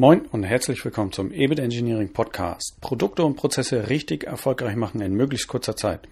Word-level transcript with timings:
Moin 0.00 0.26
und 0.26 0.44
herzlich 0.44 0.84
willkommen 0.84 1.10
zum 1.10 1.32
EBIT 1.32 1.58
Engineering 1.58 2.12
Podcast. 2.12 2.76
Produkte 2.80 3.24
und 3.24 3.34
Prozesse 3.34 3.88
richtig 3.88 4.22
erfolgreich 4.22 4.76
machen 4.76 5.00
in 5.00 5.12
möglichst 5.12 5.48
kurzer 5.48 5.74
Zeit. 5.74 6.06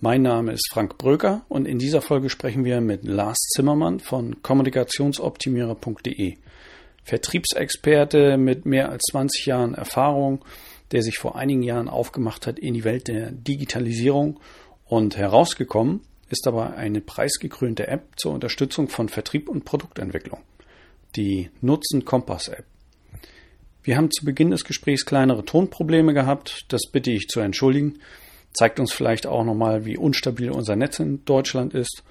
Mein 0.00 0.22
Name 0.22 0.50
ist 0.50 0.68
Frank 0.72 0.98
Bröker 0.98 1.42
und 1.48 1.68
in 1.68 1.78
dieser 1.78 2.02
Folge 2.02 2.28
sprechen 2.28 2.64
wir 2.64 2.80
mit 2.80 3.04
Lars 3.04 3.38
Zimmermann 3.54 4.00
von 4.00 4.42
kommunikationsoptimierer.de. 4.42 6.38
Vertriebsexperte 7.04 8.36
mit 8.36 8.66
mehr 8.66 8.88
als 8.88 9.04
20 9.12 9.46
Jahren 9.46 9.74
Erfahrung, 9.74 10.44
der 10.90 11.02
sich 11.04 11.18
vor 11.18 11.36
einigen 11.36 11.62
Jahren 11.62 11.88
aufgemacht 11.88 12.48
hat 12.48 12.58
in 12.58 12.74
die 12.74 12.82
Welt 12.82 13.06
der 13.06 13.30
Digitalisierung 13.30 14.40
und 14.86 15.16
herausgekommen 15.16 16.00
ist 16.30 16.46
dabei 16.46 16.74
eine 16.74 17.00
preisgekrönte 17.00 17.86
App 17.86 18.08
zur 18.16 18.32
Unterstützung 18.32 18.88
von 18.88 19.08
Vertrieb 19.08 19.48
und 19.48 19.64
Produktentwicklung. 19.64 20.40
Die 21.14 21.50
Nutzen 21.60 22.04
Kompass 22.04 22.48
App. 22.48 22.64
Wir 23.84 23.98
haben 23.98 24.10
zu 24.10 24.24
Beginn 24.24 24.50
des 24.50 24.64
Gesprächs 24.64 25.04
kleinere 25.04 25.44
Tonprobleme 25.44 26.14
gehabt. 26.14 26.64
Das 26.70 26.90
bitte 26.90 27.10
ich 27.10 27.28
zu 27.28 27.40
entschuldigen. 27.40 27.98
Zeigt 28.54 28.80
uns 28.80 28.94
vielleicht 28.94 29.26
auch 29.26 29.44
nochmal, 29.44 29.84
wie 29.84 29.98
unstabil 29.98 30.50
unser 30.50 30.74
Netz 30.74 31.00
in 31.00 31.22
Deutschland 31.26 31.74
ist. 31.74 32.02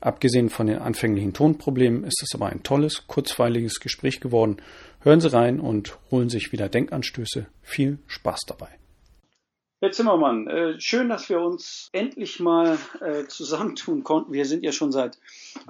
Abgesehen 0.00 0.48
von 0.48 0.68
den 0.68 0.78
anfänglichen 0.78 1.34
Tonproblemen 1.34 2.04
ist 2.04 2.22
es 2.22 2.34
aber 2.34 2.46
ein 2.46 2.62
tolles, 2.62 3.06
kurzweiliges 3.08 3.80
Gespräch 3.80 4.20
geworden. 4.20 4.56
Hören 5.00 5.20
Sie 5.20 5.30
rein 5.30 5.60
und 5.60 5.98
holen 6.10 6.30
sich 6.30 6.50
wieder 6.52 6.70
Denkanstöße. 6.70 7.46
Viel 7.60 7.98
Spaß 8.06 8.40
dabei. 8.46 8.68
Herr 9.80 9.92
Zimmermann, 9.92 10.46
äh, 10.46 10.80
schön, 10.80 11.10
dass 11.10 11.28
wir 11.28 11.40
uns 11.40 11.90
endlich 11.92 12.40
mal 12.40 12.78
äh, 13.02 13.26
zusammentun 13.26 14.02
konnten. 14.02 14.32
Wir 14.32 14.46
sind 14.46 14.64
ja 14.64 14.72
schon 14.72 14.92
seit 14.92 15.18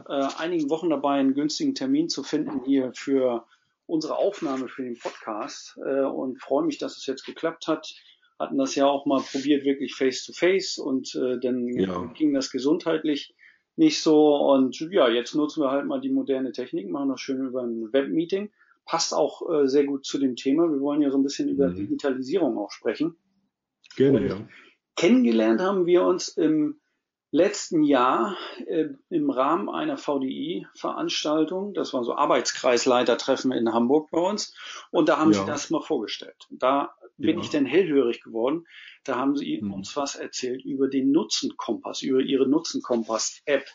äh, 0.09 0.25
einigen 0.39 0.71
Wochen 0.71 0.89
dabei, 0.89 1.15
einen 1.15 1.35
günstigen 1.35 1.75
Termin 1.75 2.09
zu 2.09 2.23
finden 2.23 2.61
hier 2.65 2.93
für 2.95 3.45
unsere 3.89 4.17
Aufnahme 4.17 4.69
für 4.69 4.83
den 4.83 4.99
Podcast 4.99 5.79
äh, 5.85 6.03
und 6.03 6.41
freue 6.41 6.65
mich, 6.65 6.79
dass 6.79 6.99
es 6.99 7.07
jetzt 7.07 7.25
geklappt 7.25 7.67
hat. 7.67 7.95
Hatten 8.39 8.59
das 8.59 8.75
ja 8.75 8.87
auch 8.87 9.07
mal 9.07 9.21
probiert, 9.21 9.65
wirklich 9.65 9.95
face 9.95 10.25
to 10.25 10.33
face 10.33 10.79
und 10.79 11.15
äh, 11.17 11.41
dann 11.41 11.67
ja. 11.67 12.05
ging 12.15 12.33
das 12.33 12.51
gesundheitlich 12.51 13.35
nicht 13.77 14.03
so. 14.03 14.37
Und 14.37 14.79
ja, 14.93 15.09
jetzt 15.09 15.35
nutzen 15.35 15.63
wir 15.63 15.71
halt 15.71 15.87
mal 15.87 16.01
die 16.01 16.11
moderne 16.11 16.53
Technik, 16.53 16.89
machen 16.89 17.09
das 17.09 17.21
schön 17.21 17.45
über 17.47 17.63
ein 17.63 17.93
Webmeeting. 17.93 18.51
Passt 18.85 19.15
auch 19.15 19.43
äh, 19.51 19.67
sehr 19.67 19.85
gut 19.85 20.05
zu 20.05 20.19
dem 20.19 20.37
Thema. 20.37 20.71
Wir 20.71 20.81
wollen 20.81 21.03
ja 21.03 21.11
so 21.11 21.19
ein 21.19 21.25
bisschen 21.25 21.49
über 21.49 21.69
mhm. 21.69 21.77
Digitalisierung 21.77 22.59
auch 22.59 22.71
sprechen. 22.71 23.17
Gerne, 23.97 24.21
und 24.21 24.29
ja. 24.29 24.49
Kennengelernt 24.97 25.61
haben 25.61 25.87
wir 25.87 26.05
uns 26.05 26.29
im 26.29 26.81
letzten 27.31 27.83
Jahr 27.83 28.37
äh, 28.67 28.87
im 29.11 29.31
Rahmen 29.31 29.69
einer 29.69 29.99
VDI-Veranstaltung, 29.99 31.75
das 31.75 31.93
war 31.93 32.05
so 32.05 32.15
Arbeitskreisleitertreffen 32.15 33.53
in 33.53 33.73
Hamburg 33.73 34.11
bei 34.11 34.19
uns, 34.19 34.55
und 34.91 35.09
da 35.09 35.19
haben 35.19 35.33
ja. 35.33 35.41
sie 35.41 35.47
das 35.47 35.71
mal 35.71 35.83
vorgestellt. 35.83 36.47
Da 36.51 36.95
bin 37.19 37.37
ja. 37.37 37.43
ich 37.43 37.51
dann 37.51 37.67
hellhörig 37.67 38.23
geworden. 38.23 38.67
Da 39.05 39.17
haben 39.17 39.37
sie 39.37 39.61
mhm. 39.61 39.75
uns 39.75 39.97
was 39.97 40.15
erzählt 40.15 40.65
über 40.65 40.89
den 40.89 41.11
Nutzenkompass, 41.11 42.03
über 42.03 42.21
ihre 42.21 42.49
Nutzenkompass-App. 42.49 43.67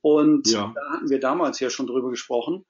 Und 0.00 0.50
ja. 0.50 0.72
da 0.74 0.92
hatten 0.92 1.10
wir 1.10 1.20
damals 1.20 1.60
ja 1.60 1.70
schon 1.70 1.86
drüber 1.86 2.10
gesprochen. 2.10 2.64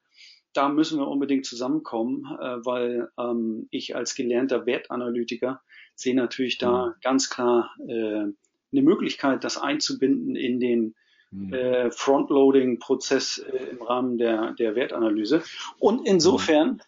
Da 0.53 0.67
müssen 0.67 0.99
wir 0.99 1.07
unbedingt 1.07 1.45
zusammenkommen, 1.45 2.25
äh, 2.39 2.57
weil 2.65 3.11
ähm, 3.17 3.67
ich 3.71 3.95
als 3.95 4.15
gelernter 4.15 4.65
Wertanalytiker 4.65 5.61
sehe 5.95 6.15
natürlich 6.15 6.57
da 6.57 6.87
mhm. 6.87 6.93
ganz 7.01 7.29
klar 7.29 7.71
äh, 7.87 8.25
eine 8.71 8.81
Möglichkeit, 8.81 9.43
das 9.43 9.57
einzubinden 9.57 10.35
in 10.35 10.59
den 10.59 10.95
mhm. 11.31 11.53
äh, 11.53 11.91
Frontloading-Prozess 11.91 13.39
äh, 13.39 13.71
im 13.71 13.81
Rahmen 13.81 14.17
der, 14.17 14.53
der 14.53 14.75
Wertanalyse. 14.75 15.43
Und 15.79 16.05
insofern 16.05 16.81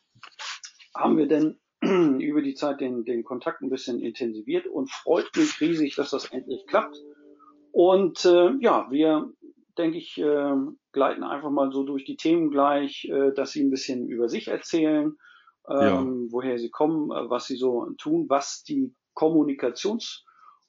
haben 0.96 1.18
wir 1.18 1.28
dann 1.28 1.58
über 2.20 2.42
die 2.42 2.54
Zeit 2.54 2.82
den, 2.82 3.06
den 3.06 3.24
Kontakt 3.24 3.62
ein 3.62 3.70
bisschen 3.70 4.00
intensiviert 4.00 4.68
und 4.68 4.92
freut 4.92 5.30
mich 5.36 5.60
riesig, 5.62 5.96
dass 5.96 6.12
das 6.12 6.26
endlich 6.26 6.66
klappt. 6.68 6.98
Und 7.72 8.26
äh, 8.26 8.52
ja, 8.60 8.88
wir, 8.92 9.32
denke 9.78 9.98
ich, 9.98 10.18
äh, 10.18 10.56
gleiten 10.92 11.24
einfach 11.24 11.50
mal 11.50 11.72
so 11.72 11.84
durch 11.84 12.04
die 12.04 12.18
Themen 12.18 12.52
gleich, 12.52 13.06
äh, 13.06 13.32
dass 13.34 13.52
Sie 13.52 13.64
ein 13.64 13.72
bisschen 13.72 14.08
über 14.08 14.30
sich 14.30 14.50
erzählen, 14.50 15.16
ähm, 15.70 15.78
ja. 15.80 16.06
woher 16.32 16.60
Sie 16.60 16.70
kommen, 16.70 17.12
äh, 17.12 17.30
was 17.30 17.48
Sie 17.48 17.56
so 17.56 17.88
tun, 17.98 18.26
was 18.28 18.64
die 18.64 18.94
Kommunikations- 19.16 20.24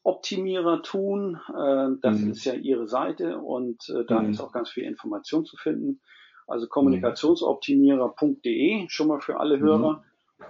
Optimierer 0.04 0.82
tun. 0.82 1.40
Äh, 1.48 1.88
das 2.00 2.18
mhm. 2.18 2.32
ist 2.32 2.44
ja 2.44 2.54
ihre 2.54 2.88
Seite 2.88 3.38
und 3.38 3.88
äh, 3.88 4.04
da 4.06 4.20
mhm. 4.20 4.30
ist 4.30 4.40
auch 4.40 4.50
ganz 4.52 4.70
viel 4.70 4.82
Information 4.84 5.44
zu 5.44 5.56
finden. 5.56 6.00
Also 6.46 6.66
kommunikationsoptimierer.de 6.66 8.88
schon 8.88 9.08
mal 9.08 9.20
für 9.20 9.38
alle 9.38 9.58
Hörer. 9.58 9.92
Mhm. 9.92 10.00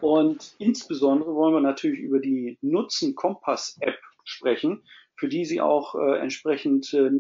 Und 0.01 0.55
insbesondere 0.59 1.35
wollen 1.35 1.55
wir 1.55 1.61
natürlich 1.61 2.01
über 2.01 2.19
die 2.19 2.57
Nutzen 2.63 3.15
Kompass 3.15 3.77
App 3.81 3.99
sprechen, 4.25 4.83
für 5.17 5.29
die 5.29 5.45
Sie 5.45 5.61
auch 5.61 5.95
äh, 5.95 6.19
entsprechend, 6.19 6.95
äh, 6.95 7.11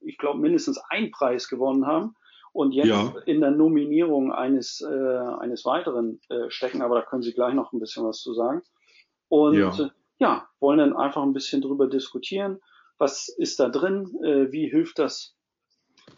ich 0.00 0.16
glaube, 0.18 0.38
mindestens 0.38 0.78
einen 0.90 1.10
Preis 1.10 1.48
gewonnen 1.48 1.86
haben 1.86 2.14
und 2.52 2.70
jetzt 2.70 2.86
ja. 2.86 3.12
in 3.26 3.40
der 3.40 3.50
Nominierung 3.50 4.32
eines, 4.32 4.80
äh, 4.80 5.18
eines 5.40 5.64
weiteren 5.64 6.20
äh, 6.28 6.48
stecken. 6.50 6.82
Aber 6.82 6.94
da 6.94 7.02
können 7.02 7.22
Sie 7.22 7.32
gleich 7.32 7.54
noch 7.54 7.72
ein 7.72 7.80
bisschen 7.80 8.04
was 8.04 8.20
zu 8.20 8.32
sagen. 8.32 8.62
Und 9.28 9.58
ja 9.58 9.72
ja, 10.18 10.48
wollen 10.60 10.78
dann 10.78 10.96
einfach 10.96 11.22
ein 11.22 11.32
bisschen 11.32 11.60
drüber 11.60 11.88
diskutieren. 11.88 12.60
Was 12.98 13.28
ist 13.28 13.58
da 13.60 13.68
drin? 13.68 14.14
Äh, 14.22 14.52
wie 14.52 14.68
hilft 14.68 14.98
das 14.98 15.36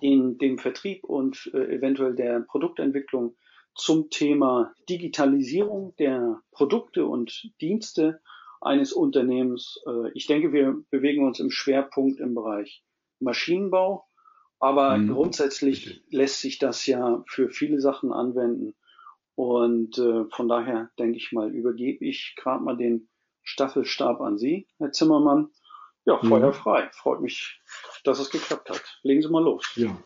in 0.00 0.38
dem 0.38 0.58
Vertrieb 0.58 1.04
und 1.04 1.50
äh, 1.54 1.74
eventuell 1.74 2.14
der 2.14 2.40
Produktentwicklung 2.40 3.36
zum 3.74 4.10
Thema 4.10 4.74
Digitalisierung 4.88 5.94
der 5.98 6.40
Produkte 6.52 7.06
und 7.06 7.50
Dienste 7.60 8.20
eines 8.60 8.92
Unternehmens? 8.92 9.82
Äh, 9.86 10.10
ich 10.14 10.26
denke, 10.26 10.52
wir 10.52 10.76
bewegen 10.90 11.26
uns 11.26 11.40
im 11.40 11.50
Schwerpunkt 11.50 12.20
im 12.20 12.34
Bereich 12.34 12.82
Maschinenbau, 13.20 14.06
aber 14.58 14.98
mhm. 14.98 15.12
grundsätzlich 15.12 16.02
lässt 16.10 16.40
sich 16.40 16.58
das 16.58 16.86
ja 16.86 17.22
für 17.28 17.48
viele 17.48 17.80
Sachen 17.80 18.12
anwenden. 18.12 18.74
Und 19.34 19.98
äh, 19.98 20.24
von 20.30 20.48
daher 20.48 20.90
denke 20.98 21.18
ich 21.18 21.32
mal, 21.32 21.50
übergebe 21.50 22.04
ich 22.04 22.34
gerade 22.36 22.62
mal 22.62 22.76
den 22.76 23.08
Staffelstab 23.46 24.20
an 24.20 24.36
Sie, 24.36 24.66
Herr 24.78 24.92
Zimmermann. 24.92 25.48
Ja, 26.04 26.18
Feuer 26.18 26.48
mhm. 26.48 26.52
frei. 26.52 26.88
Freut 26.92 27.20
mich, 27.20 27.60
dass 28.04 28.18
es 28.18 28.30
geklappt 28.30 28.68
hat. 28.70 29.00
Legen 29.02 29.22
Sie 29.22 29.28
mal 29.28 29.42
los. 29.42 29.72
Ja. 29.76 29.96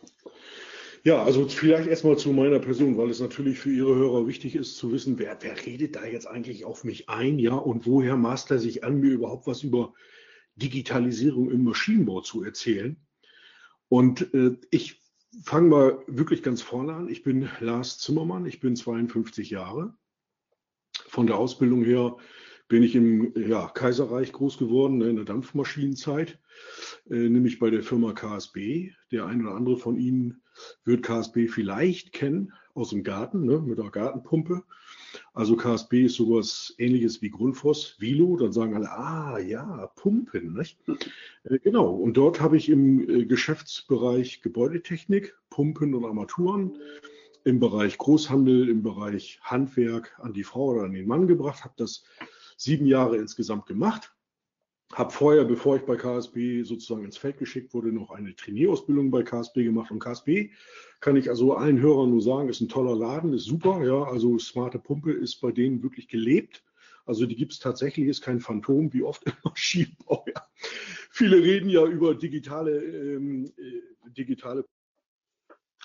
Ja, 1.03 1.23
also 1.23 1.47
vielleicht 1.47 1.87
erstmal 1.87 2.15
zu 2.17 2.31
meiner 2.31 2.59
Person, 2.59 2.95
weil 2.95 3.09
es 3.09 3.19
natürlich 3.19 3.57
für 3.57 3.71
Ihre 3.71 3.95
Hörer 3.95 4.27
wichtig 4.27 4.55
ist 4.55 4.77
zu 4.77 4.91
wissen, 4.91 5.17
wer, 5.17 5.35
wer 5.41 5.65
redet 5.65 5.95
da 5.95 6.05
jetzt 6.05 6.27
eigentlich 6.27 6.63
auf 6.63 6.83
mich 6.83 7.09
ein, 7.09 7.39
ja, 7.39 7.55
und 7.55 7.87
woher 7.87 8.17
maßt 8.17 8.51
er 8.51 8.59
sich 8.59 8.83
an, 8.83 8.99
mir 8.99 9.13
überhaupt 9.13 9.47
was 9.47 9.63
über 9.63 9.93
Digitalisierung 10.55 11.49
im 11.49 11.63
Maschinenbau 11.63 12.21
zu 12.21 12.43
erzählen. 12.43 13.03
Und 13.89 14.31
äh, 14.35 14.57
ich 14.69 15.01
fange 15.43 15.69
mal 15.69 16.03
wirklich 16.05 16.43
ganz 16.43 16.61
vorne 16.61 16.93
an. 16.93 17.09
Ich 17.09 17.23
bin 17.23 17.49
Lars 17.59 17.97
Zimmermann, 17.97 18.45
ich 18.45 18.59
bin 18.59 18.75
52 18.75 19.49
Jahre. 19.49 19.95
Von 21.07 21.25
der 21.25 21.37
Ausbildung 21.37 21.83
her 21.83 22.15
bin 22.71 22.83
ich 22.83 22.95
im 22.95 23.33
ja, 23.35 23.67
Kaiserreich 23.67 24.31
groß 24.31 24.57
geworden, 24.57 24.99
ne, 24.99 25.09
in 25.09 25.17
der 25.17 25.25
Dampfmaschinenzeit, 25.25 26.39
äh, 27.09 27.27
nämlich 27.27 27.59
bei 27.59 27.69
der 27.69 27.83
Firma 27.83 28.13
KSB. 28.13 28.91
Der 29.11 29.25
ein 29.25 29.45
oder 29.45 29.55
andere 29.55 29.75
von 29.75 29.97
Ihnen 29.97 30.41
wird 30.85 31.03
KSB 31.03 31.49
vielleicht 31.49 32.13
kennen 32.13 32.53
aus 32.73 32.91
dem 32.91 33.03
Garten, 33.03 33.43
ne, 33.43 33.59
mit 33.59 33.77
der 33.77 33.89
Gartenpumpe. 33.89 34.63
Also 35.33 35.57
KSB 35.57 36.05
ist 36.05 36.15
sowas 36.15 36.73
ähnliches 36.77 37.21
wie 37.21 37.29
Grundfos, 37.29 37.97
Vilo. 37.99 38.37
Dann 38.37 38.53
sagen 38.53 38.73
alle, 38.73 38.89
ah 38.89 39.37
ja, 39.37 39.91
Pumpen. 39.97 40.53
Nicht? 40.53 40.79
Äh, 41.43 41.59
genau, 41.59 41.93
und 41.93 42.15
dort 42.15 42.39
habe 42.39 42.55
ich 42.55 42.69
im 42.69 43.01
äh, 43.09 43.25
Geschäftsbereich 43.25 44.41
Gebäudetechnik, 44.41 45.35
Pumpen 45.49 45.93
und 45.93 46.05
Armaturen 46.05 46.77
im 47.43 47.59
Bereich 47.59 47.97
Großhandel, 47.97 48.69
im 48.69 48.81
Bereich 48.81 49.41
Handwerk 49.41 50.17
an 50.19 50.31
die 50.31 50.45
Frau 50.45 50.67
oder 50.67 50.83
an 50.83 50.93
den 50.93 51.07
Mann 51.07 51.27
gebracht, 51.27 51.65
habe 51.65 51.73
das 51.75 52.05
sieben 52.61 52.85
Jahre 52.85 53.17
insgesamt 53.17 53.65
gemacht. 53.65 54.13
Habe 54.93 55.11
vorher, 55.11 55.45
bevor 55.45 55.77
ich 55.77 55.83
bei 55.83 55.95
KSB 55.95 56.63
sozusagen 56.63 57.05
ins 57.05 57.17
Feld 57.17 57.37
geschickt 57.37 57.73
wurde, 57.73 57.93
noch 57.93 58.11
eine 58.11 58.35
Trainierausbildung 58.35 59.09
bei 59.09 59.23
KSB 59.23 59.63
gemacht. 59.63 59.89
Und 59.89 59.99
KSB 59.99 60.51
kann 60.99 61.15
ich 61.15 61.29
also 61.29 61.55
allen 61.55 61.79
Hörern 61.79 62.11
nur 62.11 62.21
sagen, 62.21 62.49
ist 62.49 62.59
ein 62.59 62.67
toller 62.69 62.95
Laden, 62.95 63.33
ist 63.33 63.45
super. 63.45 63.83
Ja, 63.85 64.03
also 64.03 64.37
smarte 64.37 64.79
Pumpe 64.79 65.13
ist 65.13 65.39
bei 65.39 65.51
denen 65.51 65.81
wirklich 65.81 66.09
gelebt. 66.09 66.63
Also 67.05 67.25
die 67.25 67.35
gibt 67.35 67.53
es 67.53 67.59
tatsächlich, 67.59 68.07
ist 68.07 68.21
kein 68.21 68.41
Phantom, 68.41 68.91
wie 68.93 69.03
oft 69.03 69.25
im 69.25 69.33
Maschinenbau. 69.43 70.25
Ja. 70.27 70.45
Viele 71.09 71.37
reden 71.37 71.69
ja 71.69 71.85
über 71.85 72.13
digitale, 72.13 72.83
ähm, 72.83 73.51
äh, 73.57 74.09
digitale, 74.11 74.65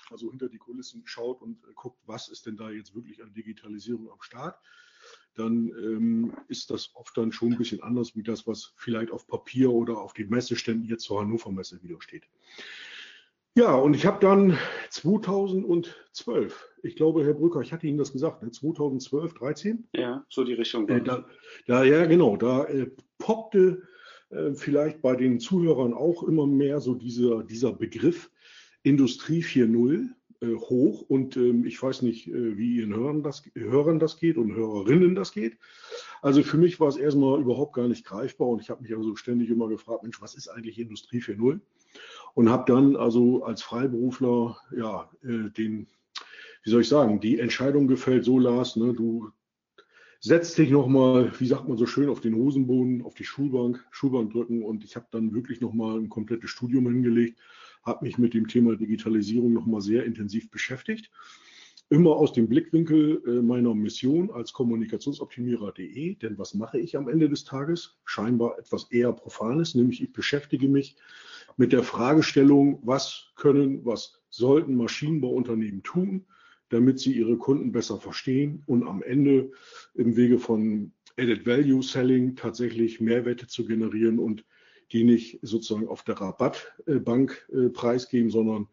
also 0.09 0.29
hinter 0.29 0.49
die 0.49 0.57
Kulissen 0.57 1.03
schaut 1.05 1.41
und 1.41 1.63
äh, 1.63 1.73
guckt, 1.75 1.99
was 2.05 2.27
ist 2.27 2.45
denn 2.45 2.57
da 2.57 2.69
jetzt 2.69 2.93
wirklich 2.93 3.23
an 3.23 3.33
Digitalisierung 3.33 4.11
am 4.11 4.21
Start 4.21 4.59
dann 5.37 5.71
ähm, 5.81 6.33
ist 6.47 6.69
das 6.69 6.91
oft 6.95 7.17
dann 7.17 7.31
schon 7.31 7.53
ein 7.53 7.57
bisschen 7.57 7.81
anders 7.83 8.15
wie 8.15 8.23
das, 8.23 8.47
was 8.47 8.73
vielleicht 8.75 9.11
auf 9.11 9.27
Papier 9.27 9.71
oder 9.71 9.99
auf 9.99 10.13
den 10.13 10.29
Messeständen 10.29 10.85
hier 10.85 10.97
zur 10.97 11.21
Hannover 11.21 11.51
Messe 11.51 11.81
wieder 11.83 12.01
steht. 12.01 12.27
Ja, 13.55 13.73
und 13.73 13.95
ich 13.95 14.05
habe 14.05 14.19
dann 14.19 14.57
2012 14.91 16.67
ich 16.87 16.95
glaube, 16.95 17.25
Herr 17.25 17.33
Brücker, 17.33 17.61
ich 17.61 17.73
hatte 17.73 17.87
Ihnen 17.87 17.97
das 17.97 18.11
gesagt, 18.11 18.41
2012, 18.53 19.33
ne, 19.33 19.39
13? 19.39 19.87
Ja, 19.93 20.25
so 20.29 20.43
die 20.43 20.53
Richtung. 20.53 20.87
Äh, 20.89 21.01
da, 21.01 21.25
da, 21.65 21.83
ja, 21.83 22.05
genau, 22.05 22.37
da 22.37 22.65
äh, 22.65 22.89
poppte 23.17 23.83
äh, 24.29 24.53
vielleicht 24.53 25.01
bei 25.01 25.15
den 25.15 25.39
Zuhörern 25.39 25.93
auch 25.93 26.23
immer 26.23 26.47
mehr 26.47 26.79
so 26.79 26.95
dieser, 26.95 27.43
dieser 27.43 27.73
Begriff 27.73 28.31
Industrie 28.83 29.43
4.0 29.43 29.95
äh, 30.03 30.13
hoch 30.45 31.01
und 31.01 31.35
ähm, 31.37 31.65
ich 31.65 31.81
weiß 31.81 32.03
nicht, 32.03 32.27
äh, 32.27 32.57
wie 32.57 32.77
Ihren 32.77 32.93
Hörern 32.93 33.23
das, 33.23 33.43
Hörern 33.55 33.99
das 33.99 34.17
geht 34.17 34.37
und 34.37 34.55
Hörerinnen 34.55 35.15
das 35.15 35.31
geht. 35.31 35.57
Also 36.21 36.43
für 36.43 36.57
mich 36.57 36.79
war 36.79 36.89
es 36.89 36.97
erstmal 36.97 37.41
überhaupt 37.41 37.73
gar 37.73 37.87
nicht 37.87 38.05
greifbar 38.05 38.49
und 38.49 38.61
ich 38.61 38.69
habe 38.69 38.81
mich 38.83 38.95
also 38.95 39.15
ständig 39.15 39.49
immer 39.49 39.67
gefragt, 39.67 40.03
Mensch, 40.03 40.21
was 40.21 40.35
ist 40.35 40.47
eigentlich 40.47 40.79
Industrie 40.79 41.21
4.0? 41.21 41.59
Und 42.35 42.49
habe 42.49 42.71
dann 42.71 42.95
also 42.95 43.43
als 43.43 43.63
Freiberufler 43.63 44.57
ja 44.75 45.09
äh, 45.23 45.49
den, 45.49 45.87
wie 46.63 46.69
soll 46.69 46.81
ich 46.81 46.89
sagen, 46.89 47.19
die 47.19 47.39
Entscheidung 47.39 47.87
gefällt, 47.87 48.25
so 48.25 48.37
Lars, 48.37 48.75
ne, 48.75 48.93
du 48.93 49.31
setzt 50.19 50.57
dich 50.57 50.69
nochmal, 50.69 51.31
wie 51.39 51.47
sagt 51.47 51.67
man 51.67 51.77
so 51.77 51.85
schön, 51.85 52.09
auf 52.09 52.21
den 52.21 52.35
Hosenboden, 52.35 53.01
auf 53.03 53.15
die 53.15 53.23
Schulbank, 53.23 53.83
Schulbank 53.91 54.31
drücken 54.31 54.63
und 54.63 54.83
ich 54.83 54.95
habe 54.95 55.07
dann 55.11 55.33
wirklich 55.33 55.61
nochmal 55.61 55.97
ein 55.97 56.09
komplettes 56.09 56.49
Studium 56.49 56.87
hingelegt 56.87 57.39
habe 57.83 58.05
mich 58.05 58.17
mit 58.17 58.33
dem 58.33 58.47
Thema 58.47 58.75
Digitalisierung 58.75 59.53
nochmal 59.53 59.81
sehr 59.81 60.05
intensiv 60.05 60.49
beschäftigt. 60.51 61.11
Immer 61.89 62.17
aus 62.17 62.33
dem 62.33 62.49
Blickwinkel 62.49 63.21
äh, 63.25 63.41
meiner 63.41 63.73
Mission 63.73 64.29
als 64.29 64.51
Kommunikationsoptimierer.de, 64.51 66.15
denn 66.15 66.37
was 66.37 66.53
mache 66.53 66.79
ich 66.79 66.97
am 66.97 67.07
Ende 67.07 67.29
des 67.29 67.45
Tages? 67.45 67.97
Scheinbar 68.03 68.59
etwas 68.59 68.91
eher 68.91 69.13
Profanes, 69.13 69.73
nämlich 69.73 70.03
ich 70.03 70.11
beschäftige 70.11 70.67
mich 70.67 70.97
mit 71.55 71.71
der 71.71 71.83
Fragestellung, 71.83 72.79
was 72.83 73.31
können, 73.35 73.85
was 73.85 74.21
sollten 74.29 74.75
Maschinenbauunternehmen 74.75 75.81
tun, 75.81 76.25
damit 76.69 76.99
sie 76.99 77.13
ihre 77.13 77.37
Kunden 77.37 77.71
besser 77.71 77.97
verstehen 77.97 78.63
und 78.65 78.85
am 78.85 79.01
Ende 79.01 79.51
im 79.93 80.17
Wege 80.17 80.39
von 80.39 80.91
Added 81.17 81.45
Value 81.45 81.81
Selling 81.81 82.35
tatsächlich 82.35 82.99
Mehrwerte 82.99 83.47
zu 83.47 83.65
generieren 83.65 84.19
und 84.19 84.45
die 84.91 85.03
nicht 85.03 85.39
sozusagen 85.41 85.87
auf 85.87 86.03
der 86.03 86.15
Rabattbank 86.15 87.47
äh, 87.53 87.69
preisgeben, 87.69 88.29
sondern 88.29 88.67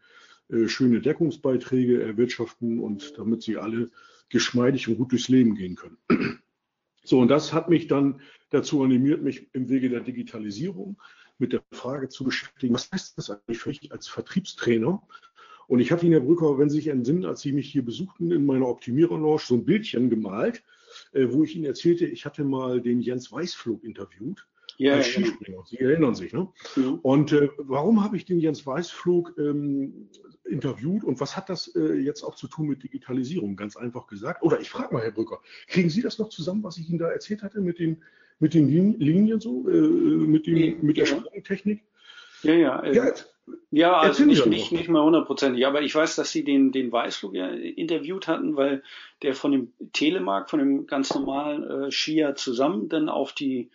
äh, 0.49 0.67
schöne 0.67 1.01
Deckungsbeiträge 1.01 2.01
erwirtschaften 2.01 2.79
und 2.79 3.17
damit 3.17 3.43
sie 3.43 3.57
alle 3.57 3.89
geschmeidig 4.29 4.87
und 4.87 4.97
gut 4.97 5.11
durchs 5.11 5.29
Leben 5.29 5.55
gehen 5.55 5.75
können. 5.75 5.97
So, 7.07 7.19
und 7.19 7.27
das 7.27 7.53
hat 7.53 7.69
mich 7.69 7.85
dann 7.85 8.19
dazu 8.49 8.81
animiert, 8.81 9.21
mich 9.21 9.47
im 9.53 9.69
Wege 9.69 9.89
der 9.89 9.99
Digitalisierung 9.99 10.99
mit 11.37 11.53
der 11.53 11.61
Frage 11.71 12.09
zu 12.09 12.23
beschäftigen, 12.23 12.73
was 12.73 12.91
heißt 12.91 13.15
das 13.15 13.29
eigentlich 13.29 13.59
für 13.59 13.69
mich 13.69 13.91
als 13.91 14.07
Vertriebstrainer? 14.07 15.07
Und 15.67 15.81
ich 15.81 15.91
hatte 15.91 16.07
Ihnen, 16.07 16.13
Herr 16.13 16.21
Brücker, 16.21 16.57
wenn 16.57 16.71
Sie 16.71 16.77
sich 16.77 16.87
entsinnen, 16.87 17.25
als 17.25 17.41
Sie 17.41 17.51
mich 17.51 17.71
hier 17.71 17.85
besuchten 17.85 18.31
in 18.31 18.43
meiner 18.43 18.67
Optimierer-Lounge, 18.67 19.41
so 19.45 19.53
ein 19.53 19.65
Bildchen 19.65 20.09
gemalt, 20.09 20.63
äh, 21.11 21.27
wo 21.29 21.43
ich 21.43 21.55
Ihnen 21.55 21.65
erzählte, 21.65 22.07
ich 22.07 22.25
hatte 22.25 22.43
mal 22.43 22.81
den 22.81 23.01
Jens 23.01 23.31
Weißflug 23.31 23.83
interviewt 23.83 24.47
ja, 24.77 24.93
als 24.93 25.13
genau. 25.13 25.27
Skispringer. 25.27 25.63
Sie 25.65 25.77
erinnern 25.79 26.15
sich, 26.15 26.33
ne? 26.33 26.47
Mhm. 26.75 26.99
Und 27.01 27.31
äh, 27.31 27.49
warum 27.57 28.03
habe 28.03 28.17
ich 28.17 28.25
den 28.25 28.39
Jens 28.39 28.65
Weißflug 28.65 29.33
ähm, 29.37 30.09
interviewt 30.43 31.03
und 31.03 31.19
was 31.19 31.35
hat 31.35 31.49
das 31.49 31.67
äh, 31.75 31.95
jetzt 31.95 32.23
auch 32.23 32.35
zu 32.35 32.47
tun 32.47 32.67
mit 32.67 32.83
Digitalisierung? 32.83 33.55
Ganz 33.55 33.75
einfach 33.75 34.07
gesagt. 34.07 34.43
Oder 34.43 34.59
ich 34.59 34.69
frage 34.69 34.93
mal, 34.93 35.03
Herr 35.03 35.11
Brücker, 35.11 35.41
kriegen 35.67 35.89
Sie 35.89 36.01
das 36.01 36.19
noch 36.19 36.29
zusammen, 36.29 36.63
was 36.63 36.77
ich 36.77 36.89
Ihnen 36.89 36.99
da 36.99 37.09
erzählt 37.09 37.43
hatte 37.43 37.61
mit 37.61 37.79
den, 37.79 38.03
mit 38.39 38.53
den 38.53 38.67
Linien 38.67 39.39
so, 39.39 39.67
äh, 39.67 39.71
mit, 39.71 40.47
dem, 40.47 40.81
mit 40.81 40.97
der 40.97 41.05
ja. 41.05 41.15
Sprungtechnik? 41.17 41.83
Ja, 42.43 42.53
ja. 42.53 42.83
Äh, 42.83 42.95
ja, 42.95 43.13
ja 43.71 43.97
also 43.97 44.25
nicht, 44.25 44.45
nicht, 44.45 44.71
nicht 44.71 44.89
mal 44.89 45.03
hundertprozentig. 45.03 45.65
Aber 45.65 45.81
ich 45.81 45.95
weiß, 45.95 46.15
dass 46.15 46.31
Sie 46.31 46.43
den, 46.43 46.71
den 46.71 46.91
Weißflug 46.91 47.33
ja 47.33 47.47
interviewt 47.47 48.27
hatten, 48.27 48.55
weil 48.55 48.83
der 49.21 49.33
von 49.33 49.51
dem 49.51 49.73
Telemark, 49.93 50.49
von 50.49 50.59
dem 50.59 50.85
ganz 50.85 51.13
normalen 51.13 51.63
äh, 51.87 51.91
Skier 51.91 52.35
zusammen 52.35 52.89
dann 52.89 53.09
auf 53.09 53.33
die 53.33 53.69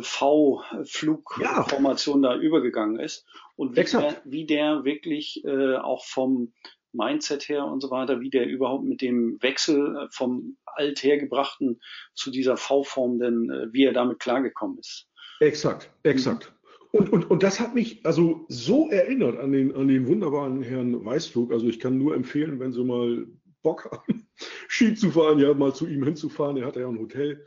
V-Flugformation 0.00 2.22
ja. 2.22 2.30
da 2.30 2.36
übergegangen 2.36 2.98
ist 2.98 3.26
und 3.56 3.76
wie 3.76 3.84
der, 3.84 4.22
wie 4.24 4.46
der, 4.46 4.84
wirklich 4.84 5.44
äh, 5.44 5.76
auch 5.76 6.04
vom 6.04 6.52
Mindset 6.92 7.48
her 7.48 7.64
und 7.64 7.80
so 7.80 7.90
weiter, 7.90 8.20
wie 8.20 8.30
der 8.30 8.46
überhaupt 8.46 8.84
mit 8.84 9.02
dem 9.02 9.42
Wechsel 9.42 9.96
äh, 9.96 10.06
vom 10.10 10.56
althergebrachten 10.64 11.80
zu 12.14 12.30
dieser 12.30 12.56
V-Form 12.56 13.18
denn, 13.18 13.50
äh, 13.50 13.72
wie 13.72 13.84
er 13.84 13.92
damit 13.92 14.18
klargekommen 14.18 14.78
ist. 14.78 15.08
Exakt, 15.40 15.90
exakt. 16.02 16.52
Und, 16.90 17.12
und, 17.12 17.30
und 17.30 17.42
das 17.42 17.60
hat 17.60 17.74
mich 17.74 18.04
also 18.06 18.46
so 18.48 18.88
erinnert 18.88 19.38
an 19.38 19.52
den, 19.52 19.74
an 19.74 19.88
den 19.88 20.08
wunderbaren 20.08 20.62
Herrn 20.62 21.04
Weißflug. 21.04 21.52
Also 21.52 21.66
ich 21.66 21.80
kann 21.80 21.98
nur 21.98 22.14
empfehlen, 22.14 22.60
wenn 22.60 22.72
Sie 22.72 22.82
mal 22.82 23.26
Bock 23.62 23.90
haben, 23.90 24.26
Ski 24.68 24.94
zu 24.94 25.10
fahren, 25.10 25.38
ja, 25.38 25.52
mal 25.52 25.74
zu 25.74 25.86
ihm 25.86 26.02
hinzufahren. 26.02 26.56
Er 26.56 26.66
hat 26.66 26.76
ja 26.76 26.88
ein 26.88 26.98
Hotel 26.98 27.44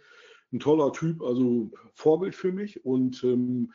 ein 0.52 0.60
toller 0.60 0.92
Typ, 0.94 1.22
also 1.22 1.72
Vorbild 1.94 2.36
für 2.36 2.52
mich. 2.52 2.86
Und 2.86 3.24
ähm, 3.24 3.74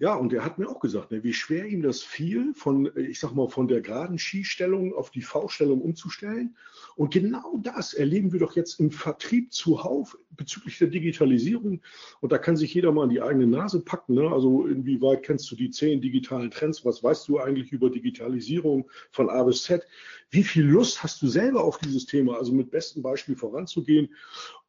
ja, 0.00 0.14
und 0.16 0.32
er 0.32 0.44
hat 0.44 0.58
mir 0.58 0.68
auch 0.68 0.80
gesagt, 0.80 1.12
ne, 1.12 1.22
wie 1.22 1.32
schwer 1.32 1.66
ihm 1.66 1.80
das 1.80 2.02
fiel, 2.02 2.52
von, 2.54 2.90
ich 2.96 3.20
sag 3.20 3.32
mal, 3.32 3.48
von 3.48 3.68
der 3.68 3.80
geraden 3.80 4.18
Skistellung 4.18 4.92
auf 4.92 5.10
die 5.10 5.22
V-Stellung 5.22 5.80
umzustellen. 5.80 6.56
Und 6.96 7.12
genau 7.12 7.58
das 7.62 7.94
erleben 7.94 8.32
wir 8.32 8.40
doch 8.40 8.56
jetzt 8.56 8.80
im 8.80 8.90
Vertrieb 8.90 9.52
zuhauf 9.52 10.18
bezüglich 10.30 10.78
der 10.78 10.88
Digitalisierung. 10.88 11.80
Und 12.20 12.32
da 12.32 12.38
kann 12.38 12.56
sich 12.56 12.74
jeder 12.74 12.90
mal 12.90 13.04
an 13.04 13.10
die 13.10 13.22
eigene 13.22 13.46
Nase 13.46 13.84
packen. 13.84 14.14
Ne? 14.14 14.28
Also 14.28 14.66
inwieweit 14.66 15.22
kennst 15.22 15.48
du 15.52 15.54
die 15.54 15.70
zehn 15.70 16.00
digitalen 16.00 16.50
Trends? 16.50 16.84
Was 16.84 17.04
weißt 17.04 17.28
du 17.28 17.38
eigentlich 17.38 17.70
über 17.70 17.88
Digitalisierung 17.88 18.90
von 19.12 19.30
A 19.30 19.44
bis 19.44 19.62
Z? 19.62 19.86
Wie 20.30 20.42
viel 20.42 20.64
Lust 20.64 21.04
hast 21.04 21.22
du 21.22 21.28
selber 21.28 21.62
auf 21.62 21.78
dieses 21.78 22.06
Thema? 22.06 22.36
Also 22.36 22.52
mit 22.52 22.72
bestem 22.72 23.02
Beispiel 23.02 23.36
voranzugehen. 23.36 24.08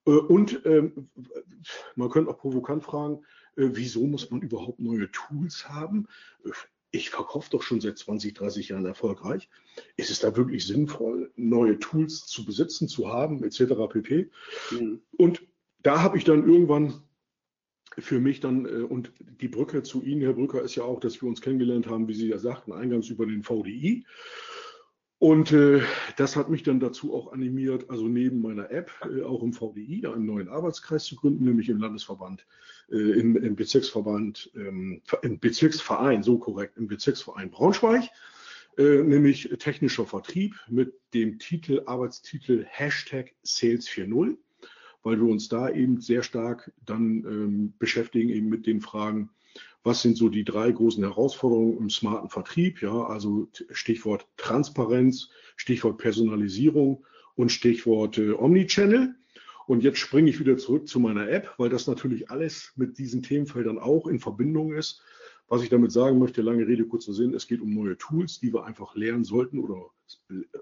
Äh, 0.06 0.12
und 0.12 0.62
ähm, 0.66 1.10
man 1.96 2.10
könnte 2.10 2.30
auch 2.30 2.38
provokant 2.38 2.84
fragen, 2.84 3.26
wieso 3.56 4.06
muss 4.06 4.30
man 4.32 4.42
überhaupt 4.42 4.80
neue 4.80 5.10
Tools 5.12 5.70
haben? 5.70 6.08
Äh, 6.44 6.52
ich 6.92 7.10
verkaufe 7.10 7.50
doch 7.50 7.62
schon 7.62 7.82
seit 7.82 7.98
20, 7.98 8.34
30 8.34 8.70
Jahren 8.70 8.86
erfolgreich. 8.86 9.50
Ist 9.98 10.12
es 10.12 10.20
da 10.20 10.36
wirklich 10.38 10.66
sinnvoll, 10.66 11.32
neue 11.36 11.78
Tools 11.78 12.26
zu 12.26 12.46
besitzen, 12.46 12.88
zu 12.88 13.10
haben, 13.10 13.44
etc. 13.44 13.74
pp. 13.90 14.30
Mhm. 14.72 15.02
Und 15.18 15.46
da 15.84 16.02
habe 16.02 16.18
ich 16.18 16.24
dann 16.24 16.48
irgendwann 16.48 17.02
für 17.98 18.20
mich 18.20 18.40
dann, 18.40 18.66
und 18.66 19.12
die 19.20 19.48
Brücke 19.48 19.84
zu 19.84 20.02
Ihnen, 20.04 20.22
Herr 20.22 20.34
Brücker, 20.34 20.62
ist 20.62 20.76
ja 20.76 20.84
auch, 20.84 21.00
dass 21.00 21.22
wir 21.22 21.30
uns 21.30 21.42
kennengelernt 21.42 21.88
haben, 21.88 22.08
wie 22.08 22.14
Sie 22.14 22.28
ja 22.28 22.38
sagten, 22.38 22.72
eingangs 22.74 23.10
über 23.10 23.26
den 23.26 23.44
VDI. 23.44 24.06
Und 25.26 25.52
äh, 25.54 25.82
das 26.18 26.36
hat 26.36 26.50
mich 26.50 26.62
dann 26.62 26.80
dazu 26.80 27.12
auch 27.16 27.34
animiert, 27.34 27.90
also 27.90 28.08
neben 28.08 28.42
meiner 28.42 28.70
App 28.70 28.92
äh, 29.02 29.24
auch 29.24 29.42
im 29.42 29.54
VDI 29.54 30.06
einen 30.06 30.28
neuen 30.28 30.50
Arbeitskreis 30.50 31.06
zu 31.06 31.16
gründen, 31.16 31.46
nämlich 31.46 31.68
im 31.68 31.80
Landesverband, 31.80 32.46
äh, 32.92 33.20
im, 33.20 33.36
im, 33.36 33.56
Bezirksverband, 33.56 34.52
ähm, 34.56 35.02
im 35.24 35.40
Bezirksverein, 35.40 36.22
so 36.22 36.38
korrekt, 36.38 36.78
im 36.78 36.86
Bezirksverein 36.86 37.50
Braunschweig, 37.50 38.04
äh, 38.78 39.02
nämlich 39.02 39.50
technischer 39.58 40.06
Vertrieb 40.06 40.58
mit 40.70 40.94
dem 41.16 41.40
Titel, 41.40 41.82
Arbeitstitel 41.88 42.64
Hashtag 42.70 43.34
Sales 43.42 43.90
4.0, 43.90 44.38
weil 45.02 45.20
wir 45.20 45.28
uns 45.28 45.50
da 45.50 45.72
eben 45.72 46.02
sehr 46.02 46.22
stark 46.22 46.72
dann 46.86 47.26
ähm, 47.26 47.74
beschäftigen 47.80 48.30
eben 48.30 48.50
mit 48.50 48.68
den 48.68 48.80
Fragen, 48.80 49.32
was 49.86 50.02
sind 50.02 50.18
so 50.18 50.30
die 50.30 50.44
drei 50.44 50.72
großen 50.72 51.04
Herausforderungen 51.04 51.78
im 51.78 51.90
smarten 51.92 52.30
Vertrieb? 52.30 52.82
Ja, 52.82 53.06
also 53.06 53.48
Stichwort 53.70 54.28
Transparenz, 54.36 55.30
Stichwort 55.56 56.00
Personalisierung 56.00 57.06
und 57.36 57.52
Stichwort 57.52 58.18
äh, 58.18 58.32
Omnichannel. 58.32 59.16
Und 59.68 59.84
jetzt 59.84 60.00
springe 60.00 60.30
ich 60.30 60.40
wieder 60.40 60.58
zurück 60.58 60.88
zu 60.88 61.00
meiner 61.00 61.30
App, 61.30 61.54
weil 61.58 61.70
das 61.70 61.86
natürlich 61.86 62.32
alles 62.32 62.74
mit 62.76 62.98
diesen 62.98 63.22
Themenfeldern 63.22 63.78
auch 63.78 64.08
in 64.08 64.20
Verbindung 64.20 64.74
ist. 64.74 65.02
Was 65.48 65.62
ich 65.62 65.70
damit 65.70 65.92
sagen 65.92 66.18
möchte, 66.18 66.42
lange 66.42 66.66
Rede, 66.66 66.86
kurzer 66.86 67.14
Sinn, 67.14 67.36
es 67.36 67.46
geht 67.46 67.62
um 67.62 67.72
neue 67.72 67.96
Tools, 67.98 68.40
die 68.40 68.52
wir 68.52 68.66
einfach 68.66 68.96
lernen 68.96 69.24
sollten 69.24 69.60
oder 69.60 69.92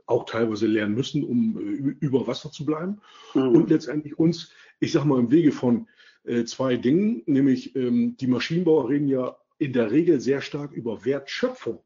auch 0.06 0.25
teilweise 0.25 0.68
lernen 0.68 0.96
müssen, 0.96 1.24
um 1.24 1.58
äh, 1.58 2.06
über 2.06 2.27
Wasser 2.27 2.51
zu 2.51 2.65
bleiben. 2.65 3.00
Mhm. 3.34 3.48
Und 3.50 3.70
letztendlich 3.70 4.20
uns, 4.20 4.51
ich 4.82 4.92
sage 4.92 5.08
mal, 5.08 5.20
im 5.20 5.32
Wege 5.32 5.53
von 5.53 5.88
äh, 6.24 6.46
zwei 6.46 6.77
Dingen, 6.77 7.24
nämlich 7.25 7.75
ähm, 7.75 8.15
die 8.18 8.27
Maschinenbauer 8.27 8.89
reden 8.89 9.08
ja 9.08 9.38
in 9.58 9.74
der 9.74 9.92
Regel 9.92 10.20
sehr 10.20 10.42
stark 10.42 10.74
über 10.74 11.06
Wertschöpfung 11.06 11.80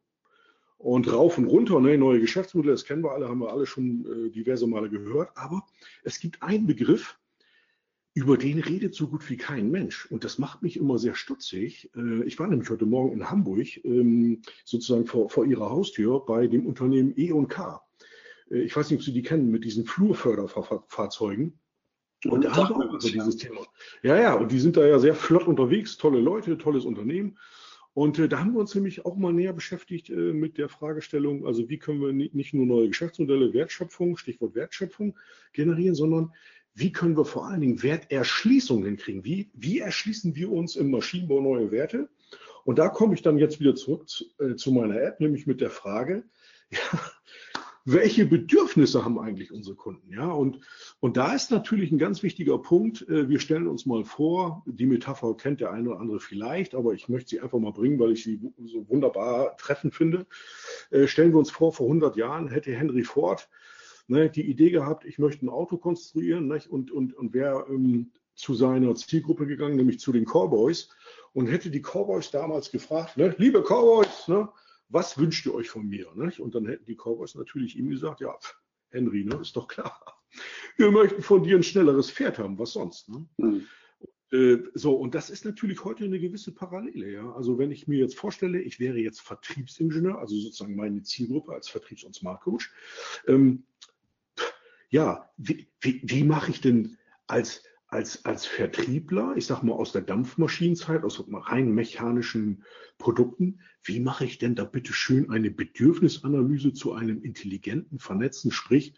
und 0.77 1.11
rauf 1.11 1.37
und 1.37 1.45
runter, 1.45 1.79
ne, 1.79 1.97
neue 1.97 2.19
Geschäftsmodelle, 2.19 2.73
das 2.73 2.85
kennen 2.85 3.03
wir 3.03 3.11
alle, 3.11 3.27
haben 3.27 3.39
wir 3.39 3.51
alle 3.51 3.65
schon 3.65 4.05
äh, 4.05 4.29
diverse 4.29 4.67
Male 4.67 4.89
gehört, 4.89 5.31
aber 5.35 5.65
es 6.03 6.19
gibt 6.19 6.43
einen 6.43 6.67
Begriff, 6.67 7.17
über 8.17 8.35
den 8.35 8.59
redet 8.59 8.95
so 8.95 9.07
gut 9.07 9.29
wie 9.29 9.37
kein 9.37 9.69
Mensch. 9.69 10.07
Und 10.07 10.23
das 10.23 10.39
macht 10.39 10.63
mich 10.63 10.75
immer 10.75 10.97
sehr 10.97 11.13
stutzig. 11.13 11.91
Äh, 11.95 12.23
ich 12.23 12.39
war 12.39 12.47
nämlich 12.47 12.67
heute 12.69 12.87
Morgen 12.87 13.13
in 13.13 13.29
Hamburg, 13.29 13.67
ähm, 13.85 14.41
sozusagen 14.65 15.05
vor, 15.05 15.29
vor 15.29 15.45
ihrer 15.45 15.69
Haustür 15.69 16.25
bei 16.25 16.47
dem 16.47 16.65
Unternehmen 16.65 17.13
E&K. 17.15 17.79
Äh, 18.49 18.61
ich 18.61 18.75
weiß 18.75 18.89
nicht, 18.89 18.99
ob 18.99 19.05
Sie 19.05 19.13
die 19.13 19.21
kennen, 19.21 19.51
mit 19.51 19.65
diesen 19.65 19.85
Flurförderfahrzeugen. 19.85 21.59
Und 22.25 22.45
da 22.45 22.55
haben 22.55 22.79
wir 22.79 22.97
dieses 22.97 23.37
Thema. 23.37 23.61
Ja, 24.01 24.19
ja, 24.19 24.33
und 24.33 24.51
die 24.51 24.59
sind 24.59 24.75
da 24.75 24.85
ja 24.85 24.97
sehr 24.99 25.13
flott 25.13 25.47
unterwegs, 25.47 25.97
tolle 25.97 26.19
Leute, 26.19 26.57
tolles 26.57 26.85
Unternehmen. 26.85 27.37
Und 27.93 28.19
äh, 28.19 28.29
da 28.29 28.39
haben 28.39 28.53
wir 28.53 28.59
uns 28.59 28.75
nämlich 28.75 29.05
auch 29.05 29.15
mal 29.15 29.33
näher 29.33 29.53
beschäftigt 29.53 30.09
äh, 30.09 30.13
mit 30.13 30.57
der 30.57 30.69
Fragestellung, 30.69 31.47
also 31.47 31.67
wie 31.67 31.79
können 31.79 32.01
wir 32.01 32.13
nicht 32.13 32.53
nur 32.53 32.65
neue 32.65 32.89
Geschäftsmodelle, 32.89 33.53
Wertschöpfung, 33.53 34.17
Stichwort 34.17 34.55
Wertschöpfung 34.55 35.17
generieren, 35.51 35.95
sondern 35.95 36.31
wie 36.75 36.91
können 36.91 37.17
wir 37.17 37.25
vor 37.25 37.47
allen 37.47 37.61
Dingen 37.61 37.81
Werterschließung 37.81 38.85
hinkriegen? 38.85 39.25
Wie, 39.25 39.49
wie 39.55 39.79
erschließen 39.79 40.35
wir 40.35 40.51
uns 40.51 40.75
im 40.75 40.91
Maschinenbau 40.91 41.41
neue 41.41 41.71
Werte? 41.71 42.07
Und 42.65 42.77
da 42.77 42.89
komme 42.89 43.15
ich 43.15 43.23
dann 43.23 43.39
jetzt 43.39 43.59
wieder 43.59 43.73
zurück 43.73 44.07
zu, 44.07 44.25
äh, 44.37 44.55
zu 44.55 44.71
meiner 44.71 45.01
App, 45.01 45.19
nämlich 45.19 45.47
mit 45.47 45.59
der 45.59 45.71
Frage, 45.71 46.23
ja, 46.69 46.99
welche 47.89 48.25
Bedürfnisse 48.25 49.05
haben 49.05 49.17
eigentlich 49.17 49.53
unsere 49.53 49.77
Kunden? 49.77 50.11
Ja, 50.11 50.29
und, 50.29 50.59
und 50.99 51.15
da 51.15 51.33
ist 51.33 51.51
natürlich 51.51 51.89
ein 51.89 51.97
ganz 51.97 52.21
wichtiger 52.21 52.57
Punkt. 52.57 53.07
Äh, 53.07 53.29
wir 53.29 53.39
stellen 53.39 53.65
uns 53.65 53.85
mal 53.85 54.03
vor, 54.03 54.63
die 54.65 54.85
Metapher 54.85 55.37
kennt 55.37 55.61
der 55.61 55.71
eine 55.71 55.91
oder 55.91 56.01
andere 56.01 56.19
vielleicht, 56.19 56.75
aber 56.75 56.93
ich 56.93 57.07
möchte 57.07 57.29
sie 57.29 57.39
einfach 57.39 57.59
mal 57.59 57.71
bringen, 57.71 57.97
weil 57.97 58.11
ich 58.11 58.23
sie 58.23 58.41
so 58.65 58.89
wunderbar 58.89 59.55
treffend 59.55 59.95
finde. 59.95 60.27
Äh, 60.91 61.07
stellen 61.07 61.31
wir 61.31 61.39
uns 61.39 61.49
vor, 61.49 61.71
vor 61.71 61.87
100 61.87 62.17
Jahren 62.17 62.49
hätte 62.49 62.73
Henry 62.73 63.05
Ford 63.05 63.47
ne, 64.07 64.29
die 64.29 64.49
Idee 64.49 64.69
gehabt, 64.69 65.05
ich 65.05 65.17
möchte 65.17 65.45
ein 65.45 65.49
Auto 65.49 65.77
konstruieren 65.77 66.49
nicht? 66.49 66.67
und, 66.67 66.91
und, 66.91 67.13
und 67.13 67.33
wäre 67.33 67.67
ähm, 67.69 68.11
zu 68.35 68.53
seiner 68.53 68.95
Zielgruppe 68.95 69.47
gegangen, 69.47 69.77
nämlich 69.77 69.99
zu 69.99 70.11
den 70.11 70.25
Cowboys 70.25 70.89
und 71.31 71.47
hätte 71.47 71.69
die 71.69 71.81
Cowboys 71.81 72.31
damals 72.31 72.69
gefragt, 72.69 73.15
ne, 73.15 73.33
liebe 73.37 73.63
Cowboys, 73.63 74.27
ne, 74.27 74.49
was 74.89 75.17
wünscht 75.17 75.45
ihr 75.45 75.53
euch 75.53 75.69
von 75.69 75.87
mir? 75.87 76.11
Nicht? 76.15 76.39
Und 76.39 76.55
dann 76.55 76.65
hätten 76.65 76.85
die 76.85 76.95
Cowboys 76.95 77.35
natürlich 77.35 77.77
ihm 77.77 77.89
gesagt, 77.89 78.21
ja, 78.21 78.37
Henry, 78.89 79.23
ne, 79.23 79.39
ist 79.41 79.55
doch 79.55 79.67
klar. 79.67 80.21
Wir 80.77 80.91
möchten 80.91 81.21
von 81.21 81.43
dir 81.43 81.57
ein 81.57 81.63
schnelleres 81.63 82.11
Pferd 82.11 82.39
haben, 82.39 82.57
was 82.59 82.73
sonst? 82.73 83.09
Ne? 83.09 83.27
Mhm. 83.37 83.67
Äh, 84.31 84.57
so, 84.73 84.95
und 84.95 85.15
das 85.15 85.29
ist 85.29 85.45
natürlich 85.45 85.83
heute 85.83 86.03
eine 86.03 86.19
gewisse 86.19 86.53
Parallele. 86.53 87.11
Ja? 87.11 87.31
Also 87.33 87.57
wenn 87.57 87.71
ich 87.71 87.87
mir 87.87 87.99
jetzt 87.99 88.17
vorstelle, 88.17 88.61
ich 88.61 88.79
wäre 88.79 88.97
jetzt 88.97 89.21
Vertriebsingenieur, 89.21 90.19
also 90.19 90.35
sozusagen 90.35 90.75
meine 90.75 91.01
Zielgruppe 91.03 91.53
als 91.53 91.69
Vertriebs- 91.69 92.03
und 92.03 92.15
Smart 92.15 92.41
Coach, 92.41 92.71
ähm, 93.27 93.63
ja, 94.89 95.29
wie, 95.37 95.67
wie, 95.81 96.01
wie 96.03 96.23
mache 96.23 96.51
ich 96.51 96.61
denn 96.61 96.97
als, 97.27 97.63
als, 97.87 98.25
als 98.25 98.45
Vertriebler, 98.45 99.33
ich 99.37 99.45
sag 99.45 99.63
mal 99.63 99.73
aus 99.73 99.93
der 99.93 100.01
Dampfmaschinenzeit, 100.01 101.03
aus 101.03 101.23
rein 101.31 101.71
mechanischen 101.71 102.63
Produkten, 102.97 103.61
wie 103.83 103.99
mache 103.99 104.25
ich 104.25 104.37
denn 104.37 104.55
da 104.55 104.65
bitte 104.65 104.91
schön 104.91 105.29
eine 105.29 105.49
Bedürfnisanalyse 105.49 106.73
zu 106.73 106.93
einem 106.93 107.21
intelligenten, 107.23 107.99
vernetzten, 107.99 108.51
sprich 108.51 108.93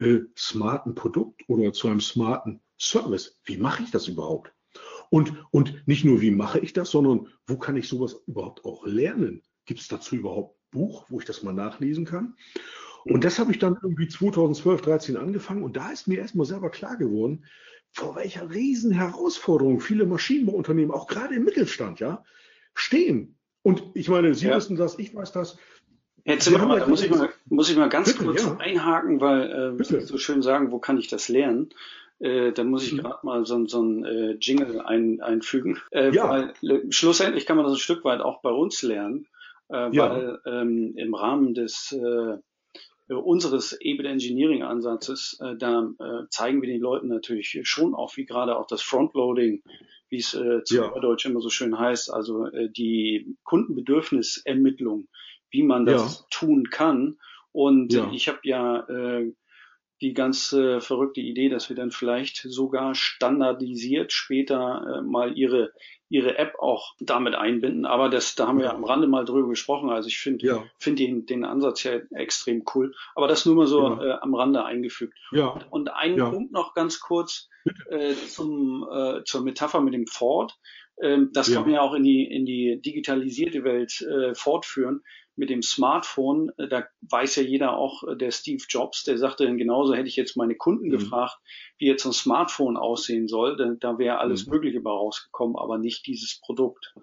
äh, 0.00 0.20
smarten 0.36 0.94
Produkt 0.94 1.42
oder 1.48 1.72
zu 1.72 1.88
einem 1.88 2.00
smarten 2.00 2.60
Service? 2.78 3.40
Wie 3.44 3.56
mache 3.56 3.82
ich 3.82 3.90
das 3.90 4.08
überhaupt? 4.08 4.52
Und, 5.08 5.32
und 5.50 5.86
nicht 5.86 6.04
nur, 6.04 6.20
wie 6.20 6.30
mache 6.32 6.58
ich 6.58 6.74
das, 6.74 6.90
sondern 6.90 7.28
wo 7.46 7.56
kann 7.56 7.76
ich 7.76 7.88
sowas 7.88 8.20
überhaupt 8.26 8.64
auch 8.64 8.84
lernen? 8.86 9.42
Gibt 9.64 9.80
es 9.80 9.88
dazu 9.88 10.16
überhaupt 10.16 10.56
ein 10.56 10.70
Buch, 10.72 11.06
wo 11.08 11.18
ich 11.20 11.24
das 11.24 11.42
mal 11.42 11.54
nachlesen 11.54 12.04
kann? 12.04 12.34
Und 13.04 13.22
das 13.22 13.38
habe 13.38 13.52
ich 13.52 13.58
dann 13.60 13.78
irgendwie 13.80 14.08
2012, 14.08 14.82
13 14.82 15.16
angefangen 15.16 15.62
und 15.62 15.76
da 15.76 15.92
ist 15.92 16.08
mir 16.08 16.18
erstmal 16.18 16.44
selber 16.44 16.70
klar 16.70 16.96
geworden, 16.96 17.44
vor 17.96 18.14
welcher 18.14 18.50
riesen 18.50 18.92
Herausforderung 18.92 19.80
viele 19.80 20.04
Maschinenbauunternehmen, 20.04 20.90
auch 20.90 21.06
gerade 21.06 21.34
im 21.34 21.44
Mittelstand, 21.44 21.98
ja, 21.98 22.22
stehen. 22.74 23.38
Und 23.62 23.82
ich 23.94 24.08
meine, 24.08 24.34
Sie 24.34 24.48
ja. 24.48 24.56
wissen 24.56 24.76
das, 24.76 24.98
ich 24.98 25.14
weiß 25.14 25.32
das. 25.32 25.56
Herr 26.24 26.38
Zimmermann, 26.38 26.78
da 26.78 26.86
muss 26.86 27.02
ich 27.02 27.10
mal, 27.10 27.30
muss 27.46 27.70
ich 27.70 27.76
mal 27.76 27.88
ganz 27.88 28.12
bitte, 28.12 28.24
kurz 28.24 28.42
ja. 28.42 28.56
einhaken, 28.58 29.20
weil 29.20 29.78
äh, 29.80 29.84
Sie 29.84 30.00
so 30.02 30.18
schön 30.18 30.42
sagen, 30.42 30.72
wo 30.72 30.78
kann 30.78 30.98
ich 30.98 31.08
das 31.08 31.28
lernen? 31.28 31.70
Äh, 32.18 32.52
dann 32.52 32.68
muss 32.68 32.84
ich 32.84 32.92
mhm. 32.92 32.98
gerade 32.98 33.24
mal 33.24 33.46
so, 33.46 33.66
so 33.66 33.82
ein 33.82 34.04
äh, 34.04 34.32
Jingle 34.40 34.82
ein, 34.82 35.22
einfügen. 35.22 35.78
Äh, 35.90 36.14
ja. 36.14 36.28
Weil 36.28 36.52
äh, 36.62 36.80
schlussendlich 36.90 37.46
kann 37.46 37.56
man 37.56 37.64
das 37.64 37.74
ein 37.74 37.78
Stück 37.78 38.04
weit 38.04 38.20
auch 38.20 38.42
bei 38.42 38.50
uns 38.50 38.82
lernen, 38.82 39.26
äh, 39.70 39.90
ja. 39.96 40.10
weil 40.10 40.38
ähm, 40.44 40.92
im 40.96 41.14
Rahmen 41.14 41.54
des 41.54 41.92
äh, 41.92 42.36
unseres 43.14 43.76
EBIT 43.80 44.06
Engineering 44.06 44.62
Ansatzes, 44.62 45.38
äh, 45.40 45.56
da 45.56 45.90
äh, 45.98 46.28
zeigen 46.28 46.60
wir 46.60 46.68
den 46.68 46.80
Leuten 46.80 47.08
natürlich 47.08 47.60
schon 47.62 47.94
auch, 47.94 48.16
wie 48.16 48.26
gerade 48.26 48.58
auch 48.58 48.66
das 48.66 48.82
Frontloading, 48.82 49.62
wie 50.08 50.18
es 50.18 50.34
äh, 50.34 50.62
zu 50.64 50.76
ja. 50.76 50.98
Deutsch 50.98 51.26
immer 51.26 51.40
so 51.40 51.50
schön 51.50 51.78
heißt, 51.78 52.12
also 52.12 52.46
äh, 52.46 52.70
die 52.70 53.36
Kundenbedürfnisermittlung, 53.44 55.08
wie 55.50 55.62
man 55.62 55.86
das 55.86 56.20
ja. 56.20 56.26
tun 56.30 56.64
kann. 56.70 57.18
Und 57.52 57.92
ja. 57.92 58.10
ich 58.12 58.28
habe 58.28 58.40
ja 58.42 58.80
äh, 58.88 59.32
die 60.00 60.12
ganz 60.12 60.52
äh, 60.52 60.80
verrückte 60.80 61.20
Idee, 61.20 61.48
dass 61.48 61.68
wir 61.68 61.76
dann 61.76 61.90
vielleicht 61.90 62.36
sogar 62.36 62.94
standardisiert 62.94 64.12
später 64.12 64.98
äh, 64.98 65.02
mal 65.02 65.36
ihre 65.36 65.72
ihre 66.08 66.38
App 66.38 66.54
auch 66.60 66.94
damit 67.00 67.34
einbinden. 67.34 67.84
Aber 67.84 68.08
das, 68.08 68.36
da 68.36 68.46
haben 68.46 68.58
wir 68.58 68.66
ja 68.66 68.74
am 68.74 68.84
Rande 68.84 69.08
mal 69.08 69.24
drüber 69.24 69.48
gesprochen. 69.48 69.90
Also 69.90 70.08
ich 70.08 70.18
finde 70.18 70.46
ja. 70.46 70.64
finde 70.78 71.04
den, 71.04 71.26
den 71.26 71.44
Ansatz 71.44 71.82
ja 71.82 71.98
extrem 72.12 72.64
cool. 72.74 72.94
Aber 73.14 73.26
das 73.26 73.44
nur 73.44 73.56
mal 73.56 73.66
so 73.66 73.82
ja. 73.82 74.02
äh, 74.02 74.18
am 74.20 74.34
Rande 74.34 74.64
eingefügt. 74.64 75.18
Ja. 75.32 75.48
Und, 75.48 75.72
und 75.72 75.88
einen 75.88 76.18
ja. 76.18 76.30
Punkt 76.30 76.52
noch 76.52 76.74
ganz 76.74 77.00
kurz 77.00 77.48
äh, 77.90 78.14
zum, 78.14 78.86
äh, 78.90 79.24
zur 79.24 79.42
Metapher 79.42 79.80
mit 79.80 79.94
dem 79.94 80.06
Ford. 80.06 80.56
Ähm, 81.02 81.30
das 81.32 81.52
kann 81.52 81.64
man 81.64 81.72
ja 81.72 81.80
auch 81.82 81.94
in 81.94 82.04
die, 82.04 82.24
in 82.24 82.46
die 82.46 82.80
digitalisierte 82.80 83.64
Welt 83.64 84.00
äh, 84.02 84.34
fortführen 84.34 85.02
mit 85.36 85.50
dem 85.50 85.62
Smartphone, 85.62 86.50
äh, 86.56 86.66
da 86.68 86.86
weiß 87.02 87.36
ja 87.36 87.42
jeder 87.42 87.76
auch, 87.76 88.02
äh, 88.04 88.16
der 88.16 88.30
Steve 88.30 88.62
Jobs, 88.68 89.04
der 89.04 89.18
sagte 89.18 89.44
dann 89.44 89.58
genauso, 89.58 89.94
hätte 89.94 90.08
ich 90.08 90.16
jetzt 90.16 90.36
meine 90.36 90.56
Kunden 90.56 90.86
mhm. 90.86 90.92
gefragt, 90.92 91.38
wie 91.78 91.86
jetzt 91.86 92.06
ein 92.06 92.12
Smartphone 92.12 92.76
aussehen 92.76 93.28
soll, 93.28 93.56
da, 93.56 93.74
da 93.78 93.98
wäre 93.98 94.18
alles 94.18 94.46
mhm. 94.46 94.54
Mögliche 94.54 94.80
bei 94.80 94.90
rausgekommen, 94.90 95.56
aber 95.56 95.78
nicht 95.78 96.06
dieses 96.06 96.40
Produkt. 96.40 96.94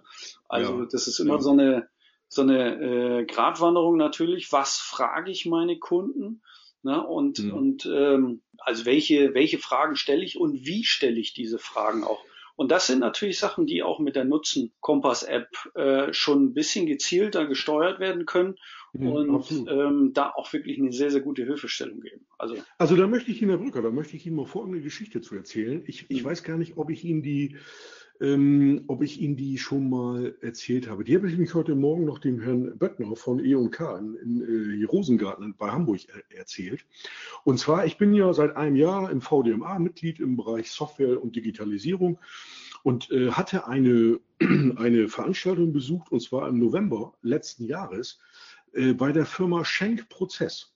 Also 0.50 0.82
ja. 0.82 0.88
das 0.92 1.08
ist 1.08 1.20
immer 1.20 1.36
ja. 1.36 1.42
so 1.42 1.52
eine, 1.52 1.90
so 2.28 2.42
eine 2.42 3.20
äh, 3.22 3.26
Gratwanderung 3.26 3.98
natürlich. 3.98 4.52
Was 4.52 4.78
frage 4.78 5.32
ich 5.32 5.46
meine 5.46 5.78
Kunden? 5.78 6.42
Ne? 6.82 7.06
Und, 7.06 7.40
mhm. 7.40 7.54
und 7.54 7.86
ähm, 7.86 8.42
also 8.58 8.86
welche, 8.86 9.34
welche 9.34 9.60
Fragen 9.60 9.96
stelle 9.96 10.24
ich 10.24 10.38
und 10.38 10.66
wie 10.66 10.84
stelle 10.84 11.20
ich 11.20 11.34
diese 11.34 11.60
Fragen 11.60 12.04
auch? 12.04 12.20
Und 12.56 12.72
das 12.72 12.88
sind 12.88 13.00
natürlich 13.00 13.40
Sachen, 13.40 13.66
die 13.66 13.82
auch 13.82 14.00
mit 14.00 14.16
der 14.16 14.26
Nutzen 14.26 14.72
Kompass 14.80 15.24
App 15.24 15.48
äh, 15.76 16.14
schon 16.14 16.46
ein 16.46 16.54
bisschen 16.54 16.86
gezielter 16.86 17.48
gesteuert 17.48 18.00
werden 18.00 18.26
können 18.26 18.56
mhm, 18.94 19.08
und 19.08 19.52
ähm, 19.68 20.12
da 20.14 20.32
auch 20.36 20.54
wirklich 20.54 20.78
eine 20.78 20.92
sehr, 20.92 21.10
sehr 21.10 21.22
gute 21.22 21.44
Hilfestellung 21.46 22.02
geben. 22.02 22.26
Also, 22.38 22.56
also 22.78 22.96
da 22.96 23.08
möchte 23.08 23.32
ich 23.32 23.42
Ihnen, 23.42 23.52
Herr 23.52 23.60
Brücker, 23.60 23.82
da 23.82 23.90
möchte 23.90 24.16
ich 24.16 24.26
Ihnen 24.28 24.36
mal 24.36 24.46
folgende 24.46 24.82
Geschichte 24.82 25.22
zu 25.22 25.36
erzählen. 25.36 25.84
Ich, 25.88 26.06
ich 26.10 26.24
mhm. 26.24 26.28
weiß 26.28 26.44
gar 26.44 26.58
nicht, 26.58 26.78
ob 26.78 26.92
ich 26.92 27.04
Ihnen 27.04 27.24
die 27.24 27.58
ähm, 28.24 28.86
ob 28.88 29.04
ich 29.04 29.20
Ihnen 29.20 29.36
die 29.36 29.58
schon 29.58 29.90
mal 29.90 30.34
erzählt 30.40 30.88
habe. 30.88 31.04
Die 31.04 31.14
habe 31.16 31.30
ich 31.30 31.38
mich 31.38 31.54
heute 31.54 31.76
Morgen 31.76 32.06
noch 32.06 32.20
dem 32.20 32.40
Herrn 32.40 32.78
Böttner 32.78 33.18
von 33.18 33.44
E&K 33.44 33.98
in, 33.98 34.16
in 34.16 34.82
äh, 34.82 34.86
Rosengarten 34.86 35.56
bei 35.58 35.70
Hamburg 35.70 36.00
er, 36.08 36.38
erzählt. 36.38 36.86
Und 37.44 37.60
zwar, 37.60 37.86
ich 37.86 37.98
bin 37.98 38.14
ja 38.14 38.34
seit 38.34 38.56
einem 38.56 38.78
Jahr 38.78 39.12
im 39.12 39.20
VDMA 39.20 39.78
Mitglied 39.78 40.22
im 40.22 40.38
Bereich 40.38 40.72
Software 40.72 41.22
und 41.22 41.36
Digitalisierung 41.36 42.18
und 42.84 43.12
äh, 43.12 43.32
hatte 43.32 43.68
eine, 43.68 44.22
eine 44.40 45.10
Veranstaltung 45.10 45.74
besucht, 45.74 46.10
und 46.10 46.22
zwar 46.22 46.48
im 46.48 46.60
November 46.60 47.14
letzten 47.24 47.66
Jahres 47.66 48.20
äh, 48.72 48.94
bei 48.94 49.12
der 49.12 49.26
Firma 49.26 49.66
Schenk 49.66 50.08
Prozess. 50.08 50.73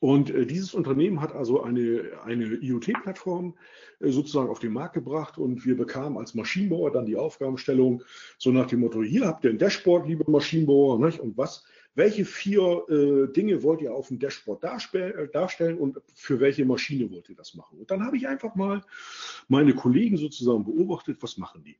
Und 0.00 0.30
äh, 0.30 0.46
dieses 0.46 0.74
Unternehmen 0.74 1.20
hat 1.20 1.34
also 1.34 1.62
eine, 1.62 2.10
eine 2.24 2.44
IoT-Plattform 2.44 3.54
äh, 4.00 4.10
sozusagen 4.10 4.50
auf 4.50 4.58
den 4.58 4.72
Markt 4.72 4.94
gebracht 4.94 5.38
und 5.38 5.64
wir 5.64 5.76
bekamen 5.76 6.18
als 6.18 6.34
Maschinenbauer 6.34 6.92
dann 6.92 7.06
die 7.06 7.16
Aufgabenstellung 7.16 8.02
so 8.38 8.50
nach 8.50 8.66
dem 8.66 8.80
Motto, 8.80 9.02
hier 9.02 9.26
habt 9.26 9.44
ihr 9.44 9.50
ein 9.50 9.58
Dashboard, 9.58 10.06
liebe 10.06 10.30
Maschinenbauer, 10.30 10.98
nicht? 10.98 11.20
und 11.20 11.36
was, 11.36 11.64
welche 11.94 12.24
vier 12.24 12.84
äh, 12.88 13.32
Dinge 13.32 13.62
wollt 13.62 13.80
ihr 13.80 13.94
auf 13.94 14.08
dem 14.08 14.18
Dashboard 14.18 14.64
äh, 14.94 15.28
darstellen 15.32 15.78
und 15.78 16.00
für 16.14 16.40
welche 16.40 16.64
Maschine 16.64 17.10
wollt 17.10 17.28
ihr 17.28 17.36
das 17.36 17.54
machen? 17.54 17.78
Und 17.78 17.90
dann 17.90 18.04
habe 18.04 18.16
ich 18.16 18.26
einfach 18.26 18.54
mal 18.56 18.82
meine 19.48 19.74
Kollegen 19.74 20.16
sozusagen 20.16 20.64
beobachtet, 20.64 21.18
was 21.20 21.38
machen 21.38 21.62
die? 21.62 21.76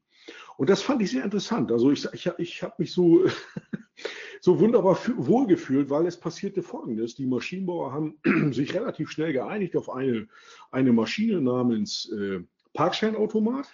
Und 0.57 0.71
das 0.71 0.83
fand 0.83 1.03
ich 1.03 1.11
sehr 1.11 1.25
interessant. 1.25 1.73
Also 1.73 1.91
ich, 1.91 2.07
ich, 2.13 2.31
ich 2.39 2.63
habe 2.63 2.75
mich 2.79 2.93
so 2.93 3.25
so 4.45 4.61
wunderbar 4.61 4.99
wohlgefühlt, 5.17 5.89
weil 5.89 6.07
es 6.07 6.21
passierte 6.21 6.63
Folgendes. 6.63 7.15
Die 7.15 7.25
Maschinenbauer 7.25 7.95
haben 7.95 8.19
sich 8.53 8.75
relativ 8.75 9.11
schnell 9.11 9.33
geeinigt 9.33 9.75
auf 9.75 9.89
eine, 9.89 10.29
eine 10.71 10.93
Maschine 10.93 11.41
namens 11.41 12.13
äh, 12.13 12.41
Parkscheinautomat. 12.75 13.67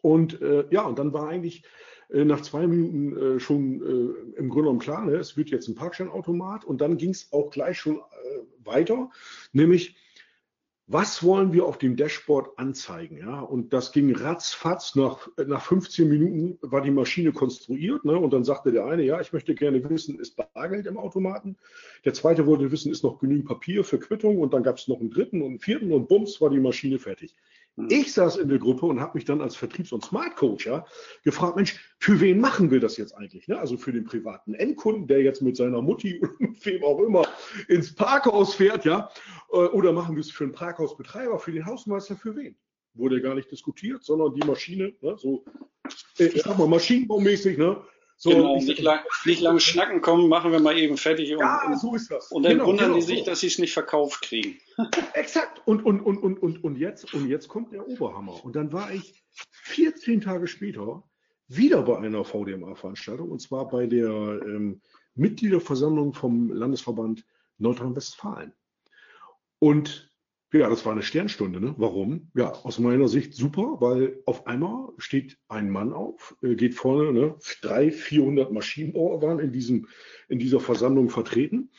Und 0.00 0.40
äh, 0.40 0.64
ja, 0.70 0.82
und 0.82 1.00
dann 1.00 1.12
war 1.12 1.28
eigentlich 1.28 1.64
äh, 2.10 2.24
nach 2.24 2.42
zwei 2.42 2.68
Minuten 2.68 3.16
äh, 3.16 3.40
schon 3.40 3.82
äh, 3.82 4.38
im 4.38 4.48
Grunde 4.48 4.66
genommen 4.66 4.78
klar, 4.78 5.06
ne, 5.06 5.16
es 5.16 5.36
wird 5.36 5.50
jetzt 5.50 5.66
ein 5.66 5.74
Parkscheinautomat. 5.74 6.64
Und 6.64 6.80
dann 6.80 6.96
ging 6.96 7.10
es 7.10 7.32
auch 7.32 7.50
gleich 7.50 7.76
schon 7.76 7.96
äh, 7.96 8.00
weiter, 8.64 9.10
nämlich 9.52 9.96
was 10.86 11.22
wollen 11.22 11.54
wir 11.54 11.64
auf 11.64 11.78
dem 11.78 11.96
Dashboard 11.96 12.58
anzeigen? 12.58 13.16
Ja, 13.16 13.40
und 13.40 13.72
das 13.72 13.90
ging 13.92 14.14
ratzfatz. 14.14 14.94
Nach, 14.96 15.28
nach 15.46 15.62
15 15.62 16.06
Minuten 16.06 16.58
war 16.60 16.82
die 16.82 16.90
Maschine 16.90 17.32
konstruiert. 17.32 18.04
Ne? 18.04 18.18
Und 18.18 18.34
dann 18.34 18.44
sagte 18.44 18.70
der 18.70 18.84
eine, 18.84 19.02
ja, 19.02 19.18
ich 19.18 19.32
möchte 19.32 19.54
gerne 19.54 19.88
wissen, 19.88 20.18
ist 20.18 20.36
Bargeld 20.36 20.86
im 20.86 20.98
Automaten? 20.98 21.56
Der 22.04 22.12
zweite 22.12 22.46
wollte 22.46 22.70
wissen, 22.70 22.92
ist 22.92 23.02
noch 23.02 23.18
genügend 23.18 23.46
Papier 23.46 23.82
für 23.82 23.98
Quittung? 23.98 24.38
Und 24.38 24.52
dann 24.52 24.62
gab 24.62 24.76
es 24.76 24.86
noch 24.86 25.00
einen 25.00 25.10
dritten 25.10 25.40
und 25.40 25.48
einen 25.48 25.58
vierten 25.58 25.90
und 25.90 26.06
bums 26.06 26.40
war 26.42 26.50
die 26.50 26.60
Maschine 26.60 26.98
fertig. 26.98 27.34
Hm. 27.76 27.88
Ich 27.90 28.12
saß 28.12 28.36
in 28.36 28.48
der 28.48 28.58
Gruppe 28.58 28.86
und 28.86 29.00
habe 29.00 29.12
mich 29.14 29.24
dann 29.24 29.40
als 29.40 29.56
Vertriebs- 29.56 29.92
und 29.92 30.04
Smart 30.04 30.36
Coach 30.36 30.66
ja, 30.66 30.84
gefragt, 31.24 31.56
Mensch, 31.56 31.78
für 31.98 32.20
wen 32.20 32.40
machen 32.40 32.70
wir 32.70 32.80
das 32.80 32.96
jetzt 32.96 33.12
eigentlich? 33.16 33.48
Ne? 33.48 33.58
Also 33.58 33.76
für 33.76 33.92
den 33.92 34.04
privaten 34.04 34.54
Endkunden, 34.54 35.06
der 35.06 35.22
jetzt 35.22 35.42
mit 35.42 35.56
seiner 35.56 35.82
Mutti 35.82 36.22
mit 36.38 36.64
wem 36.64 36.84
auch 36.84 37.00
immer 37.00 37.26
ins 37.68 37.94
Parkhaus 37.94 38.54
fährt, 38.54 38.84
ja? 38.84 39.10
Äh, 39.50 39.56
oder 39.56 39.92
machen 39.92 40.14
wir 40.14 40.20
es 40.20 40.30
für 40.30 40.44
einen 40.44 40.52
Parkhausbetreiber, 40.52 41.38
für 41.38 41.52
den 41.52 41.66
Hausmeister, 41.66 42.16
für 42.16 42.36
wen? 42.36 42.56
Wurde 42.94 43.20
gar 43.20 43.34
nicht 43.34 43.50
diskutiert, 43.50 44.04
sondern 44.04 44.34
die 44.34 44.46
Maschine, 44.46 44.94
ne, 45.00 45.16
so, 45.18 45.44
äh, 46.18 46.26
ich 46.26 46.42
sag 46.42 46.56
mal, 46.56 46.68
maschinenbaumäßig, 46.68 47.58
ne, 47.58 47.82
so, 48.16 48.30
genau, 48.30 48.56
nicht, 48.56 48.80
lang, 48.80 49.00
nicht 49.24 49.40
lang 49.40 49.58
schnacken 49.58 50.00
kommen, 50.00 50.28
machen 50.28 50.52
wir 50.52 50.60
mal 50.60 50.78
eben 50.78 50.96
fertig. 50.96 51.32
Und, 51.32 51.40
ja, 51.40 51.76
so 51.76 51.94
ist 51.94 52.10
das. 52.10 52.30
Und 52.30 52.44
dann 52.44 52.52
genau, 52.52 52.66
wundern 52.66 52.86
genau, 52.86 52.96
die 52.96 53.02
sich, 53.02 53.20
so. 53.20 53.24
dass 53.26 53.40
sie 53.40 53.48
es 53.48 53.58
nicht 53.58 53.72
verkauft 53.72 54.22
kriegen. 54.22 54.58
Exakt. 55.14 55.60
Und, 55.66 55.84
und, 55.84 56.00
und, 56.00 56.18
und, 56.18 56.42
und, 56.42 56.64
und, 56.64 56.76
jetzt, 56.76 57.12
und 57.12 57.28
jetzt 57.28 57.48
kommt 57.48 57.72
der 57.72 57.86
Oberhammer. 57.86 58.44
Und 58.44 58.56
dann 58.56 58.72
war 58.72 58.92
ich 58.92 59.22
14 59.50 60.20
Tage 60.20 60.46
später 60.46 61.02
wieder 61.48 61.82
bei 61.82 61.98
einer 61.98 62.24
VDMA-Veranstaltung, 62.24 63.30
und 63.30 63.40
zwar 63.40 63.68
bei 63.68 63.86
der 63.86 64.08
ähm, 64.08 64.80
Mitgliederversammlung 65.14 66.14
vom 66.14 66.50
Landesverband 66.50 67.24
Nordrhein-Westfalen. 67.58 68.52
Und 69.58 70.13
ja, 70.60 70.68
das 70.68 70.84
war 70.86 70.92
eine 70.92 71.02
Sternstunde. 71.02 71.60
Ne? 71.60 71.74
Warum? 71.78 72.30
Ja, 72.34 72.52
aus 72.52 72.78
meiner 72.78 73.08
Sicht 73.08 73.34
super, 73.34 73.76
weil 73.80 74.22
auf 74.24 74.46
einmal 74.46 74.90
steht 74.98 75.36
ein 75.48 75.68
Mann 75.68 75.92
auf, 75.92 76.36
äh, 76.42 76.54
geht 76.54 76.74
vorne, 76.74 77.12
ne? 77.12 77.34
drei, 77.60 77.90
400 77.90 78.52
Maschinenbauer 78.52 79.20
waren 79.20 79.40
in, 79.40 79.52
diesem, 79.52 79.88
in 80.28 80.38
dieser 80.38 80.60
Versammlung 80.60 81.10
vertreten 81.10 81.70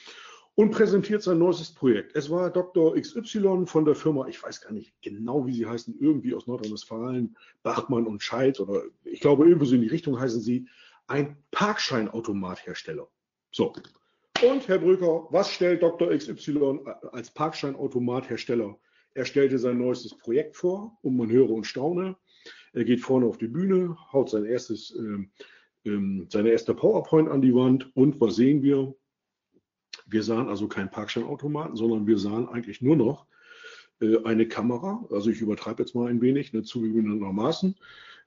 und 0.55 0.72
präsentiert 0.72 1.24
sein 1.24 1.39
neuestes 1.39 1.74
Projekt. 1.74 2.15
Es 2.15 2.29
war 2.29 2.50
Dr. 2.50 2.96
XY 2.96 3.65
von 3.65 3.86
der 3.86 3.96
Firma, 3.96 4.27
ich 4.27 4.41
weiß 4.41 4.62
gar 4.62 4.72
nicht 4.72 4.94
genau, 5.01 5.46
wie 5.46 5.53
sie 5.53 5.65
heißen, 5.65 5.98
irgendwie 6.00 6.34
aus 6.34 6.48
Nordrhein-Westfalen, 6.48 7.38
Bachmann 7.63 8.08
und 8.08 8.24
Scheid 8.24 8.60
oder 8.60 8.84
ich 9.03 9.22
glaube, 9.22 9.48
irgendwie 9.48 9.67
so 9.67 9.75
in 9.75 9.82
die 9.82 9.88
Richtung 9.88 10.20
heißen 10.20 10.41
sie, 10.41 10.67
ein 11.08 11.38
Parkscheinautomathersteller. 11.51 13.08
So, 13.51 13.74
und 14.44 14.68
Herr 14.68 14.80
Brücker, 14.80 15.27
was 15.30 15.51
stellt 15.51 15.82
Dr. 15.82 16.10
XY 16.10 16.80
als 17.12 17.32
Parkscheinautomathersteller? 17.32 18.77
Er 19.13 19.25
stellte 19.25 19.58
sein 19.58 19.77
neuestes 19.77 20.18
Projekt 20.18 20.58
vor 20.58 20.98
und 21.01 21.15
man 21.15 21.30
höre 21.30 21.50
und 21.50 21.65
staune. 21.65 22.18
Er 22.74 22.84
geht 22.84 23.01
vorne 23.01 23.25
auf 23.25 23.38
die 23.38 23.48
Bühne, 23.48 23.96
haut 24.12 24.30
sein 24.30 24.46
erstes, 24.46 24.94
äh, 24.96 25.89
äh, 25.89 26.25
seine 26.30 26.50
erste 26.50 26.74
PowerPoint 26.74 27.30
an 27.30 27.42
die 27.42 27.56
Wand 27.56 27.96
und 27.96 28.20
was 28.20 28.36
sehen 28.36 28.62
wir? 28.62 28.94
Wir 30.08 30.24
sahen 30.24 30.50
also 30.50 30.68
keinen 30.68 30.92
Parkscheinautomaten, 30.92 31.77
sondern 31.77 32.06
wir 32.06 32.18
sahen 32.18 32.50
eigentlich 32.50 32.82
nur 32.82 32.98
noch 32.98 33.25
eine 34.25 34.47
Kamera, 34.47 35.05
also 35.09 35.29
ich 35.29 35.41
übertreibe 35.41 35.83
jetzt 35.83 35.95
mal 35.95 36.09
ein 36.09 36.21
wenig, 36.21 36.53
ne, 36.53 36.63
zugegebenermaßen, 36.63 37.75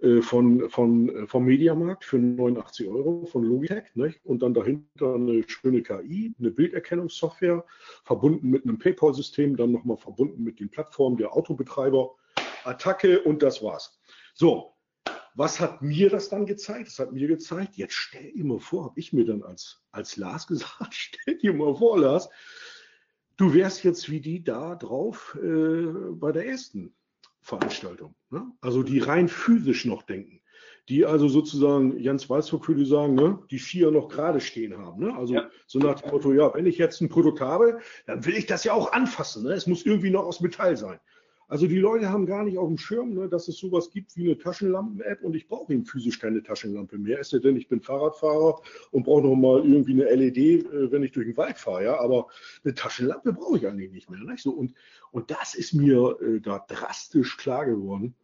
äh, 0.00 0.22
von, 0.22 0.70
von, 0.70 1.08
äh, 1.08 1.26
vom 1.26 1.44
Mediamarkt 1.44 2.04
für 2.04 2.18
89 2.18 2.86
Euro 2.86 3.26
von 3.26 3.42
Logitech 3.42 3.84
ne? 3.94 4.14
und 4.22 4.42
dann 4.42 4.54
dahinter 4.54 5.16
eine 5.16 5.42
schöne 5.48 5.82
KI, 5.82 6.32
eine 6.38 6.52
Bilderkennungssoftware, 6.52 7.64
verbunden 8.04 8.48
mit 8.48 8.62
einem 8.62 8.78
PayPal-System, 8.78 9.56
dann 9.56 9.72
nochmal 9.72 9.96
verbunden 9.96 10.44
mit 10.44 10.60
den 10.60 10.70
Plattformen 10.70 11.16
der 11.16 11.32
Autobetreiber, 11.32 12.14
Attacke 12.62 13.22
und 13.22 13.42
das 13.42 13.60
war's. 13.60 13.98
So, 14.34 14.72
was 15.34 15.58
hat 15.58 15.82
mir 15.82 16.10
das 16.10 16.28
dann 16.28 16.46
gezeigt? 16.46 16.86
Das 16.86 17.00
hat 17.00 17.12
mir 17.12 17.26
gezeigt, 17.26 17.76
jetzt 17.76 17.94
stell 17.94 18.30
dir 18.32 18.44
mal 18.44 18.60
vor, 18.60 18.84
habe 18.84 19.00
ich 19.00 19.12
mir 19.12 19.24
dann 19.24 19.42
als, 19.42 19.82
als 19.90 20.16
Lars 20.16 20.46
gesagt, 20.48 20.94
stell 20.94 21.38
dir 21.38 21.52
mal 21.52 21.74
vor, 21.74 21.98
Lars, 21.98 22.28
du 23.38 23.54
wärst 23.54 23.82
jetzt 23.84 24.10
wie 24.10 24.20
die 24.20 24.44
da 24.44 24.74
drauf 24.74 25.38
äh, 25.42 25.86
bei 26.12 26.32
der 26.32 26.46
ersten 26.46 26.94
Veranstaltung. 27.40 28.14
Ne? 28.30 28.44
Also 28.60 28.82
die 28.82 28.98
rein 28.98 29.28
physisch 29.28 29.86
noch 29.86 30.02
denken. 30.02 30.42
Die 30.88 31.04
also 31.04 31.28
sozusagen, 31.28 31.98
Jens 31.98 32.28
Weißburg 32.28 32.66
würde 32.68 32.86
sagen, 32.86 33.14
ne, 33.14 33.38
die 33.50 33.58
Skier 33.58 33.90
noch 33.90 34.08
gerade 34.08 34.40
stehen 34.40 34.76
haben. 34.76 35.04
Ne? 35.04 35.16
Also 35.16 35.34
ja. 35.34 35.50
so 35.66 35.78
nach 35.78 36.00
dem 36.00 36.10
Motto, 36.10 36.32
ja, 36.32 36.52
wenn 36.54 36.66
ich 36.66 36.78
jetzt 36.78 37.00
ein 37.00 37.10
Produkt 37.10 37.40
habe, 37.40 37.80
dann 38.06 38.24
will 38.24 38.34
ich 38.34 38.46
das 38.46 38.64
ja 38.64 38.72
auch 38.72 38.92
anfassen. 38.92 39.44
Ne? 39.44 39.52
Es 39.52 39.66
muss 39.66 39.84
irgendwie 39.84 40.10
noch 40.10 40.24
aus 40.24 40.40
Metall 40.40 40.76
sein. 40.76 40.98
Also 41.48 41.66
die 41.66 41.78
Leute 41.78 42.10
haben 42.10 42.26
gar 42.26 42.44
nicht 42.44 42.58
auf 42.58 42.68
dem 42.68 42.76
Schirm, 42.76 43.14
ne, 43.14 43.26
dass 43.26 43.48
es 43.48 43.56
sowas 43.56 43.90
gibt 43.90 44.14
wie 44.16 44.26
eine 44.26 44.36
Taschenlampen-App 44.36 45.22
und 45.22 45.34
ich 45.34 45.48
brauche 45.48 45.72
eben 45.72 45.86
physisch 45.86 46.18
keine 46.18 46.42
Taschenlampe 46.42 46.98
mehr. 46.98 47.18
Es 47.20 47.30
denn, 47.30 47.56
ich 47.56 47.68
bin 47.68 47.80
Fahrradfahrer 47.80 48.60
und 48.90 49.04
brauche 49.04 49.22
noch 49.22 49.34
mal 49.34 49.64
irgendwie 49.64 49.92
eine 49.92 50.14
LED, 50.14 50.36
äh, 50.36 50.92
wenn 50.92 51.02
ich 51.02 51.12
durch 51.12 51.26
den 51.26 51.38
Wald 51.38 51.56
fahre. 51.56 51.84
Ja? 51.84 52.00
Aber 52.00 52.28
eine 52.64 52.74
Taschenlampe 52.74 53.32
brauche 53.32 53.56
ich 53.56 53.66
eigentlich 53.66 53.90
nicht 53.90 54.10
mehr. 54.10 54.20
Nicht? 54.20 54.42
So, 54.42 54.50
und, 54.50 54.74
und 55.10 55.30
das 55.30 55.54
ist 55.54 55.72
mir 55.72 56.18
äh, 56.20 56.40
da 56.40 56.62
drastisch 56.68 57.38
klar 57.38 57.64
geworden. 57.64 58.14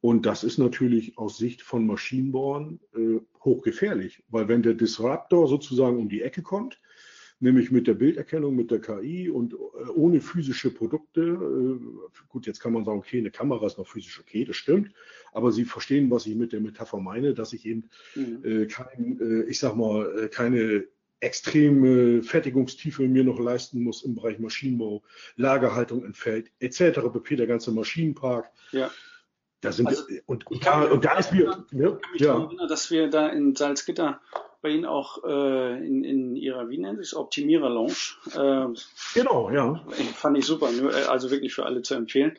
Und 0.00 0.24
das 0.24 0.42
ist 0.42 0.56
natürlich 0.58 1.18
aus 1.18 1.36
Sicht 1.36 1.60
von 1.60 1.86
Maschinenbauern 1.86 2.80
äh, 2.94 3.20
hochgefährlich, 3.42 4.22
weil 4.28 4.48
wenn 4.48 4.62
der 4.62 4.74
Disruptor 4.74 5.48
sozusagen 5.48 5.98
um 5.98 6.08
die 6.08 6.22
Ecke 6.22 6.42
kommt, 6.42 6.80
nämlich 7.44 7.70
mit 7.70 7.86
der 7.86 7.94
Bilderkennung, 7.94 8.56
mit 8.56 8.70
der 8.70 8.80
KI 8.80 9.28
und 9.28 9.52
äh, 9.52 9.90
ohne 9.94 10.20
physische 10.20 10.70
Produkte. 10.70 11.20
Äh, 11.20 12.12
gut, 12.28 12.46
jetzt 12.46 12.58
kann 12.58 12.72
man 12.72 12.84
sagen, 12.84 12.98
okay, 12.98 13.18
eine 13.18 13.30
Kamera 13.30 13.66
ist 13.66 13.78
noch 13.78 13.86
physisch 13.86 14.18
okay, 14.18 14.44
das 14.44 14.56
stimmt, 14.56 14.92
aber 15.32 15.52
Sie 15.52 15.64
verstehen, 15.64 16.10
was 16.10 16.26
ich 16.26 16.34
mit 16.34 16.52
der 16.52 16.60
Metapher 16.60 16.98
meine, 16.98 17.34
dass 17.34 17.52
ich 17.52 17.66
eben 17.66 17.90
mhm. 18.14 18.40
äh, 18.44 18.66
kein, 18.66 19.46
ich 19.46 19.58
sag 19.58 19.76
mal, 19.76 20.28
keine 20.32 20.86
extreme 21.20 22.22
Fertigungstiefe 22.22 23.02
mir 23.02 23.24
noch 23.24 23.38
leisten 23.38 23.82
muss 23.82 24.02
im 24.02 24.14
Bereich 24.14 24.38
Maschinenbau, 24.38 25.02
Lagerhaltung 25.36 26.04
entfällt, 26.04 26.50
etc. 26.60 27.00
pp. 27.12 27.36
Der 27.36 27.46
ganze 27.46 27.72
Maschinenpark. 27.72 28.50
Ja. 28.72 28.90
Da 29.60 29.72
sind 29.72 29.86
also, 29.86 30.06
wir, 30.08 30.22
und, 30.26 30.46
und, 30.46 30.66
da, 30.66 30.84
und 30.84 31.04
da 31.04 31.18
ist 31.18 31.32
mir, 31.32 31.44
ja, 31.72 31.96
ich 31.96 32.02
kann 32.02 32.12
mich 32.12 32.20
ja. 32.20 32.34
erinnern, 32.34 32.68
dass 32.68 32.90
wir 32.90 33.08
da 33.08 33.28
in 33.28 33.54
Salzgitter 33.56 34.20
bei 34.64 34.70
Ihnen 34.70 34.86
auch 34.86 35.22
äh, 35.24 35.86
in, 35.86 36.04
in 36.04 36.36
Ihrer, 36.36 36.70
wie 36.70 36.78
nennen 36.78 36.96
Sie 36.96 37.02
es, 37.02 37.14
Optimierer-Lounge. 37.14 38.16
Äh, 38.32 38.72
genau, 39.12 39.50
ja. 39.50 39.84
Fand 40.14 40.38
ich 40.38 40.46
super, 40.46 40.70
äh, 40.70 41.04
also 41.04 41.30
wirklich 41.30 41.52
für 41.52 41.66
alle 41.66 41.82
zu 41.82 41.94
empfehlen. 41.94 42.38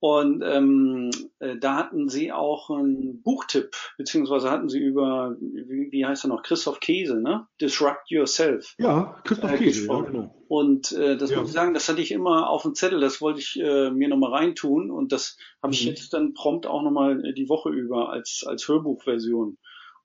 Und 0.00 0.42
ähm, 0.42 1.10
äh, 1.38 1.56
da 1.58 1.76
hatten 1.76 2.08
Sie 2.08 2.32
auch 2.32 2.70
einen 2.70 3.22
Buchtipp, 3.22 3.76
beziehungsweise 3.98 4.50
hatten 4.50 4.68
Sie 4.68 4.80
über, 4.80 5.36
wie, 5.38 5.92
wie 5.92 6.04
heißt 6.04 6.24
er 6.24 6.28
noch, 6.28 6.42
Christoph 6.42 6.80
Käse, 6.80 7.20
ne? 7.20 7.46
Disrupt 7.60 8.10
Yourself. 8.10 8.74
Ja, 8.78 9.20
Christoph 9.22 9.52
äh, 9.52 9.58
Käse, 9.58 9.86
ja, 9.86 10.00
genau. 10.00 10.34
Und 10.48 10.90
äh, 10.90 11.16
das 11.16 11.30
ja. 11.30 11.38
muss 11.38 11.50
ich 11.50 11.54
sagen, 11.54 11.72
das 11.72 11.88
hatte 11.88 12.00
ich 12.00 12.10
immer 12.10 12.50
auf 12.50 12.62
dem 12.62 12.74
Zettel, 12.74 12.98
das 12.98 13.20
wollte 13.20 13.38
ich 13.38 13.60
äh, 13.60 13.90
mir 13.90 14.08
nochmal 14.08 14.32
reintun 14.32 14.90
und 14.90 15.12
das 15.12 15.36
habe 15.62 15.72
ich 15.72 15.84
mhm. 15.84 15.90
jetzt 15.90 16.12
dann 16.14 16.34
prompt 16.34 16.66
auch 16.66 16.82
nochmal 16.82 17.32
die 17.34 17.48
Woche 17.48 17.68
über 17.70 18.10
als, 18.10 18.42
als 18.44 18.66
Hörbuchversion 18.66 19.56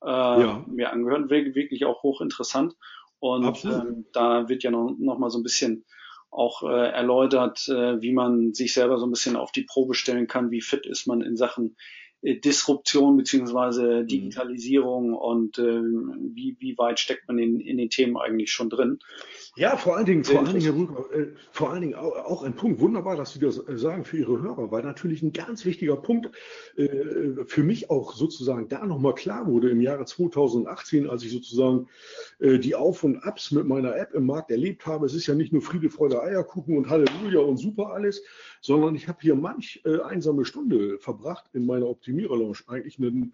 äh, 0.04 0.08
ja. 0.08 0.66
mir 0.68 0.92
angehört. 0.92 1.30
Wirklich 1.30 1.86
auch 1.86 2.04
hochinteressant. 2.04 2.76
Und 3.20 3.66
ähm, 3.66 4.06
da 4.14 4.50
wird 4.50 4.64
ja 4.64 4.72
noch, 4.72 4.96
noch 4.98 5.18
mal 5.18 5.30
so 5.30 5.40
ein 5.40 5.44
bisschen 5.44 5.86
auch 6.30 6.64
äh, 6.64 6.90
erläutert, 6.92 7.68
äh, 7.70 8.02
wie 8.02 8.12
man 8.12 8.54
sich 8.54 8.74
selber 8.74 8.98
so 8.98 9.06
ein 9.08 9.12
bisschen 9.12 9.36
auf 9.36 9.52
die 9.52 9.64
Probe 9.64 9.96
stellen 9.96 10.28
kann, 10.28 10.52
wie 10.52 10.62
fit 10.62 10.86
ist 10.86 11.08
man 11.08 11.22
in 11.22 11.38
Sachen 11.38 11.78
Disruption 12.34 13.18
beziehungsweise 13.18 14.02
mhm. 14.02 14.08
Digitalisierung 14.08 15.14
und 15.14 15.60
äh, 15.60 15.62
wie, 15.62 16.58
wie 16.60 16.78
weit 16.78 17.00
steckt 17.00 17.28
man 17.28 17.38
in, 17.38 17.60
in 17.60 17.78
den 17.78 17.90
Themen 17.90 18.18
eigentlich 18.18 18.52
schon 18.52 18.70
drin. 18.70 19.00
Ja, 19.58 19.78
vor 19.78 19.96
allen 19.96 20.06
Dingen, 20.06 20.24
vor 20.26 20.40
allen 20.40 20.60
Dingen, 20.60 20.62
Herr 20.62 20.76
Rüger, 20.76 21.14
äh, 21.14 21.34
vor 21.52 21.72
allen 21.72 21.82
Dingen 21.82 21.96
auch, 21.96 22.14
auch, 22.26 22.44
ein 22.44 22.56
Punkt, 22.56 22.82
wunderbar, 22.82 23.16
dass 23.16 23.34
Sie 23.34 23.40
das 23.40 23.58
äh, 23.58 23.78
sagen 23.78 24.04
für 24.04 24.18
Ihre 24.18 24.42
Hörer, 24.42 24.70
weil 24.70 24.84
natürlich 24.84 25.22
ein 25.22 25.32
ganz 25.32 25.64
wichtiger 25.64 25.96
Punkt 25.96 26.30
äh, 26.76 27.46
für 27.46 27.64
mich 27.64 27.90
auch 27.90 28.14
sozusagen 28.14 28.68
da 28.68 28.86
nochmal 28.86 29.16
klar 29.16 29.48
wurde 29.48 29.70
im 29.70 29.80
Jahre 29.80 30.06
2018, 30.06 31.10
als 31.10 31.24
ich 31.24 31.32
sozusagen 31.32 31.88
äh, 32.40 32.60
die 32.60 32.76
Auf- 32.76 33.06
und 33.06 33.24
Abs 33.24 33.52
mit 33.52 33.66
meiner 33.66 33.96
App 33.96 34.14
im 34.14 34.26
Markt 34.26 34.52
erlebt 34.52 34.86
habe. 34.86 35.06
Es 35.06 35.14
ist 35.14 35.28
ja 35.28 35.36
nicht 35.36 35.54
nur 35.54 35.62
Friede, 35.62 35.90
Freude, 35.90 36.22
Eierkuchen 36.22 36.78
und 36.78 36.90
Halleluja 36.90 37.40
und 37.40 37.58
super 37.58 37.92
alles, 37.92 38.24
sondern 38.65 38.95
ich 38.95 39.08
habe 39.08 39.19
hier 39.21 39.36
manch 39.36 39.80
äh, 39.86 39.99
einsame 40.01 40.43
Stunde 40.43 40.97
verbracht 40.97 41.45
in 41.54 41.67
meiner 41.67 41.86
Optimierer-Lounge, 41.86 42.58
eigentlich, 42.65 42.97
eine, 42.97 43.30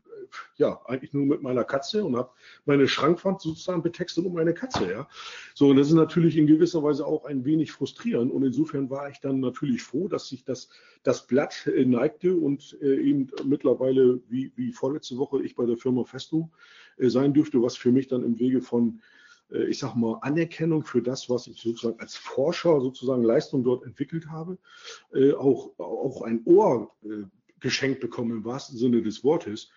ja, 0.57 0.81
eigentlich 0.87 1.13
nur 1.13 1.25
mit 1.25 1.41
meiner 1.41 1.63
Katze 1.63 2.03
und 2.03 2.17
habe 2.17 2.31
meine 2.65 2.85
Schrankwand 2.85 3.39
sozusagen 3.39 3.81
betextet 3.81 4.25
um 4.25 4.33
meine 4.33 4.53
Katze. 4.53 4.91
Ja. 4.91 5.07
So, 5.55 5.69
und 5.69 5.77
das 5.77 5.87
ist 5.87 5.93
natürlich 5.93 6.35
in 6.35 6.47
gewisser 6.47 6.83
Weise 6.83 7.05
auch 7.05 7.23
ein 7.23 7.45
wenig 7.45 7.71
frustrierend. 7.71 8.29
Und 8.29 8.43
insofern 8.43 8.89
war 8.89 9.09
ich 9.09 9.21
dann 9.21 9.39
natürlich 9.39 9.81
froh, 9.83 10.09
dass 10.09 10.27
sich 10.27 10.43
das, 10.43 10.67
das 11.03 11.25
Blatt 11.27 11.65
äh, 11.65 11.85
neigte 11.85 12.35
und 12.35 12.77
äh, 12.81 12.97
eben 12.97 13.29
mittlerweile, 13.45 14.19
wie, 14.27 14.51
wie 14.57 14.73
vorletzte 14.73 15.17
Woche, 15.17 15.41
ich 15.43 15.55
bei 15.55 15.65
der 15.65 15.77
Firma 15.77 16.03
Festo 16.03 16.49
äh, 16.97 17.07
sein 17.07 17.33
dürfte, 17.33 17.61
was 17.61 17.77
für 17.77 17.93
mich 17.93 18.09
dann 18.09 18.25
im 18.25 18.37
Wege 18.37 18.61
von 18.61 18.99
äh, 18.99 19.20
ich 19.51 19.79
sag 19.79 19.95
mal, 19.95 20.17
Anerkennung 20.21 20.83
für 20.83 21.01
das, 21.01 21.29
was 21.29 21.47
ich 21.47 21.61
sozusagen 21.61 21.99
als 21.99 22.15
Forscher 22.15 22.79
sozusagen 22.81 23.23
Leistung 23.23 23.63
dort 23.63 23.83
entwickelt 23.83 24.29
habe, 24.29 24.57
äh, 25.13 25.33
auch, 25.33 25.77
auch 25.77 26.21
ein 26.21 26.41
Ohr 26.45 26.91
äh, 27.03 27.23
geschenkt 27.59 27.99
bekommen 27.99 28.31
im 28.31 28.45
wahrsten 28.45 28.77
Sinne 28.77 29.01
des 29.01 29.23
Wortes. 29.23 29.69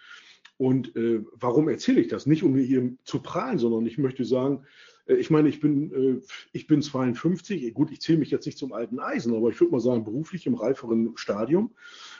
Und 0.56 0.94
äh, 0.96 1.22
warum 1.34 1.68
erzähle 1.68 2.00
ich 2.00 2.08
das? 2.08 2.26
Nicht, 2.26 2.42
um 2.42 2.56
hier 2.56 2.94
zu 3.04 3.20
prahlen, 3.20 3.58
sondern 3.58 3.87
ich 3.87 3.98
möchte 3.98 4.24
sagen, 4.24 4.64
äh, 5.06 5.14
ich 5.14 5.30
meine, 5.30 5.48
ich 5.48 5.60
bin, 5.60 5.92
äh, 5.92 6.20
ich 6.52 6.66
bin 6.66 6.82
52, 6.82 7.74
gut, 7.74 7.90
ich 7.90 8.00
zähle 8.00 8.18
mich 8.18 8.30
jetzt 8.30 8.46
nicht 8.46 8.58
zum 8.58 8.72
alten 8.72 9.00
Eisen, 9.00 9.34
aber 9.34 9.50
ich 9.50 9.60
würde 9.60 9.72
mal 9.72 9.80
sagen, 9.80 10.04
beruflich 10.04 10.46
im 10.46 10.54
reiferen 10.54 11.16
Stadium. 11.16 11.74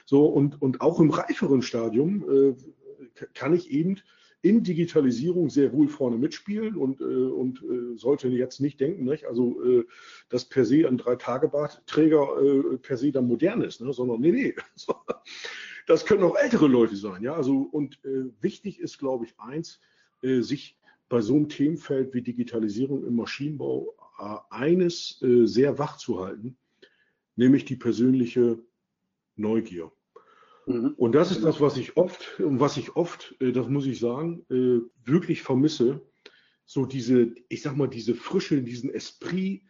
So, 0.05 0.27
und, 0.27 0.61
und 0.61 0.81
auch 0.81 1.01
im 1.01 1.11
reiferen 1.11 1.63
Stadium 1.63 2.25
äh, 2.29 2.55
kann 3.35 3.55
ich 3.55 3.71
eben 3.71 3.99
in 4.45 4.63
Digitalisierung 4.63 5.49
sehr 5.49 5.73
wohl 5.73 5.89
vorne 5.89 6.19
mitspielen 6.19 6.77
und, 6.77 7.01
äh, 7.01 7.05
und 7.05 7.63
äh, 7.63 7.97
sollte 7.97 8.29
jetzt 8.29 8.61
nicht 8.61 8.79
denken, 8.79 9.05
nicht? 9.05 9.25
also 9.25 9.65
äh, 9.65 9.87
dass 10.29 10.45
per 10.45 10.67
se 10.67 10.87
ein 10.87 10.99
Drei-Tage-Bartträger 10.99 12.43
äh, 12.43 12.77
per 12.77 12.99
se 12.99 13.11
dann 13.11 13.27
modern 13.27 13.63
ist, 13.63 13.81
ne? 13.81 13.91
sondern 13.95 14.21
nee, 14.21 14.33
nee. 14.33 14.55
das 15.87 16.05
können 16.05 16.23
auch 16.25 16.37
ältere 16.37 16.69
Leute 16.69 16.95
sein. 16.95 17.23
Ja? 17.23 17.33
Also, 17.33 17.57
und 17.73 18.05
äh, 18.05 18.27
wichtig 18.43 18.81
ist, 18.81 18.99
glaube 18.99 19.25
ich, 19.25 19.33
eins, 19.39 19.81
äh, 20.21 20.43
sich 20.43 20.79
bei 21.09 21.23
so 21.23 21.37
einem 21.37 21.49
Themenfeld 21.49 22.13
wie 22.13 22.21
Digitalisierung 22.21 23.07
im 23.07 23.17
Maschinenbau 23.17 23.95
eines 24.49 25.19
sehr 25.21 25.79
wach 25.79 25.97
zu 25.97 26.21
halten, 26.21 26.57
nämlich 27.35 27.65
die 27.65 27.77
persönliche 27.77 28.59
Neugier. 29.37 29.91
Mhm. 30.67 30.95
Und 30.97 31.13
das 31.15 31.31
ist 31.31 31.45
das, 31.45 31.61
was 31.61 31.77
ich 31.77 31.97
oft, 31.97 32.35
was 32.39 32.77
ich 32.77 32.97
oft, 32.97 33.35
äh, 33.41 33.53
das 33.53 33.69
muss 33.69 33.87
ich 33.87 33.99
sagen, 33.99 34.45
äh, 34.51 34.81
wirklich 35.05 35.43
vermisse. 35.43 36.01
So 36.65 36.87
diese, 36.87 37.35
ich 37.49 37.63
sag 37.63 37.77
mal, 37.77 37.89
diese 37.89 38.15
Frische, 38.15 38.63
diesen 38.63 38.91
Esprit, 38.91 39.63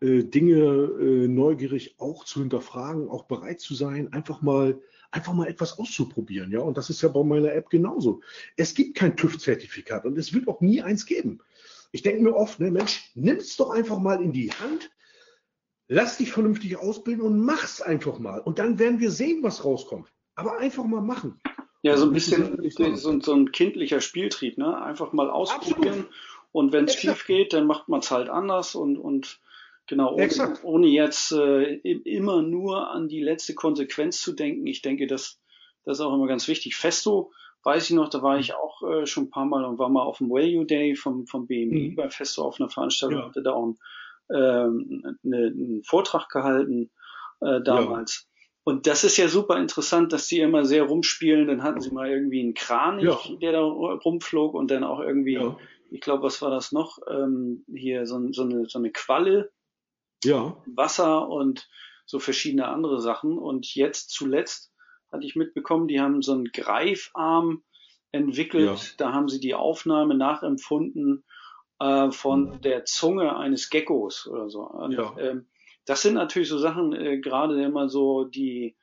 äh, 0.00 0.24
Dinge 0.24 1.28
neugierig 1.28 1.94
auch 1.98 2.24
zu 2.24 2.40
hinterfragen, 2.40 3.08
auch 3.08 3.24
bereit 3.26 3.60
zu 3.60 3.74
sein, 3.74 4.12
einfach 4.12 4.42
mal, 4.42 4.80
einfach 5.12 5.32
mal 5.32 5.46
etwas 5.46 5.78
auszuprobieren. 5.78 6.50
Ja, 6.50 6.60
und 6.60 6.76
das 6.76 6.90
ist 6.90 7.02
ja 7.02 7.08
bei 7.08 7.22
meiner 7.22 7.52
App 7.52 7.70
genauso. 7.70 8.20
Es 8.56 8.74
gibt 8.74 8.96
kein 8.96 9.16
TÜV-Zertifikat 9.16 10.04
und 10.04 10.18
es 10.18 10.32
wird 10.32 10.48
auch 10.48 10.60
nie 10.60 10.82
eins 10.82 11.06
geben. 11.06 11.38
Ich 11.92 12.02
denke 12.02 12.22
mir 12.22 12.34
oft, 12.34 12.58
ne, 12.58 12.72
Mensch, 12.72 13.12
nimm 13.14 13.36
es 13.36 13.56
doch 13.56 13.70
einfach 13.70 13.98
mal 13.98 14.20
in 14.20 14.32
die 14.32 14.50
Hand, 14.50 14.90
lass 15.86 16.16
dich 16.16 16.32
vernünftig 16.32 16.76
ausbilden 16.76 17.24
und 17.24 17.38
mach's 17.44 17.80
einfach 17.80 18.18
mal. 18.18 18.40
Und 18.40 18.58
dann 18.58 18.80
werden 18.80 18.98
wir 18.98 19.10
sehen, 19.12 19.42
was 19.42 19.64
rauskommt. 19.64 20.12
Aber 20.34 20.58
einfach 20.58 20.84
mal 20.84 21.02
machen. 21.02 21.40
Ja, 21.82 21.96
so 21.96 22.06
ein 22.06 22.12
bisschen 22.12 22.96
so, 22.96 23.20
so, 23.20 23.34
ein 23.34 23.50
kindlicher 23.50 24.00
Spieltrieb, 24.00 24.56
ne? 24.56 24.80
Einfach 24.80 25.12
mal 25.12 25.28
ausprobieren. 25.28 26.06
Absolut. 26.06 26.10
Und 26.52 26.72
wenn 26.72 26.84
es 26.84 26.94
schief 26.94 27.26
geht, 27.26 27.52
dann 27.52 27.66
macht 27.66 27.88
man 27.88 28.00
es 28.00 28.10
halt 28.10 28.28
anders 28.28 28.74
und, 28.74 28.98
und 28.98 29.40
genau, 29.86 30.14
ohne, 30.14 30.58
ohne 30.62 30.86
jetzt 30.86 31.32
äh, 31.32 31.74
immer 31.74 32.42
nur 32.42 32.90
an 32.90 33.08
die 33.08 33.20
letzte 33.20 33.54
Konsequenz 33.54 34.20
zu 34.20 34.32
denken. 34.32 34.66
Ich 34.66 34.82
denke, 34.82 35.06
das, 35.06 35.40
das 35.84 35.98
ist 35.98 36.04
auch 36.04 36.14
immer 36.14 36.28
ganz 36.28 36.46
wichtig. 36.46 36.76
Festo, 36.76 37.32
weiß 37.64 37.90
ich 37.90 37.96
noch, 37.96 38.10
da 38.10 38.22
war 38.22 38.38
ich 38.38 38.54
auch 38.54 38.82
äh, 38.82 39.06
schon 39.06 39.24
ein 39.24 39.30
paar 39.30 39.46
Mal 39.46 39.64
und 39.64 39.78
war 39.78 39.88
mal 39.88 40.02
auf 40.02 40.18
dem 40.18 40.30
Value 40.30 40.66
Day 40.66 40.94
vom, 40.94 41.26
vom 41.26 41.46
BMI 41.46 41.90
mhm. 41.90 41.94
bei 41.96 42.10
Festo 42.10 42.42
auf 42.42 42.60
einer 42.60 42.68
Veranstaltung, 42.68 43.18
ja. 43.18 43.26
hatte 43.26 43.42
da 43.42 43.52
auch 43.52 43.64
einen, 43.64 43.78
ähm, 44.30 45.18
eine, 45.24 45.46
einen 45.46 45.82
Vortrag 45.84 46.28
gehalten 46.28 46.90
äh, 47.40 47.60
damals. 47.62 48.26
Ja. 48.26 48.31
Und 48.64 48.86
das 48.86 49.02
ist 49.02 49.16
ja 49.16 49.28
super 49.28 49.58
interessant, 49.58 50.12
dass 50.12 50.28
die 50.28 50.40
immer 50.40 50.64
sehr 50.64 50.84
rumspielen. 50.84 51.48
Dann 51.48 51.62
hatten 51.62 51.80
sie 51.80 51.90
mal 51.90 52.08
irgendwie 52.08 52.40
einen 52.40 52.54
Kranich, 52.54 53.04
ja. 53.04 53.36
der 53.40 53.52
da 53.52 53.60
rumflog 53.60 54.54
und 54.54 54.70
dann 54.70 54.84
auch 54.84 55.00
irgendwie, 55.00 55.34
ja. 55.34 55.56
ich 55.90 56.00
glaube, 56.00 56.22
was 56.22 56.40
war 56.42 56.50
das 56.50 56.70
noch? 56.70 56.98
Ähm, 57.10 57.64
hier 57.74 58.06
so, 58.06 58.20
so, 58.32 58.42
eine, 58.42 58.66
so 58.66 58.78
eine 58.78 58.92
Qualle, 58.92 59.50
ja. 60.24 60.56
Wasser 60.66 61.28
und 61.28 61.68
so 62.06 62.20
verschiedene 62.20 62.68
andere 62.68 63.00
Sachen. 63.00 63.36
Und 63.36 63.74
jetzt 63.74 64.10
zuletzt 64.10 64.72
hatte 65.10 65.26
ich 65.26 65.34
mitbekommen, 65.34 65.88
die 65.88 66.00
haben 66.00 66.22
so 66.22 66.32
einen 66.32 66.44
Greifarm 66.52 67.64
entwickelt. 68.12 68.78
Ja. 68.78 68.94
Da 68.98 69.12
haben 69.12 69.28
sie 69.28 69.40
die 69.40 69.54
Aufnahme 69.54 70.14
nachempfunden 70.14 71.24
äh, 71.80 72.12
von 72.12 72.60
der 72.60 72.84
Zunge 72.84 73.36
eines 73.36 73.70
Geckos 73.70 74.28
oder 74.28 74.48
so. 74.48 74.62
Und, 74.62 74.92
ja. 74.92 75.16
ähm, 75.18 75.48
das 75.84 76.02
sind 76.02 76.14
natürlich 76.14 76.48
so 76.48 76.58
Sachen, 76.58 76.92
äh, 76.92 77.18
gerade 77.18 77.62
immer 77.62 77.88
so 77.88 78.24
die, 78.24 78.76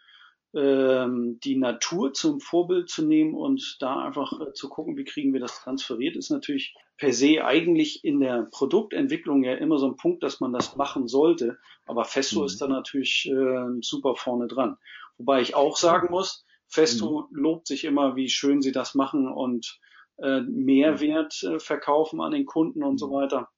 ähm, 0.53 1.39
die 1.43 1.55
Natur 1.55 2.13
zum 2.13 2.39
Vorbild 2.39 2.89
zu 2.89 3.05
nehmen 3.05 3.33
und 3.35 3.77
da 3.79 4.03
einfach 4.05 4.33
äh, 4.39 4.53
zu 4.53 4.69
gucken, 4.69 4.97
wie 4.97 5.03
kriegen 5.03 5.33
wir 5.33 5.39
das 5.39 5.61
transferiert, 5.61 6.15
ist 6.15 6.31
natürlich 6.31 6.75
per 6.97 7.13
se 7.13 7.45
eigentlich 7.45 8.03
in 8.03 8.19
der 8.19 8.47
Produktentwicklung 8.51 9.43
ja 9.43 9.53
immer 9.53 9.77
so 9.77 9.87
ein 9.87 9.95
Punkt, 9.95 10.23
dass 10.23 10.41
man 10.41 10.51
das 10.51 10.75
machen 10.75 11.07
sollte. 11.07 11.57
Aber 11.85 12.03
Festo 12.03 12.41
mhm. 12.41 12.45
ist 12.47 12.61
da 12.61 12.67
natürlich 12.67 13.29
äh, 13.31 13.81
super 13.81 14.15
vorne 14.15 14.47
dran. 14.47 14.77
Wobei 15.17 15.41
ich 15.41 15.55
auch 15.55 15.77
sagen 15.77 16.09
muss, 16.11 16.45
Festo 16.67 17.27
mhm. 17.31 17.37
lobt 17.37 17.67
sich 17.67 17.85
immer, 17.85 18.15
wie 18.15 18.29
schön 18.29 18.61
sie 18.61 18.71
das 18.71 18.95
machen 18.95 19.27
und 19.31 19.79
äh, 20.17 20.41
Mehrwert 20.41 21.41
äh, 21.43 21.59
verkaufen 21.59 22.21
an 22.21 22.31
den 22.31 22.45
Kunden 22.45 22.83
und 22.83 22.97
so 22.97 23.07
mhm. 23.07 23.13
weiter. 23.13 23.49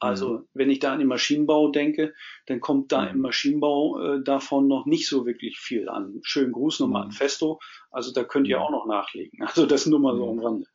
Also 0.00 0.28
mhm. 0.30 0.48
wenn 0.54 0.70
ich 0.70 0.78
da 0.80 0.92
an 0.92 0.98
den 0.98 1.08
Maschinenbau 1.08 1.70
denke, 1.70 2.14
dann 2.46 2.60
kommt 2.60 2.92
da 2.92 3.06
im 3.06 3.16
mhm. 3.16 3.22
Maschinenbau 3.22 4.00
äh, 4.00 4.22
davon 4.22 4.68
noch 4.68 4.86
nicht 4.86 5.08
so 5.08 5.26
wirklich 5.26 5.58
viel 5.58 5.88
an. 5.88 6.20
Schönen 6.22 6.52
Gruß 6.52 6.80
nochmal 6.80 7.02
an 7.02 7.08
mhm. 7.08 7.12
Festo. 7.12 7.60
Also 7.90 8.12
da 8.12 8.24
könnt 8.24 8.48
ihr 8.48 8.60
auch 8.60 8.70
noch 8.70 8.86
nachlegen. 8.86 9.38
Also 9.54 9.66
das 9.66 9.86
nur 9.86 10.00
mal 10.00 10.16
so 10.16 10.28
am 10.28 10.38
Rande. 10.38 10.66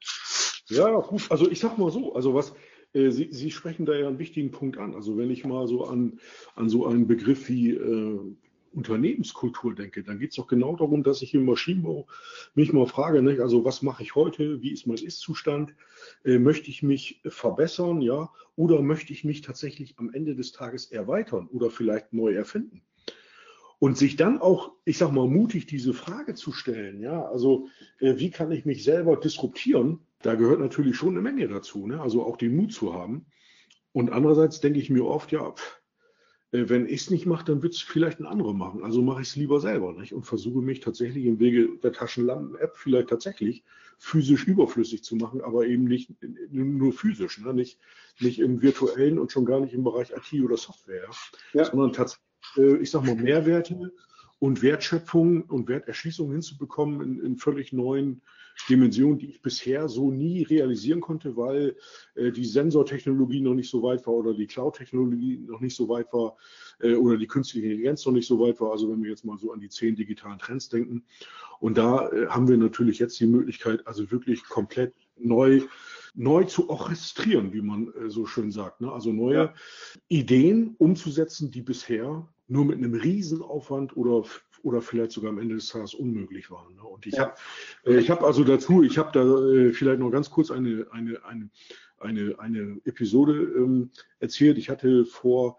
Ja, 0.68 0.90
gut. 1.00 1.30
Also 1.30 1.50
ich 1.50 1.60
sag 1.60 1.78
mal 1.78 1.92
so, 1.92 2.14
also 2.14 2.34
was, 2.34 2.54
äh, 2.94 3.10
Sie, 3.10 3.30
Sie 3.32 3.52
sprechen 3.52 3.86
da 3.86 3.94
ja 3.94 4.08
einen 4.08 4.20
wichtigen 4.20 4.52
Punkt 4.52 4.78
an. 4.78 4.96
Also 4.96 5.18
wenn 5.18 5.32
ich 5.32 5.46
mal 5.46 5.68
so 5.68 5.84
an, 5.86 6.20
an 6.56 6.70
so 6.70 6.86
einen 6.86 7.08
Begriff 7.08 7.50
wie 7.50 7.72
äh, 7.72 8.20
Unternehmenskultur 8.74 9.76
denke, 9.76 10.04
dann 10.04 10.20
geht 10.20 10.32
es 10.32 10.36
doch 10.36 10.48
genau 10.48 10.76
darum, 10.76 11.04
dass 11.04 11.22
ich 11.22 11.34
im 11.34 11.46
Maschinenbau 11.46 12.08
mich 12.56 12.74
mal 12.74 12.86
frage, 12.86 13.22
nicht? 13.22 13.40
also 13.40 13.66
was 13.66 13.82
mache 13.82 14.04
ich 14.04 14.16
heute, 14.16 14.62
wie 14.62 14.72
ist 14.72 14.88
mein 14.88 14.98
Ist-Zustand, 14.98 15.76
äh, 16.24 16.40
möchte 16.40 16.70
ich 16.70 16.84
mich 16.84 17.22
verbessern, 17.26 18.02
ja, 18.02 18.30
oder 18.56 18.82
möchte 18.82 19.14
ich 19.14 19.24
mich 19.24 19.42
tatsächlich 19.42 19.96
am 19.98 20.14
Ende 20.14 20.36
des 20.36 20.52
Tages 20.52 20.92
erweitern 20.92 21.48
oder 21.48 21.70
vielleicht 21.70 22.14
neu 22.14 22.34
erfinden? 22.34 22.82
Und 23.80 23.98
sich 23.98 24.18
dann 24.18 24.40
auch, 24.40 24.74
ich 24.84 24.98
sag 24.98 25.12
mal, 25.12 25.28
mutig 25.28 25.66
diese 25.66 25.94
Frage 25.94 26.36
zu 26.36 26.52
stellen, 26.52 27.02
ja, 27.02 27.24
also 27.26 27.68
äh, 28.00 28.16
wie 28.18 28.30
kann 28.30 28.52
ich 28.52 28.66
mich 28.66 28.84
selber 28.84 29.16
disruptieren? 29.16 30.00
Da 30.22 30.36
gehört 30.36 30.60
natürlich 30.60 30.98
schon 30.98 31.10
eine 31.10 31.22
Menge 31.22 31.48
dazu, 31.48 31.88
ne? 31.88 32.02
also 32.02 32.26
auch 32.26 32.36
den 32.36 32.56
Mut 32.56 32.74
zu 32.74 32.94
haben. 32.94 33.26
Und 33.94 34.12
andererseits 34.12 34.60
denke 34.60 34.80
ich 34.80 34.90
mir 34.90 35.06
oft, 35.06 35.32
ja, 35.32 35.52
pff, 35.52 35.79
wenn 36.52 36.88
ich 36.88 37.02
es 37.02 37.10
nicht 37.12 37.26
mache, 37.26 37.46
dann 37.46 37.62
wird 37.62 37.74
es 37.74 37.82
vielleicht 37.82 38.20
ein 38.20 38.26
anderer 38.26 38.54
machen. 38.54 38.84
Also 38.84 39.02
mache 39.02 39.22
ich 39.22 39.30
es 39.30 39.36
lieber 39.36 39.60
selber 39.60 39.94
nicht? 39.94 40.14
und 40.14 40.26
versuche 40.26 40.62
mich 40.62 40.80
tatsächlich 40.80 41.26
im 41.26 41.40
Wege 41.40 41.78
der 41.84 41.94
Taschenlampen-App 41.94 42.76
vielleicht 42.76 43.10
tatsächlich 43.10 43.64
physisch 44.00 44.48
überflüssig 44.48 45.04
zu 45.04 45.16
machen, 45.16 45.42
aber 45.42 45.68
eben 45.68 45.84
nicht 45.84 46.12
nur 46.50 46.94
physisch, 46.94 47.40
ne? 47.40 47.54
nicht, 47.54 47.80
nicht 48.20 48.40
im 48.40 48.62
virtuellen 48.62 49.20
und 49.20 49.32
schon 49.32 49.46
gar 49.46 49.60
nicht 49.60 49.74
im 49.74 49.84
Bereich 49.84 50.12
IT 50.12 50.42
oder 50.42 50.58
Software, 50.58 51.10
ja. 51.54 51.66
sondern 51.66 51.94
tatsächlich, 51.94 52.26
äh, 52.58 52.78
ich 52.78 52.90
sag 52.90 53.06
mal, 53.06 53.16
Mehrwerte 53.16 53.92
und 54.40 54.62
Wertschöpfung 54.62 55.44
und 55.44 55.68
Werterschließung 55.68 56.32
hinzubekommen 56.32 57.02
in, 57.02 57.26
in 57.26 57.38
völlig 57.38 57.74
neuen 57.74 58.22
Dimension, 58.68 59.18
die 59.18 59.28
ich 59.28 59.42
bisher 59.42 59.88
so 59.88 60.12
nie 60.12 60.44
realisieren 60.44 61.02
konnte, 61.02 61.38
weil 61.38 61.76
äh, 62.16 62.32
die 62.32 62.46
Sensortechnologie 62.46 63.42
noch 63.42 63.54
nicht 63.54 63.70
so 63.70 63.82
weit 63.84 64.06
war 64.06 64.16
oder 64.16 64.34
die 64.34 64.48
Cloud-Technologie 64.48 65.40
noch 65.48 65.62
nicht 65.62 65.76
so 65.76 65.88
weit 65.88 66.12
war 66.14 66.36
äh, 66.80 66.96
oder 66.96 67.18
die 67.18 67.28
künstliche 67.28 67.68
Intelligenz 67.68 68.06
noch 68.06 68.14
nicht 68.14 68.28
so 68.28 68.40
weit 68.40 68.60
war. 68.60 68.72
Also 68.72 68.92
wenn 68.92 69.04
wir 69.04 69.10
jetzt 69.10 69.26
mal 69.26 69.38
so 69.38 69.52
an 69.54 69.60
die 69.60 69.70
zehn 69.70 69.96
digitalen 69.96 70.40
Trends 70.40 70.70
denken. 70.70 71.04
Und 71.60 71.78
da 71.78 72.10
äh, 72.10 72.28
haben 72.28 72.48
wir 72.48 72.58
natürlich 72.58 73.00
jetzt 73.00 73.20
die 73.20 73.28
Möglichkeit, 73.28 73.86
also 73.88 74.12
wirklich 74.12 74.44
komplett 74.44 74.94
neu 75.18 75.62
neu 76.16 76.44
zu 76.44 76.70
orchestrieren, 76.70 77.54
wie 77.54 77.62
man 77.62 77.94
äh, 77.94 78.10
so 78.10 78.26
schön 78.26 78.52
sagt. 78.52 78.82
Ne? 78.82 78.92
Also 78.92 79.14
neue 79.14 79.36
ja. 79.36 79.54
Ideen 80.08 80.76
umzusetzen, 80.78 81.52
die 81.52 81.62
bisher 81.62 82.28
nur 82.50 82.66
mit 82.66 82.78
einem 82.78 82.94
Riesenaufwand 82.94 83.96
oder 83.96 84.24
oder 84.64 84.82
vielleicht 84.82 85.12
sogar 85.12 85.32
am 85.32 85.40
Ende 85.40 85.56
des 85.56 85.70
Tages 85.70 85.94
unmöglich 85.94 86.52
waren. 86.52 86.76
Ne? 86.76 86.84
Und 86.84 87.06
ich 87.06 87.14
ja. 87.14 87.22
habe 87.22 87.36
äh, 87.86 88.00
ich 88.00 88.10
hab 88.10 88.24
also 88.24 88.44
dazu, 88.44 88.84
ich 88.84 88.98
habe 88.98 89.12
da 89.14 89.22
äh, 89.24 89.72
vielleicht 89.72 90.00
noch 90.00 90.12
ganz 90.12 90.30
kurz 90.30 90.52
eine, 90.52 90.86
eine, 90.92 91.24
eine, 91.24 91.50
eine, 92.00 92.40
eine 92.40 92.82
Episode 92.86 93.34
ähm, 93.34 93.92
erzählt. 94.20 94.58
Ich 94.58 94.70
hatte 94.70 95.06
vor 95.06 95.58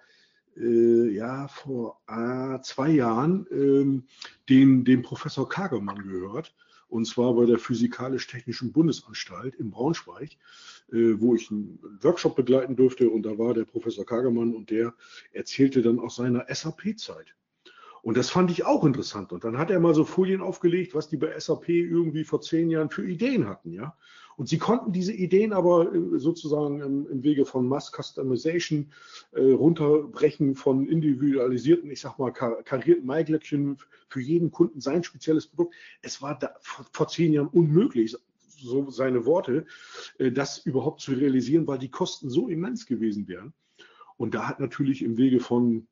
äh, 0.57 1.09
ja 1.11 1.49
vor 1.49 2.01
äh, 2.09 2.61
zwei 2.63 2.91
Jahren 2.91 3.47
ähm, 3.51 4.05
den, 4.49 4.85
den 4.85 5.03
Professor 5.03 5.49
Kagermann 5.49 6.03
gehört 6.03 6.55
und 6.91 7.07
zwar 7.07 7.35
bei 7.35 7.47
der 7.47 7.59
Physikalisch-Technischen 7.59 8.73
Bundesanstalt 8.73 9.55
in 9.55 9.71
Braunschweig, 9.71 10.31
wo 10.93 11.35
ich 11.35 11.51
einen 11.51 11.79
Workshop 12.03 12.37
begleiten 12.37 12.77
durfte 12.77 13.09
und 13.11 13.23
da 13.23 13.39
war 13.39 13.55
der 13.55 13.65
Professor 13.65 14.05
Kagermann 14.05 14.55
und 14.55 14.71
der 14.71 14.95
erzählte 15.33 15.83
dann 15.83 15.99
aus 15.99 16.17
seiner 16.17 16.47
SAP-Zeit. 16.49 17.35
Und 18.03 18.17
das 18.17 18.31
fand 18.31 18.51
ich 18.51 18.65
auch 18.65 18.85
interessant. 18.85 19.33
Und 19.33 19.45
dann 19.45 19.59
hat 19.59 19.71
er 19.71 19.79
mal 19.79 19.95
so 19.95 20.05
Folien 20.05 20.41
aufgelegt, 20.41 20.95
was 20.95 21.09
die 21.09 21.17
bei 21.19 21.39
SAP 21.39 21.69
irgendwie 21.69 22.25
vor 22.25 22.41
zehn 22.41 22.71
Jahren 22.71 22.91
für 22.91 23.07
Ideen 23.07 23.47
hatten, 23.47 23.73
ja. 23.73 23.95
Und 24.37 24.49
sie 24.49 24.57
konnten 24.57 24.91
diese 24.91 25.13
Ideen 25.13 25.53
aber 25.53 25.95
äh, 25.95 26.19
sozusagen 26.19 26.81
im, 26.81 27.23
Wege 27.23 27.45
von 27.45 27.69
Mass 27.69 27.93
Customization 27.93 28.91
äh, 29.33 29.53
runterbrechen 29.53 30.55
von 30.55 30.89
individualisierten, 30.89 31.91
ich 31.91 32.01
sag 32.01 32.19
mal, 32.19 32.31
kar 32.31 32.63
karierten 32.63 33.05
Maiglöckchen 33.05 33.77
für 34.09 34.21
jeden 34.21 34.51
Kunden 34.51 34.81
sein 34.81 35.05
spezielles 35.05 35.47
Produkt. 35.47 35.75
Es 36.01 36.23
war 36.23 36.39
da, 36.39 36.55
vor 36.63 37.09
zehn 37.09 37.35
Jahren 37.35 37.49
unmöglich 37.49 38.17
so 38.61 38.91
seine 38.91 39.27
Worte, 39.27 39.67
äh, 40.19 40.31
das 40.31 40.59
überhaupt 40.59 41.01
zu 41.01 41.13
realisieren, 41.13 41.67
weil 41.67 41.79
die 41.79 41.91
Kosten 41.91 42.31
so 42.31 42.49
immens 42.49 42.87
gewesen 42.87 43.29
wären. 43.29 43.53
Und 44.17 44.35
da 44.35 44.49
hat 44.49 44.61
natürlich 44.61 45.03
im 45.03 45.17
Wege 45.17 45.41
von 45.41 45.87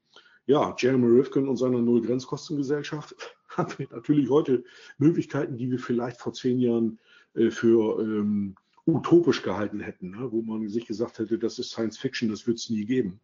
ja, 0.46 0.74
Jeremy 0.78 1.07
Rifkin 1.07 1.46
und 1.46 1.57
seiner 1.57 1.81
Null-Grenzkostengesellschaft 1.81 3.14
haben 3.50 3.72
wir 3.78 3.87
natürlich 3.90 4.31
heute 4.31 4.64
Möglichkeiten, 4.98 5.57
die 5.57 5.70
wir 5.70 5.78
vielleicht 5.78 6.20
vor 6.20 6.33
zehn 6.33 6.59
Jahren 6.59 6.98
äh, 7.35 7.50
für 7.50 8.00
ähm, 8.00 8.54
utopisch 8.87 9.42
gehalten 9.42 9.81
hätten, 9.81 10.11
ne? 10.11 10.33
wo 10.33 10.42
man 10.42 10.66
sich 10.68 10.87
gesagt 10.87 11.18
hätte, 11.18 11.38
das 11.38 11.59
ist 11.59 11.70
Science 11.70 11.98
Fiction, 11.98 12.31
das 12.31 12.46
wird 12.46 12.59
es 12.59 12.70
nie 12.70 12.87
geben. 12.87 13.20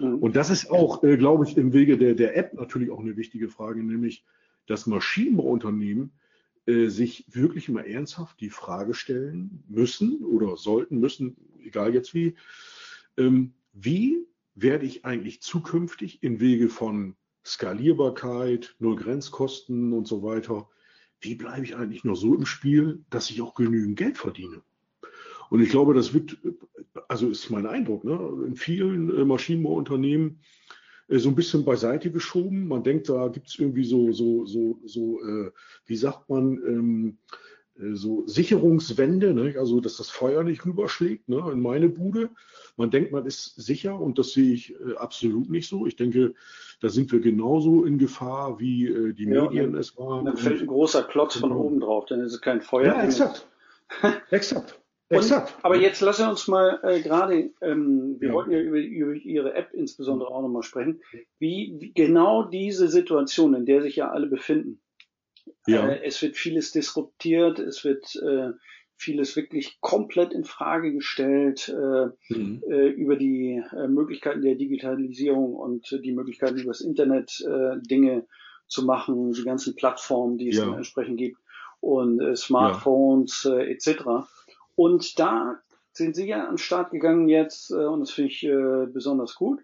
Mhm. 0.00 0.18
Und 0.18 0.36
das 0.36 0.50
ist 0.50 0.70
auch, 0.70 1.02
äh, 1.04 1.16
glaube 1.16 1.44
ich, 1.46 1.56
im 1.56 1.72
Wege 1.72 1.96
der, 1.96 2.14
der 2.14 2.36
App 2.36 2.54
natürlich 2.54 2.90
auch 2.90 3.00
eine 3.00 3.16
wichtige 3.16 3.48
Frage, 3.48 3.82
nämlich 3.82 4.24
dass 4.66 4.86
Maschinenbauunternehmen 4.86 6.12
äh, 6.66 6.88
sich 6.88 7.26
wirklich 7.28 7.68
mal 7.68 7.86
ernsthaft 7.86 8.40
die 8.40 8.50
Frage 8.50 8.94
stellen 8.94 9.62
müssen 9.68 10.24
oder 10.24 10.56
sollten 10.56 10.98
müssen, 10.98 11.36
egal 11.62 11.94
jetzt 11.94 12.14
wie, 12.14 12.34
ähm, 13.16 13.52
wie 13.72 14.26
werde 14.54 14.86
ich 14.86 15.04
eigentlich 15.04 15.42
zukünftig 15.42 16.22
in 16.22 16.40
Wege 16.40 16.68
von 16.68 17.16
Skalierbarkeit, 17.44 18.74
Null 18.78 18.96
Grenzkosten 18.96 19.92
und 19.92 20.06
so 20.06 20.22
weiter, 20.22 20.68
wie 21.20 21.34
bleibe 21.34 21.64
ich 21.64 21.76
eigentlich 21.76 22.04
noch 22.04 22.16
so 22.16 22.34
im 22.34 22.46
Spiel, 22.46 23.04
dass 23.10 23.30
ich 23.30 23.42
auch 23.42 23.54
genügend 23.54 23.96
Geld 23.96 24.18
verdiene? 24.18 24.62
Und 25.50 25.60
ich 25.60 25.68
glaube, 25.68 25.94
das 25.94 26.14
wird, 26.14 26.38
also 27.08 27.28
ist 27.28 27.50
mein 27.50 27.66
Eindruck, 27.66 28.04
ne, 28.04 28.14
in 28.46 28.56
vielen 28.56 29.14
äh, 29.14 29.24
Maschinenbauunternehmen 29.24 30.40
so 31.08 31.28
ein 31.28 31.34
bisschen 31.34 31.64
beiseite 31.64 32.10
geschoben. 32.10 32.66
Man 32.66 32.82
denkt, 32.82 33.08
da 33.08 33.28
gibt 33.28 33.48
es 33.48 33.58
irgendwie 33.58 33.84
so, 33.84 34.12
so, 34.12 34.46
so, 34.46 34.78
so 34.84 35.22
äh, 35.22 35.50
wie 35.86 35.96
sagt 35.96 36.28
man, 36.28 36.58
ähm, 36.66 37.18
äh, 37.78 37.94
so 37.94 38.26
Sicherungswände, 38.26 39.34
ne? 39.34 39.54
also 39.58 39.80
dass 39.80 39.96
das 39.96 40.10
Feuer 40.10 40.44
nicht 40.44 40.64
rüberschlägt 40.64 41.28
ne? 41.28 41.42
in 41.52 41.60
meine 41.60 41.88
Bude. 41.88 42.30
Man 42.76 42.90
denkt, 42.90 43.12
man 43.12 43.26
ist 43.26 43.54
sicher 43.56 43.98
und 44.00 44.18
das 44.18 44.32
sehe 44.32 44.52
ich 44.52 44.74
äh, 44.74 44.96
absolut 44.96 45.50
nicht 45.50 45.68
so. 45.68 45.86
Ich 45.86 45.96
denke, 45.96 46.34
da 46.80 46.88
sind 46.88 47.12
wir 47.12 47.20
genauso 47.20 47.84
in 47.84 47.98
Gefahr, 47.98 48.58
wie 48.58 48.86
äh, 48.86 49.12
die 49.12 49.24
ja, 49.24 49.42
Medien 49.42 49.74
es 49.76 49.96
waren. 49.96 50.24
Dann 50.24 50.36
fällt 50.36 50.60
ein 50.60 50.66
großer 50.66 51.04
Klotz 51.04 51.36
von 51.36 51.50
genau. 51.50 51.62
oben 51.62 51.80
drauf, 51.80 52.06
dann 52.06 52.20
ist 52.20 52.32
es 52.32 52.40
kein 52.40 52.60
Feuer. 52.60 52.86
Ja, 52.86 53.04
exakt. 53.04 53.46
exakt. 54.30 54.80
Exakt. 55.16 55.54
aber 55.62 55.76
jetzt 55.76 56.00
lassen 56.00 56.24
wir 56.24 56.30
uns 56.30 56.48
mal 56.48 56.80
äh, 56.82 57.00
gerade, 57.00 57.50
ähm, 57.60 58.16
wir 58.18 58.28
ja. 58.28 58.34
wollten 58.34 58.52
ja 58.52 58.60
über, 58.60 58.78
über, 58.78 59.12
Ihre 59.12 59.54
App 59.54 59.72
insbesondere 59.72 60.30
auch 60.30 60.42
nochmal 60.42 60.62
sprechen, 60.62 61.00
wie, 61.38 61.76
wie, 61.78 61.92
genau 61.92 62.44
diese 62.44 62.88
Situation, 62.88 63.54
in 63.54 63.66
der 63.66 63.82
sich 63.82 63.96
ja 63.96 64.10
alle 64.10 64.26
befinden. 64.26 64.80
Ja. 65.66 65.88
Äh, 65.88 66.04
es 66.04 66.20
wird 66.22 66.36
vieles 66.36 66.72
disruptiert, 66.72 67.58
es 67.58 67.84
wird 67.84 68.16
äh, 68.16 68.52
vieles 68.96 69.36
wirklich 69.36 69.80
komplett 69.80 70.32
in 70.32 70.44
Frage 70.44 70.92
gestellt 70.92 71.68
äh, 71.68 72.34
mhm. 72.34 72.62
äh, 72.68 72.88
über 72.88 73.16
die 73.16 73.62
äh, 73.72 73.88
Möglichkeiten 73.88 74.42
der 74.42 74.54
Digitalisierung 74.54 75.54
und 75.54 75.98
die 76.04 76.12
Möglichkeiten 76.12 76.58
über 76.58 76.70
das 76.70 76.80
Internet 76.80 77.44
äh, 77.46 77.80
Dinge 77.80 78.26
zu 78.66 78.84
machen, 78.84 79.32
die 79.32 79.44
ganzen 79.44 79.74
Plattformen, 79.74 80.38
die 80.38 80.48
es 80.48 80.56
ja. 80.56 80.74
entsprechend 80.74 81.18
gibt 81.18 81.38
und 81.80 82.20
äh, 82.20 82.34
Smartphones 82.34 83.44
ja. 83.44 83.58
äh, 83.58 83.72
etc. 83.72 84.26
Und 84.76 85.18
da 85.18 85.58
sind 85.92 86.16
Sie 86.16 86.26
ja 86.26 86.44
an 86.44 86.54
den 86.54 86.58
Start 86.58 86.90
gegangen 86.90 87.28
jetzt 87.28 87.70
äh, 87.70 87.86
und 87.86 88.00
das 88.00 88.10
finde 88.10 88.30
ich 88.30 88.44
äh, 88.44 88.86
besonders 88.86 89.34
gut. 89.34 89.60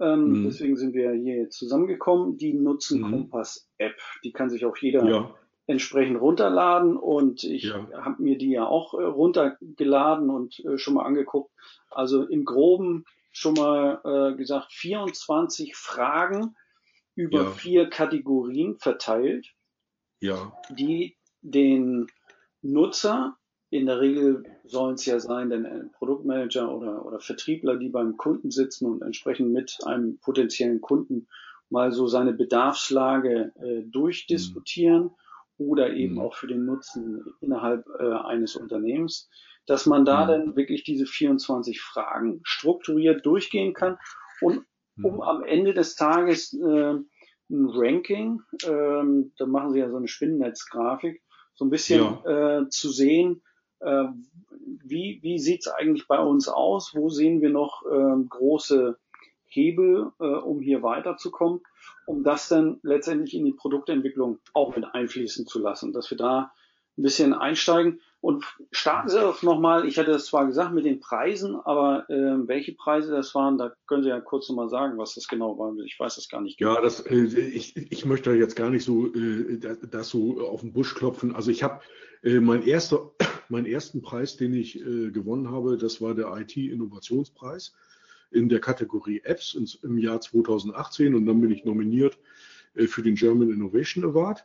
Ähm, 0.00 0.40
mhm. 0.40 0.44
Deswegen 0.44 0.76
sind 0.76 0.94
wir 0.94 1.12
hier 1.12 1.50
zusammengekommen. 1.50 2.36
Die 2.36 2.52
nutzen 2.52 3.00
mhm. 3.00 3.10
Kompass 3.10 3.68
App. 3.78 3.96
Die 4.24 4.32
kann 4.32 4.50
sich 4.50 4.64
auch 4.64 4.76
jeder 4.76 5.04
ja. 5.08 5.34
entsprechend 5.66 6.20
runterladen 6.20 6.96
und 6.96 7.44
ich 7.44 7.64
ja. 7.64 7.88
habe 7.92 8.22
mir 8.22 8.38
die 8.38 8.50
ja 8.50 8.66
auch 8.66 8.94
äh, 8.94 9.02
runtergeladen 9.02 10.30
und 10.30 10.64
äh, 10.64 10.78
schon 10.78 10.94
mal 10.94 11.04
angeguckt. 11.04 11.52
Also 11.90 12.24
im 12.24 12.44
Groben 12.44 13.04
schon 13.30 13.54
mal 13.54 14.00
äh, 14.04 14.36
gesagt 14.36 14.72
24 14.72 15.76
Fragen 15.76 16.54
über 17.14 17.42
ja. 17.42 17.50
vier 17.50 17.90
Kategorien 17.90 18.78
verteilt, 18.78 19.48
ja. 20.20 20.52
die 20.70 21.16
den 21.40 22.06
Nutzer 22.62 23.36
in 23.70 23.86
der 23.86 24.00
Regel 24.00 24.44
sollen 24.64 24.94
es 24.94 25.04
ja 25.04 25.20
sein, 25.20 25.50
denn 25.50 25.90
Produktmanager 25.92 26.74
oder, 26.74 27.04
oder 27.04 27.20
Vertriebler, 27.20 27.76
die 27.76 27.90
beim 27.90 28.16
Kunden 28.16 28.50
sitzen 28.50 28.86
und 28.86 29.02
entsprechend 29.02 29.52
mit 29.52 29.78
einem 29.84 30.18
potenziellen 30.18 30.80
Kunden 30.80 31.28
mal 31.70 31.92
so 31.92 32.06
seine 32.06 32.32
Bedarfslage 32.32 33.52
äh, 33.56 33.82
durchdiskutieren 33.82 35.04
mhm. 35.04 35.10
oder 35.58 35.92
eben 35.92 36.14
mhm. 36.14 36.20
auch 36.20 36.34
für 36.34 36.46
den 36.46 36.64
Nutzen 36.64 37.24
innerhalb 37.40 37.86
äh, 37.98 38.10
eines 38.10 38.56
Unternehmens, 38.56 39.28
dass 39.66 39.84
man 39.84 40.06
da 40.06 40.24
mhm. 40.24 40.28
dann 40.28 40.56
wirklich 40.56 40.82
diese 40.82 41.04
24 41.04 41.80
Fragen 41.80 42.40
strukturiert 42.44 43.26
durchgehen 43.26 43.74
kann 43.74 43.98
und 44.40 44.64
um 45.02 45.16
mhm. 45.16 45.20
am 45.20 45.44
Ende 45.44 45.74
des 45.74 45.94
Tages 45.94 46.54
äh, 46.54 46.94
ein 47.50 47.66
Ranking, 47.70 48.40
ähm, 48.66 49.32
da 49.38 49.46
machen 49.46 49.72
sie 49.72 49.78
ja 49.78 49.90
so 49.90 49.96
eine 49.96 50.08
Spinnennetzgrafik, 50.08 51.22
so 51.54 51.64
ein 51.64 51.70
bisschen 51.70 52.02
ja. 52.24 52.60
äh, 52.60 52.68
zu 52.68 52.90
sehen, 52.90 53.42
äh, 53.80 54.04
wie, 54.84 55.18
wie 55.22 55.38
sieht 55.38 55.60
es 55.60 55.68
eigentlich 55.68 56.06
bei 56.06 56.18
uns 56.18 56.48
aus? 56.48 56.94
Wo 56.94 57.08
sehen 57.08 57.40
wir 57.40 57.50
noch 57.50 57.84
äh, 57.84 58.24
große 58.28 58.98
Hebel, 59.46 60.12
äh, 60.20 60.24
um 60.24 60.60
hier 60.60 60.82
weiterzukommen, 60.82 61.60
um 62.06 62.22
das 62.22 62.48
dann 62.48 62.78
letztendlich 62.82 63.34
in 63.34 63.44
die 63.44 63.52
Produktentwicklung 63.52 64.38
auch 64.52 64.76
mit 64.76 64.84
einfließen 64.84 65.46
zu 65.46 65.58
lassen, 65.58 65.92
dass 65.92 66.10
wir 66.10 66.18
da 66.18 66.52
ein 66.96 67.02
bisschen 67.02 67.32
einsteigen. 67.32 68.00
Und 68.20 68.44
starten 68.72 69.08
Sie 69.08 69.20
doch 69.20 69.42
nochmal, 69.42 69.86
ich 69.86 69.96
hatte 69.96 70.10
das 70.10 70.26
zwar 70.26 70.46
gesagt 70.46 70.74
mit 70.74 70.84
den 70.84 70.98
Preisen, 70.98 71.54
aber 71.54 72.10
äh, 72.10 72.48
welche 72.48 72.72
Preise 72.72 73.12
das 73.12 73.32
waren, 73.34 73.58
da 73.58 73.72
können 73.86 74.02
Sie 74.02 74.08
ja 74.08 74.20
kurz 74.20 74.48
nochmal 74.48 74.68
sagen, 74.68 74.98
was 74.98 75.14
das 75.14 75.28
genau 75.28 75.56
war. 75.56 75.72
Ich 75.84 75.98
weiß 75.98 76.16
das 76.16 76.28
gar 76.28 76.40
nicht. 76.40 76.58
Genau. 76.58 76.74
Ja, 76.74 76.80
das, 76.80 77.00
äh, 77.06 77.16
ich, 77.16 77.76
ich 77.76 78.04
möchte 78.04 78.32
jetzt 78.32 78.56
gar 78.56 78.70
nicht 78.70 78.84
so 78.84 79.06
äh, 79.14 79.58
das 79.58 80.08
so 80.08 80.40
auf 80.40 80.62
den 80.62 80.72
Busch 80.72 80.96
klopfen. 80.96 81.34
Also 81.34 81.52
ich 81.52 81.62
habe 81.62 81.80
äh, 82.22 82.40
mein 82.40 82.62
erster, 82.62 83.12
meinen 83.48 83.66
ersten 83.66 84.02
Preis, 84.02 84.36
den 84.36 84.52
ich 84.52 84.80
äh, 84.80 85.10
gewonnen 85.10 85.52
habe, 85.52 85.76
das 85.76 86.00
war 86.00 86.14
der 86.14 86.36
IT-Innovationspreis 86.36 87.72
in 88.30 88.48
der 88.48 88.60
Kategorie 88.60 89.22
Apps 89.24 89.54
ins, 89.54 89.76
im 89.76 89.96
Jahr 89.96 90.20
2018 90.20 91.14
und 91.14 91.26
dann 91.26 91.40
bin 91.40 91.50
ich 91.50 91.64
nominiert 91.64 92.18
äh, 92.74 92.86
für 92.86 93.02
den 93.02 93.14
German 93.14 93.50
Innovation 93.50 94.04
Award. 94.04 94.44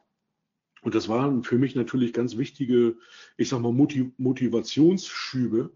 Und 0.83 0.95
das 0.95 1.07
waren 1.07 1.43
für 1.43 1.57
mich 1.57 1.75
natürlich 1.75 2.11
ganz 2.11 2.37
wichtige, 2.37 2.97
ich 3.37 3.49
sag 3.49 3.61
mal, 3.61 3.71
Motiv 3.71 4.11
Motivationsschübe, 4.17 5.71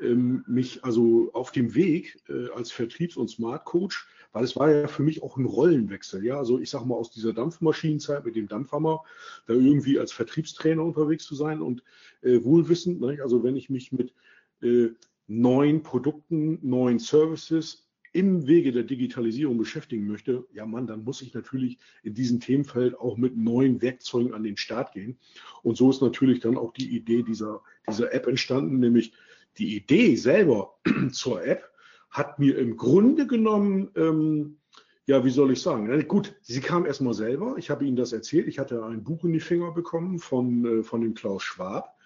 ähm, 0.00 0.44
mich 0.46 0.84
also 0.84 1.30
auf 1.32 1.52
dem 1.52 1.74
Weg 1.74 2.22
äh, 2.28 2.50
als 2.54 2.70
Vertriebs- 2.70 3.16
und 3.16 3.28
Smart 3.28 3.64
Coach, 3.64 4.06
weil 4.32 4.44
es 4.44 4.54
war 4.54 4.70
ja 4.70 4.88
für 4.88 5.02
mich 5.02 5.22
auch 5.22 5.38
ein 5.38 5.46
Rollenwechsel, 5.46 6.24
ja, 6.24 6.36
also 6.38 6.58
ich 6.58 6.70
sag 6.70 6.84
mal 6.84 6.94
aus 6.94 7.10
dieser 7.10 7.32
Dampfmaschinenzeit 7.32 8.24
mit 8.24 8.36
dem 8.36 8.46
Dampfhammer, 8.46 9.02
da 9.46 9.54
irgendwie 9.54 9.98
als 9.98 10.12
Vertriebstrainer 10.12 10.84
unterwegs 10.84 11.24
zu 11.24 11.34
sein 11.34 11.62
und 11.62 11.82
äh, 12.20 12.42
wohlwissend, 12.44 13.00
ne, 13.00 13.18
also 13.22 13.42
wenn 13.42 13.56
ich 13.56 13.70
mich 13.70 13.90
mit 13.90 14.12
äh, 14.60 14.88
neuen 15.26 15.82
Produkten, 15.82 16.58
neuen 16.62 16.98
Services 16.98 17.88
im 18.12 18.46
Wege 18.46 18.72
der 18.72 18.82
Digitalisierung 18.82 19.56
beschäftigen 19.58 20.06
möchte, 20.06 20.46
ja 20.52 20.66
Mann, 20.66 20.86
dann 20.86 21.04
muss 21.04 21.22
ich 21.22 21.32
natürlich 21.32 21.78
in 22.02 22.14
diesem 22.14 22.40
Themenfeld 22.40 22.98
auch 22.98 23.16
mit 23.16 23.36
neuen 23.36 23.80
Werkzeugen 23.80 24.34
an 24.34 24.42
den 24.42 24.56
Start 24.56 24.92
gehen. 24.92 25.18
Und 25.62 25.76
so 25.76 25.90
ist 25.90 26.02
natürlich 26.02 26.40
dann 26.40 26.58
auch 26.58 26.72
die 26.72 26.94
Idee 26.94 27.22
dieser, 27.22 27.62
dieser 27.88 28.12
App 28.12 28.26
entstanden, 28.26 28.80
nämlich 28.80 29.12
die 29.58 29.76
Idee 29.76 30.16
selber 30.16 30.74
zur 31.12 31.44
App 31.44 31.70
hat 32.10 32.38
mir 32.38 32.58
im 32.58 32.76
Grunde 32.76 33.26
genommen, 33.26 33.90
ähm, 33.96 34.58
ja, 35.06 35.24
wie 35.24 35.30
soll 35.30 35.50
ich 35.50 35.60
sagen? 35.60 36.06
Gut, 36.06 36.36
sie 36.42 36.60
kam 36.60 36.86
erstmal 36.86 37.14
selber. 37.14 37.56
Ich 37.58 37.70
habe 37.70 37.84
Ihnen 37.84 37.96
das 37.96 38.12
erzählt. 38.12 38.46
Ich 38.46 38.58
hatte 38.58 38.84
ein 38.84 39.02
Buch 39.02 39.24
in 39.24 39.32
die 39.32 39.40
Finger 39.40 39.72
bekommen 39.72 40.18
von, 40.18 40.80
äh, 40.80 40.82
von 40.82 41.00
dem 41.00 41.14
Klaus 41.14 41.42
Schwab, 41.42 41.96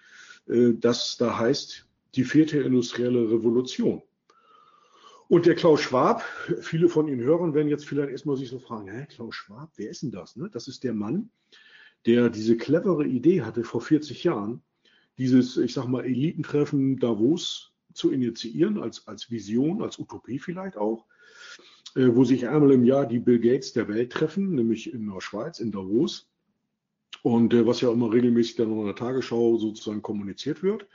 äh, 0.47 0.73
das 0.73 1.17
da 1.17 1.37
heißt 1.37 1.83
Die 2.15 2.23
vierte 2.23 2.59
industrielle 2.59 3.29
Revolution. 3.29 4.01
Und 5.29 5.45
der 5.45 5.55
Klaus 5.55 5.81
Schwab, 5.81 6.23
viele 6.61 6.87
von 6.87 7.07
Ihnen 7.07 7.21
Hörern 7.21 7.53
werden 7.53 7.67
jetzt 7.67 7.85
vielleicht 7.85 8.11
erstmal 8.11 8.37
sich 8.37 8.49
so 8.49 8.59
fragen, 8.59 8.89
hä, 8.89 9.07
Klaus 9.09 9.35
Schwab, 9.35 9.71
wer 9.75 9.89
ist 9.89 10.03
denn 10.03 10.11
das? 10.11 10.37
Ne? 10.37 10.49
Das 10.51 10.67
ist 10.69 10.83
der 10.83 10.93
Mann, 10.93 11.29
der 12.05 12.29
diese 12.29 12.55
clevere 12.55 13.05
Idee 13.05 13.41
hatte 13.41 13.63
vor 13.63 13.81
40 13.81 14.23
Jahren, 14.23 14.61
dieses, 15.17 15.57
ich 15.57 15.73
sag 15.73 15.87
mal, 15.87 16.05
Elitentreffen 16.05 16.97
Davos 16.99 17.73
zu 17.93 18.11
initiieren, 18.11 18.79
als, 18.81 19.07
als 19.07 19.29
Vision, 19.29 19.81
als 19.81 19.99
Utopie 19.99 20.39
vielleicht 20.39 20.77
auch, 20.77 21.05
äh, 21.95 22.07
wo 22.13 22.23
sich 22.23 22.47
einmal 22.47 22.71
im 22.71 22.85
Jahr 22.85 23.05
die 23.05 23.19
Bill 23.19 23.39
Gates 23.39 23.73
der 23.73 23.89
Welt 23.89 24.13
treffen, 24.13 24.55
nämlich 24.55 24.93
in 24.93 25.11
der 25.11 25.19
Schweiz, 25.19 25.59
in 25.59 25.71
Davos. 25.71 26.29
Und 27.23 27.53
äh, 27.53 27.65
was 27.65 27.81
ja 27.81 27.91
immer 27.91 28.13
regelmäßig 28.13 28.55
dann 28.55 28.71
in 28.71 28.85
der 28.85 28.95
Tagesschau 28.95 29.57
sozusagen 29.57 30.01
kommuniziert 30.01 30.63
wird. 30.63 30.87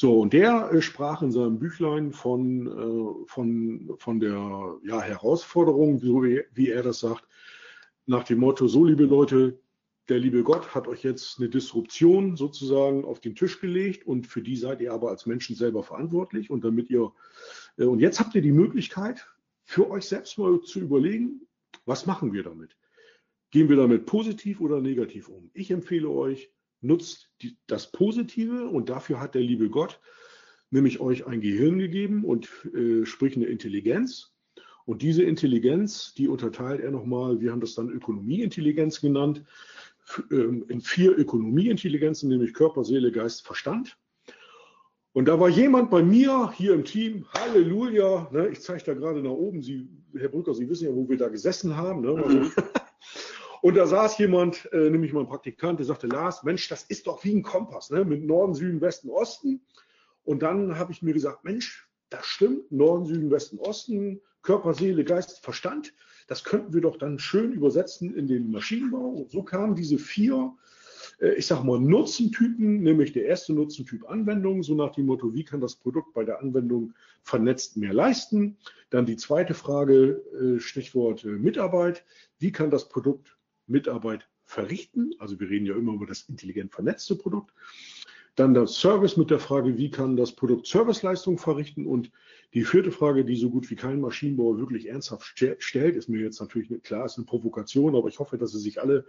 So, 0.00 0.20
und 0.20 0.32
der 0.32 0.70
äh, 0.72 0.80
sprach 0.80 1.22
in 1.22 1.32
seinem 1.32 1.58
Büchlein 1.58 2.12
von, 2.12 2.68
äh, 2.68 3.26
von, 3.26 3.96
von 3.98 4.20
der 4.20 4.78
ja, 4.84 5.00
Herausforderung, 5.00 5.98
so 5.98 6.22
wie, 6.22 6.44
wie 6.54 6.70
er 6.70 6.84
das 6.84 7.00
sagt, 7.00 7.26
nach 8.06 8.22
dem 8.22 8.38
Motto, 8.38 8.68
so 8.68 8.84
liebe 8.84 9.06
Leute, 9.06 9.58
der 10.08 10.20
liebe 10.20 10.44
Gott 10.44 10.72
hat 10.72 10.86
euch 10.86 11.02
jetzt 11.02 11.40
eine 11.40 11.48
Disruption 11.48 12.36
sozusagen 12.36 13.04
auf 13.04 13.18
den 13.18 13.34
Tisch 13.34 13.60
gelegt 13.60 14.06
und 14.06 14.28
für 14.28 14.40
die 14.40 14.56
seid 14.56 14.80
ihr 14.80 14.92
aber 14.92 15.10
als 15.10 15.26
Menschen 15.26 15.56
selber 15.56 15.82
verantwortlich 15.82 16.48
und 16.48 16.62
damit 16.62 16.88
ihr 16.90 17.12
äh, 17.76 17.82
und 17.82 17.98
jetzt 17.98 18.20
habt 18.20 18.36
ihr 18.36 18.42
die 18.42 18.52
Möglichkeit 18.52 19.26
für 19.64 19.90
euch 19.90 20.04
selbst 20.04 20.38
mal 20.38 20.60
zu 20.60 20.78
überlegen, 20.78 21.40
was 21.86 22.06
machen 22.06 22.32
wir 22.32 22.44
damit? 22.44 22.76
Gehen 23.50 23.68
wir 23.68 23.76
damit 23.76 24.06
positiv 24.06 24.60
oder 24.60 24.80
negativ 24.80 25.28
um? 25.28 25.50
Ich 25.54 25.72
empfehle 25.72 26.08
euch, 26.08 26.52
nutzt 26.80 27.30
die, 27.42 27.56
das 27.66 27.90
Positive 27.90 28.68
und 28.68 28.88
dafür 28.88 29.20
hat 29.20 29.34
der 29.34 29.42
liebe 29.42 29.68
Gott 29.70 30.00
nämlich 30.70 31.00
euch 31.00 31.26
ein 31.26 31.40
Gehirn 31.40 31.78
gegeben 31.78 32.24
und 32.24 32.48
äh, 32.74 33.04
sprich 33.06 33.36
eine 33.36 33.46
Intelligenz. 33.46 34.32
Und 34.84 35.02
diese 35.02 35.22
Intelligenz, 35.22 36.14
die 36.14 36.28
unterteilt 36.28 36.80
er 36.80 36.90
nochmal, 36.90 37.40
wir 37.40 37.52
haben 37.52 37.60
das 37.60 37.74
dann 37.74 37.90
Ökonomieintelligenz 37.90 39.00
genannt, 39.00 39.44
ähm, 40.30 40.64
in 40.68 40.80
vier 40.80 41.16
Ökonomieintelligenzen, 41.16 42.28
nämlich 42.28 42.54
Körper, 42.54 42.84
Seele, 42.84 43.12
Geist, 43.12 43.44
Verstand. 43.44 43.98
Und 45.12 45.26
da 45.26 45.38
war 45.40 45.48
jemand 45.48 45.90
bei 45.90 46.02
mir 46.02 46.52
hier 46.52 46.74
im 46.74 46.84
Team, 46.84 47.26
Halleluja, 47.34 48.28
ne, 48.32 48.48
ich 48.48 48.60
zeige 48.60 48.84
da 48.84 48.94
gerade 48.94 49.22
nach 49.22 49.30
oben, 49.30 49.62
Sie, 49.62 49.88
Herr 50.16 50.28
Brücker, 50.28 50.54
Sie 50.54 50.68
wissen 50.68 50.88
ja, 50.88 50.94
wo 50.94 51.08
wir 51.08 51.16
da 51.16 51.28
gesessen 51.28 51.76
haben. 51.76 52.02
Ne, 52.02 52.24
also. 52.24 52.50
und 53.62 53.76
da 53.76 53.86
saß 53.86 54.18
jemand, 54.18 54.70
äh, 54.72 54.90
nämlich 54.90 55.12
mein 55.12 55.26
Praktikant, 55.26 55.78
der 55.78 55.86
sagte, 55.86 56.06
Lars, 56.06 56.42
Mensch, 56.44 56.68
das 56.68 56.84
ist 56.84 57.06
doch 57.06 57.24
wie 57.24 57.34
ein 57.34 57.42
Kompass, 57.42 57.90
ne, 57.90 58.04
mit 58.04 58.24
Norden, 58.24 58.54
Süden, 58.54 58.80
Westen, 58.80 59.10
Osten. 59.10 59.60
Und 60.24 60.42
dann 60.42 60.78
habe 60.78 60.92
ich 60.92 61.02
mir 61.02 61.14
gesagt, 61.14 61.44
Mensch, 61.44 61.88
das 62.10 62.26
stimmt, 62.26 62.70
Norden, 62.70 63.06
Süden, 63.06 63.30
Westen, 63.30 63.58
Osten, 63.58 64.20
Körper, 64.42 64.74
Seele, 64.74 65.04
Geist, 65.04 65.40
Verstand. 65.40 65.94
Das 66.26 66.44
könnten 66.44 66.72
wir 66.72 66.80
doch 66.80 66.98
dann 66.98 67.18
schön 67.18 67.52
übersetzen 67.52 68.14
in 68.14 68.26
den 68.26 68.50
Maschinenbau. 68.50 69.08
Und 69.08 69.30
so 69.30 69.42
kamen 69.42 69.74
diese 69.74 69.98
vier, 69.98 70.54
äh, 71.20 71.34
ich 71.34 71.46
sage 71.46 71.66
mal, 71.66 71.80
Nutzentypen, 71.80 72.82
nämlich 72.82 73.12
der 73.12 73.24
erste 73.24 73.52
Nutzentyp 73.52 74.08
Anwendung, 74.08 74.62
so 74.62 74.74
nach 74.74 74.92
dem 74.92 75.06
Motto, 75.06 75.34
wie 75.34 75.44
kann 75.44 75.60
das 75.60 75.76
Produkt 75.76 76.12
bei 76.14 76.24
der 76.24 76.40
Anwendung 76.40 76.94
vernetzt 77.22 77.76
mehr 77.76 77.92
leisten? 77.92 78.56
Dann 78.90 79.06
die 79.06 79.16
zweite 79.16 79.54
Frage, 79.54 80.22
äh, 80.40 80.60
Stichwort 80.60 81.24
äh, 81.24 81.28
Mitarbeit, 81.28 82.04
wie 82.38 82.52
kann 82.52 82.70
das 82.70 82.88
Produkt 82.88 83.37
Mitarbeit 83.68 84.28
verrichten? 84.44 85.12
Also 85.18 85.38
wir 85.38 85.48
reden 85.48 85.66
ja 85.66 85.74
immer 85.74 85.92
über 85.92 86.06
das 86.06 86.22
intelligent 86.28 86.72
vernetzte 86.72 87.16
Produkt. 87.16 87.54
Dann 88.34 88.54
das 88.54 88.74
Service 88.74 89.16
mit 89.16 89.30
der 89.30 89.40
Frage, 89.40 89.76
wie 89.76 89.90
kann 89.90 90.16
das 90.16 90.32
Produkt 90.32 90.66
Serviceleistung 90.66 91.38
verrichten? 91.38 91.86
Und 91.86 92.10
die 92.54 92.64
vierte 92.64 92.90
Frage, 92.90 93.24
die 93.24 93.36
so 93.36 93.50
gut 93.50 93.70
wie 93.70 93.76
kein 93.76 94.00
Maschinenbauer 94.00 94.58
wirklich 94.58 94.88
ernsthaft 94.88 95.38
stellt, 95.58 95.96
ist 95.96 96.08
mir 96.08 96.22
jetzt 96.22 96.40
natürlich 96.40 96.70
nicht 96.70 96.84
klar, 96.84 97.04
ist 97.04 97.18
eine 97.18 97.26
Provokation, 97.26 97.94
aber 97.94 98.08
ich 98.08 98.18
hoffe, 98.18 98.38
dass 98.38 98.52
sie 98.52 98.58
sich 98.58 98.80
alle 98.80 99.04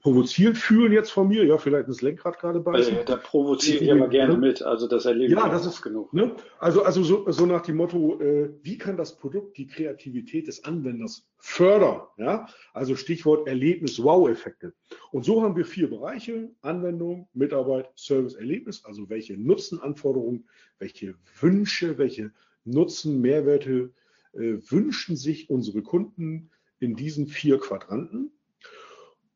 provoziert 0.00 0.58
fühlen 0.58 0.92
jetzt 0.92 1.10
von 1.10 1.28
mir. 1.28 1.44
Ja, 1.44 1.56
vielleicht 1.58 1.88
das 1.88 2.02
Lenkrad 2.02 2.38
gerade 2.38 2.60
beißen. 2.60 2.98
Äh, 2.98 3.04
da 3.04 3.16
provoziere 3.16 3.84
ich 3.84 3.92
aber 3.92 4.08
gerne 4.08 4.36
mit. 4.36 4.62
Also 4.62 4.86
das 4.86 5.06
erlebe 5.06 5.32
ja, 5.32 5.48
das 5.48 5.64
ist 5.64 5.80
genug. 5.80 6.12
Ne? 6.12 6.36
Also, 6.58 6.82
also 6.82 7.02
so, 7.02 7.30
so 7.30 7.46
nach 7.46 7.62
dem 7.62 7.76
Motto, 7.76 8.20
äh, 8.20 8.50
wie 8.62 8.76
kann 8.76 8.96
das 8.96 9.16
Produkt 9.16 9.56
die 9.56 9.66
Kreativität 9.66 10.46
des 10.46 10.64
Anwenders 10.64 11.26
fördern? 11.38 12.02
Ja, 12.18 12.46
also 12.74 12.94
Stichwort 12.94 13.48
Erlebnis-Wow-Effekte. 13.48 14.74
Und 15.10 15.24
so 15.24 15.42
haben 15.42 15.56
wir 15.56 15.64
vier 15.64 15.88
Bereiche: 15.88 16.50
Anwendung, 16.60 17.28
Mitarbeit, 17.32 17.90
Service, 17.96 18.34
Erlebnis 18.34 18.82
also 18.84 19.08
welche 19.08 19.36
Nutzenanforderungen, 19.36 20.48
welche 20.78 21.14
Wünsche, 21.40 21.98
welche 21.98 22.32
Nutzen, 22.64 23.20
Mehrwerte 23.20 23.92
äh, 24.32 24.58
wünschen 24.68 25.16
sich 25.16 25.50
unsere 25.50 25.82
Kunden 25.82 26.50
in 26.78 26.96
diesen 26.96 27.26
vier 27.26 27.58
Quadranten. 27.58 28.32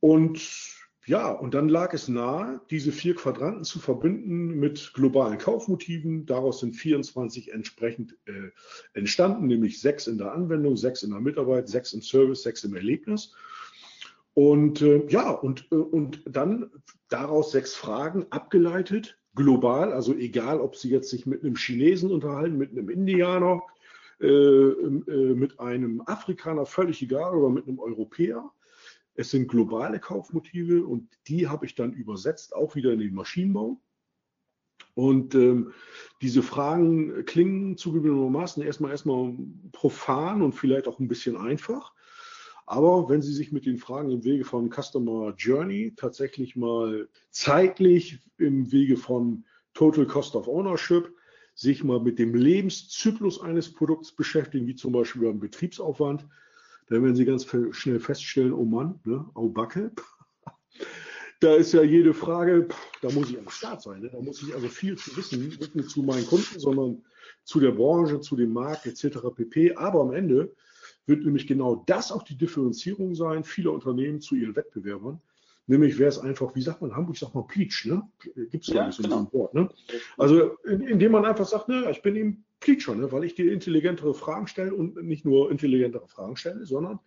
Und 0.01 0.77
ja, 1.07 1.31
und 1.31 1.55
dann 1.55 1.69
lag 1.69 1.95
es 1.95 2.09
nahe, 2.09 2.61
diese 2.69 2.91
vier 2.91 3.15
Quadranten 3.15 3.63
zu 3.63 3.79
verbinden 3.79 4.59
mit 4.59 4.93
globalen 4.93 5.39
Kaufmotiven. 5.39 6.27
Daraus 6.27 6.59
sind 6.59 6.75
24 6.75 7.53
entsprechend 7.53 8.17
äh, 8.27 8.51
entstanden, 8.93 9.47
nämlich 9.47 9.81
sechs 9.81 10.09
in 10.09 10.19
der 10.19 10.33
Anwendung, 10.33 10.77
sechs 10.77 11.05
in 11.05 11.11
der 11.11 11.21
Mitarbeit, 11.21 11.69
sechs 11.69 11.93
im 11.93 12.03
Service, 12.03 12.43
sechs 12.43 12.65
im 12.65 12.75
Erlebnis. 12.75 13.33
Und 14.35 14.83
äh, 14.83 15.07
ja, 15.09 15.31
und, 15.31 15.69
äh, 15.71 15.77
und 15.77 16.23
dann 16.27 16.71
daraus 17.09 17.53
sechs 17.53 17.77
Fragen 17.77 18.27
abgeleitet, 18.31 19.17
global, 19.37 19.93
also 19.93 20.15
egal, 20.15 20.61
ob 20.61 20.75
Sie 20.75 20.91
jetzt 20.91 21.11
sich 21.11 21.27
mit 21.27 21.45
einem 21.45 21.55
Chinesen 21.55 22.11
unterhalten, 22.11 22.59
mit 22.59 22.73
einem 22.73 22.89
Indianer, 22.89 23.63
äh, 24.21 24.27
äh, 24.27 25.35
mit 25.35 25.61
einem 25.61 26.03
Afrikaner, 26.07 26.67
völlig 26.67 27.03
egal, 27.03 27.37
oder 27.37 27.51
mit 27.51 27.69
einem 27.69 27.79
Europäer. 27.79 28.51
Es 29.15 29.31
sind 29.31 29.49
globale 29.49 30.01
Kaufmotive 30.01 30.85
und 30.85 31.09
die 31.29 31.49
habe 31.49 31.67
ich 31.67 31.75
dann 31.75 31.93
übersetzt, 31.93 32.55
auch 32.57 32.75
wieder 32.75 32.93
in 32.93 32.99
den 32.99 33.15
Maschinenbau. 33.15 33.81
Und 34.95 35.35
ähm, 35.35 35.73
diese 36.23 36.43
Fragen 36.43 37.25
klingen 37.27 37.77
zugegebenermaßen 37.77 38.63
erstmal 38.63 38.93
erstmal 38.93 39.35
profan 39.73 40.41
und 40.41 40.55
vielleicht 40.55 40.89
auch 40.89 40.99
ein 40.99 41.09
bisschen 41.09 41.37
einfach. 41.37 41.93
Aber 42.67 43.09
wenn 43.09 43.23
Sie 43.23 43.33
sich 43.33 43.53
mit 43.53 43.65
den 43.65 43.79
Fragen 43.79 44.11
im 44.11 44.25
Wege 44.25 44.45
von 44.45 44.71
Customer 44.71 45.33
Journey 45.37 45.95
tatsächlich 45.97 46.57
mal 46.57 47.09
zeitlich 47.31 48.19
im 48.39 48.73
Wege 48.73 48.97
von 48.97 49.45
Total 49.73 50.07
Cost 50.07 50.35
of 50.35 50.49
Ownership 50.49 51.13
sich 51.55 51.85
mal 51.85 52.01
mit 52.01 52.19
dem 52.19 52.35
Lebenszyklus 52.35 53.41
eines 53.41 53.73
Produkts 53.73 54.13
beschäftigen, 54.13 54.67
wie 54.67 54.75
zum 54.75 54.93
Beispiel 54.93 55.23
beim 55.23 55.39
Betriebsaufwand, 55.39 56.27
dann 56.89 57.03
werden 57.03 57.17
Sie 57.17 57.25
ganz 57.25 57.47
schnell 57.71 58.01
feststellen, 58.01 58.53
oh 58.53 58.65
Mann, 58.65 59.01
ne, 59.05 59.25
oh 59.35 59.49
Backe. 59.49 59.93
Da 61.41 61.55
ist 61.55 61.75
ja 61.75 61.83
jede 61.83 62.15
Frage, 62.15 62.67
da 63.03 63.11
muss 63.11 63.29
ich 63.29 63.39
am 63.39 63.51
Start 63.51 63.83
sein. 63.83 64.01
Ne? 64.01 64.09
Da 64.09 64.19
muss 64.23 64.43
ich 64.43 64.55
also 64.55 64.69
viel 64.69 64.97
zu 64.97 65.15
wissen, 65.19 65.47
nicht 65.47 65.75
nur 65.75 65.87
zu 65.87 66.03
meinen 66.03 66.27
Kunden, 66.27 66.59
sondern 66.59 67.05
zu 67.45 67.61
der 67.61 67.73
Branche, 67.73 68.21
zu 68.21 68.37
dem 68.37 68.55
Markt 68.55 68.87
etc. 68.87 69.19
pp. 69.37 69.75
Aber 69.75 70.01
am 70.01 70.15
Ende 70.15 70.57
wird 71.07 71.25
nämlich 71.25 71.47
genau 71.47 71.85
das 71.87 72.13
auch 72.13 72.23
die 72.23 72.37
Differenzierung 72.37 73.15
sein 73.15 73.45
vieler 73.45 73.73
Unternehmen 73.73 74.21
zu 74.21 74.35
ihren 74.35 74.57
Wettbewerbern. 74.57 75.21
Nämlich 75.69 75.99
wäre 75.99 76.09
es 76.09 76.19
einfach, 76.19 76.55
wie 76.55 76.63
sagt 76.63 76.81
man, 76.81 76.91
in 76.91 76.97
Hamburg 76.97 77.17
sagt 77.17 77.35
man 77.35 77.47
Pleach, 77.47 77.87
ne? 77.87 78.09
Gibt 78.51 78.69
es 78.69 78.69
ja, 78.69 78.87
nicht 78.87 78.97
so 78.97 79.03
genau. 79.03 79.21
ein 79.21 79.33
Wort, 79.33 79.55
ne? 79.55 79.69
Also 80.17 80.57
in, 80.65 80.83
indem 80.83 81.13
man 81.13 81.25
einfach 81.25 81.47
sagt, 81.47 81.69
ne, 81.69 81.91
ich 81.91 82.03
bin 82.03 82.15
eben 82.15 82.45
Pleacher, 82.61 82.95
ne? 82.95 83.11
weil 83.13 83.25
ich 83.25 83.35
dir 83.35 83.53
intelligentere 83.53 84.15
Fragen 84.15 84.47
stelle 84.47 84.75
und 84.75 85.03
nicht 85.03 85.25
nur 85.25 85.51
intelligentere 85.51 86.07
Fragen 86.09 86.37
stelle, 86.37 86.65
sondern 86.67 87.01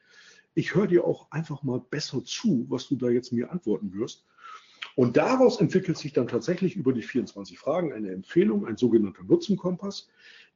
ich 0.54 0.76
höre 0.76 0.88
dir 0.88 1.06
auch 1.06 1.32
einfach 1.32 1.64
mal 1.64 1.82
besser 1.90 2.24
zu, 2.24 2.66
was 2.70 2.88
du 2.88 2.96
da 2.96 3.10
jetzt 3.10 3.32
mir 3.32 3.52
antworten 3.52 3.94
wirst. 3.94 4.26
Und 4.96 5.18
daraus 5.18 5.62
entwickelt 5.62 5.98
sich 5.98 6.14
dann 6.14 6.28
tatsächlich 6.28 6.76
über 6.76 6.92
die 6.92 7.02
24 7.02 7.58
Fragen 7.58 7.94
eine 7.94 8.12
Empfehlung, 8.12 8.66
ein 8.66 8.76
sogenannter 8.76 9.24
Nutzenkompass, 9.24 10.10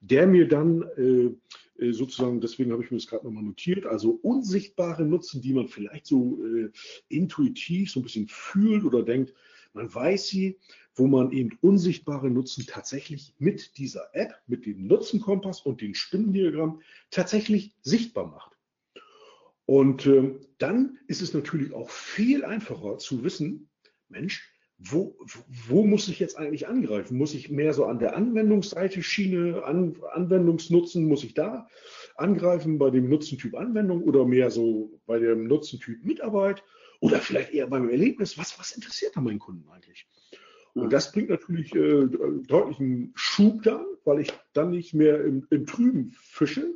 der 0.04 0.28
mir 0.28 0.48
dann 0.48 0.84
äh, 0.98 1.84
äh, 1.84 1.94
sozusagen, 1.94 2.42
deswegen 2.42 2.72
habe 2.72 2.84
ich 2.84 2.92
mir 2.92 2.98
das 2.98 3.08
gerade 3.08 3.26
nochmal 3.26 3.44
notiert, 3.44 3.86
also 3.86 4.20
unsichtbare 4.22 5.06
Nutzen, 5.06 5.42
die 5.42 5.54
man 5.54 5.68
vielleicht 5.68 6.06
so 6.08 6.44
äh, 6.44 6.70
intuitiv 7.08 7.92
so 7.92 8.02
ein 8.02 8.04
bisschen 8.04 8.28
fühlt 8.28 8.84
oder 8.84 9.04
denkt, 9.04 9.34
man 9.74 9.94
weiß 9.94 10.28
sie, 10.28 10.60
wo 10.96 11.08
man 11.08 11.32
eben 11.32 11.58
unsichtbare 11.62 12.30
Nutzen 12.30 12.66
tatsächlich 12.68 13.34
mit 13.40 13.78
dieser 13.78 14.10
App, 14.14 14.36
mit 14.46 14.66
dem 14.66 14.86
Nutzenkompass 14.86 15.62
und 15.62 15.82
dem 15.82 15.96
Spinnendiagramm 15.96 16.82
tatsächlich 17.10 17.74
sichtbar 17.82 18.28
macht. 18.28 18.52
Und 19.66 20.06
äh, 20.06 20.36
dann 20.58 21.00
ist 21.08 21.22
es 21.22 21.34
natürlich 21.34 21.74
auch 21.74 21.90
viel 21.90 22.44
einfacher 22.44 22.98
zu 22.98 23.24
wissen, 23.24 23.70
Mensch, 24.10 24.53
wo, 24.86 25.16
wo 25.68 25.86
muss 25.86 26.08
ich 26.08 26.20
jetzt 26.20 26.38
eigentlich 26.38 26.68
angreifen? 26.68 27.18
Muss 27.18 27.34
ich 27.34 27.50
mehr 27.50 27.74
so 27.74 27.86
an 27.86 28.00
der 28.00 28.16
Anwendungsseite 28.16 29.02
Schiene, 29.02 29.64
an, 29.64 29.96
Anwendungsnutzen, 30.12 31.08
muss 31.08 31.24
ich 31.24 31.34
da 31.34 31.68
angreifen 32.16 32.78
bei 32.78 32.90
dem 32.90 33.10
Nutzentyp 33.10 33.56
Anwendung 33.56 34.04
oder 34.04 34.26
mehr 34.26 34.52
so 34.52 35.00
bei 35.06 35.20
dem 35.20 35.48
Nutzentyp 35.48 36.04
Mitarbeit 36.04 36.64
oder 37.00 37.20
vielleicht 37.20 37.54
eher 37.54 37.68
beim 37.68 37.90
Erlebnis? 37.90 38.38
Was, 38.38 38.60
was 38.60 38.72
interessiert 38.72 39.16
da 39.16 39.22
meinen 39.22 39.40
Kunden 39.40 39.68
eigentlich? 39.70 40.08
Und 40.74 40.92
das 40.92 41.12
bringt 41.12 41.30
natürlich 41.30 41.74
äh, 41.76 42.08
deutlichen 42.48 43.12
Schub 43.16 43.62
dann, 43.64 43.86
weil 44.06 44.20
ich 44.20 44.34
dann 44.54 44.72
nicht 44.72 44.94
mehr 44.94 45.24
im, 45.24 45.46
im 45.52 45.66
Trüben 45.66 46.16
fische, 46.20 46.74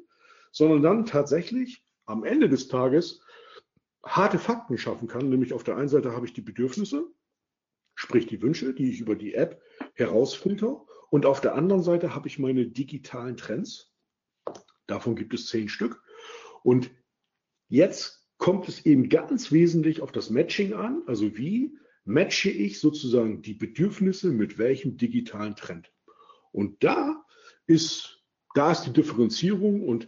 sondern 0.51 0.81
dann 0.83 1.05
tatsächlich 1.05 1.83
am 2.05 2.23
Ende 2.23 2.47
des 2.47 2.67
Tages 2.67 3.21
harte 4.03 4.37
Fakten 4.37 4.77
schaffen 4.77 5.07
kann. 5.07 5.29
Nämlich 5.29 5.53
auf 5.53 5.63
der 5.63 5.77
einen 5.77 5.89
Seite 5.89 6.11
habe 6.11 6.27
ich 6.27 6.33
die 6.33 6.41
Bedürfnisse, 6.41 7.07
sprich 7.97 8.27
die 8.27 8.41
Wünsche, 8.43 8.73
die 8.75 8.91
ich 8.91 9.01
über 9.01 9.15
die 9.15 9.33
App 9.33 9.59
herausfilter. 9.95 10.85
Und 11.09 11.25
auf 11.25 11.41
der 11.41 11.55
anderen 11.55 11.81
Seite 11.81 12.13
habe 12.13 12.27
ich 12.27 12.37
meine 12.37 12.67
digitalen 12.67 13.37
Trends. 13.37 13.91
Davon 14.85 15.15
gibt 15.15 15.33
es 15.33 15.47
zehn 15.47 15.67
Stück. 15.67 16.01
Und 16.63 16.91
jetzt 17.67 18.29
kommt 18.37 18.69
es 18.69 18.85
eben 18.85 19.09
ganz 19.09 19.51
wesentlich 19.51 20.01
auf 20.01 20.11
das 20.11 20.29
Matching 20.29 20.73
an. 20.73 21.01
Also 21.07 21.37
wie 21.37 21.75
matche 22.05 22.51
ich 22.51 22.79
sozusagen 22.79 23.41
die 23.41 23.55
Bedürfnisse 23.55 24.31
mit 24.31 24.59
welchem 24.59 24.97
digitalen 24.97 25.55
Trend? 25.55 25.91
Und 26.51 26.83
da 26.83 27.25
ist, 27.65 28.23
da 28.53 28.71
ist 28.71 28.83
die 28.83 28.93
Differenzierung 28.93 29.81
und, 29.87 30.07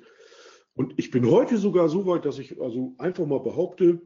und 0.75 0.93
ich 0.97 1.09
bin 1.09 1.27
heute 1.27 1.57
sogar 1.57 1.89
so 1.89 2.05
weit, 2.05 2.25
dass 2.25 2.37
ich 2.37 2.61
also 2.61 2.93
einfach 2.99 3.25
mal 3.25 3.41
behaupte, 3.41 3.99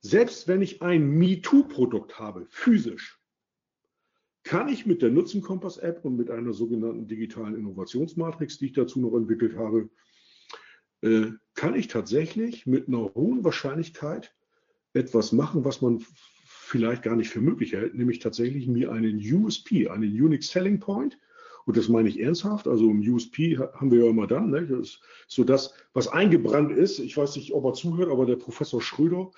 selbst 0.00 0.48
wenn 0.48 0.62
ich 0.62 0.80
ein 0.80 1.06
MeToo-Produkt 1.06 2.18
habe, 2.18 2.46
physisch, 2.48 3.20
kann 4.46 4.68
ich 4.68 4.86
mit 4.86 5.02
der 5.02 5.10
Nutzenkompass-App 5.10 6.04
und 6.04 6.16
mit 6.16 6.30
einer 6.30 6.52
sogenannten 6.52 7.08
digitalen 7.08 7.56
Innovationsmatrix, 7.56 8.58
die 8.58 8.66
ich 8.66 8.72
dazu 8.74 9.00
noch 9.00 9.16
entwickelt 9.16 9.56
habe, 9.56 9.90
äh, 11.02 11.32
kann 11.54 11.74
ich 11.74 11.88
tatsächlich 11.88 12.64
mit 12.64 12.86
einer 12.86 13.12
hohen 13.14 13.42
Wahrscheinlichkeit 13.42 14.36
etwas 14.92 15.32
machen, 15.32 15.64
was 15.64 15.82
man 15.82 16.04
vielleicht 16.44 17.02
gar 17.02 17.16
nicht 17.16 17.28
für 17.28 17.40
möglich 17.40 17.72
hält, 17.72 17.96
nämlich 17.96 18.20
tatsächlich 18.20 18.68
mir 18.68 18.92
einen 18.92 19.18
USP, 19.18 19.88
einen 19.88 20.10
Unique 20.10 20.44
Selling 20.44 20.78
Point, 20.78 21.18
und 21.66 21.76
das 21.76 21.88
meine 21.88 22.08
ich 22.08 22.20
ernsthaft, 22.20 22.68
also 22.68 22.88
im 22.88 23.00
USP 23.00 23.58
haben 23.58 23.90
wir 23.90 24.04
ja 24.04 24.10
immer 24.10 24.28
dann, 24.28 24.50
ne? 24.50 24.64
das 24.68 24.78
ist 24.78 25.00
so 25.26 25.42
das, 25.42 25.74
was 25.94 26.06
eingebrannt 26.06 26.70
ist. 26.70 27.00
Ich 27.00 27.16
weiß 27.16 27.34
nicht, 27.34 27.52
ob 27.52 27.64
er 27.64 27.72
zuhört, 27.72 28.08
aber 28.08 28.24
der 28.24 28.36
Professor 28.36 28.80
Schröder, 28.80 29.32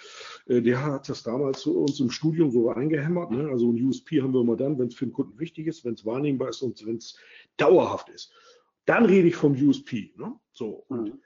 äh, 0.46 0.60
der 0.60 0.84
hat 0.84 1.08
das 1.08 1.22
damals 1.22 1.60
zu 1.60 1.78
uns 1.78 1.98
im 2.00 2.10
Studium 2.10 2.50
so 2.50 2.68
eingehämmert. 2.68 3.30
Ne? 3.30 3.48
Also 3.48 3.72
ein 3.72 3.82
USP 3.82 4.20
haben 4.20 4.34
wir 4.34 4.42
immer 4.42 4.56
dann, 4.56 4.78
wenn 4.78 4.88
es 4.88 4.94
für 4.94 5.06
den 5.06 5.14
Kunden 5.14 5.38
wichtig 5.40 5.68
ist, 5.68 5.86
wenn 5.86 5.94
es 5.94 6.04
wahrnehmbar 6.04 6.50
ist 6.50 6.60
und 6.60 6.84
wenn 6.86 6.96
es 6.96 7.16
dauerhaft 7.56 8.10
ist. 8.10 8.30
Dann 8.84 9.06
rede 9.06 9.28
ich 9.28 9.36
vom 9.36 9.52
USP. 9.52 10.12
Ne? 10.18 10.38
So, 10.52 10.84
und 10.88 11.04
mhm. 11.04 11.18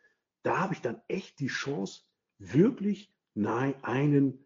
da 0.45 0.61
habe 0.61 0.75
ich 0.75 0.83
dann 0.83 1.03
echt 1.09 1.41
die 1.41 1.49
Chance, 1.49 2.03
wirklich 2.39 3.13
nein, 3.35 3.75
einen 3.83 4.39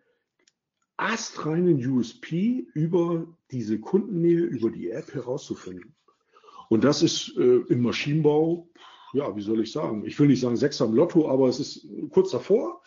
astreinen 0.97 1.87
USP 1.87 2.67
über 2.73 3.27
diese 3.51 3.79
Kundennähe, 3.79 4.41
über 4.41 4.71
die 4.71 4.91
App 4.91 5.13
herauszufinden. 5.13 5.96
Und 6.69 6.85
das 6.85 7.03
ist 7.03 7.37
äh, 7.37 7.61
im 7.69 7.83
Maschinenbau, 7.83 8.69
ja, 9.13 9.35
wie 9.37 9.43
soll 9.43 9.61
ich 9.61 9.73
sagen? 9.73 10.05
Ich 10.05 10.19
will 10.19 10.29
nicht 10.29 10.41
sagen 10.41 10.57
sechs 10.57 10.81
am 10.83 10.95
Lotto, 10.95 11.29
aber 11.29 11.49
es 11.49 11.61
ist 11.61 11.87
kurz 12.11 12.31
davor, 12.31 12.83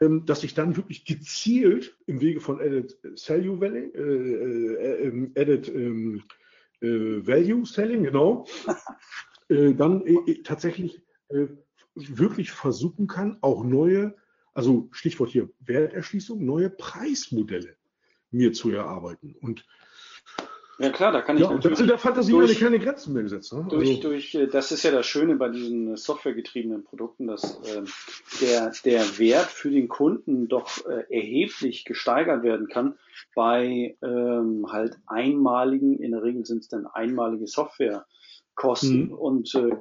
ähm, 0.00 0.26
dass 0.26 0.44
ich 0.44 0.54
dann 0.54 0.76
wirklich 0.76 1.04
gezielt 1.04 1.96
im 2.06 2.20
Wege 2.20 2.40
von 2.40 2.60
Added 2.60 2.98
Value 3.02 3.66
äh, 3.66 5.06
äh, 5.06 5.30
Added 5.40 5.68
ähm, 5.68 6.22
äh, 6.80 6.86
Value 7.26 7.64
Selling, 7.64 8.04
genau, 8.04 8.46
äh, 9.48 9.72
dann 9.74 10.04
äh, 10.06 10.42
tatsächlich 10.42 11.00
wirklich 11.94 12.52
versuchen 12.52 13.06
kann, 13.06 13.38
auch 13.40 13.64
neue 13.64 14.14
also 14.54 14.88
Stichwort 14.92 15.30
hier 15.30 15.50
Werterschließung, 15.60 16.42
neue 16.44 16.70
Preismodelle 16.70 17.76
mir 18.30 18.52
zu 18.52 18.70
erarbeiten. 18.70 19.34
Und 19.40 19.66
ja 20.78 20.90
klar, 20.90 21.12
da 21.12 21.22
kann 21.22 21.36
ich 21.36 21.42
ja, 21.42 21.52
natürlich. 21.52 21.78
Da 21.78 21.86
der 21.86 21.98
Fantasie 21.98 22.32
durch, 22.32 22.58
keine 22.58 22.78
Grenzen 22.78 23.12
mehr 23.12 23.22
gesetzt. 23.22 23.52
Ne? 23.52 23.66
Durch, 23.68 23.88
also. 23.88 24.02
durch, 24.02 24.34
äh, 24.34 24.46
das 24.46 24.72
ist 24.72 24.82
ja 24.82 24.90
das 24.90 25.06
Schöne 25.06 25.36
bei 25.36 25.48
diesen 25.48 25.96
softwaregetriebenen 25.96 26.84
Produkten, 26.84 27.26
dass 27.26 27.60
äh, 27.66 27.82
der, 28.40 28.72
der 28.84 29.18
Wert 29.18 29.46
für 29.46 29.70
den 29.70 29.88
Kunden 29.88 30.48
doch 30.48 30.68
äh, 30.86 31.04
erheblich 31.14 31.84
gesteigert 31.84 32.42
werden 32.42 32.68
kann 32.68 32.96
bei 33.34 33.96
ähm, 34.02 34.66
halt 34.70 34.98
einmaligen, 35.06 35.98
in 35.98 36.12
der 36.12 36.22
Regel 36.22 36.44
sind 36.44 36.62
es 36.62 36.68
dann 36.68 36.86
einmalige 36.86 37.46
Softwarekosten 37.46 39.08
mhm. 39.08 39.12
und 39.12 39.54
äh, 39.54 39.76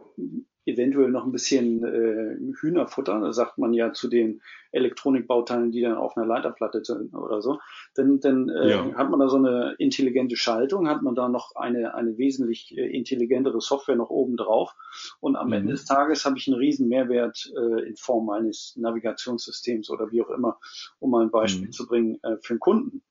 eventuell 0.65 1.09
noch 1.09 1.25
ein 1.25 1.31
bisschen 1.31 1.83
äh, 1.83 2.37
Hühnerfutter, 2.59 3.33
sagt 3.33 3.57
man 3.57 3.73
ja 3.73 3.93
zu 3.93 4.07
den 4.07 4.41
Elektronikbauteilen, 4.71 5.71
die 5.71 5.81
dann 5.81 5.95
auf 5.95 6.17
einer 6.17 6.25
Leiterplatte 6.25 6.83
sind 6.83 7.13
oder 7.13 7.41
so, 7.41 7.59
dann, 7.95 8.19
dann 8.19 8.49
äh, 8.49 8.69
ja. 8.69 8.93
hat 8.95 9.09
man 9.09 9.19
da 9.19 9.29
so 9.29 9.37
eine 9.37 9.75
intelligente 9.77 10.35
Schaltung, 10.35 10.87
hat 10.87 11.01
man 11.01 11.15
da 11.15 11.29
noch 11.29 11.55
eine, 11.55 11.93
eine 11.93 12.17
wesentlich 12.17 12.75
äh, 12.77 12.87
intelligentere 12.87 13.61
Software 13.61 13.95
noch 13.95 14.09
oben 14.09 14.37
drauf 14.37 14.73
und 15.19 15.35
am 15.35 15.47
mhm. 15.47 15.53
Ende 15.53 15.71
des 15.73 15.85
Tages 15.85 16.25
habe 16.25 16.37
ich 16.37 16.47
einen 16.47 16.57
riesen 16.57 16.87
Mehrwert 16.87 17.51
äh, 17.55 17.87
in 17.87 17.95
Form 17.95 18.29
eines 18.29 18.75
Navigationssystems 18.77 19.89
oder 19.89 20.11
wie 20.11 20.21
auch 20.21 20.29
immer, 20.29 20.59
um 20.99 21.11
mal 21.11 21.23
ein 21.23 21.31
Beispiel 21.31 21.67
mhm. 21.67 21.71
zu 21.71 21.85
bringen 21.85 22.19
äh, 22.23 22.37
für 22.41 22.55
den 22.55 22.59
Kunden. 22.59 23.03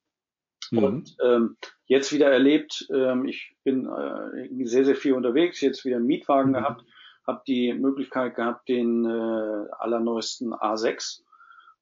Mhm. 0.72 0.78
Und 0.78 1.16
ähm, 1.22 1.56
jetzt 1.86 2.12
wieder 2.12 2.30
erlebt, 2.30 2.88
ähm, 2.92 3.26
ich 3.26 3.54
bin 3.62 3.86
äh, 3.86 4.64
sehr, 4.64 4.84
sehr 4.84 4.96
viel 4.96 5.12
unterwegs, 5.12 5.60
jetzt 5.60 5.84
wieder 5.84 5.96
einen 5.96 6.06
Mietwagen 6.06 6.50
mhm. 6.50 6.54
gehabt, 6.54 6.84
habe 7.26 7.42
die 7.46 7.72
Möglichkeit 7.72 8.34
gehabt, 8.34 8.68
den 8.68 9.04
äh, 9.04 9.70
allerneuesten 9.78 10.52
A6 10.52 11.22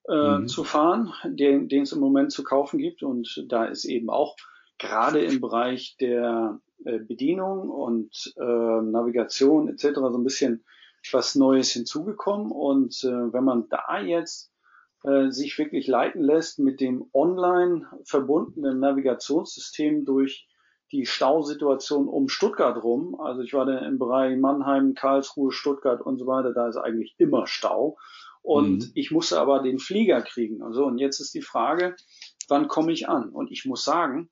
äh, 0.07 0.39
mhm. 0.39 0.47
zu 0.47 0.63
fahren, 0.63 1.13
den, 1.25 1.69
es 1.69 1.91
im 1.91 1.99
Moment 1.99 2.31
zu 2.31 2.43
kaufen 2.43 2.77
gibt. 2.77 3.03
Und 3.03 3.45
da 3.47 3.65
ist 3.65 3.85
eben 3.85 4.09
auch 4.09 4.35
gerade 4.77 5.19
im 5.19 5.41
Bereich 5.41 5.95
der 5.99 6.59
äh, 6.85 6.99
Bedienung 6.99 7.69
und 7.69 8.33
äh, 8.37 8.43
Navigation 8.43 9.69
etc. 9.69 9.89
so 9.95 10.17
ein 10.17 10.23
bisschen 10.23 10.63
was 11.11 11.35
Neues 11.35 11.71
hinzugekommen. 11.71 12.51
Und 12.51 13.03
äh, 13.03 13.33
wenn 13.33 13.43
man 13.43 13.69
da 13.69 13.99
jetzt 13.99 14.51
äh, 15.03 15.31
sich 15.31 15.57
wirklich 15.57 15.87
leiten 15.87 16.21
lässt 16.21 16.59
mit 16.59 16.79
dem 16.79 17.05
online 17.13 17.87
verbundenen 18.03 18.79
Navigationssystem 18.79 20.05
durch 20.05 20.47
die 20.91 21.05
Stausituation 21.05 22.07
um 22.07 22.27
Stuttgart 22.27 22.83
rum. 22.83 23.19
Also 23.19 23.41
ich 23.41 23.53
war 23.53 23.65
da 23.65 23.79
im 23.79 23.97
Bereich 23.97 24.37
Mannheim, 24.37 24.93
Karlsruhe, 24.93 25.51
Stuttgart 25.51 26.01
und 26.01 26.17
so 26.17 26.27
weiter. 26.27 26.53
Da 26.53 26.67
ist 26.67 26.77
eigentlich 26.77 27.15
immer 27.17 27.47
Stau. 27.47 27.97
Und 28.41 28.79
mhm. 28.79 28.91
ich 28.95 29.11
musste 29.11 29.39
aber 29.39 29.61
den 29.61 29.79
Flieger 29.79 30.21
kriegen. 30.21 30.63
Also, 30.63 30.85
und 30.85 30.97
jetzt 30.97 31.19
ist 31.19 31.33
die 31.33 31.41
Frage, 31.41 31.95
wann 32.49 32.67
komme 32.67 32.91
ich 32.91 33.07
an? 33.07 33.29
Und 33.29 33.51
ich 33.51 33.65
muss 33.65 33.83
sagen, 33.83 34.29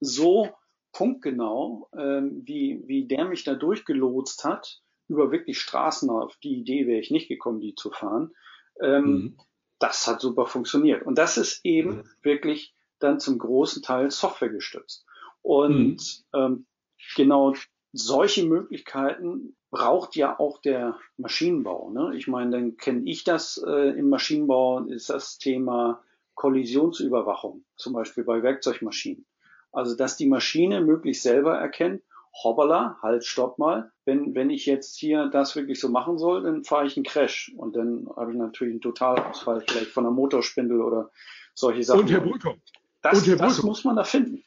so 0.00 0.48
punktgenau, 0.92 1.88
ähm, 1.96 2.42
wie, 2.44 2.82
wie 2.86 3.06
der 3.06 3.26
mich 3.26 3.44
da 3.44 3.54
durchgelotst 3.54 4.44
hat, 4.44 4.80
über 5.08 5.30
wirklich 5.30 5.60
Straßen, 5.60 6.08
auf 6.10 6.36
die 6.42 6.58
Idee 6.58 6.86
wäre 6.86 7.00
ich 7.00 7.10
nicht 7.10 7.28
gekommen, 7.28 7.60
die 7.60 7.74
zu 7.74 7.90
fahren, 7.90 8.32
ähm, 8.80 9.04
mhm. 9.04 9.38
das 9.78 10.06
hat 10.06 10.20
super 10.20 10.46
funktioniert. 10.46 11.04
Und 11.04 11.18
das 11.18 11.36
ist 11.36 11.64
eben 11.64 11.96
mhm. 11.96 12.04
wirklich 12.22 12.74
dann 12.98 13.20
zum 13.20 13.38
großen 13.38 13.82
Teil 13.82 14.10
Software 14.10 14.48
gestützt. 14.50 15.04
Und 15.42 16.24
mhm. 16.32 16.38
ähm, 16.40 16.66
genau 17.16 17.54
solche 17.92 18.44
Möglichkeiten 18.44 19.56
braucht 19.70 20.16
ja 20.16 20.38
auch 20.38 20.58
der 20.58 20.98
Maschinenbau. 21.16 21.90
Ne? 21.90 22.12
Ich 22.16 22.28
meine, 22.28 22.50
dann 22.50 22.76
kenne 22.76 23.02
ich 23.04 23.24
das 23.24 23.62
äh, 23.66 23.98
im 23.98 24.08
Maschinenbau, 24.08 24.80
ist 24.84 25.10
das 25.10 25.38
Thema 25.38 26.02
Kollisionsüberwachung, 26.34 27.64
zum 27.76 27.92
Beispiel 27.92 28.24
bei 28.24 28.42
Werkzeugmaschinen. 28.42 29.26
Also, 29.72 29.96
dass 29.96 30.16
die 30.16 30.28
Maschine 30.28 30.82
möglichst 30.82 31.22
selber 31.22 31.56
erkennt, 31.56 32.02
hoppala, 32.42 32.98
halt, 33.02 33.24
stopp 33.24 33.58
mal. 33.58 33.90
Wenn, 34.04 34.34
wenn 34.34 34.50
ich 34.50 34.66
jetzt 34.66 34.96
hier 34.96 35.28
das 35.28 35.56
wirklich 35.56 35.80
so 35.80 35.88
machen 35.88 36.18
soll, 36.18 36.42
dann 36.42 36.64
fahre 36.64 36.86
ich 36.86 36.96
einen 36.96 37.04
Crash 37.04 37.52
und 37.56 37.76
dann 37.76 38.08
habe 38.16 38.32
ich 38.32 38.38
natürlich 38.38 38.72
einen 38.72 38.80
Totalausfall 38.80 39.62
vielleicht 39.66 39.90
von 39.90 40.04
der 40.04 40.12
Motorspindel 40.12 40.80
oder 40.80 41.10
solche 41.54 41.82
Sachen. 41.82 42.00
Und 42.00 42.10
Herr 42.10 42.20
Brücker. 42.20 42.54
Das, 43.02 43.18
und 43.18 43.26
Herr 43.26 43.36
das 43.36 43.62
muss 43.62 43.84
man 43.84 43.96
da 43.96 44.04
finden. 44.04 44.44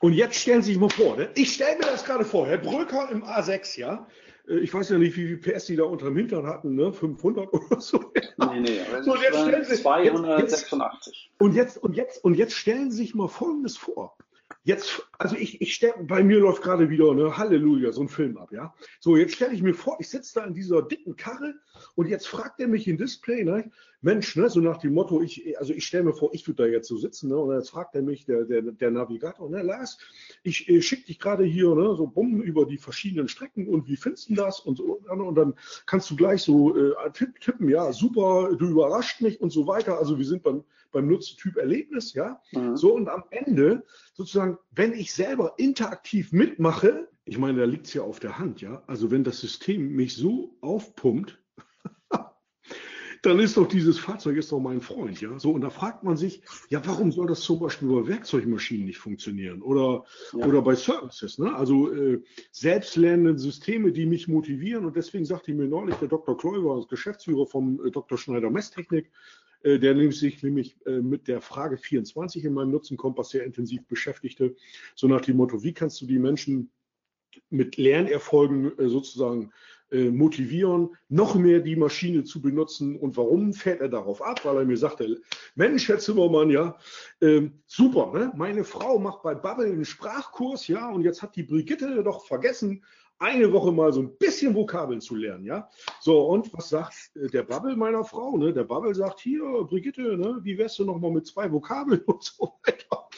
Und 0.00 0.12
jetzt 0.12 0.36
stellen 0.36 0.62
Sie 0.62 0.72
sich 0.72 0.80
mal 0.80 0.90
vor, 0.90 1.16
ne? 1.16 1.30
ich 1.34 1.54
stelle 1.54 1.76
mir 1.78 1.86
das 1.86 2.04
gerade 2.04 2.24
vor, 2.24 2.46
Herr 2.46 2.58
Brücker 2.58 3.08
im 3.10 3.24
A6, 3.24 3.78
ja, 3.78 4.06
äh, 4.48 4.58
ich 4.58 4.72
weiß 4.72 4.90
ja 4.90 4.98
nicht, 4.98 5.16
wie 5.16 5.26
viel 5.26 5.38
PS 5.38 5.66
die 5.66 5.76
da 5.76 5.84
unter 5.84 6.06
dem 6.06 6.16
Hintern 6.16 6.46
hatten, 6.46 6.74
ne? 6.74 6.92
500 6.92 7.52
oder 7.52 7.80
so. 7.80 8.12
Nee, 8.36 8.60
nee, 8.60 8.80
aber 8.88 9.02
so, 9.02 9.16
jetzt 9.16 9.40
stellen 9.40 9.64
Sie, 9.64 9.82
286. 9.82 11.30
Jetzt, 11.30 11.40
und, 11.40 11.54
jetzt, 11.54 11.78
und, 11.78 11.96
jetzt, 11.96 12.24
und 12.24 12.34
jetzt 12.34 12.54
stellen 12.54 12.90
Sie 12.90 12.98
sich 12.98 13.14
mal 13.14 13.28
Folgendes 13.28 13.76
vor. 13.76 14.16
Jetzt, 14.62 15.08
also 15.18 15.36
ich, 15.36 15.60
ich 15.60 15.74
stelle, 15.74 15.94
bei 16.00 16.22
mir 16.22 16.40
läuft 16.40 16.62
gerade 16.62 16.90
wieder, 16.90 17.14
ne, 17.14 17.36
Halleluja, 17.36 17.92
so 17.92 18.02
ein 18.02 18.08
Film 18.08 18.36
ab, 18.36 18.50
ja. 18.52 18.74
So, 19.00 19.16
jetzt 19.16 19.34
stelle 19.34 19.54
ich 19.54 19.62
mir 19.62 19.74
vor, 19.74 19.96
ich 20.00 20.08
sitze 20.08 20.40
da 20.40 20.44
in 20.44 20.54
dieser 20.54 20.82
dicken 20.82 21.16
Karre 21.16 21.54
und 21.94 22.08
jetzt 22.08 22.26
fragt 22.26 22.60
er 22.60 22.68
mich 22.68 22.86
im 22.88 22.96
Display, 22.96 23.44
ne, 23.44 23.70
Mensch, 24.02 24.36
ne, 24.36 24.48
so 24.48 24.60
nach 24.60 24.78
dem 24.78 24.94
Motto, 24.94 25.22
ich, 25.22 25.58
also 25.58 25.72
ich 25.72 25.86
stelle 25.86 26.04
mir 26.04 26.14
vor, 26.14 26.30
ich 26.32 26.46
würde 26.46 26.64
da 26.64 26.68
jetzt 26.68 26.88
so 26.88 26.96
sitzen, 26.96 27.28
ne, 27.28 27.36
und 27.36 27.54
jetzt 27.54 27.70
fragt 27.70 27.94
er 27.94 28.02
mich, 28.02 28.24
der, 28.26 28.44
der, 28.44 28.62
der 28.62 28.90
Navigator, 28.90 29.48
ne, 29.48 29.62
Lars, 29.62 29.98
ich 30.42 30.68
äh, 30.68 30.82
schicke 30.82 31.06
dich 31.06 31.18
gerade 31.18 31.44
hier, 31.44 31.74
ne, 31.74 31.94
so 31.96 32.06
bumm 32.06 32.40
über 32.42 32.66
die 32.66 32.78
verschiedenen 32.78 33.28
Strecken 33.28 33.68
und 33.68 33.88
wie 33.88 33.96
findest 33.96 34.30
du 34.30 34.34
das 34.34 34.60
und 34.60 34.76
so, 34.76 35.00
und 35.08 35.34
dann 35.34 35.54
kannst 35.86 36.10
du 36.10 36.16
gleich 36.16 36.42
so 36.42 36.76
äh, 36.76 36.94
tippen, 37.12 37.68
ja, 37.68 37.92
super, 37.92 38.54
du 38.56 38.66
überrascht 38.66 39.20
mich 39.20 39.40
und 39.40 39.50
so 39.50 39.66
weiter. 39.66 39.98
Also 39.98 40.18
wir 40.18 40.24
sind 40.24 40.42
beim, 40.42 40.64
beim 40.92 41.08
Nutztyp 41.08 41.56
Erlebnis, 41.56 42.14
ja. 42.14 42.40
Mhm. 42.52 42.76
So, 42.76 42.94
und 42.94 43.08
am 43.08 43.24
Ende 43.30 43.84
sozusagen, 44.14 44.58
wenn 44.72 44.92
ich 44.92 45.12
selber 45.12 45.54
interaktiv 45.56 46.32
mitmache, 46.32 47.08
ich 47.24 47.38
meine, 47.38 47.58
da 47.58 47.64
liegt 47.64 47.86
es 47.86 47.94
ja 47.94 48.02
auf 48.02 48.20
der 48.20 48.38
Hand, 48.38 48.60
ja. 48.60 48.82
Also 48.86 49.10
wenn 49.10 49.24
das 49.24 49.40
System 49.40 49.94
mich 49.94 50.14
so 50.14 50.56
aufpumpt, 50.60 51.40
dann 53.26 53.40
ist 53.40 53.56
doch 53.56 53.66
dieses 53.66 53.98
Fahrzeug 53.98 54.36
ist 54.36 54.52
doch 54.52 54.60
mein 54.60 54.80
Freund, 54.80 55.20
ja. 55.20 55.36
So, 55.38 55.50
und 55.50 55.60
da 55.60 55.70
fragt 55.70 56.04
man 56.04 56.16
sich, 56.16 56.42
ja, 56.70 56.80
warum 56.86 57.10
soll 57.10 57.26
das 57.26 57.40
zum 57.40 57.58
Beispiel 57.58 57.88
bei 57.88 58.06
Werkzeugmaschinen 58.06 58.86
nicht 58.86 58.98
funktionieren? 58.98 59.62
Oder, 59.62 60.04
ja. 60.32 60.46
oder 60.46 60.62
bei 60.62 60.76
Services, 60.76 61.38
ne? 61.38 61.54
Also 61.54 61.92
äh, 61.92 62.22
selbstlernende 62.52 63.38
Systeme, 63.38 63.90
die 63.90 64.06
mich 64.06 64.28
motivieren. 64.28 64.84
Und 64.84 64.96
deswegen 64.96 65.24
sagte 65.24 65.52
mir 65.52 65.66
neulich 65.66 65.96
der 65.96 66.08
Dr. 66.08 66.38
Kläuber, 66.38 66.86
Geschäftsführer 66.88 67.46
vom 67.46 67.84
äh, 67.84 67.90
Dr. 67.90 68.16
Schneider 68.16 68.50
Messtechnik, 68.50 69.10
äh, 69.62 69.78
der 69.78 70.12
sich 70.12 70.42
nämlich 70.44 70.76
äh, 70.86 71.00
mit 71.00 71.26
der 71.26 71.40
Frage 71.40 71.78
24 71.78 72.44
in 72.44 72.54
meinem 72.54 72.70
Nutzenkompass 72.70 73.30
sehr 73.30 73.44
intensiv 73.44 73.84
beschäftigte. 73.88 74.54
So 74.94 75.08
nach 75.08 75.22
dem 75.22 75.36
Motto, 75.36 75.64
wie 75.64 75.74
kannst 75.74 76.00
du 76.00 76.06
die 76.06 76.20
Menschen 76.20 76.70
mit 77.50 77.76
Lernerfolgen 77.76 78.78
äh, 78.78 78.88
sozusagen 78.88 79.52
motivieren, 79.90 80.90
noch 81.08 81.36
mehr 81.36 81.60
die 81.60 81.76
Maschine 81.76 82.24
zu 82.24 82.42
benutzen. 82.42 82.98
Und 82.98 83.16
warum 83.16 83.52
fährt 83.52 83.80
er 83.80 83.88
darauf 83.88 84.20
ab? 84.20 84.44
Weil 84.44 84.58
er 84.58 84.64
mir 84.64 84.76
sagte, 84.76 85.20
Mensch, 85.54 85.88
Herr 85.88 85.98
Zimmermann, 85.98 86.50
ja, 86.50 86.76
äh, 87.20 87.48
super, 87.66 88.12
ne? 88.12 88.32
meine 88.36 88.64
Frau 88.64 88.98
macht 88.98 89.22
bei 89.22 89.34
Bubble 89.34 89.66
einen 89.66 89.84
Sprachkurs, 89.84 90.66
ja, 90.68 90.90
und 90.90 91.02
jetzt 91.02 91.22
hat 91.22 91.36
die 91.36 91.44
Brigitte 91.44 92.02
doch 92.02 92.26
vergessen, 92.26 92.82
eine 93.18 93.52
Woche 93.52 93.72
mal 93.72 93.92
so 93.92 94.00
ein 94.00 94.16
bisschen 94.18 94.54
Vokabeln 94.54 95.00
zu 95.00 95.14
lernen, 95.14 95.44
ja. 95.44 95.68
So, 96.00 96.26
und 96.26 96.52
was 96.52 96.68
sagt 96.68 96.94
äh, 97.16 97.28
der 97.28 97.44
Bubble 97.44 97.76
meiner 97.76 98.04
Frau? 98.04 98.36
Ne? 98.36 98.52
Der 98.52 98.64
Bubble 98.64 98.94
sagt, 98.94 99.20
hier, 99.20 99.42
Brigitte, 99.64 100.16
ne, 100.16 100.38
wie 100.42 100.58
wärst 100.58 100.78
du 100.78 100.84
noch 100.84 100.98
mal 100.98 101.10
mit 101.10 101.26
zwei 101.26 101.50
Vokabeln 101.50 102.00
und 102.06 102.22
so 102.22 102.54
weiter. 102.64 103.08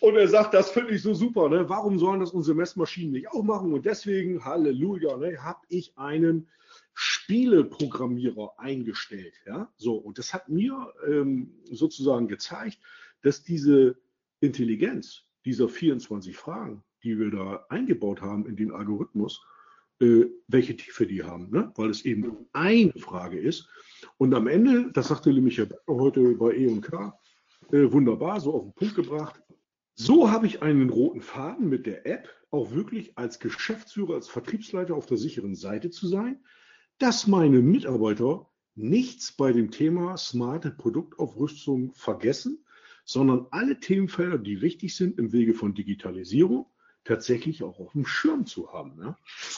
Und 0.00 0.16
er 0.16 0.28
sagt, 0.28 0.54
das 0.54 0.70
finde 0.70 0.94
ich 0.94 1.02
so 1.02 1.14
super, 1.14 1.48
ne? 1.48 1.68
Warum 1.68 1.98
sollen 1.98 2.20
das 2.20 2.30
unsere 2.30 2.56
Messmaschinen 2.56 3.12
nicht 3.12 3.28
auch 3.28 3.42
machen? 3.42 3.72
Und 3.72 3.86
deswegen, 3.86 4.44
Halleluja, 4.44 5.16
ne, 5.16 5.42
habe 5.42 5.60
ich 5.68 5.96
einen 5.96 6.48
Spieleprogrammierer 6.94 8.54
eingestellt, 8.58 9.34
ja. 9.46 9.72
So, 9.76 9.94
und 9.94 10.18
das 10.18 10.34
hat 10.34 10.48
mir 10.48 10.92
ähm, 11.06 11.54
sozusagen 11.70 12.28
gezeigt, 12.28 12.78
dass 13.22 13.42
diese 13.42 13.96
Intelligenz 14.40 15.24
dieser 15.44 15.68
24 15.68 16.36
Fragen, 16.36 16.82
die 17.02 17.18
wir 17.18 17.30
da 17.30 17.66
eingebaut 17.68 18.20
haben 18.20 18.46
in 18.46 18.56
den 18.56 18.72
Algorithmus, 18.72 19.40
äh, 20.00 20.26
welche 20.48 20.76
Tiefe 20.76 21.06
die 21.06 21.22
haben, 21.22 21.50
ne? 21.50 21.72
weil 21.76 21.90
es 21.90 22.04
eben 22.04 22.46
eine 22.52 22.92
Frage 22.96 23.38
ist. 23.38 23.68
Und 24.18 24.34
am 24.34 24.46
Ende, 24.46 24.90
das 24.92 25.08
sagte 25.08 25.32
nämlich 25.32 25.60
heute 25.86 26.34
bei 26.34 26.56
E&K, 26.56 27.18
äh, 27.70 27.92
wunderbar, 27.92 28.40
so 28.40 28.54
auf 28.54 28.62
den 28.64 28.72
Punkt 28.74 28.94
gebracht, 28.96 29.40
so 29.94 30.30
habe 30.30 30.46
ich 30.46 30.62
einen 30.62 30.90
roten 30.90 31.20
Faden 31.20 31.68
mit 31.68 31.86
der 31.86 32.06
App, 32.06 32.28
auch 32.50 32.72
wirklich 32.72 33.16
als 33.16 33.38
Geschäftsführer, 33.38 34.14
als 34.14 34.28
Vertriebsleiter 34.28 34.94
auf 34.94 35.06
der 35.06 35.16
sicheren 35.16 35.54
Seite 35.54 35.90
zu 35.90 36.06
sein, 36.06 36.42
dass 36.98 37.26
meine 37.26 37.60
Mitarbeiter 37.60 38.48
nichts 38.74 39.32
bei 39.32 39.52
dem 39.52 39.70
Thema 39.70 40.16
smarte 40.16 40.70
Produktaufrüstung 40.70 41.92
vergessen, 41.92 42.64
sondern 43.04 43.46
alle 43.50 43.80
Themenfelder, 43.80 44.38
die 44.38 44.60
wichtig 44.60 44.94
sind 44.96 45.18
im 45.18 45.32
Wege 45.32 45.54
von 45.54 45.74
Digitalisierung, 45.74 46.66
tatsächlich 47.04 47.62
auch 47.62 47.78
auf 47.78 47.92
dem 47.92 48.06
Schirm 48.06 48.46
zu 48.46 48.72
haben. 48.72 48.96
Ne? 48.96 49.16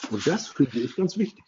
Und 0.09 0.25
das 0.25 0.47
finde 0.47 0.79
ich 0.79 0.95
ganz 0.95 1.17
wichtig. 1.17 1.43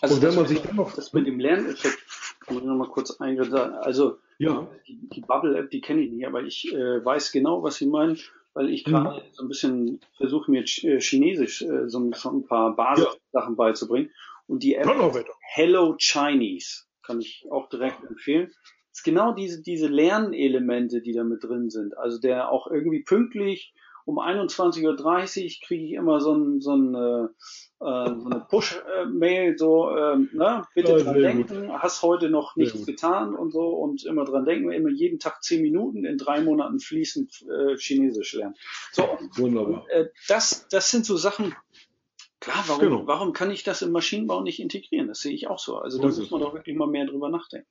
Also 0.00 0.16
und 0.16 0.22
wenn 0.22 0.34
man 0.34 0.46
sich 0.46 0.60
dann 0.60 0.76
noch 0.76 0.94
das 0.94 1.12
mit 1.12 1.26
dem 1.26 1.38
Lerneffekt, 1.38 1.98
kann 2.40 2.58
ich 2.58 2.64
noch 2.64 2.76
mal 2.76 2.88
kurz 2.88 3.12
eingehen. 3.20 3.52
Also 3.54 4.18
ja. 4.38 4.68
die, 4.86 5.08
die 5.08 5.20
Bubble-App, 5.20 5.70
die 5.70 5.80
kenne 5.80 6.02
ich 6.02 6.10
nicht, 6.10 6.26
aber 6.26 6.42
ich 6.42 6.72
äh, 6.72 7.04
weiß 7.04 7.32
genau, 7.32 7.62
was 7.62 7.76
Sie 7.76 7.86
meinen, 7.86 8.18
weil 8.54 8.70
ich 8.70 8.84
gerade 8.84 9.20
mhm. 9.20 9.24
so 9.32 9.42
ein 9.44 9.48
bisschen 9.48 10.00
versuche, 10.16 10.50
mir 10.50 10.62
äh, 10.62 11.00
Chinesisch 11.00 11.62
äh, 11.62 11.88
so, 11.88 12.10
so, 12.12 12.30
ein 12.30 12.46
paar 12.46 12.74
Basissachen 12.74 13.18
ja. 13.32 13.50
beizubringen. 13.56 14.10
Und 14.46 14.62
die 14.62 14.76
App 14.76 14.86
Hello 15.40 15.96
Chinese 15.98 16.84
kann 17.02 17.20
ich 17.20 17.46
auch 17.50 17.68
direkt 17.68 18.04
empfehlen 18.04 18.52
ist 18.96 19.04
genau 19.04 19.32
diese, 19.32 19.60
diese 19.60 19.88
Lernelemente, 19.88 21.02
die 21.02 21.12
da 21.12 21.22
mit 21.22 21.44
drin 21.44 21.68
sind. 21.68 21.96
Also 21.98 22.18
der 22.18 22.50
auch 22.50 22.66
irgendwie 22.66 23.02
pünktlich 23.02 23.74
um 24.06 24.20
21.30 24.20 24.84
Uhr 24.86 25.66
kriege 25.66 25.84
ich 25.84 25.92
immer 25.92 26.20
so, 26.20 26.32
ein, 26.32 26.60
so, 26.60 26.76
ein, 26.76 26.94
äh, 26.94 27.24
äh 27.84 28.20
so 28.20 28.26
eine 28.26 28.46
Push-Mail, 28.48 29.58
so, 29.58 29.90
äh, 29.90 30.16
ne, 30.16 30.62
bitte 30.76 30.92
ja, 30.92 30.98
dran 30.98 31.20
denken, 31.20 31.66
gut. 31.66 31.78
hast 31.80 32.02
heute 32.02 32.30
noch 32.30 32.54
nichts 32.54 32.86
getan 32.86 33.34
und 33.34 33.50
so 33.50 33.66
und 33.66 34.04
immer 34.04 34.24
dran 34.24 34.44
denken, 34.44 34.70
immer 34.70 34.90
jeden 34.90 35.18
Tag 35.18 35.42
zehn 35.42 35.60
Minuten 35.60 36.04
in 36.04 36.18
drei 36.18 36.40
Monaten 36.40 36.78
fließend 36.78 37.46
äh, 37.50 37.76
Chinesisch 37.78 38.34
lernen. 38.34 38.54
So, 38.92 39.02
Wunderbar. 39.34 39.82
Und, 39.82 39.90
äh, 39.90 40.08
das, 40.28 40.68
das 40.68 40.92
sind 40.92 41.04
so 41.04 41.16
Sachen, 41.16 41.56
klar, 42.38 42.62
warum, 42.68 42.80
genau. 42.80 43.06
warum 43.08 43.32
kann 43.32 43.50
ich 43.50 43.64
das 43.64 43.82
im 43.82 43.90
Maschinenbau 43.90 44.40
nicht 44.40 44.60
integrieren? 44.60 45.08
Das 45.08 45.18
sehe 45.18 45.34
ich 45.34 45.48
auch 45.48 45.58
so. 45.58 45.78
Also 45.78 46.00
da 46.00 46.06
muss 46.06 46.30
man 46.30 46.40
doch 46.40 46.54
wirklich 46.54 46.76
mal 46.76 46.86
mehr 46.86 47.06
drüber 47.06 47.28
nachdenken. 47.28 47.66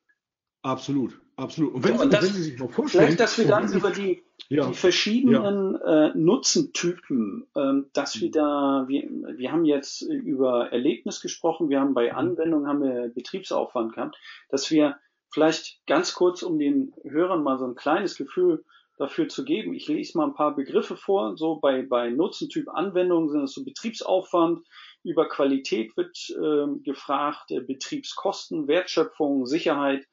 Absolut, 0.66 1.22
absolut. 1.36 1.76
Und 1.76 1.84
wenn, 1.84 2.00
und 2.00 2.12
das, 2.12 2.26
Sie 2.26 2.42
sich 2.42 2.58
mal 2.58 2.68
vorstellen. 2.68 3.04
Vielleicht, 3.06 3.20
dass 3.20 3.38
wir 3.38 3.46
dann 3.46 3.72
über 3.72 3.92
die, 3.92 4.24
ja, 4.50 4.68
die 4.68 4.74
verschiedenen 4.74 5.74
ja. 5.74 6.08
äh, 6.08 6.12
Nutzentypen, 6.16 7.48
ähm, 7.56 7.88
dass 7.94 8.20
wir 8.22 8.32
da, 8.32 8.86
wir, 8.88 9.04
wir 9.38 9.52
haben 9.52 9.66
jetzt 9.66 10.02
über 10.02 10.72
Erlebnis 10.72 11.22
gesprochen, 11.22 11.70
wir 11.70 11.80
haben 11.80 11.94
bei 11.94 12.12
mhm. 12.12 12.18
Anwendung 12.18 12.68
haben 12.68 12.84
wir 12.84 13.10
Betriebsaufwand 13.10 13.94
gehabt, 13.94 14.18
dass 14.50 14.70
wir 14.72 14.98
vielleicht 15.32 15.86
ganz 15.88 16.14
kurz, 16.14 16.44
um 16.44 16.60
den 16.60 16.94
Hörern 17.04 17.44
mal 17.44 17.58
so 17.58 17.66
ein 17.66 17.76
kleines 17.76 18.16
Gefühl 18.16 18.64
dafür 18.98 19.28
zu 19.28 19.44
geben, 19.44 19.74
ich 19.74 19.88
lese 19.88 20.18
mal 20.18 20.28
ein 20.28 20.36
paar 20.36 20.56
Begriffe 20.56 20.96
vor, 20.96 21.36
so 21.36 21.56
bei, 21.56 21.82
bei 21.82 22.10
Nutzentyp 22.10 22.70
Anwendungen 22.70 23.30
sind 23.30 23.44
es 23.44 23.54
so 23.54 23.66
Betriebsaufwand, 23.66 24.66
über 25.04 25.28
Qualität 25.28 25.98
wird 25.98 26.18
äh, 26.30 26.80
gefragt, 26.84 27.52
äh, 27.52 27.60
Betriebskosten, 27.60 28.68
Wertschöpfung, 28.68 29.46
Sicherheit, 29.46 30.08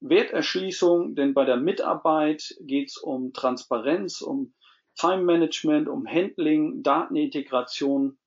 Werterschließung, 0.00 1.14
denn 1.14 1.34
bei 1.34 1.44
der 1.44 1.56
Mitarbeit 1.56 2.54
geht 2.60 2.90
es 2.90 2.98
um 2.98 3.32
Transparenz, 3.32 4.20
um 4.20 4.52
Time 4.94 5.22
Management, 5.22 5.88
um 5.88 6.06
Handling, 6.06 6.82
Datenintegration, 6.82 8.18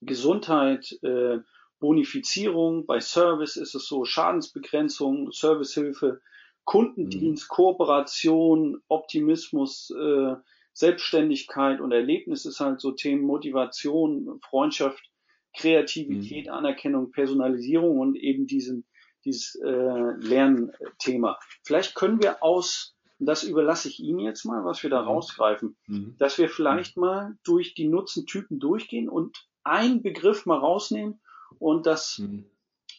Gesundheit, 0.00 0.98
äh, 1.02 1.38
Bonifizierung. 1.78 2.86
Bei 2.86 3.00
Service 3.00 3.56
ist 3.56 3.74
es 3.74 3.86
so 3.86 4.04
Schadensbegrenzung, 4.04 5.32
Servicehilfe, 5.32 6.20
Kundendienst, 6.64 7.50
mhm. 7.50 7.54
Kooperation, 7.54 8.82
Optimismus, 8.88 9.90
äh, 9.90 10.34
Selbstständigkeit 10.72 11.80
und 11.80 11.92
Erlebnis 11.92 12.46
ist 12.46 12.60
halt 12.60 12.80
so 12.80 12.92
Themen 12.92 13.22
Motivation, 13.22 14.40
Freundschaft, 14.48 15.10
Kreativität, 15.56 16.46
mhm. 16.46 16.52
Anerkennung, 16.52 17.10
Personalisierung 17.10 17.98
und 17.98 18.16
eben 18.16 18.46
diesen 18.46 18.84
dieses 19.24 19.54
äh, 19.56 19.68
Lernthema. 19.68 21.38
Vielleicht 21.62 21.94
können 21.94 22.22
wir 22.22 22.42
aus, 22.42 22.94
das 23.18 23.44
überlasse 23.44 23.88
ich 23.88 24.00
Ihnen 24.00 24.20
jetzt 24.20 24.44
mal, 24.44 24.64
was 24.64 24.82
wir 24.82 24.90
da 24.90 25.02
mhm. 25.02 25.08
rausgreifen, 25.08 25.76
mhm. 25.86 26.16
dass 26.18 26.38
wir 26.38 26.48
vielleicht 26.48 26.96
mhm. 26.96 27.00
mal 27.00 27.38
durch 27.44 27.74
die 27.74 27.88
Nutzentypen 27.88 28.58
durchgehen 28.58 29.08
und 29.08 29.46
einen 29.64 30.02
Begriff 30.02 30.46
mal 30.46 30.58
rausnehmen 30.58 31.20
und 31.58 31.86
das 31.86 32.18
mhm. 32.18 32.46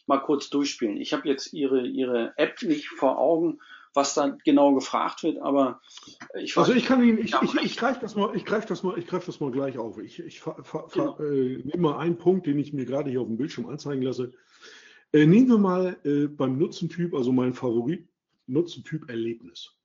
mal 0.06 0.18
kurz 0.18 0.50
durchspielen. 0.50 0.96
Ich 0.96 1.12
habe 1.12 1.28
jetzt 1.28 1.52
Ihre, 1.52 1.86
Ihre 1.86 2.34
App 2.36 2.62
nicht 2.62 2.88
vor 2.88 3.18
Augen, 3.18 3.58
was 3.94 4.14
da 4.14 4.36
genau 4.44 4.74
gefragt 4.74 5.22
wird, 5.22 5.38
aber 5.38 5.80
ich 6.34 6.56
Also 6.56 6.72
ich 6.72 6.86
kann 6.86 7.02
Ihnen, 7.02 7.18
ich, 7.18 7.34
ich, 7.42 7.54
ich 7.56 7.76
greife 7.76 8.00
das 8.00 8.14
mal, 8.14 8.34
ich 8.34 8.44
greife 8.44 8.66
das 8.66 8.82
mal, 8.82 8.98
ich 8.98 9.06
greife 9.06 9.26
das 9.26 9.40
mal 9.40 9.50
gleich 9.50 9.76
auf. 9.76 9.98
Ich, 9.98 10.18
ich 10.18 10.40
fa, 10.40 10.56
fa, 10.62 10.86
genau. 10.92 11.18
äh, 11.18 11.58
nehme 11.64 11.82
mal 11.82 11.98
einen 11.98 12.16
Punkt, 12.16 12.46
den 12.46 12.58
ich 12.58 12.72
mir 12.72 12.86
gerade 12.86 13.10
hier 13.10 13.20
auf 13.20 13.26
dem 13.26 13.36
Bildschirm 13.36 13.66
anzeigen 13.66 14.02
lasse. 14.02 14.32
Äh, 15.12 15.26
nehmen 15.26 15.48
wir 15.48 15.58
mal 15.58 15.98
äh, 16.04 16.26
beim 16.26 16.56
Nutzentyp, 16.56 17.14
also 17.14 17.32
mein 17.32 17.52
Favorit, 17.52 18.08
Nutzentyp 18.46 19.08
Erlebnis. 19.10 19.76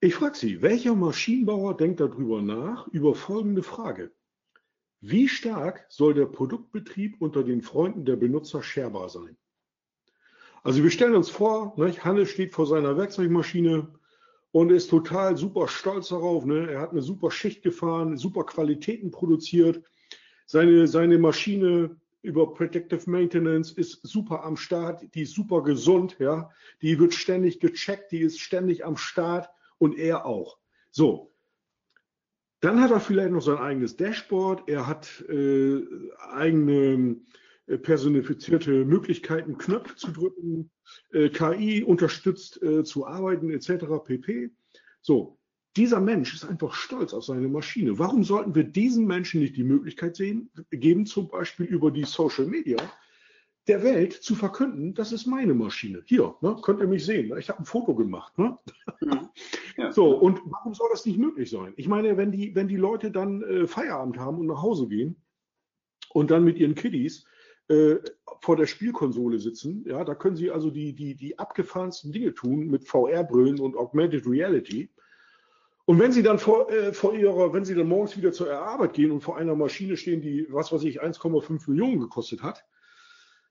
Ich 0.00 0.16
frage 0.16 0.36
Sie, 0.36 0.60
welcher 0.60 0.94
Maschinenbauer 0.94 1.76
denkt 1.76 2.00
darüber 2.00 2.42
nach, 2.42 2.88
über 2.88 3.14
folgende 3.14 3.62
Frage. 3.62 4.12
Wie 5.00 5.28
stark 5.28 5.86
soll 5.88 6.14
der 6.14 6.26
Produktbetrieb 6.26 7.20
unter 7.20 7.44
den 7.44 7.62
Freunden 7.62 8.04
der 8.04 8.16
Benutzer 8.16 8.62
scherbar 8.62 9.08
sein? 9.08 9.36
Also 10.62 10.82
wir 10.82 10.90
stellen 10.90 11.14
uns 11.14 11.30
vor, 11.30 11.74
ne, 11.76 11.92
Hannes 12.04 12.30
steht 12.30 12.52
vor 12.52 12.66
seiner 12.66 12.96
Werkzeugmaschine 12.96 13.88
und 14.50 14.70
ist 14.72 14.88
total 14.88 15.36
super 15.36 15.68
stolz 15.68 16.08
darauf. 16.08 16.44
Ne? 16.44 16.70
Er 16.70 16.80
hat 16.80 16.90
eine 16.90 17.02
super 17.02 17.30
Schicht 17.30 17.62
gefahren, 17.62 18.16
super 18.16 18.44
Qualitäten 18.44 19.10
produziert. 19.10 19.84
Seine, 20.46 20.86
seine 20.86 21.18
Maschine 21.18 21.96
über 22.24 22.54
Predictive 22.54 23.08
Maintenance 23.08 23.70
ist 23.72 24.00
super 24.02 24.44
am 24.44 24.56
Start, 24.56 25.14
die 25.14 25.22
ist 25.22 25.34
super 25.34 25.62
gesund, 25.62 26.16
ja, 26.18 26.50
die 26.80 26.98
wird 26.98 27.12
ständig 27.14 27.60
gecheckt, 27.60 28.12
die 28.12 28.20
ist 28.20 28.40
ständig 28.40 28.84
am 28.84 28.96
Start 28.96 29.50
und 29.78 29.96
er 29.98 30.24
auch. 30.24 30.58
So. 30.90 31.30
Dann 32.60 32.80
hat 32.80 32.90
er 32.90 33.00
vielleicht 33.00 33.30
noch 33.30 33.42
sein 33.42 33.58
eigenes 33.58 33.96
Dashboard, 33.96 34.70
er 34.70 34.86
hat 34.86 35.22
äh, 35.28 35.82
eigene 36.32 37.20
äh, 37.66 37.76
personifizierte 37.76 38.86
Möglichkeiten, 38.86 39.58
Knöpfe 39.58 39.96
zu 39.96 40.10
drücken, 40.10 40.70
äh, 41.12 41.28
KI 41.28 41.84
unterstützt 41.84 42.62
äh, 42.62 42.84
zu 42.84 43.06
arbeiten, 43.06 43.50
etc. 43.50 43.84
pp. 44.02 44.50
So, 45.02 45.38
dieser 45.76 46.00
Mensch 46.00 46.34
ist 46.34 46.44
einfach 46.44 46.72
stolz 46.72 47.12
auf 47.12 47.24
seine 47.24 47.48
Maschine. 47.48 47.98
Warum 47.98 48.22
sollten 48.22 48.54
wir 48.54 48.64
diesen 48.64 49.06
Menschen 49.06 49.40
nicht 49.40 49.56
die 49.56 49.64
Möglichkeit 49.64 50.16
sehen, 50.16 50.50
geben, 50.70 51.06
zum 51.06 51.28
Beispiel 51.28 51.66
über 51.66 51.90
die 51.90 52.04
Social 52.04 52.46
Media, 52.46 52.78
der 53.66 53.82
Welt 53.82 54.12
zu 54.12 54.34
verkünden, 54.34 54.94
das 54.94 55.12
ist 55.12 55.26
meine 55.26 55.54
Maschine. 55.54 56.02
Hier, 56.06 56.34
ne, 56.42 56.56
könnt 56.62 56.80
ihr 56.80 56.86
mich 56.86 57.04
sehen. 57.04 57.36
Ich 57.38 57.48
habe 57.48 57.60
ein 57.60 57.64
Foto 57.64 57.94
gemacht. 57.94 58.36
Ne? 58.38 58.58
Mhm. 59.00 59.28
Ja. 59.76 59.90
So, 59.90 60.16
und 60.16 60.40
warum 60.44 60.74
soll 60.74 60.88
das 60.92 61.06
nicht 61.06 61.18
möglich 61.18 61.50
sein? 61.50 61.72
Ich 61.76 61.88
meine, 61.88 62.16
wenn 62.16 62.30
die, 62.30 62.54
wenn 62.54 62.68
die 62.68 62.76
Leute 62.76 63.10
dann 63.10 63.42
äh, 63.42 63.66
Feierabend 63.66 64.18
haben 64.18 64.38
und 64.38 64.46
nach 64.46 64.62
Hause 64.62 64.86
gehen 64.86 65.16
und 66.10 66.30
dann 66.30 66.44
mit 66.44 66.58
ihren 66.58 66.74
Kiddies 66.74 67.24
äh, 67.68 67.96
vor 68.40 68.56
der 68.56 68.66
Spielkonsole 68.66 69.38
sitzen, 69.38 69.84
ja, 69.88 70.04
da 70.04 70.14
können 70.14 70.36
sie 70.36 70.50
also 70.50 70.70
die, 70.70 70.94
die, 70.94 71.14
die 71.14 71.38
abgefahrensten 71.38 72.12
Dinge 72.12 72.34
tun 72.34 72.68
mit 72.68 72.86
VR-Brillen 72.86 73.60
und 73.60 73.76
Augmented 73.76 74.26
Reality. 74.26 74.90
Und 75.86 75.98
wenn 75.98 76.12
Sie 76.12 76.22
dann 76.22 76.38
vor, 76.38 76.70
äh, 76.70 76.92
vor 76.92 77.14
Ihrer, 77.14 77.52
wenn 77.52 77.64
Sie 77.64 77.74
dann 77.74 77.88
morgens 77.88 78.16
wieder 78.16 78.32
zur 78.32 78.50
Arbeit 78.50 78.94
gehen 78.94 79.10
und 79.10 79.20
vor 79.20 79.36
einer 79.36 79.54
Maschine 79.54 79.96
stehen, 79.96 80.22
die, 80.22 80.46
was 80.50 80.72
weiß 80.72 80.82
ich, 80.84 81.02
1,5 81.02 81.70
Millionen 81.70 82.00
gekostet 82.00 82.42
hat, 82.42 82.64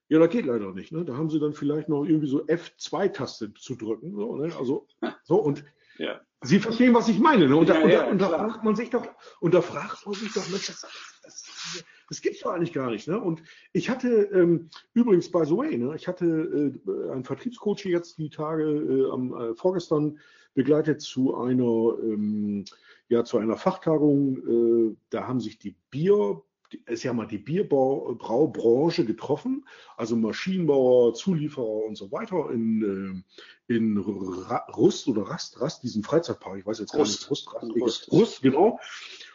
ja, 0.10 0.20
das 0.20 0.30
geht 0.30 0.46
leider 0.46 0.74
nicht. 0.74 0.92
Ne? 0.92 1.06
Da 1.06 1.16
haben 1.16 1.30
Sie 1.30 1.40
dann 1.40 1.54
vielleicht 1.54 1.90
noch 1.90 2.04
irgendwie 2.04 2.28
so 2.28 2.44
F2-Taste 2.46 3.54
zu 3.54 3.76
drücken. 3.76 4.16
So, 4.16 4.36
ne? 4.36 4.54
Also, 4.58 4.88
so 5.24 5.38
und 5.38 5.64
ja. 5.98 6.22
Sie 6.44 6.60
verstehen, 6.60 6.94
was 6.94 7.08
ich 7.08 7.20
meine. 7.20 7.48
Ne? 7.48 7.56
Und, 7.56 7.70
da, 7.70 7.88
ja, 7.88 8.06
und, 8.06 8.20
da, 8.20 8.28
und 8.28 8.34
da 8.34 8.48
fragt 8.48 8.64
man 8.64 8.76
sich 8.76 8.90
doch, 8.90 9.08
und 9.40 9.54
da 9.54 9.62
fragt 9.62 10.06
man 10.06 10.16
sich 10.16 10.34
doch, 10.34 10.48
Mensch, 10.50 10.68
das, 10.68 10.86
das, 11.24 11.84
das 12.10 12.22
gibt's 12.22 12.42
doch 12.42 12.52
eigentlich 12.52 12.74
gar 12.74 12.92
nicht. 12.92 13.08
Ne? 13.08 13.20
Und 13.20 13.42
ich 13.72 13.90
hatte 13.90 14.10
ähm, 14.34 14.70
übrigens, 14.94 15.32
by 15.32 15.46
the 15.46 15.56
way, 15.56 15.78
ne, 15.78 15.96
ich 15.96 16.08
hatte 16.08 16.26
äh, 16.26 17.12
einen 17.12 17.24
Vertriebscoach 17.24 17.86
jetzt 17.86 18.18
die 18.18 18.30
Tage 18.30 18.64
äh, 18.64 19.12
am 19.12 19.34
äh, 19.34 19.56
vorgestern 19.56 20.20
begleitet 20.54 21.02
zu 21.02 21.36
einer, 21.36 21.98
ähm, 22.04 22.66
ja, 23.08 23.24
zu 23.24 23.38
einer 23.38 23.58
Fachtagung. 23.58 24.92
Äh, 24.92 24.96
da 25.10 25.28
haben 25.28 25.40
sich 25.40 25.58
die 25.58 25.76
Bier, 25.90 26.42
ist 26.88 27.04
ja 27.04 27.14
mal 27.14 27.28
die 27.28 27.38
Bierbraubranche 27.38 29.06
getroffen, 29.06 29.66
also 29.98 30.16
Maschinenbauer, 30.16 31.14
Zulieferer 31.14 31.86
und 31.86 31.96
so 31.96 32.12
weiter 32.12 32.50
in, 32.52 33.24
äh, 33.68 33.74
in 33.76 33.98
Rust 33.98 35.08
oder 35.08 35.24
Rast, 35.24 35.60
Rast, 35.62 35.84
diesen 35.84 36.04
Freizeitpark, 36.04 36.60
ich 36.60 36.66
weiß 36.66 36.80
jetzt 36.80 36.94
Rust. 36.96 37.28
gar 37.28 37.30
nicht, 37.30 37.32
Rust, 37.32 37.54
Rast, 37.54 37.76
Rust, 37.82 38.12
Rust 38.12 38.42
genau. 38.42 38.80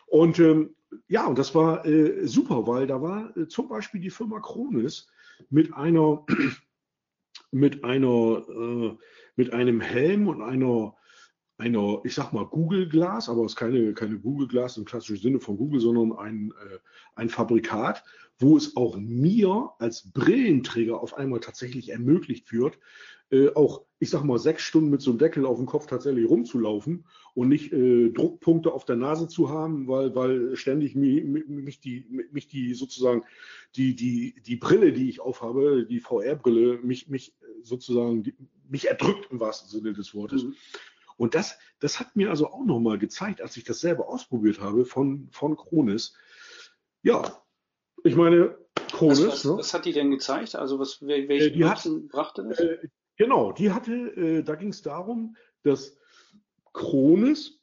Und 0.07 0.39
ähm, 0.39 0.75
ja, 1.09 1.27
und 1.27 1.39
das 1.39 1.55
war 1.55 1.85
äh, 1.87 2.27
super, 2.27 2.67
weil 2.67 2.87
da 2.87 3.01
war 3.03 3.37
äh, 3.37 3.47
zum 3.49 3.69
Beispiel 3.69 4.01
die 4.01 4.11
Firma 4.11 4.41
Kronis 4.41 5.09
mit 5.51 5.75
einer, 5.75 6.25
mit 7.51 7.85
einer, 7.85 8.45
äh, 8.49 8.97
mit 9.37 9.53
einem 9.53 9.81
Helm 9.81 10.29
und 10.29 10.43
einer 10.43 10.98
einer, 11.59 12.01
ich 12.05 12.15
sag 12.15 12.33
mal, 12.33 12.47
Google 12.47 12.89
Glas, 12.89 13.29
aber 13.29 13.45
es 13.45 13.53
ist 13.53 13.57
keine, 13.57 13.93
keine 13.93 14.19
Google 14.19 14.49
Glas 14.49 14.77
im 14.77 14.85
klassischen 14.85 15.21
Sinne 15.21 15.41
von 15.41 15.57
Google, 15.57 15.81
sondern 15.81 16.17
ein, 16.17 16.53
äh, 16.53 16.79
ein 17.17 17.29
Fabrikat, 17.29 18.05
wo 18.39 18.57
es 18.57 18.77
auch 18.77 18.97
mir 18.97 19.73
als 19.79 20.11
Brillenträger 20.13 21.01
auf 21.01 21.15
einmal 21.15 21.41
tatsächlich 21.41 21.91
ermöglicht 21.91 22.53
wird, 22.53 22.79
äh, 23.31 23.49
auch, 23.55 23.83
ich 23.99 24.11
sag 24.11 24.23
mal, 24.23 24.39
sechs 24.39 24.63
Stunden 24.63 24.89
mit 24.89 25.03
so 25.03 25.11
einem 25.11 25.19
Deckel 25.19 25.45
auf 25.45 25.59
dem 25.59 25.67
Kopf 25.67 25.87
tatsächlich 25.87 26.29
rumzulaufen 26.29 27.05
und 27.35 27.49
nicht 27.49 27.73
äh, 27.73 28.11
Druckpunkte 28.11 28.73
auf 28.73 28.85
der 28.85 28.97
Nase 28.97 29.27
zu 29.27 29.51
haben, 29.51 29.89
weil, 29.89 30.15
weil 30.15 30.57
ständig 30.57 30.95
mich, 30.95 31.25
mich, 31.25 31.81
die, 31.81 32.07
mich 32.31 32.47
die 32.47 32.73
sozusagen 32.75 33.25
die, 33.75 33.97
die, 33.97 34.41
die 34.47 34.57
Brille, 34.57 34.93
die 34.93 35.09
ich 35.09 35.21
aufhabe, 35.21 35.85
die 35.85 36.01
VR-Brille, 36.01 36.79
mich, 36.83 37.09
mich 37.09 37.35
sozusagen, 37.63 38.23
die, 38.23 38.35
mich 38.69 38.87
erdrückt 38.87 39.29
im 39.31 39.41
wahrsten 39.41 39.69
Sinne 39.69 39.93
des 39.93 40.15
Wortes. 40.15 40.45
Mhm. 40.45 40.55
Und 41.19 41.35
das, 41.35 41.59
das 41.81 42.01
hat 42.01 42.17
mir 42.17 42.31
also 42.31 42.47
auch 42.47 42.65
nochmal 42.65 42.97
gezeigt, 42.97 43.43
als 43.43 43.57
ich 43.59 43.65
das 43.65 43.81
selber 43.81 44.09
ausprobiert 44.09 44.61
habe 44.61 44.87
von, 44.87 45.29
von 45.31 45.57
Kronis. 45.57 46.15
Ja, 47.03 47.43
ich 48.05 48.15
meine, 48.15 48.57
Kronis. 48.93 49.19
Was, 49.19 49.27
was, 49.27 49.45
ne? 49.45 49.57
was 49.59 49.75
hat 49.75 49.85
die 49.85 49.93
denn 49.93 50.11
gezeigt? 50.11 50.55
Also 50.55 50.79
was, 50.79 51.03
welche 51.03 51.51
äh, 51.51 51.59
Nutzen 51.59 52.05
hat, 52.05 52.09
brachte 52.09 52.45
das? 52.45 52.61
Äh, 52.61 52.89
genau, 53.17 53.53
die 53.53 53.73
hatte, 53.73 53.93
äh, 53.93 54.43
da 54.43 54.55
ging 54.55 54.69
es 54.69 54.81
darum, 54.81 55.37
dass 55.65 55.99
Kronis 56.73 57.61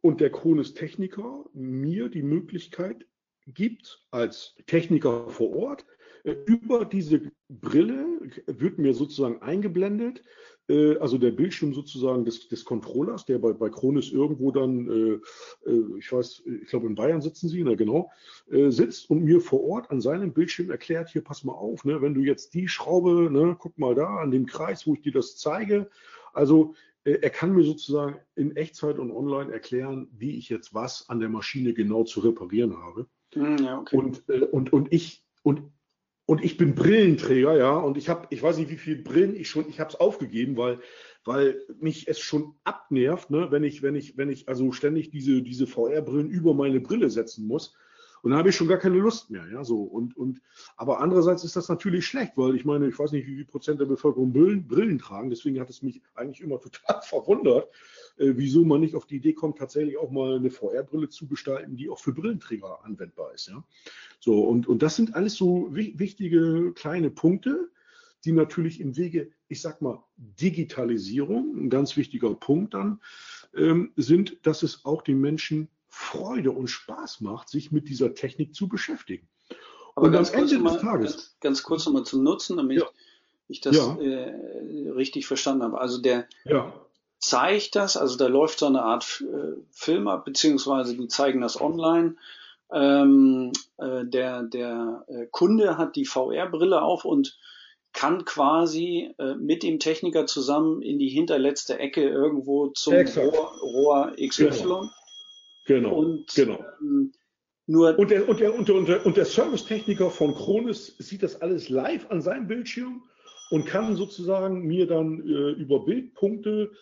und 0.00 0.20
der 0.20 0.30
Kronis-Techniker 0.30 1.44
mir 1.52 2.08
die 2.08 2.22
Möglichkeit 2.22 3.06
gibt, 3.46 4.02
als 4.10 4.54
Techniker 4.66 5.28
vor 5.28 5.54
Ort, 5.54 5.82
äh, 5.82 5.93
über 6.24 6.84
diese 6.84 7.20
Brille 7.48 8.06
wird 8.46 8.78
mir 8.78 8.94
sozusagen 8.94 9.42
eingeblendet, 9.42 10.22
äh, 10.68 10.96
also 10.96 11.18
der 11.18 11.30
Bildschirm 11.30 11.74
sozusagen 11.74 12.24
des, 12.24 12.48
des 12.48 12.64
Controllers, 12.64 13.26
der 13.26 13.38
bei, 13.38 13.52
bei 13.52 13.68
Kronis 13.68 14.10
irgendwo 14.10 14.50
dann, 14.50 14.88
äh, 14.88 15.70
äh 15.70 15.98
ich 15.98 16.10
weiß, 16.10 16.44
ich 16.62 16.68
glaube 16.68 16.86
in 16.86 16.94
Bayern 16.94 17.20
sitzen 17.20 17.48
sie, 17.48 17.62
na 17.62 17.74
genau, 17.74 18.10
äh, 18.50 18.70
sitzt 18.70 19.10
und 19.10 19.24
mir 19.24 19.40
vor 19.40 19.62
Ort 19.64 19.90
an 19.90 20.00
seinem 20.00 20.32
Bildschirm 20.32 20.70
erklärt, 20.70 21.10
hier 21.10 21.22
pass 21.22 21.44
mal 21.44 21.52
auf, 21.52 21.84
ne, 21.84 22.00
wenn 22.00 22.14
du 22.14 22.22
jetzt 22.22 22.54
die 22.54 22.68
Schraube, 22.68 23.30
ne, 23.30 23.56
guck 23.58 23.78
mal 23.78 23.94
da 23.94 24.16
an 24.16 24.30
dem 24.30 24.46
Kreis, 24.46 24.86
wo 24.86 24.94
ich 24.94 25.02
dir 25.02 25.12
das 25.12 25.36
zeige. 25.36 25.90
Also 26.32 26.74
äh, 27.04 27.18
er 27.20 27.30
kann 27.30 27.54
mir 27.54 27.64
sozusagen 27.64 28.16
in 28.34 28.56
Echtzeit 28.56 28.98
und 28.98 29.10
online 29.10 29.52
erklären, 29.52 30.08
wie 30.12 30.38
ich 30.38 30.48
jetzt 30.48 30.72
was 30.72 31.08
an 31.10 31.20
der 31.20 31.28
Maschine 31.28 31.74
genau 31.74 32.04
zu 32.04 32.20
reparieren 32.20 32.76
habe. 32.78 33.06
Hm, 33.34 33.58
ja, 33.58 33.80
okay. 33.80 33.96
Und, 33.96 34.28
und, 34.30 34.72
und 34.72 34.92
ich, 34.92 35.22
und 35.42 35.62
und 36.26 36.42
ich 36.42 36.56
bin 36.56 36.74
Brillenträger, 36.74 37.56
ja, 37.56 37.76
und 37.76 37.98
ich 37.98 38.08
habe, 38.08 38.26
ich 38.30 38.42
weiß 38.42 38.56
nicht, 38.58 38.70
wie 38.70 38.76
viele 38.76 39.02
Brillen 39.02 39.36
ich 39.36 39.48
schon, 39.48 39.68
ich 39.68 39.78
habe 39.78 39.90
es 39.90 40.00
aufgegeben, 40.00 40.56
weil, 40.56 40.80
weil 41.24 41.60
mich 41.80 42.08
es 42.08 42.18
schon 42.18 42.54
abnervt, 42.64 43.30
ne, 43.30 43.48
wenn 43.50 43.62
ich, 43.62 43.82
wenn 43.82 43.94
ich, 43.94 44.16
wenn 44.16 44.30
ich 44.30 44.48
also 44.48 44.72
ständig 44.72 45.10
diese, 45.10 45.42
diese 45.42 45.66
VR-Brillen 45.66 46.30
über 46.30 46.54
meine 46.54 46.80
Brille 46.80 47.10
setzen 47.10 47.46
muss. 47.46 47.74
Und 48.24 48.30
dann 48.30 48.38
habe 48.38 48.48
ich 48.48 48.56
schon 48.56 48.68
gar 48.68 48.78
keine 48.78 48.96
Lust 48.96 49.28
mehr, 49.28 49.46
ja, 49.52 49.62
so. 49.64 49.82
Und, 49.82 50.16
und, 50.16 50.40
aber 50.78 51.00
andererseits 51.00 51.44
ist 51.44 51.56
das 51.56 51.68
natürlich 51.68 52.06
schlecht, 52.06 52.32
weil 52.36 52.56
ich 52.56 52.64
meine, 52.64 52.88
ich 52.88 52.98
weiß 52.98 53.12
nicht, 53.12 53.26
wie 53.26 53.34
viel 53.34 53.44
Prozent 53.44 53.80
der 53.80 53.84
Bevölkerung 53.84 54.32
Brillen, 54.32 54.66
Brillen 54.66 54.98
tragen. 54.98 55.28
Deswegen 55.28 55.60
hat 55.60 55.68
es 55.68 55.82
mich 55.82 56.00
eigentlich 56.14 56.40
immer 56.40 56.58
total 56.60 57.02
verwundert, 57.02 57.68
äh, 58.16 58.32
wieso 58.34 58.64
man 58.64 58.80
nicht 58.80 58.94
auf 58.94 59.04
die 59.04 59.16
Idee 59.16 59.34
kommt, 59.34 59.58
tatsächlich 59.58 59.98
auch 59.98 60.10
mal 60.10 60.36
eine 60.36 60.50
VR-Brille 60.50 61.10
zu 61.10 61.28
gestalten, 61.28 61.76
die 61.76 61.90
auch 61.90 61.98
für 61.98 62.14
Brillenträger 62.14 62.82
anwendbar 62.82 63.34
ist, 63.34 63.48
ja. 63.48 63.62
So. 64.20 64.42
Und, 64.42 64.66
und 64.68 64.82
das 64.82 64.96
sind 64.96 65.14
alles 65.14 65.34
so 65.34 65.68
wichtige 65.72 66.72
kleine 66.72 67.10
Punkte, 67.10 67.68
die 68.24 68.32
natürlich 68.32 68.80
im 68.80 68.96
Wege, 68.96 69.32
ich 69.48 69.60
sag 69.60 69.82
mal, 69.82 70.02
Digitalisierung, 70.16 71.54
ein 71.66 71.68
ganz 71.68 71.94
wichtiger 71.98 72.32
Punkt 72.32 72.72
dann, 72.72 73.02
ähm, 73.54 73.92
sind, 73.96 74.38
dass 74.46 74.62
es 74.62 74.86
auch 74.86 75.02
den 75.02 75.20
Menschen 75.20 75.68
Freude 75.96 76.50
und 76.50 76.66
Spaß 76.66 77.20
macht, 77.20 77.48
sich 77.48 77.70
mit 77.70 77.88
dieser 77.88 78.14
Technik 78.14 78.52
zu 78.52 78.68
beschäftigen. 78.68 79.28
Aber 79.94 80.08
und 80.08 80.16
am 80.16 80.26
Ende 80.32 80.58
mal, 80.58 80.72
des 80.72 80.82
Tages. 80.82 81.12
Ganz, 81.12 81.36
ganz 81.40 81.62
kurz 81.62 81.86
nochmal 81.86 82.02
zum 82.02 82.24
Nutzen, 82.24 82.56
damit 82.56 82.80
ja. 82.80 82.88
ich 83.46 83.60
das 83.60 83.76
ja. 83.76 83.96
äh, 84.00 84.88
richtig 84.90 85.26
verstanden 85.28 85.62
habe. 85.62 85.80
Also 85.80 86.02
der 86.02 86.26
ja. 86.44 86.74
zeigt 87.20 87.76
das, 87.76 87.96
also 87.96 88.16
da 88.16 88.26
läuft 88.26 88.58
so 88.58 88.66
eine 88.66 88.82
Art 88.82 89.22
äh, 89.22 89.52
Film 89.70 90.08
ab, 90.08 90.24
beziehungsweise 90.24 90.96
die 90.96 91.06
zeigen 91.06 91.40
das 91.40 91.60
online. 91.60 92.16
Ähm, 92.72 93.52
äh, 93.78 94.04
der 94.04 94.42
der 94.42 95.04
äh, 95.06 95.26
Kunde 95.30 95.78
hat 95.78 95.94
die 95.94 96.06
VR-Brille 96.06 96.82
auf 96.82 97.04
und 97.04 97.38
kann 97.92 98.24
quasi 98.24 99.14
äh, 99.18 99.36
mit 99.36 99.62
dem 99.62 99.78
Techniker 99.78 100.26
zusammen 100.26 100.82
in 100.82 100.98
die 100.98 101.08
hinterletzte 101.08 101.78
Ecke 101.78 102.02
irgendwo 102.02 102.66
zum 102.68 102.94
Rohr, 102.94 103.58
Rohr 103.62 104.12
XY. 104.18 104.50
Genau. 104.50 104.90
Genau. 105.66 105.94
Und, 105.96 106.34
genau. 106.34 106.64
Ähm, 106.80 107.12
nur 107.66 107.98
und, 107.98 108.10
der, 108.10 108.28
und, 108.28 108.40
der, 108.40 108.54
und, 108.54 108.68
der, 108.68 109.06
und 109.06 109.16
der 109.16 109.24
Servicetechniker 109.24 110.10
von 110.10 110.34
Kronis 110.34 110.96
sieht 110.98 111.22
das 111.22 111.40
alles 111.40 111.70
live 111.70 112.10
an 112.10 112.20
seinem 112.20 112.46
Bildschirm 112.46 113.02
und 113.50 113.64
kann 113.64 113.96
sozusagen 113.96 114.66
mir 114.66 114.86
dann 114.86 115.20
äh, 115.20 115.50
über 115.52 115.84
Bildpunkte 115.84 116.72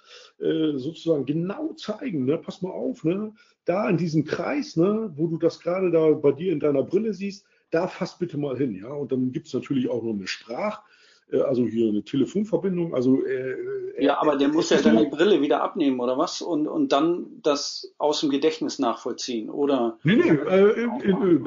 äh, 0.41 0.76
sozusagen 0.76 1.24
genau 1.24 1.74
zeigen, 1.74 2.24
ne? 2.24 2.39
pass 2.39 2.62
mal 2.62 2.70
auf, 2.70 3.05
ne? 3.05 3.33
da 3.64 3.89
in 3.89 3.97
diesem 3.97 4.24
Kreis, 4.24 4.76
ne? 4.76 5.12
wo 5.14 5.28
du 5.28 5.39
das 5.39 5.61
gerade 5.61 5.91
da 5.93 6.11
bei 6.11 6.33
dir 6.33 6.53
in 6.53 6.61
deiner 6.61 6.83
Brille 6.83 7.14
siehst, 7.14 7.47
da 7.70 7.87
fass 7.87 8.18
bitte 8.18 8.37
mal 8.37 8.57
hin. 8.57 8.74
Ja? 8.74 8.89
Und 8.89 9.12
dann 9.12 9.30
gibt 9.30 9.47
es 9.47 9.55
natürlich 9.55 9.89
auch 9.89 10.03
noch 10.03 10.14
eine 10.14 10.26
Sprach- 10.26 10.83
also 11.41 11.64
hier 11.64 11.89
eine 11.89 12.03
Telefonverbindung. 12.03 12.95
Also 12.95 13.24
äh, 13.24 13.53
äh, 13.97 14.05
ja, 14.05 14.20
aber 14.20 14.37
der 14.37 14.49
muss 14.49 14.70
ja 14.70 14.80
dann 14.80 14.99
die 14.99 15.07
Brille 15.07 15.41
wieder 15.41 15.62
abnehmen 15.62 16.01
oder 16.01 16.18
was 16.18 16.43
und 16.43 16.66
und 16.66 16.93
dann 16.93 17.26
das 17.43 17.93
aus 17.99 18.20
dem 18.20 18.30
Gedächtnis 18.30 18.78
nachvollziehen 18.78 19.51
oder? 19.51 19.99
Nee, 20.03 20.16
nee, 20.16 20.30
äh, 20.30 20.83
in, 20.83 21.47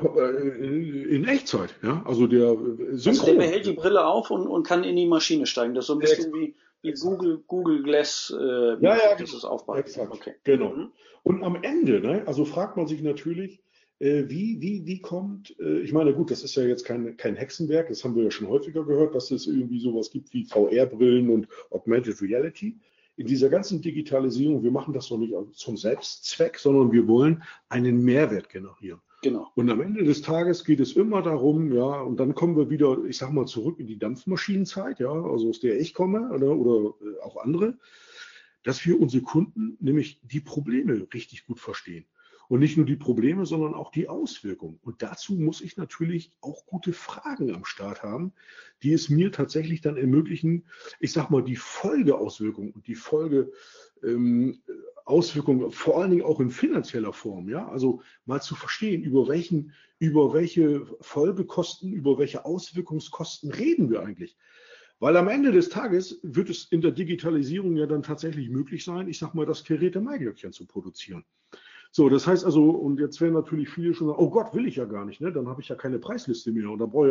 in, 0.64 1.06
in, 1.10 1.28
Echtzeit, 1.28 1.76
ja. 1.84 2.02
Also 2.06 2.28
der 2.28 2.56
Synchron. 2.94 3.08
Also 3.08 3.26
der 3.26 3.34
behält 3.34 3.66
die 3.66 3.74
Brille 3.74 4.06
auf 4.06 4.32
und, 4.32 4.48
und 4.48 4.66
kann 4.66 4.84
in 4.84 4.96
die 4.96 5.08
Maschine 5.08 5.46
steigen. 5.46 5.74
Das 5.74 5.84
ist 5.84 5.88
so 5.88 5.94
ein 5.94 6.00
bisschen 6.00 6.34
wie, 6.34 6.56
wie 6.82 6.94
Google 6.94 7.44
Google 7.48 7.84
Glass. 7.84 8.34
Äh, 8.38 8.44
ja, 8.44 8.78
ja, 8.80 9.16
genau. 9.18 9.48
Aufbauen. 9.48 9.80
Exakt. 9.80 10.12
Okay. 10.12 10.36
Genau. 10.44 10.70
Mhm. 10.70 10.92
Und 11.24 11.44
am 11.44 11.58
Ende, 11.64 12.02
ne, 12.02 12.24
also 12.28 12.46
fragt 12.46 12.78
man 12.78 12.88
sich 12.88 13.02
natürlich, 13.02 13.54
äh, 13.56 13.65
wie, 14.00 14.62
wie, 14.62 14.86
wie 14.86 15.00
kommt, 15.00 15.56
äh, 15.60 15.80
ich 15.80 15.94
meine, 15.94 16.14
gut, 16.14 16.32
das 16.32 16.44
ist 16.44 16.56
ja 16.56 16.64
jetzt 16.64 16.84
kein, 16.84 17.16
kein 17.18 17.36
Hexenwerk, 17.36 17.88
das 17.88 18.04
haben 18.04 18.16
wir 18.16 18.24
ja 18.24 18.32
schon 18.32 18.50
häufiger 18.50 18.84
gehört, 18.84 19.16
dass 19.16 19.32
es 19.32 19.48
irgendwie 19.48 19.80
sowas 19.80 20.12
gibt 20.12 20.34
wie 20.34 20.46
VR-Brillen 20.46 21.30
und 21.30 21.48
Augmented 21.72 22.22
Reality. 22.22 22.78
In 23.18 23.28
dieser 23.28 23.48
ganzen 23.48 23.82
Digitalisierung, 23.82 24.64
wir 24.64 24.72
machen 24.72 24.94
das 24.94 25.08
doch 25.08 25.18
nicht 25.18 25.34
zum 25.54 25.78
Selbstzweck, 25.78 26.60
sondern 26.60 26.92
wir 26.92 27.08
wollen 27.08 27.44
einen 27.70 28.04
Mehrwert 28.04 28.50
generieren. 28.50 29.00
Genau. 29.22 29.48
Und 29.56 29.70
am 29.70 29.82
Ende 29.82 30.04
des 30.04 30.22
Tages 30.22 30.66
geht 30.66 30.82
es 30.82 30.94
immer 30.94 31.22
darum, 31.22 31.72
ja, 31.72 32.02
und 32.02 32.20
dann 32.20 32.36
kommen 32.36 32.58
wir 32.58 32.70
wieder, 32.70 33.04
ich 33.08 33.18
sag 33.18 33.32
mal, 33.32 33.48
zurück 33.48 33.80
in 33.80 33.88
die 33.88 33.98
Dampfmaschinenzeit, 33.98 35.00
ja, 35.00 35.10
also 35.10 35.50
aus 35.50 35.62
der 35.62 35.80
ich 35.80 35.94
komme 35.94 36.30
oder, 36.32 36.56
oder 36.56 36.94
äh, 37.02 37.24
auch 37.24 37.38
andere, 37.38 37.78
dass 38.64 38.86
wir 38.86 39.00
unsere 39.00 39.24
Kunden 39.24 39.78
nämlich 39.80 40.20
die 40.24 40.42
Probleme 40.42 41.08
richtig 41.14 41.46
gut 41.46 41.60
verstehen. 41.60 42.06
Und 42.48 42.60
nicht 42.60 42.78
nur 42.78 42.86
die 42.86 42.96
Probleme, 42.96 43.46
sondern 43.46 43.74
auch 43.74 43.92
die 43.92 44.08
Auswirkungen. 44.08 44.80
Und 44.84 45.02
dazu 45.02 45.34
muss 45.34 45.62
ich 45.62 45.78
natürlich 45.78 46.32
auch 46.42 46.66
gute 46.66 46.94
Fragen 46.94 47.54
am 47.54 47.66
Start 47.66 48.04
haben, 48.04 48.34
die 48.84 48.94
es 48.94 49.10
mir 49.10 49.32
tatsächlich 49.32 49.82
dann 49.82 49.98
ermöglichen, 49.98 50.66
ich 51.00 51.12
sag 51.12 51.30
mal, 51.30 51.44
die 51.44 51.56
Folgeauswirkungen 51.56 52.72
und 52.72 52.88
die 52.88 52.96
Folge, 52.96 53.52
ähm, 54.04 54.62
Auswirkungen, 55.06 55.72
vor 55.72 56.02
allen 56.02 56.12
Dingen 56.12 56.24
auch 56.24 56.40
in 56.40 56.50
finanzieller 56.50 57.14
Form, 57.14 57.48
ja, 57.48 57.68
also 57.68 58.02
mal 58.26 58.42
zu 58.42 58.56
verstehen, 58.56 59.04
über 59.04 59.28
welchen, 59.28 59.72
über 60.00 60.34
welche 60.34 60.86
Folgekosten, 61.00 61.94
über 61.94 62.18
welche 62.18 62.44
Auswirkungskosten 62.44 63.52
reden 63.52 63.92
wir 63.92 64.02
eigentlich. 64.02 64.36
Weil 65.00 65.18
am 65.18 65.28
Ende 65.28 65.52
des 65.52 65.70
Tages 65.70 66.20
wird 66.24 66.50
es 66.50 66.66
in 66.72 66.82
der 66.82 66.92
Digitalisierung 66.92 67.76
ja 67.76 67.86
dann 67.86 68.02
tatsächlich 68.02 68.50
möglich 68.50 68.84
sein, 68.84 69.08
ich 69.08 69.20
sag 69.20 69.36
mal, 69.36 69.46
das 69.46 69.64
Geräte 69.64 70.02
Maiglöckchen 70.02 70.54
zu 70.54 70.66
produzieren. 70.66 71.24
So, 71.96 72.10
das 72.10 72.28
heißt 72.28 72.44
also, 72.44 72.72
und 72.72 73.00
jetzt 73.00 73.22
werden 73.22 73.36
natürlich 73.36 73.70
viele 73.70 73.94
schon 73.94 74.08
sagen, 74.08 74.20
oh 74.20 74.30
Gott, 74.30 74.54
will 74.54 74.68
ich 74.68 74.76
ja 74.76 74.84
gar 74.84 75.06
nicht, 75.06 75.22
ne? 75.22 75.32
Dann 75.32 75.48
habe 75.48 75.62
ich 75.62 75.70
ja 75.70 75.76
keine 75.76 75.98
Preisliste 75.98 76.52
mehr 76.52 76.70
und 76.70 76.80
da 76.80 76.88
brauche 76.88 77.08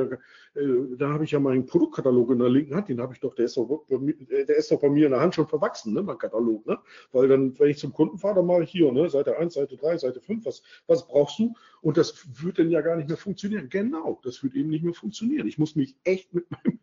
ich 0.54 0.60
ja, 0.60 0.60
äh, 0.60 1.10
habe 1.10 1.24
ich 1.24 1.30
ja 1.30 1.40
meinen 1.40 1.64
Produktkatalog 1.64 2.32
in 2.32 2.38
der 2.40 2.50
linken 2.50 2.74
Hand, 2.74 2.90
den 2.90 3.00
habe 3.00 3.14
ich 3.14 3.20
doch, 3.20 3.34
der 3.34 3.46
ist 3.46 3.56
doch, 3.56 3.86
der 3.88 4.56
ist 4.58 4.70
doch 4.70 4.78
bei 4.78 4.90
mir 4.90 5.06
in 5.06 5.12
der 5.12 5.22
Hand 5.22 5.36
schon 5.36 5.46
verwachsen, 5.46 5.94
ne, 5.94 6.02
mein 6.02 6.18
Katalog, 6.18 6.66
ne? 6.66 6.78
Weil 7.12 7.28
dann, 7.28 7.58
wenn 7.58 7.70
ich 7.70 7.78
zum 7.78 7.94
Kunden 7.94 8.18
fahre, 8.18 8.34
dann 8.34 8.46
mache 8.46 8.64
ich 8.64 8.72
hier, 8.72 8.92
ne, 8.92 9.08
Seite 9.08 9.38
1, 9.38 9.54
Seite 9.54 9.78
3, 9.78 9.96
Seite 9.96 10.20
5, 10.20 10.44
was, 10.44 10.62
was 10.86 11.08
brauchst 11.08 11.38
du? 11.38 11.54
Und 11.80 11.96
das 11.96 12.22
wird 12.42 12.58
dann 12.58 12.68
ja 12.68 12.82
gar 12.82 12.96
nicht 12.96 13.08
mehr 13.08 13.16
funktionieren. 13.16 13.70
Genau, 13.70 14.20
das 14.22 14.42
wird 14.42 14.54
eben 14.54 14.68
nicht 14.68 14.84
mehr 14.84 14.92
funktionieren. 14.92 15.48
Ich 15.48 15.56
muss 15.56 15.76
mich 15.76 15.96
echt 16.04 16.34
mit 16.34 16.44
meinem 16.50 16.78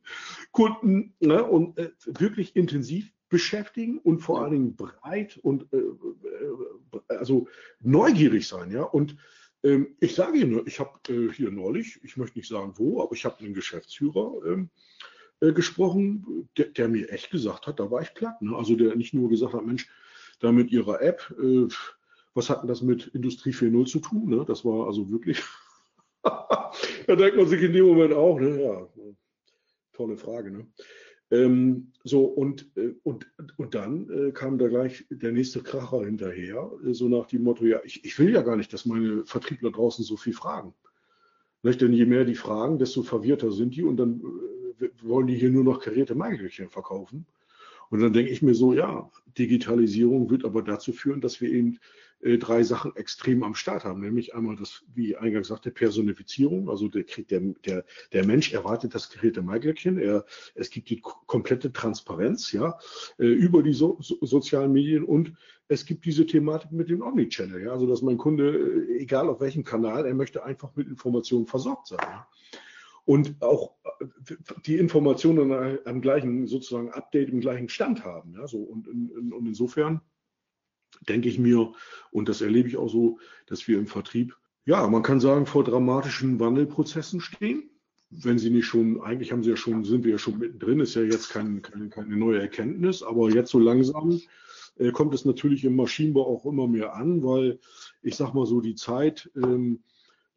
Kunden 0.52 1.14
ne, 1.20 1.44
und 1.44 1.78
äh, 1.78 1.92
wirklich 2.08 2.56
intensiv 2.56 3.14
beschäftigen 3.32 3.98
und 3.98 4.20
vor 4.20 4.42
allen 4.42 4.52
Dingen 4.52 4.76
breit 4.76 5.40
und 5.42 5.72
äh, 5.74 5.78
äh, 5.78 7.00
also 7.08 7.48
neugierig 7.80 8.48
sein, 8.48 8.72
ja. 8.72 8.84
Und 8.84 9.16
ähm, 9.64 9.96
ich 10.00 10.14
sage 10.14 10.38
Ihnen, 10.38 10.62
ich 10.68 10.80
habe 10.80 10.92
äh, 11.08 11.32
hier 11.32 11.50
neulich, 11.50 12.00
ich 12.04 12.18
möchte 12.18 12.38
nicht 12.38 12.50
sagen 12.50 12.74
wo, 12.76 13.02
aber 13.02 13.14
ich 13.14 13.26
habe 13.26 13.40
einen 13.40 13.54
Geschäftsführer 13.54 14.34
ähm, 14.46 14.70
äh, 15.40 15.54
gesprochen, 15.54 16.50
der, 16.58 16.68
der, 16.68 16.90
mir 16.90 17.10
echt 17.10 17.32
gesagt 17.32 17.68
hat, 17.68 17.80
da 17.80 17.90
war 17.90 18.02
ich 18.02 18.14
platt. 18.14 18.42
Ne? 18.42 18.56
Also 18.56 18.76
der 18.76 18.96
nicht 18.96 19.14
nur 19.14 19.30
gesagt 19.30 19.54
hat, 19.54 19.66
Mensch, 19.66 19.88
da 20.42 20.52
mit 20.52 20.70
Ihrer 20.72 21.02
App, 21.02 21.34
äh, 21.42 21.68
was 22.34 22.50
hat 22.50 22.62
denn 22.62 22.68
das 22.68 22.82
mit 22.82 23.08
Industrie 23.08 23.52
4.0 23.52 23.86
zu 23.86 24.00
tun? 24.00 24.30
Ne? 24.30 24.44
Das 24.46 24.66
war 24.66 24.88
also 24.88 25.10
wirklich, 25.10 25.42
da 26.24 27.16
denkt 27.16 27.38
man 27.38 27.48
sich 27.48 27.62
in 27.62 27.72
dem 27.72 27.86
Moment 27.86 28.14
auch, 28.14 28.40
ne? 28.40 28.62
ja, 28.62 28.88
tolle 29.94 30.18
Frage. 30.18 30.52
Ne? 30.52 30.68
Ähm, 31.32 31.88
so, 32.04 32.26
und, 32.26 32.70
äh, 32.76 32.94
und, 33.04 33.26
und 33.56 33.74
dann 33.74 34.10
äh, 34.10 34.32
kam 34.32 34.58
da 34.58 34.68
gleich 34.68 35.06
der 35.10 35.32
nächste 35.32 35.64
Kracher 35.64 36.04
hinterher, 36.04 36.70
äh, 36.86 36.94
so 36.94 37.08
nach 37.08 37.28
dem 37.28 37.44
Motto, 37.44 37.66
ja, 37.66 37.80
ich, 37.86 38.04
ich 38.04 38.20
will 38.20 38.32
ja 38.32 38.42
gar 38.42 38.58
nicht, 38.58 38.74
dass 38.74 38.86
meine 38.86 39.26
Vertriebler 39.26 39.72
draußen 39.72 40.04
so 40.04 40.18
viel 40.18 40.34
fragen. 40.34 40.74
Nicht? 41.64 41.82
Denn 41.82 41.94
je 41.94 42.06
mehr 42.06 42.26
die 42.26 42.36
fragen, 42.36 42.80
desto 42.80 43.02
verwirrter 43.02 43.52
sind 43.52 43.76
die 43.76 43.84
und 43.84 43.98
dann 43.98 44.22
wollen 45.04 45.28
die 45.28 45.36
hier 45.36 45.52
nur 45.52 45.64
noch 45.64 45.80
karierte 45.80 46.16
Magerchen 46.16 46.70
verkaufen. 46.70 47.26
Und 47.92 48.02
dann 48.02 48.14
denke 48.14 48.32
ich 48.32 48.42
mir 48.42 48.56
so, 48.56 48.74
ja, 48.74 49.10
Digitalisierung 49.38 50.30
wird 50.30 50.44
aber 50.44 50.62
dazu 50.64 50.92
führen, 50.92 51.22
dass 51.22 51.40
wir 51.40 51.52
eben 51.52 51.78
drei 52.22 52.64
Sachen 52.64 52.96
extrem 52.96 53.44
am 53.44 53.56
Start 53.56 53.84
haben, 53.84 54.02
nämlich 54.02 54.36
einmal 54.36 54.56
das, 54.56 54.84
wie 54.94 55.16
eingangs 55.16 55.48
sagte, 55.48 55.72
Personifizierung, 55.72 56.70
also 56.70 56.88
der, 56.88 57.04
der, 57.30 57.40
der, 57.66 57.86
der 58.14 58.26
Mensch 58.26 58.54
erwartet 58.54 58.94
das 58.94 59.10
geräte 59.10 59.42
Maiglöckchen, 59.42 59.98
er, 59.98 60.26
es 60.56 60.70
gibt 60.70 60.90
die 60.90 61.02
komplette 61.02 61.72
Transparenz, 61.72 62.52
ja, 62.52 62.78
äh, 63.18 63.26
über 63.26 63.64
die 63.64 63.74
so, 63.74 63.98
so, 64.02 64.18
sozialen 64.22 64.72
Medien. 64.72 65.04
Und 65.04 65.34
es 65.68 65.86
gibt 65.86 66.06
diese 66.06 66.26
Thematik 66.26 66.72
mit 66.72 66.90
dem 66.90 67.02
Omnichannel, 67.02 67.64
ja, 67.64 67.72
also 67.72 67.88
dass 67.88 68.02
mein 68.02 68.18
Kunde, 68.18 68.50
äh, 68.50 69.00
egal 69.00 69.28
auf 69.28 69.40
welchem 69.42 69.64
Kanal, 69.64 70.06
er 70.06 70.14
möchte 70.14 70.44
einfach 70.44 70.76
mit 70.76 70.88
Informationen 70.88 71.48
versorgt 71.48 71.88
sein. 71.88 72.00
Ja. 72.02 72.28
Und 73.06 73.36
auch 73.42 73.76
die 74.66 74.78
Informationen 74.78 75.80
am 75.86 76.02
gleichen 76.02 76.46
sozusagen 76.46 76.92
Update 76.92 77.30
im 77.30 77.42
gleichen 77.42 77.68
Stand 77.68 78.06
haben. 78.06 78.34
Ja, 78.34 78.48
so. 78.48 78.60
Und, 78.60 78.88
in, 78.88 79.34
und 79.34 79.48
insofern 79.48 80.02
denke 81.08 81.30
ich 81.30 81.40
mir, 81.40 81.74
und 82.12 82.30
das 82.30 82.42
erlebe 82.42 82.68
ich 82.68 82.78
auch 82.78 82.90
so, 82.90 83.20
dass 83.48 83.68
wir 83.68 83.78
im 83.78 83.88
Vertrieb, 83.88 84.36
ja, 84.66 84.88
man 84.88 85.04
kann 85.04 85.20
sagen, 85.20 85.46
vor 85.46 85.64
dramatischen 85.64 86.40
Wandelprozessen 86.40 87.22
stehen. 87.22 87.70
Wenn 88.10 88.38
sie 88.38 88.50
nicht 88.50 88.66
schon, 88.66 89.02
eigentlich 89.02 89.32
haben 89.32 89.44
sie 89.44 89.52
ja 89.52 89.56
schon, 89.56 89.86
sind 89.86 90.04
wir 90.04 90.12
ja 90.12 90.18
schon 90.18 90.38
mittendrin, 90.38 90.82
ist 90.82 90.96
ja 90.96 91.02
jetzt 91.02 91.30
kein, 91.30 91.62
kein, 91.62 91.90
keine 91.90 92.18
neue 92.18 92.42
Erkenntnis, 92.42 93.04
aber 93.04 93.30
jetzt 93.30 93.52
so 93.52 93.60
langsam 93.60 94.20
äh, 94.78 94.92
kommt 94.92 95.14
es 95.14 95.26
natürlich 95.26 95.64
im 95.64 95.76
Maschinenbau 95.76 96.28
auch 96.28 96.46
immer 96.46 96.68
mehr 96.68 96.94
an, 96.94 97.24
weil 97.24 97.60
ich 98.02 98.16
sag 98.16 98.34
mal 98.34 98.46
so, 98.46 98.60
die 98.60 98.76
Zeit 98.76 99.32
ähm, 99.36 99.82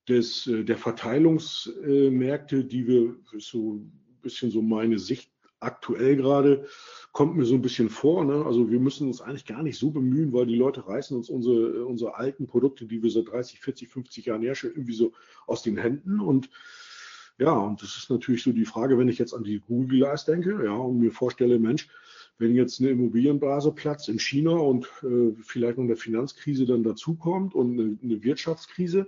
des, 0.08 0.46
äh, 0.46 0.64
der 0.64 0.76
Verteilungsmärkte, 0.76 2.64
die 2.64 2.86
wir, 2.86 3.16
so 3.38 3.74
ein 3.74 4.20
bisschen 4.22 4.50
so 4.50 4.62
meine 4.62 4.98
Sicht 4.98 5.30
aktuell 5.60 6.16
gerade, 6.16 6.66
kommt 7.14 7.36
mir 7.36 7.44
so 7.46 7.54
ein 7.54 7.62
bisschen 7.62 7.88
vor. 7.88 8.24
Ne? 8.24 8.44
Also 8.44 8.70
wir 8.70 8.80
müssen 8.80 9.06
uns 9.06 9.22
eigentlich 9.22 9.46
gar 9.46 9.62
nicht 9.62 9.78
so 9.78 9.92
bemühen, 9.92 10.32
weil 10.32 10.46
die 10.46 10.56
Leute 10.56 10.86
reißen 10.86 11.16
uns 11.16 11.30
unsere, 11.30 11.86
unsere 11.86 12.16
alten 12.16 12.48
Produkte, 12.48 12.86
die 12.86 13.02
wir 13.02 13.10
seit 13.10 13.28
30, 13.28 13.60
40, 13.60 13.88
50 13.88 14.26
Jahren 14.26 14.42
herstellen, 14.42 14.74
irgendwie 14.74 14.94
so 14.94 15.12
aus 15.46 15.62
den 15.62 15.76
Händen. 15.76 16.18
Und 16.18 16.50
ja, 17.38 17.52
und 17.52 17.80
das 17.80 17.96
ist 17.96 18.10
natürlich 18.10 18.42
so 18.42 18.50
die 18.50 18.64
Frage, 18.64 18.98
wenn 18.98 19.08
ich 19.08 19.18
jetzt 19.18 19.32
an 19.32 19.44
die 19.44 19.60
Google 19.60 20.00
Glass 20.00 20.24
denke, 20.24 20.60
ja, 20.64 20.74
und 20.74 20.98
mir 20.98 21.12
vorstelle, 21.12 21.60
Mensch, 21.60 21.88
wenn 22.38 22.56
jetzt 22.56 22.80
eine 22.80 22.90
Immobilienblase 22.90 23.70
platzt 23.70 24.08
in 24.08 24.18
China 24.18 24.56
und 24.56 24.86
äh, 25.04 25.32
vielleicht 25.40 25.78
noch 25.78 25.84
eine 25.84 25.96
Finanzkrise 25.96 26.66
dann 26.66 26.82
dazukommt 26.82 27.54
und 27.54 27.78
eine, 27.78 27.96
eine 28.02 28.24
Wirtschaftskrise, 28.24 29.06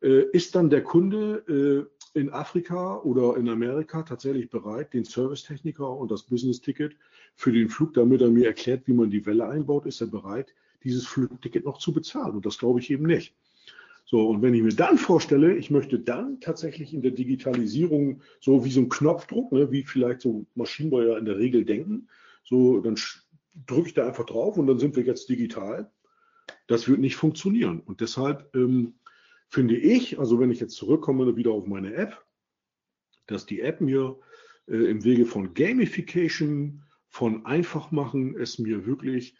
äh, 0.00 0.22
ist 0.32 0.54
dann 0.54 0.70
der 0.70 0.82
Kunde 0.82 1.86
äh, 1.90 1.99
in 2.14 2.30
Afrika 2.30 2.98
oder 2.98 3.36
in 3.36 3.48
Amerika 3.48 4.02
tatsächlich 4.02 4.50
bereit, 4.50 4.92
den 4.94 5.04
Servicetechniker 5.04 5.88
und 5.88 6.10
das 6.10 6.24
Business-Ticket 6.24 6.96
für 7.34 7.52
den 7.52 7.68
Flug, 7.68 7.94
damit 7.94 8.20
er 8.20 8.30
mir 8.30 8.46
erklärt, 8.46 8.82
wie 8.86 8.92
man 8.92 9.10
die 9.10 9.24
Welle 9.26 9.48
einbaut, 9.48 9.86
ist 9.86 10.00
er 10.00 10.08
bereit, 10.08 10.52
dieses 10.82 11.06
Flugticket 11.06 11.64
noch 11.64 11.78
zu 11.78 11.92
bezahlen. 11.92 12.36
Und 12.36 12.46
das 12.46 12.58
glaube 12.58 12.80
ich 12.80 12.90
eben 12.90 13.06
nicht. 13.06 13.34
So, 14.10 14.28
und 14.28 14.42
wenn 14.42 14.54
ich 14.54 14.62
mir 14.62 14.74
dann 14.74 14.98
vorstelle, 14.98 15.54
ich 15.54 15.70
möchte 15.70 16.00
dann 16.00 16.40
tatsächlich 16.40 16.92
in 16.92 17.00
der 17.00 17.12
Digitalisierung 17.12 18.22
so 18.40 18.64
wie 18.64 18.70
so 18.72 18.80
ein 18.80 18.88
Knopfdruck, 18.88 19.52
ne, 19.52 19.70
wie 19.70 19.84
vielleicht 19.84 20.22
so 20.22 20.46
Maschinenbauer 20.56 21.16
in 21.16 21.26
der 21.26 21.38
Regel 21.38 21.64
denken, 21.64 22.08
so 22.42 22.80
dann 22.80 22.96
drücke 23.68 23.88
ich 23.88 23.94
da 23.94 24.08
einfach 24.08 24.26
drauf 24.26 24.58
und 24.58 24.66
dann 24.66 24.80
sind 24.80 24.96
wir 24.96 25.04
jetzt 25.04 25.28
digital. 25.28 25.92
Das 26.66 26.88
wird 26.88 26.98
nicht 26.98 27.14
funktionieren. 27.14 27.80
Und 27.84 28.00
deshalb 28.00 28.52
ähm, 28.56 28.94
finde 29.50 29.76
ich, 29.76 30.18
also 30.18 30.38
wenn 30.38 30.50
ich 30.50 30.60
jetzt 30.60 30.76
zurückkomme 30.76 31.36
wieder 31.36 31.50
auf 31.50 31.66
meine 31.66 31.92
App, 31.94 32.24
dass 33.26 33.46
die 33.46 33.60
App 33.60 33.80
mir 33.80 34.18
äh, 34.66 34.76
im 34.76 35.04
Wege 35.04 35.26
von 35.26 35.54
Gamification, 35.54 36.84
von 37.08 37.44
Einfachmachen, 37.44 38.36
es 38.36 38.58
mir 38.60 38.86
wirklich, 38.86 39.36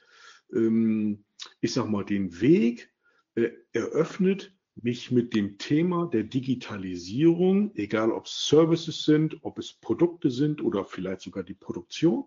ähm, 0.52 1.24
ich 1.60 1.72
sag 1.72 1.88
mal, 1.88 2.04
den 2.04 2.40
Weg 2.40 2.92
äh, 3.36 3.50
eröffnet, 3.72 4.52
mich 4.74 5.10
mit 5.10 5.34
dem 5.34 5.58
Thema 5.58 6.06
der 6.06 6.24
Digitalisierung, 6.24 7.74
egal 7.76 8.10
ob 8.10 8.26
es 8.26 8.48
Services 8.48 9.04
sind, 9.04 9.38
ob 9.42 9.58
es 9.58 9.72
Produkte 9.72 10.30
sind 10.30 10.62
oder 10.62 10.84
vielleicht 10.84 11.20
sogar 11.20 11.44
die 11.44 11.54
Produktion, 11.54 12.24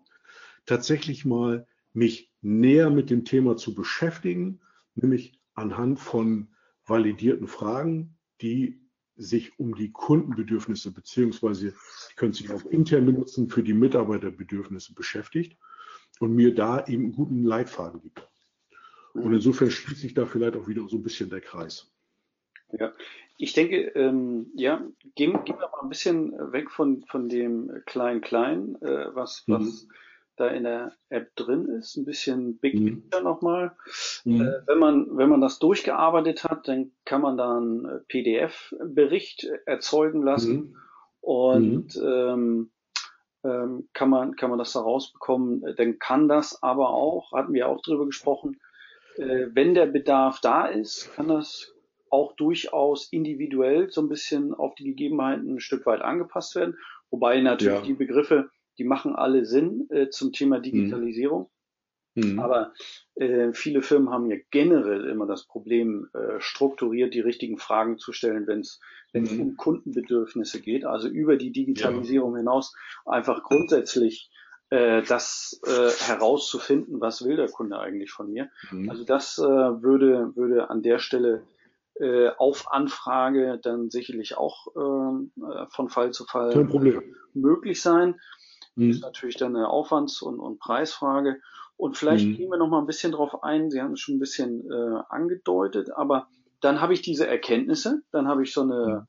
tatsächlich 0.64 1.24
mal 1.24 1.66
mich 1.92 2.32
näher 2.40 2.90
mit 2.90 3.10
dem 3.10 3.24
Thema 3.24 3.56
zu 3.56 3.74
beschäftigen, 3.74 4.60
nämlich 4.94 5.38
anhand 5.54 5.98
von 5.98 6.53
validierten 6.86 7.48
Fragen, 7.48 8.16
die 8.40 8.80
sich 9.16 9.58
um 9.58 9.74
die 9.74 9.92
Kundenbedürfnisse 9.92 10.92
beziehungsweise 10.92 11.70
die 12.10 12.14
können 12.16 12.32
sich 12.32 12.50
auch 12.50 12.64
intern 12.66 13.06
benutzen 13.06 13.48
für 13.48 13.62
die 13.62 13.74
Mitarbeiterbedürfnisse 13.74 14.94
beschäftigt 14.94 15.56
und 16.20 16.34
mir 16.34 16.54
da 16.54 16.84
eben 16.86 17.04
einen 17.04 17.12
guten 17.12 17.44
Leitfaden 17.44 18.00
gibt. 18.00 18.28
Und 19.12 19.26
mhm. 19.26 19.34
insofern 19.34 19.70
schließt 19.70 20.00
sich 20.00 20.14
da 20.14 20.26
vielleicht 20.26 20.56
auch 20.56 20.66
wieder 20.66 20.88
so 20.88 20.96
ein 20.96 21.02
bisschen 21.02 21.30
der 21.30 21.40
Kreis. 21.40 21.92
Ja, 22.72 22.92
ich 23.38 23.52
denke, 23.52 23.76
ähm, 23.94 24.50
ja, 24.54 24.84
gehen, 25.14 25.44
gehen 25.44 25.58
wir 25.58 25.68
mal 25.68 25.82
ein 25.82 25.88
bisschen 25.88 26.32
weg 26.52 26.70
von, 26.70 27.04
von 27.06 27.28
dem 27.28 27.70
Klein-Klein, 27.86 28.76
äh, 28.80 29.14
was, 29.14 29.44
mhm. 29.46 29.54
was 29.54 29.88
da 30.36 30.48
in 30.48 30.64
der 30.64 30.92
App 31.08 31.34
drin 31.36 31.66
ist, 31.66 31.96
ein 31.96 32.04
bisschen 32.04 32.58
Big 32.58 32.74
mhm. 32.74 33.02
Picture 33.02 33.22
nochmal. 33.22 33.76
Mhm. 34.24 34.40
Äh, 34.40 34.66
wenn 34.66 34.78
man, 34.78 35.16
wenn 35.16 35.28
man 35.28 35.40
das 35.40 35.58
durchgearbeitet 35.58 36.44
hat, 36.44 36.68
dann 36.68 36.92
kann 37.04 37.20
man 37.22 37.36
da 37.36 37.56
einen 37.56 37.84
äh, 37.84 37.98
PDF-Bericht 38.08 39.48
erzeugen 39.66 40.22
lassen 40.22 40.56
mhm. 40.56 40.76
und 41.20 41.96
ähm, 41.96 42.70
ähm, 43.44 43.88
kann 43.92 44.10
man, 44.10 44.36
kann 44.36 44.50
man 44.50 44.58
das 44.58 44.72
da 44.72 44.80
rausbekommen. 44.80 45.74
Dann 45.76 45.98
kann 45.98 46.28
das 46.28 46.62
aber 46.62 46.90
auch, 46.90 47.32
hatten 47.32 47.52
wir 47.52 47.68
auch 47.68 47.82
drüber 47.82 48.06
gesprochen, 48.06 48.58
äh, 49.16 49.46
wenn 49.52 49.74
der 49.74 49.86
Bedarf 49.86 50.40
da 50.40 50.66
ist, 50.66 51.14
kann 51.14 51.28
das 51.28 51.72
auch 52.10 52.34
durchaus 52.36 53.08
individuell 53.12 53.90
so 53.90 54.00
ein 54.00 54.08
bisschen 54.08 54.54
auf 54.54 54.74
die 54.76 54.84
Gegebenheiten 54.84 55.54
ein 55.54 55.60
Stück 55.60 55.84
weit 55.86 56.00
angepasst 56.00 56.54
werden. 56.54 56.76
Wobei 57.10 57.40
natürlich 57.40 57.80
ja. 57.80 57.84
die 57.84 57.94
Begriffe 57.94 58.50
die 58.78 58.84
machen 58.84 59.14
alle 59.14 59.44
Sinn 59.44 59.86
äh, 59.90 60.08
zum 60.08 60.32
Thema 60.32 60.60
Digitalisierung. 60.60 61.50
Mhm. 62.14 62.38
Aber 62.38 62.72
äh, 63.16 63.52
viele 63.52 63.82
Firmen 63.82 64.10
haben 64.10 64.30
ja 64.30 64.36
generell 64.50 65.06
immer 65.06 65.26
das 65.26 65.46
Problem, 65.46 66.08
äh, 66.14 66.40
strukturiert 66.40 67.12
die 67.12 67.20
richtigen 67.20 67.58
Fragen 67.58 67.98
zu 67.98 68.12
stellen, 68.12 68.46
wenn 68.46 68.60
es 68.60 68.80
mhm. 69.12 69.40
um 69.40 69.56
Kundenbedürfnisse 69.56 70.60
geht, 70.60 70.84
also 70.84 71.08
über 71.08 71.36
die 71.36 71.50
Digitalisierung 71.50 72.32
ja. 72.32 72.38
hinaus 72.38 72.74
einfach 73.04 73.42
grundsätzlich 73.42 74.30
äh, 74.70 75.02
das 75.02 75.60
äh, 75.66 75.90
herauszufinden, 76.06 77.00
was 77.00 77.24
will 77.24 77.36
der 77.36 77.48
Kunde 77.48 77.80
eigentlich 77.80 78.12
von 78.12 78.30
mir. 78.30 78.48
Mhm. 78.70 78.90
Also 78.90 79.04
das 79.04 79.38
äh, 79.38 79.42
würde, 79.42 80.32
würde 80.36 80.70
an 80.70 80.82
der 80.82 81.00
Stelle 81.00 81.42
äh, 82.00 82.28
auf 82.38 82.72
Anfrage 82.72 83.58
dann 83.62 83.90
sicherlich 83.90 84.36
auch 84.36 84.68
äh, 84.74 85.66
von 85.70 85.88
Fall 85.88 86.12
zu 86.12 86.24
Fall 86.24 86.52
möglich 87.34 87.82
sein. 87.82 88.20
Mhm. 88.76 88.90
Ist 88.90 89.02
natürlich 89.02 89.36
dann 89.36 89.56
eine 89.56 89.68
Aufwands- 89.68 90.22
und, 90.22 90.40
und 90.40 90.58
Preisfrage. 90.58 91.40
Und 91.76 91.96
vielleicht 91.96 92.26
mhm. 92.26 92.36
gehen 92.36 92.50
wir 92.50 92.56
noch 92.58 92.68
mal 92.68 92.78
ein 92.78 92.86
bisschen 92.86 93.12
drauf 93.12 93.42
ein. 93.42 93.70
Sie 93.70 93.80
haben 93.80 93.94
es 93.94 94.00
schon 94.00 94.16
ein 94.16 94.20
bisschen 94.20 94.70
äh, 94.70 95.00
angedeutet, 95.08 95.90
aber 95.90 96.28
dann 96.60 96.80
habe 96.80 96.94
ich 96.94 97.02
diese 97.02 97.26
Erkenntnisse, 97.26 98.02
dann 98.10 98.26
habe 98.26 98.42
ich 98.42 98.52
so 98.52 98.62
eine 98.62 99.06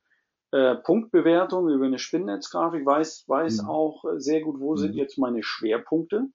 mhm. 0.51 0.57
äh, 0.57 0.75
Punktbewertung 0.75 1.69
über 1.69 1.85
eine 1.85 1.99
Spinnnetzgrafik, 1.99 2.85
weiß, 2.85 3.25
weiß 3.27 3.61
mhm. 3.61 3.69
auch 3.69 4.03
sehr 4.17 4.41
gut, 4.41 4.59
wo 4.59 4.75
sind 4.75 4.93
mhm. 4.93 4.97
jetzt 4.97 5.17
meine 5.17 5.43
Schwerpunkte. 5.43 6.27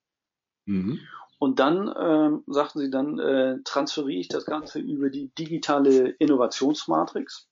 Mhm. 0.67 1.01
Und 1.39 1.59
dann, 1.59 1.93
ähm, 1.99 2.45
sagten 2.47 2.81
Sie, 2.81 2.91
dann 2.91 3.19
äh, 3.19 3.59
transferiere 3.65 4.21
ich 4.21 4.29
das 4.29 4.45
Ganze 4.45 4.79
über 4.79 5.09
die 5.09 5.31
digitale 5.39 6.11
Innovationsmatrix. 6.11 7.49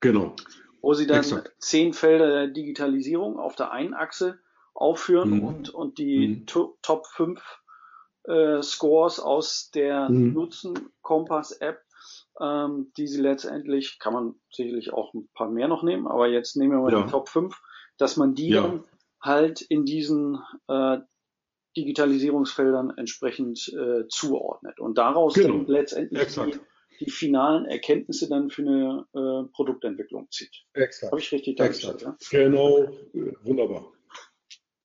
Genau. 0.00 0.36
Wo 0.82 0.92
Sie 0.94 1.06
dann 1.06 1.18
Exakt. 1.18 1.52
zehn 1.58 1.94
Felder 1.94 2.28
der 2.28 2.48
Digitalisierung 2.48 3.38
auf 3.38 3.56
der 3.56 3.72
einen 3.72 3.94
Achse 3.94 4.38
aufführen 4.74 5.38
mhm. 5.38 5.44
und, 5.44 5.70
und 5.70 5.98
die 5.98 6.28
mhm. 6.28 6.46
Top 6.46 7.06
5 7.06 7.40
äh, 8.24 8.62
Scores 8.62 9.20
aus 9.20 9.70
der 9.70 10.08
mhm. 10.08 10.32
Nutzen 10.32 10.90
Kompass 11.02 11.52
App, 11.52 11.82
ähm, 12.40 12.92
die 12.96 13.06
Sie 13.06 13.20
letztendlich, 13.20 13.98
kann 13.98 14.12
man 14.12 14.34
sicherlich 14.50 14.92
auch 14.92 15.12
ein 15.14 15.28
paar 15.34 15.50
mehr 15.50 15.68
noch 15.68 15.82
nehmen, 15.82 16.06
aber 16.06 16.28
jetzt 16.28 16.56
nehmen 16.56 16.72
wir 16.72 16.80
mal 16.80 16.92
ja. 16.92 17.02
die 17.02 17.10
Top 17.10 17.28
5, 17.28 17.54
dass 17.98 18.16
man 18.16 18.34
die 18.34 18.50
ja. 18.50 18.62
dann 18.62 18.84
halt 19.20 19.60
in 19.60 19.84
diesen 19.84 20.38
äh, 20.68 20.98
Digitalisierungsfeldern 21.76 22.92
entsprechend 22.96 23.72
äh, 23.72 24.06
zuordnet 24.08 24.78
und 24.78 24.98
daraus 24.98 25.34
genau. 25.34 25.58
dann 25.58 25.66
letztendlich 25.66 26.28
die, 26.34 26.58
die, 27.00 27.10
finalen 27.10 27.64
Erkenntnisse 27.64 28.28
dann 28.28 28.50
für 28.50 28.62
eine 28.62 29.06
äh, 29.14 29.48
Produktentwicklung 29.52 30.30
zieht. 30.30 30.64
Exakt. 30.74 31.12
Habe 31.12 31.20
ich 31.20 31.32
richtig 31.32 31.56
dargestellt? 31.56 32.02
Ja? 32.02 32.16
Genau, 32.30 32.88
wunderbar. 33.42 33.86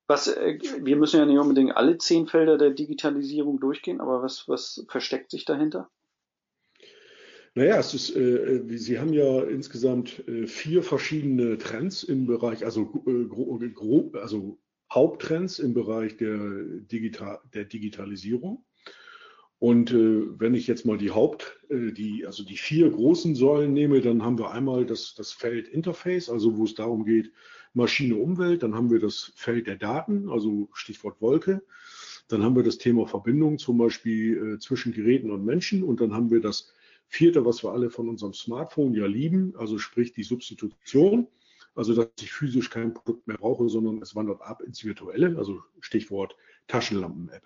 Was, 0.08 0.28
äh, 0.28 0.58
wir 0.82 0.96
müssen 0.96 1.20
ja 1.20 1.26
nicht 1.26 1.38
unbedingt 1.38 1.76
alle 1.76 1.98
zehn 1.98 2.28
Felder 2.28 2.58
der 2.58 2.72
Digitalisierung 2.72 3.60
durchgehen, 3.60 4.00
aber 4.00 4.24
was, 4.24 4.48
was 4.48 4.86
versteckt 4.88 5.32
sich 5.32 5.44
dahinter? 5.44 5.90
Naja, 7.56 7.78
es 7.78 7.94
ist, 7.94 8.16
äh, 8.16 8.60
äh 8.60 8.78
Sie 8.78 9.00
haben 9.00 9.14
ja 9.14 9.44
insgesamt 9.44 10.26
äh, 10.28 10.48
vier 10.48 10.82
verschiedene 10.82 11.58
Trends 11.58 12.04
im 12.04 12.26
Bereich, 12.26 12.64
also, 12.64 13.04
äh, 13.06 13.26
gro, 13.26 14.12
also 14.14 14.60
Haupttrends 14.94 15.60
im 15.60 15.74
Bereich 15.74 16.16
der, 16.16 16.38
Digital, 16.38 17.40
der 17.54 17.66
Digitalisierung. 17.66 18.64
Und 19.60 19.92
wenn 19.92 20.54
ich 20.54 20.68
jetzt 20.68 20.86
mal 20.86 21.00
die 21.00 21.10
Haupt, 21.10 21.60
die, 21.72 22.28
also 22.28 22.44
die 22.44 22.58
vier 22.58 22.92
großen 22.92 23.34
Säulen 23.34 23.74
nehme, 23.74 24.02
dann 24.02 24.24
haben 24.24 24.38
wir 24.38 24.52
einmal 24.52 24.86
das, 24.86 25.16
das 25.16 25.34
Feld 25.34 25.68
Interface, 25.68 26.30
also 26.30 26.58
wo 26.58 26.64
es 26.64 26.76
darum 26.76 27.06
geht, 27.06 27.32
Maschine 27.74 28.16
Umwelt, 28.16 28.64
dann 28.64 28.76
haben 28.76 28.90
wir 28.90 29.00
das 29.00 29.32
Feld 29.36 29.68
der 29.68 29.76
Daten, 29.76 30.30
also 30.30 30.70
Stichwort 30.74 31.22
Wolke. 31.22 31.64
Dann 32.28 32.44
haben 32.44 32.56
wir 32.56 32.64
das 32.64 32.78
Thema 32.78 33.08
Verbindung, 33.08 33.58
zum 33.58 33.78
Beispiel 33.78 34.56
äh, 34.56 34.60
zwischen 34.60 34.94
Geräten 34.94 35.32
und 35.32 35.46
Menschen. 35.46 35.84
Und 35.84 36.02
dann 36.02 36.14
haben 36.14 36.30
wir 36.30 36.42
das 36.42 36.74
vierte, 37.08 37.46
was 37.46 37.64
wir 37.64 37.72
alle 37.72 37.90
von 37.90 38.10
unserem 38.10 38.34
Smartphone 38.34 38.94
ja 38.94 39.06
lieben, 39.06 39.54
also 39.58 39.78
sprich 39.78 40.14
die 40.14 40.24
Substitution. 40.24 41.28
Also, 41.76 41.94
dass 41.94 42.10
ich 42.20 42.32
physisch 42.32 42.72
kein 42.72 42.94
Produkt 42.94 43.28
mehr 43.28 43.38
brauche, 43.38 43.70
sondern 43.70 44.02
es 44.02 44.16
wandert 44.16 44.42
ab 44.42 44.64
ins 44.64 44.84
Virtuelle, 44.84 45.38
also 45.38 45.62
Stichwort 45.80 46.36
Taschenlampen-App. 46.68 47.44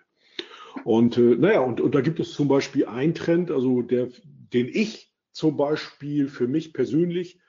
Und 0.85 1.17
äh, 1.17 1.35
naja, 1.35 1.59
und, 1.59 1.81
und 1.81 1.93
da 1.93 2.01
gibt 2.01 2.19
es 2.21 2.31
zum 2.31 2.47
Beispiel 2.47 2.85
einen 2.85 3.13
Trend, 3.13 3.51
also 3.51 3.81
der, 3.81 4.09
den 4.23 4.69
ich 4.69 5.11
zum 5.31 5.57
Beispiel 5.57 6.29
für 6.29 6.47
mich 6.47 6.73
persönlich 6.73 7.39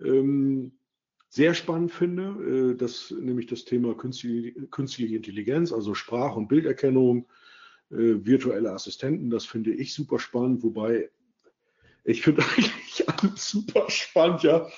ähm, 0.00 0.72
sehr 1.34 1.54
spannend 1.54 1.90
finde, 1.90 2.72
äh, 2.72 2.76
das 2.76 3.10
nämlich 3.10 3.46
das 3.46 3.64
Thema 3.64 3.96
künstliche, 3.96 4.52
künstliche 4.68 5.16
Intelligenz, 5.16 5.72
also 5.72 5.92
Sprach- 5.92 6.36
und 6.36 6.46
Bilderkennung, 6.46 7.26
äh, 7.90 8.24
virtuelle 8.24 8.70
Assistenten, 8.70 9.30
das 9.30 9.44
finde 9.44 9.72
ich 9.72 9.94
super 9.94 10.20
spannend, 10.20 10.62
wobei 10.62 11.10
ich 12.04 12.22
finde 12.22 12.42
eigentlich 12.56 13.08
alles 13.08 13.48
super 13.48 13.90
spannend, 13.90 14.44
ja. 14.44 14.68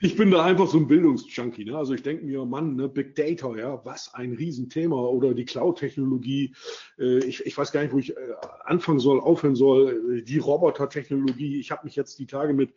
Ich 0.00 0.16
bin 0.16 0.30
da 0.30 0.46
einfach 0.46 0.66
so 0.66 0.78
ein 0.78 0.88
Bildungsjunkie, 0.88 1.66
ne? 1.66 1.76
Also 1.76 1.92
ich 1.92 2.02
denke 2.02 2.24
mir, 2.24 2.42
Mann, 2.46 2.76
ne, 2.76 2.88
Big 2.88 3.14
Data, 3.14 3.54
ja, 3.54 3.84
was 3.84 4.14
ein 4.14 4.32
Riesenthema 4.32 4.96
oder 4.96 5.34
die 5.34 5.44
Cloud-Technologie. 5.44 6.54
Äh, 6.98 7.18
ich, 7.18 7.44
ich 7.44 7.58
weiß 7.58 7.70
gar 7.70 7.82
nicht, 7.82 7.92
wo 7.92 7.98
ich 7.98 8.16
äh, 8.16 8.20
anfangen 8.64 9.00
soll, 9.00 9.20
aufhören 9.20 9.56
soll. 9.56 10.20
Äh, 10.20 10.22
die 10.22 10.38
Roboter-Technologie. 10.38 11.58
Ich 11.58 11.70
habe 11.70 11.84
mich 11.84 11.96
jetzt 11.96 12.18
die 12.18 12.26
Tage 12.26 12.54
mit, 12.54 12.72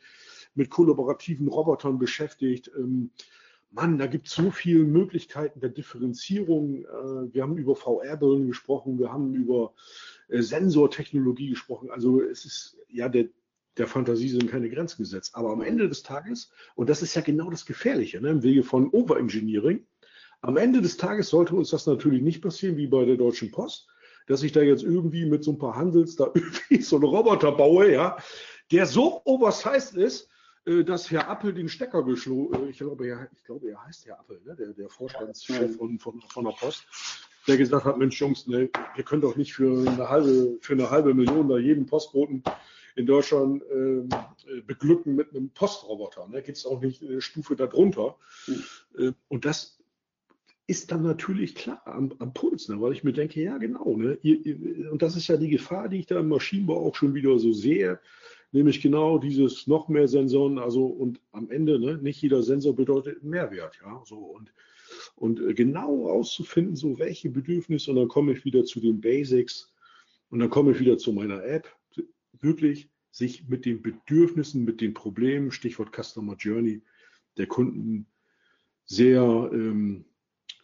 mit 0.55 0.69
kollaborativen 0.69 1.47
Robotern 1.47 1.99
beschäftigt. 1.99 2.71
Ähm, 2.75 3.11
Mann, 3.71 3.97
da 3.97 4.07
gibt 4.07 4.27
es 4.27 4.33
so 4.33 4.51
viele 4.51 4.83
Möglichkeiten 4.83 5.61
der 5.61 5.69
Differenzierung. 5.69 6.83
Äh, 6.83 7.33
wir 7.33 7.43
haben 7.43 7.57
über 7.57 7.75
VR-Brillen 7.75 8.47
gesprochen, 8.47 8.99
wir 8.99 9.11
haben 9.11 9.33
über 9.33 9.73
äh, 10.27 10.41
Sensortechnologie 10.41 11.49
gesprochen. 11.49 11.89
Also 11.89 12.21
es 12.21 12.45
ist 12.45 12.77
ja 12.89 13.09
der 13.09 13.29
der 13.77 13.87
Fantasie 13.87 14.29
sind 14.29 14.49
keine 14.49 14.69
Grenzen 14.69 15.03
gesetzt. 15.03 15.35
Aber 15.35 15.51
am 15.51 15.61
Ende 15.61 15.87
des 15.87 16.03
Tages, 16.03 16.51
und 16.75 16.89
das 16.89 17.01
ist 17.01 17.15
ja 17.15 17.21
genau 17.21 17.49
das 17.49 17.65
Gefährliche 17.65 18.19
ne, 18.21 18.29
im 18.29 18.43
Wege 18.43 18.63
von 18.63 18.89
Overengineering, 18.89 19.85
am 20.41 20.57
Ende 20.57 20.81
des 20.81 20.97
Tages 20.97 21.29
sollte 21.29 21.55
uns 21.55 21.69
das 21.69 21.85
natürlich 21.85 22.21
nicht 22.21 22.41
passieren 22.41 22.75
wie 22.75 22.87
bei 22.87 23.05
der 23.05 23.15
Deutschen 23.15 23.51
Post, 23.51 23.87
dass 24.27 24.43
ich 24.43 24.51
da 24.51 24.61
jetzt 24.61 24.83
irgendwie 24.83 25.25
mit 25.25 25.43
so 25.43 25.51
ein 25.51 25.59
paar 25.59 25.75
Handels 25.75 26.15
da 26.15 26.25
irgendwie 26.33 26.81
so 26.81 26.97
einen 26.97 27.05
Roboter 27.05 27.51
baue, 27.51 27.91
ja, 27.91 28.17
der 28.71 28.85
so 28.85 29.21
oversized 29.25 29.95
ist, 29.95 30.29
dass 30.65 31.09
Herr 31.09 31.27
Appel 31.27 31.53
den 31.53 31.69
Stecker 31.69 32.03
geschlagen, 32.03 32.53
äh, 32.53 32.69
ich 32.69 32.77
glaube, 32.77 33.07
er, 33.07 33.29
ich 33.35 33.43
glaube, 33.43 33.69
er 33.69 33.83
heißt 33.85 34.05
Herr 34.05 34.19
Appel, 34.19 34.39
ne, 34.45 34.55
der, 34.55 34.73
der 34.73 34.89
Vorstandschef 34.89 35.75
von, 35.77 35.97
von, 35.99 36.21
von 36.21 36.45
der 36.45 36.51
Post, 36.51 36.85
der 37.47 37.57
gesagt 37.57 37.85
hat, 37.85 37.97
Mensch 37.97 38.19
Jungs, 38.19 38.47
ne, 38.47 38.69
wir 38.95 39.03
können 39.03 39.21
doch 39.21 39.35
nicht 39.35 39.53
für 39.53 39.89
eine 39.89 40.09
halbe, 40.09 40.57
für 40.61 40.73
eine 40.73 40.89
halbe 40.89 41.13
Million 41.13 41.49
da 41.49 41.57
jeden 41.57 41.85
Postboten 41.85 42.43
in 42.95 43.05
Deutschland 43.05 43.63
ähm, 43.71 44.09
äh, 44.47 44.61
beglücken 44.61 45.15
mit 45.15 45.31
einem 45.31 45.49
Postroboter. 45.49 46.27
Ne? 46.27 46.41
Gibt 46.41 46.57
es 46.57 46.65
auch 46.65 46.81
nicht 46.81 47.01
eine 47.01 47.21
Stufe 47.21 47.55
darunter. 47.55 48.17
Mhm. 48.47 48.63
Äh, 48.97 49.11
und 49.29 49.45
das 49.45 49.79
ist 50.67 50.91
dann 50.91 51.03
natürlich 51.03 51.55
klar 51.55 51.81
am, 51.85 52.13
am 52.19 52.33
Puls, 52.33 52.69
ne? 52.69 52.79
weil 52.81 52.93
ich 52.93 53.03
mir 53.03 53.13
denke, 53.13 53.41
ja 53.41 53.57
genau, 53.57 53.95
ne? 53.97 54.17
Ihr, 54.21 54.45
ihr, 54.45 54.91
und 54.91 55.01
das 55.01 55.15
ist 55.15 55.27
ja 55.27 55.37
die 55.37 55.49
Gefahr, 55.49 55.89
die 55.89 55.99
ich 55.99 56.05
da 56.05 56.19
im 56.19 56.29
Maschinenbau 56.29 56.85
auch 56.85 56.95
schon 56.95 57.13
wieder 57.13 57.37
so 57.39 57.51
sehe, 57.51 57.99
nämlich 58.51 58.81
genau 58.81 59.17
dieses 59.17 59.67
noch 59.67 59.87
mehr 59.87 60.07
Sensoren, 60.07 60.59
also 60.59 60.85
und 60.85 61.21
am 61.31 61.49
Ende, 61.49 61.79
ne, 61.79 61.97
nicht 61.97 62.21
jeder 62.21 62.43
Sensor 62.43 62.75
bedeutet 62.75 63.23
Mehrwert, 63.23 63.79
ja, 63.83 64.01
so 64.05 64.17
und 64.17 64.53
und 65.15 65.39
äh, 65.39 65.53
genau 65.53 66.07
rauszufinden, 66.07 66.75
so 66.75 66.99
welche 66.99 67.29
Bedürfnisse 67.29 67.91
und 67.91 67.97
dann 67.97 68.07
komme 68.07 68.33
ich 68.33 68.45
wieder 68.45 68.63
zu 68.65 68.79
den 68.79 68.99
Basics 68.99 69.71
und 70.29 70.39
dann 70.39 70.49
komme 70.49 70.71
ich 70.71 70.79
wieder 70.79 70.97
zu 70.97 71.13
meiner 71.13 71.43
App 71.43 71.73
wirklich 72.39 72.89
sich 73.11 73.47
mit 73.47 73.65
den 73.65 73.81
Bedürfnissen, 73.81 74.63
mit 74.63 74.81
den 74.81 74.93
Problemen, 74.93 75.51
Stichwort 75.51 75.91
Customer 75.95 76.35
Journey 76.35 76.81
der 77.37 77.47
Kunden 77.47 78.07
sehr 78.85 79.21
ähm, 79.53 80.05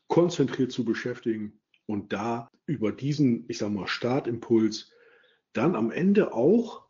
konzentriert 0.08 0.72
zu 0.72 0.84
beschäftigen 0.84 1.60
und 1.86 2.14
da 2.14 2.50
über 2.66 2.92
diesen, 2.92 3.46
ich 3.48 3.58
sag 3.60 3.72
mal, 3.72 3.88
Startimpuls 3.88 4.92
dann 5.54 5.76
am 5.76 5.92
Ende 5.92 6.34
auch 6.34 6.87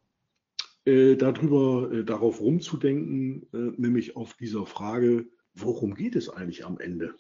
darüber, 0.88 1.92
äh, 1.92 2.04
darauf 2.04 2.40
rumzudenken, 2.40 3.48
äh, 3.54 3.74
nämlich 3.78 4.16
auf 4.16 4.36
dieser 4.36 4.66
Frage, 4.66 5.28
worum 5.54 5.96
geht 5.96 6.16
es 6.16 6.30
eigentlich 6.30 6.66
am 6.66 6.80
Ende? 6.80 7.16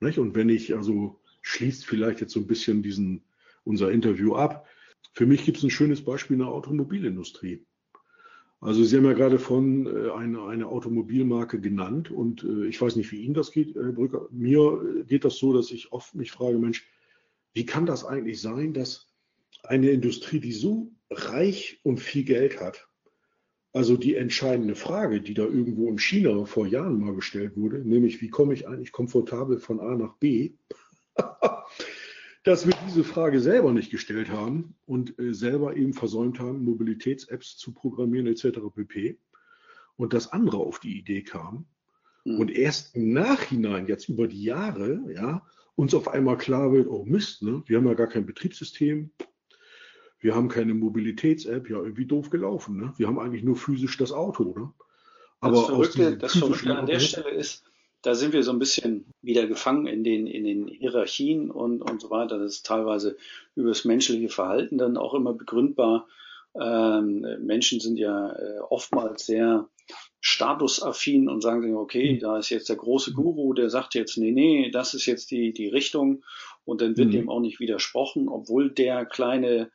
Nicht? 0.00 0.18
Und 0.18 0.34
wenn 0.34 0.48
ich 0.48 0.74
also 0.74 1.20
schließt 1.42 1.84
vielleicht 1.84 2.20
jetzt 2.20 2.32
so 2.32 2.40
ein 2.40 2.46
bisschen 2.46 2.82
diesen 2.82 3.22
unser 3.64 3.90
Interview 3.90 4.34
ab, 4.34 4.66
für 5.12 5.26
mich 5.26 5.44
gibt 5.44 5.58
es 5.58 5.64
ein 5.64 5.70
schönes 5.70 6.02
Beispiel 6.02 6.34
in 6.34 6.40
der 6.40 6.48
Automobilindustrie. 6.48 7.66
Also 8.60 8.82
Sie 8.84 8.96
haben 8.96 9.04
ja 9.04 9.12
gerade 9.12 9.38
von 9.38 9.86
äh, 9.86 10.10
einer 10.10 10.46
eine 10.46 10.66
Automobilmarke 10.66 11.60
genannt 11.60 12.10
und 12.10 12.44
äh, 12.44 12.66
ich 12.66 12.80
weiß 12.80 12.96
nicht, 12.96 13.12
wie 13.12 13.22
Ihnen 13.22 13.34
das 13.34 13.52
geht, 13.52 13.74
Herr 13.74 13.92
Brücker. 13.92 14.28
Mir 14.30 15.04
geht 15.06 15.24
das 15.24 15.36
so, 15.36 15.52
dass 15.52 15.70
ich 15.70 15.92
oft 15.92 16.14
mich 16.14 16.32
frage, 16.32 16.58
Mensch, 16.58 16.88
wie 17.52 17.66
kann 17.66 17.84
das 17.84 18.04
eigentlich 18.04 18.40
sein, 18.40 18.72
dass 18.72 19.12
eine 19.62 19.90
Industrie, 19.90 20.40
die 20.40 20.52
so 20.52 20.92
reich 21.10 21.80
und 21.82 21.98
viel 21.98 22.24
Geld 22.24 22.60
hat, 22.60 22.88
also 23.76 23.98
die 23.98 24.14
entscheidende 24.14 24.74
Frage, 24.74 25.20
die 25.20 25.34
da 25.34 25.42
irgendwo 25.42 25.90
in 25.90 25.98
China 25.98 26.46
vor 26.46 26.66
Jahren 26.66 26.98
mal 26.98 27.14
gestellt 27.14 27.56
wurde, 27.56 27.78
nämlich 27.80 28.22
wie 28.22 28.30
komme 28.30 28.54
ich 28.54 28.66
eigentlich 28.66 28.90
komfortabel 28.90 29.58
von 29.58 29.80
A 29.80 29.94
nach 29.94 30.14
B, 30.14 30.54
dass 32.42 32.66
wir 32.66 32.72
diese 32.86 33.04
Frage 33.04 33.40
selber 33.40 33.72
nicht 33.72 33.90
gestellt 33.90 34.30
haben 34.30 34.76
und 34.86 35.18
äh, 35.18 35.34
selber 35.34 35.76
eben 35.76 35.92
versäumt 35.92 36.40
haben, 36.40 36.64
Mobilitäts-Apps 36.64 37.58
zu 37.58 37.74
programmieren 37.74 38.26
etc. 38.28 38.60
pp. 38.74 39.18
Und 39.96 40.14
dass 40.14 40.32
andere 40.32 40.56
auf 40.56 40.78
die 40.78 40.98
Idee 40.98 41.22
kamen 41.22 41.66
mhm. 42.24 42.38
und 42.40 42.50
erst 42.50 42.96
im 42.96 43.12
Nachhinein, 43.12 43.88
jetzt 43.88 44.08
über 44.08 44.26
die 44.26 44.42
Jahre, 44.42 45.02
ja, 45.12 45.46
uns 45.74 45.94
auf 45.94 46.08
einmal 46.08 46.38
klar 46.38 46.72
wird, 46.72 46.88
oh 46.88 47.04
Mist, 47.04 47.42
ne? 47.42 47.62
wir 47.66 47.76
haben 47.76 47.86
ja 47.86 47.94
gar 47.94 48.06
kein 48.06 48.24
Betriebssystem, 48.24 49.10
wir 50.26 50.34
haben 50.34 50.48
keine 50.48 50.74
Mobilitäts-App, 50.74 51.70
ja, 51.70 51.76
irgendwie 51.76 52.04
doof 52.04 52.30
gelaufen. 52.30 52.76
Ne? 52.76 52.92
Wir 52.96 53.06
haben 53.06 53.20
eigentlich 53.20 53.44
nur 53.44 53.54
physisch 53.54 53.96
das 53.96 54.10
Auto. 54.10 54.58
Ne? 54.58 54.72
Aber 55.38 55.54
das 55.54 55.66
Verrückte, 55.66 56.16
das 56.16 56.36
Verrückte 56.36 56.76
an 56.76 56.86
der 56.86 56.98
Stelle 56.98 57.30
ist, 57.30 57.62
da 58.02 58.16
sind 58.16 58.32
wir 58.32 58.42
so 58.42 58.50
ein 58.50 58.58
bisschen 58.58 59.06
wieder 59.22 59.46
gefangen 59.46 59.86
in 59.86 60.02
den, 60.02 60.26
in 60.26 60.42
den 60.42 60.66
Hierarchien 60.66 61.48
und, 61.52 61.80
und 61.80 62.00
so 62.00 62.10
weiter. 62.10 62.40
Das 62.40 62.54
ist 62.54 62.66
teilweise 62.66 63.16
über 63.54 63.68
das 63.68 63.84
menschliche 63.84 64.28
Verhalten 64.28 64.78
dann 64.78 64.96
auch 64.96 65.14
immer 65.14 65.32
begründbar. 65.32 66.08
Ähm, 66.60 67.24
Menschen 67.42 67.78
sind 67.78 67.96
ja 67.96 68.32
äh, 68.32 68.58
oftmals 68.68 69.26
sehr 69.26 69.68
statusaffin 70.20 71.28
und 71.28 71.40
sagen 71.40 71.62
sich, 71.62 71.72
okay, 71.72 72.14
mhm. 72.14 72.18
da 72.18 72.38
ist 72.38 72.50
jetzt 72.50 72.68
der 72.68 72.74
große 72.74 73.12
Guru, 73.12 73.52
der 73.54 73.70
sagt 73.70 73.94
jetzt, 73.94 74.18
nee, 74.18 74.32
nee, 74.32 74.72
das 74.72 74.92
ist 74.92 75.06
jetzt 75.06 75.30
die, 75.30 75.52
die 75.52 75.68
Richtung 75.68 76.24
und 76.64 76.80
dann 76.80 76.96
wird 76.96 77.10
mhm. 77.10 77.12
dem 77.12 77.28
auch 77.28 77.38
nicht 77.38 77.60
widersprochen, 77.60 78.28
obwohl 78.28 78.72
der 78.72 79.06
kleine 79.06 79.70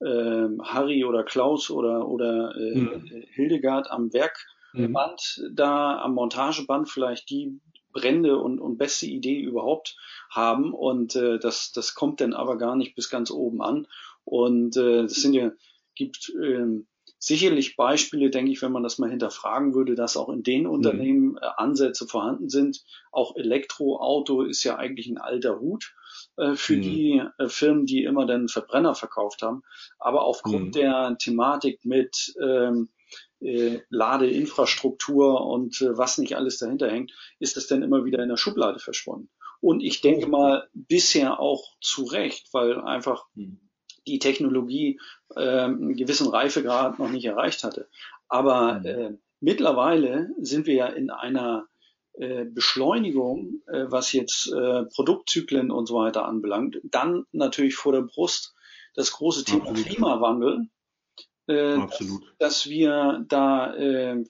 äh, 0.00 0.48
Harry 0.62 1.04
oder 1.04 1.24
Klaus 1.24 1.70
oder, 1.70 2.08
oder 2.08 2.54
äh, 2.56 2.74
mhm. 2.74 3.24
Hildegard 3.32 3.90
am 3.90 4.12
Werkband 4.12 5.40
mhm. 5.42 5.54
da, 5.54 5.98
am 5.98 6.14
Montageband 6.14 6.88
vielleicht 6.88 7.30
die 7.30 7.60
brennende 7.92 8.38
und, 8.38 8.60
und 8.60 8.76
beste 8.76 9.06
Idee 9.06 9.40
überhaupt 9.40 9.96
haben 10.30 10.74
und 10.74 11.16
äh, 11.16 11.38
das, 11.38 11.72
das 11.72 11.94
kommt 11.94 12.20
dann 12.20 12.34
aber 12.34 12.58
gar 12.58 12.76
nicht 12.76 12.94
bis 12.94 13.08
ganz 13.08 13.30
oben 13.30 13.62
an 13.62 13.86
und 14.24 14.76
äh, 14.76 15.02
das 15.02 15.14
sind 15.14 15.32
ja, 15.32 15.52
gibt 15.94 16.30
äh, 16.38 16.82
sicherlich 17.26 17.74
Beispiele, 17.74 18.30
denke 18.30 18.52
ich, 18.52 18.62
wenn 18.62 18.70
man 18.70 18.84
das 18.84 18.98
mal 18.98 19.10
hinterfragen 19.10 19.74
würde, 19.74 19.96
dass 19.96 20.16
auch 20.16 20.28
in 20.28 20.44
den 20.44 20.62
mhm. 20.62 20.70
Unternehmen 20.70 21.36
äh, 21.36 21.46
Ansätze 21.56 22.06
vorhanden 22.06 22.48
sind. 22.48 22.84
Auch 23.10 23.34
Elektroauto 23.34 24.42
ist 24.42 24.62
ja 24.62 24.76
eigentlich 24.76 25.08
ein 25.08 25.18
alter 25.18 25.58
Hut 25.58 25.92
äh, 26.36 26.54
für 26.54 26.76
mhm. 26.76 26.82
die 26.82 27.22
äh, 27.38 27.48
Firmen, 27.48 27.84
die 27.84 28.04
immer 28.04 28.26
den 28.26 28.46
Verbrenner 28.48 28.94
verkauft 28.94 29.42
haben. 29.42 29.62
Aber 29.98 30.22
aufgrund 30.22 30.66
mhm. 30.66 30.72
der 30.72 31.16
Thematik 31.18 31.84
mit 31.84 32.32
ähm, 32.40 32.90
äh, 33.40 33.80
Ladeinfrastruktur 33.90 35.44
und 35.44 35.80
äh, 35.80 35.98
was 35.98 36.18
nicht 36.18 36.36
alles 36.36 36.58
dahinter 36.58 36.88
hängt, 36.88 37.12
ist 37.40 37.56
es 37.56 37.66
dann 37.66 37.82
immer 37.82 38.04
wieder 38.04 38.22
in 38.22 38.28
der 38.28 38.36
Schublade 38.36 38.78
verschwunden. 38.78 39.30
Und 39.60 39.80
ich 39.80 40.00
denke 40.00 40.28
mal 40.28 40.68
bisher 40.74 41.40
auch 41.40 41.64
zu 41.80 42.04
Recht, 42.04 42.50
weil 42.52 42.80
einfach 42.80 43.24
mhm. 43.34 43.65
Die 44.06 44.18
Technologie 44.18 45.00
äh, 45.34 45.40
einen 45.40 45.96
gewissen 45.96 46.28
Reifegrad 46.28 46.98
noch 46.98 47.10
nicht 47.10 47.24
erreicht 47.24 47.64
hatte. 47.64 47.88
Aber 48.28 48.80
mhm. 48.80 48.86
äh, 48.86 49.12
mittlerweile 49.40 50.30
sind 50.38 50.66
wir 50.66 50.74
ja 50.74 50.86
in 50.86 51.10
einer 51.10 51.66
äh, 52.18 52.46
Beschleunigung, 52.46 53.60
äh, 53.66 53.84
was 53.88 54.12
jetzt 54.14 54.50
äh, 54.50 54.84
Produktzyklen 54.84 55.70
und 55.70 55.86
so 55.86 55.96
weiter 55.96 56.24
anbelangt. 56.24 56.80
Dann 56.84 57.26
natürlich 57.32 57.76
vor 57.76 57.92
der 57.92 58.00
Brust 58.02 58.54
das 58.94 59.12
große 59.12 59.44
Thema 59.44 59.68
Absolut. 59.70 59.86
Klimawandel, 59.86 60.68
Absolut. 61.48 62.22
Dass, 62.40 62.68
wir 62.68 63.24
da 63.28 63.72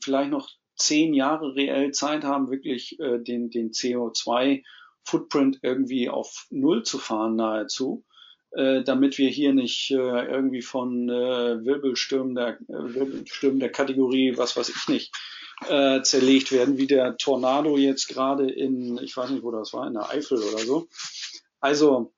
vielleicht 0.03 0.31
noch 0.31 0.51
zehn 0.74 1.14
Jahre 1.14 1.55
reell 1.55 1.93
Zeit 1.93 2.24
haben, 2.24 2.51
wirklich 2.51 2.99
den, 2.99 3.49
den 3.49 3.70
CO2-Footprint 3.70 5.61
irgendwie 5.62 6.11
auf 6.11 6.47
Null 6.51 6.83
zu 6.83 6.99
fahren 6.99 7.37
nahezu 7.37 8.05
damit 8.57 9.18
wir 9.18 9.28
hier 9.28 9.52
nicht 9.52 9.90
irgendwie 9.90 10.62
von 10.62 11.09
Wirbelstürmen 11.09 12.34
der, 12.34 12.59
Wirbelstürmen 12.68 13.61
der 13.61 13.70
Kategorie, 13.70 14.38
was 14.38 14.57
weiß 14.57 14.70
ich 14.70 14.88
nicht, 14.88 15.12
äh, 15.68 16.02
zerlegt 16.02 16.52
werden, 16.52 16.76
wie 16.78 16.86
der 16.86 17.16
Tornado 17.16 17.76
jetzt 17.78 18.09
gerade 18.09 18.50
in, 18.50 18.98
ich 18.98 19.16
weiß 19.16 19.30
nicht, 19.30 19.42
wo 19.42 19.50
das 19.50 19.72
war, 19.72 19.86
in 19.86 19.94
der 19.94 20.11
Eifel 20.11 20.38
oder 20.38 20.59
so. 20.59 20.88
Also, 21.61 22.12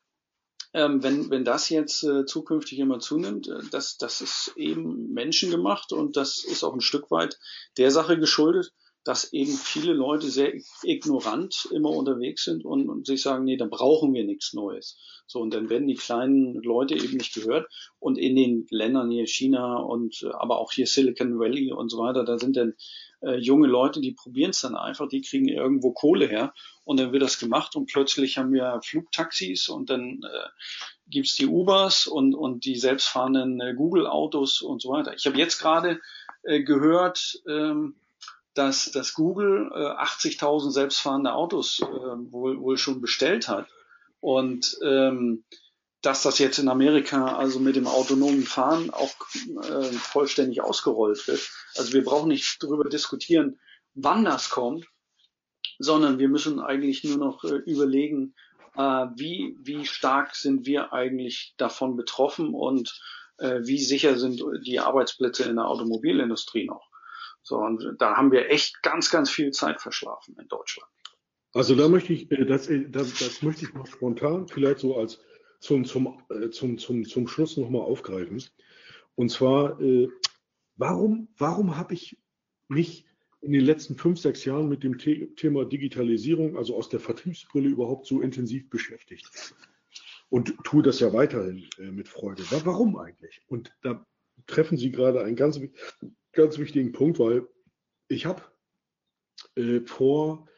ähm, 0.75 1.03
wenn, 1.03 1.31
wenn 1.31 1.45
das 1.45 1.69
jetzt 1.71 2.03
äh, 2.03 2.27
zukünftig 2.27 2.79
immer 2.79 2.99
zunimmt, 2.99 3.49
äh, 3.49 3.61
das, 3.71 3.97
das 3.97 4.21
ist 4.21 4.53
eben 4.57 5.13
menschengemacht 5.13 5.93
und 5.93 6.17
das 6.17 6.45
ist 6.45 6.65
auch 6.65 6.75
ein 6.75 6.81
Stück 6.81 7.11
weit 7.11 7.39
der 7.79 7.91
Sache 7.91 8.19
geschuldet, 8.19 8.73
dass 9.09 9.33
eben 9.33 9.53
viele 9.53 9.95
Leute 9.95 10.29
sehr 10.29 10.53
ignorant 10.83 11.67
immer 11.73 11.89
unterwegs 11.89 12.45
sind 12.45 12.67
und, 12.67 12.91
und 12.91 13.07
sich 13.07 13.23
sagen, 13.23 13.45
nee, 13.45 13.57
da 13.57 13.65
brauchen 13.65 14.13
wir 14.13 14.23
nichts 14.25 14.53
Neues. 14.53 14.99
So, 15.27 15.41
und 15.41 15.55
dann 15.55 15.71
werden 15.71 15.89
die 15.89 15.95
kleinen 15.95 16.63
Leute 16.63 16.95
eben 16.95 17.17
nicht 17.17 17.33
gehört. 17.33 17.73
Und 17.99 18.19
in 18.19 18.37
den 18.37 18.67
Ländern 18.69 19.11
hier 19.11 19.27
China 19.27 19.77
und 19.77 20.29
aber 20.35 20.59
auch 20.59 20.73
hier 20.73 20.87
Silicon 20.87 21.39
Valley 21.39 21.73
und 21.73 21.89
so 21.89 21.97
weiter, 21.97 22.23
da 22.23 22.39
sind 22.39 22.59
dann 22.59 22.75
äh, 23.23 23.37
junge 23.37 23.67
Leute, 23.67 24.03
die 24.03 24.13
probieren 24.13 24.51
es 24.51 24.61
dann 24.61 24.77
einfach, 24.77 25.09
die 25.09 25.23
kriegen 25.23 25.49
irgendwo 25.49 25.93
Kohle 25.93 26.27
her 26.27 26.53
und 26.85 27.01
dann 27.01 27.11
wird 27.11 27.23
das 27.23 27.39
gemacht 27.39 27.77
und 27.77 27.91
plötzlich 27.91 28.37
haben 28.37 28.53
wir 28.53 28.79
Flugtaxis 28.85 29.71
und 29.71 29.89
dann 29.89 30.21
äh, 30.23 30.49
gibt's 31.07 31.35
die 31.35 31.47
Ubers 31.47 32.07
und, 32.07 32.35
und 32.35 32.67
die 32.67 32.77
selbstfahrenden 32.77 33.59
äh, 33.63 33.73
Google-Autos 33.75 34.61
und 34.61 34.83
so 34.83 34.91
weiter. 34.91 35.15
Ich 35.15 35.25
habe 35.25 35.39
jetzt 35.39 35.59
gerade 35.59 35.99
äh, 36.43 36.63
gehört, 36.63 37.43
ähm, 37.49 37.95
dass, 38.59 38.91
dass 38.91 39.15
Google 39.15 39.71
äh, 39.73 39.79
80.000 39.79 40.73
selbstfahrende 40.73 41.33
Autos 41.33 41.81
äh, 41.81 41.87
wohl, 41.87 42.61
wohl 42.61 42.77
schon 42.77 43.01
bestellt 43.01 43.49
hat. 43.49 43.69
Und 44.21 44.77
ähm, 44.83 45.45
dass 46.03 46.25
das 46.25 46.41
jetzt 46.41 46.59
in 46.59 46.69
Amerika 46.69 47.37
also 47.37 47.61
mit 47.61 47.77
dem 47.77 47.87
autonomen 47.87 48.43
Fahren 48.43 48.91
auch 48.91 49.15
äh, 49.63 49.93
vollständig 49.93 50.61
ausgerollt 50.61 51.27
wird. 51.29 51.49
Also 51.77 51.93
wir 51.93 52.03
brauchen 52.03 52.29
nicht 52.29 52.63
darüber 52.63 52.89
diskutieren, 52.89 53.61
wann 53.95 54.25
das 54.25 54.51
kommt, 54.51 54.87
sondern 55.79 56.19
wir 56.19 56.29
müssen 56.29 56.59
eigentlich 56.59 57.05
nur 57.05 57.19
noch 57.19 57.45
äh, 57.45 57.59
überlegen, 57.67 58.35
äh, 58.75 59.07
wie, 59.15 59.57
wie 59.61 59.87
stark 59.87 60.35
sind 60.35 60.67
wir 60.67 60.93
eigentlich 60.93 61.55
davon 61.59 61.97
betroffen 61.97 62.55
und 62.55 63.01
äh, 63.39 63.61
wie 63.63 63.79
sicher 63.79 64.19
sind 64.19 64.43
die 64.67 64.81
Arbeitsplätze 64.81 65.45
in 65.45 65.57
der 65.57 65.69
Automobilindustrie 65.69 66.65
noch. 66.65 66.88
So, 67.49 67.57
und 67.57 67.97
da 67.99 68.15
haben 68.15 68.31
wir 68.31 68.51
echt 68.51 68.83
ganz, 68.83 69.11
ganz 69.11 69.31
viel 69.31 69.53
Zeit 69.53 69.81
verschlafen 69.81 70.37
in 70.39 70.49
Deutschland. 70.49 70.91
Also 71.55 71.75
da 71.75 71.89
möchte 71.89 72.13
ich, 72.13 72.31
äh, 72.31 72.45
das, 72.45 72.69
äh, 72.69 72.91
das, 72.91 73.15
das 73.15 73.41
möchte 73.41 73.65
ich 73.65 73.73
noch 73.73 73.87
spontan 73.87 74.47
vielleicht 74.49 74.81
so 74.81 74.99
als 74.99 75.19
zum, 75.59 75.87
zum, 75.87 76.23
äh, 76.29 76.51
zum, 76.51 76.77
zum, 76.77 77.07
zum 77.07 77.27
Schluss 77.27 77.57
nochmal 77.57 77.81
aufgreifen. 77.81 78.45
Und 79.15 79.31
zwar, 79.31 79.81
warum, 80.77 81.29
warum 81.39 81.77
habe 81.77 81.95
ich 81.95 82.21
mich 82.69 83.05
in 83.41 83.51
den 83.51 83.65
letzten 83.65 83.97
fünf, 83.97 84.21
sechs 84.21 84.45
Jahren 84.45 84.69
mit 84.69 84.85
dem 84.85 84.97
The 84.97 85.35
Thema 85.35 85.65
Digitalisierung, 85.65 86.57
also 86.57 86.77
aus 86.77 86.89
der 86.89 87.01
Vertriebsbrille 87.01 87.69
überhaupt 87.69 88.07
so 88.07 88.21
intensiv 88.21 88.71
beschäftigt? 88.71 89.55
Und 90.29 90.55
tue 90.63 90.85
das 90.85 91.01
ja 91.01 91.13
weiterhin 91.13 91.69
mit 91.79 92.07
Freude. 92.07 92.45
Warum 92.65 92.97
eigentlich? 92.97 93.43
Und 93.49 93.75
da 93.83 94.07
treffen 94.47 94.79
Sie 94.79 94.93
gerade 94.93 95.25
einen 95.25 95.35
ganz, 95.35 95.59
ganz 96.39 96.57
wichtigen 96.59 96.93
Punkt, 96.93 97.19
weil 97.19 97.47
ich 98.09 98.25
habe 98.25 98.43
äh, 99.57 99.81
vor 99.81 100.49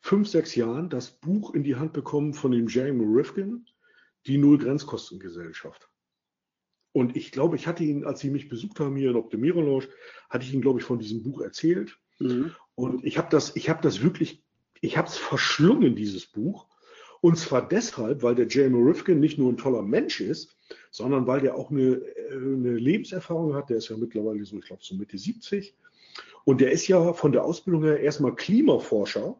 fünf, 0.00 0.28
sechs 0.28 0.54
Jahren 0.56 0.90
das 0.90 1.20
Buch 1.20 1.54
in 1.54 1.62
die 1.62 1.76
Hand 1.76 1.92
bekommen 1.92 2.34
von 2.34 2.50
dem 2.50 2.66
Jamie 2.66 3.06
Rifkin, 3.06 3.66
die 4.26 4.38
Null-Grenzkostengesellschaft. 4.38 5.88
Und 6.92 7.16
ich 7.16 7.30
glaube, 7.30 7.54
ich 7.54 7.68
hatte 7.68 7.84
ihn, 7.84 8.04
als 8.04 8.20
Sie 8.20 8.30
mich 8.30 8.48
besucht 8.48 8.80
haben 8.80 8.96
hier 8.96 9.10
in 9.10 9.16
Optimierung 9.16 9.66
Lounge, 9.66 9.88
hatte 10.28 10.44
ich 10.44 10.52
Ihnen, 10.52 10.62
glaube 10.62 10.80
ich, 10.80 10.84
von 10.84 10.98
diesem 10.98 11.22
Buch 11.22 11.40
erzählt. 11.40 11.96
Mhm. 12.18 12.52
Und 12.74 13.04
ich 13.04 13.16
habe 13.16 13.28
das, 13.30 13.54
ich 13.54 13.70
habe 13.70 13.80
das 13.82 14.02
wirklich, 14.02 14.44
ich 14.80 14.98
habe 14.98 15.06
es 15.06 15.16
verschlungen, 15.16 15.94
dieses 15.94 16.26
Buch. 16.26 16.66
Und 17.20 17.36
zwar 17.36 17.68
deshalb, 17.68 18.22
weil 18.22 18.34
der 18.34 18.48
Jamie 18.48 18.82
Rifkin 18.82 19.20
nicht 19.20 19.38
nur 19.38 19.52
ein 19.52 19.58
toller 19.58 19.82
Mensch 19.82 20.20
ist, 20.20 20.56
sondern 20.90 21.26
weil 21.26 21.40
der 21.40 21.56
auch 21.56 21.70
eine, 21.70 21.96
äh, 21.96 22.34
eine 22.34 22.74
Lebenserfahrung 22.76 23.54
hat. 23.54 23.70
Der 23.70 23.76
ist 23.76 23.88
ja 23.88 23.96
mittlerweile 23.96 24.44
so, 24.44 24.56
ich 24.56 24.64
glaube, 24.64 24.82
so 24.82 24.94
Mitte 24.94 25.18
70. 25.18 25.74
Und 26.44 26.60
der 26.60 26.72
ist 26.72 26.88
ja 26.88 27.12
von 27.12 27.32
der 27.32 27.44
Ausbildung 27.44 27.84
her 27.84 28.00
erstmal 28.00 28.34
Klimaforscher 28.34 29.36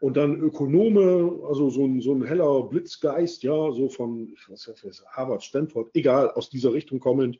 und 0.00 0.16
dann 0.16 0.40
Ökonome, 0.40 1.40
also 1.46 1.70
so 1.70 1.86
ein, 1.86 2.00
so 2.00 2.12
ein 2.12 2.24
heller 2.24 2.64
Blitzgeist, 2.64 3.42
ja, 3.44 3.72
so 3.72 3.88
von 3.88 4.34
was 4.48 4.66
heißt 4.66 5.04
Harvard, 5.06 5.42
Stanford, 5.42 5.90
egal, 5.94 6.30
aus 6.32 6.50
dieser 6.50 6.72
Richtung 6.72 7.00
kommend. 7.00 7.38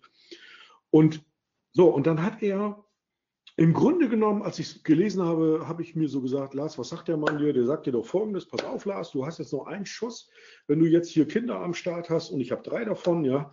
Und 0.91 1.23
so, 1.73 1.89
und 1.89 2.07
dann 2.07 2.23
hat 2.23 2.43
er 2.43 2.85
im 3.57 3.75
Grunde 3.75 4.09
genommen, 4.09 4.43
als 4.43 4.59
ich 4.59 4.67
es 4.67 4.83
gelesen 4.83 5.23
habe, 5.23 5.65
habe 5.67 5.83
ich 5.83 5.95
mir 5.95 6.09
so 6.09 6.23
gesagt, 6.23 6.55
Lars, 6.55 6.79
was 6.79 6.89
sagt 6.89 7.09
der 7.09 7.19
Mann 7.19 7.39
dir? 7.39 7.53
Der 7.53 7.67
sagt 7.67 7.87
dir 7.87 7.93
doch 7.93 8.07
folgendes, 8.07 8.47
pass 8.47 8.65
auf, 8.65 8.87
Lars, 8.87 9.11
du 9.11 9.27
hast 9.27 9.39
jetzt 9.39 9.53
noch 9.53 9.67
einen 9.67 9.85
Schuss. 9.85 10.31
Wenn 10.67 10.79
du 10.79 10.87
jetzt 10.87 11.11
hier 11.11 11.29
Kinder 11.29 11.61
am 11.61 11.75
Start 11.75 12.09
hast 12.09 12.31
und 12.31 12.41
ich 12.41 12.51
habe 12.51 12.63
drei 12.63 12.85
davon, 12.85 13.25
ja, 13.25 13.53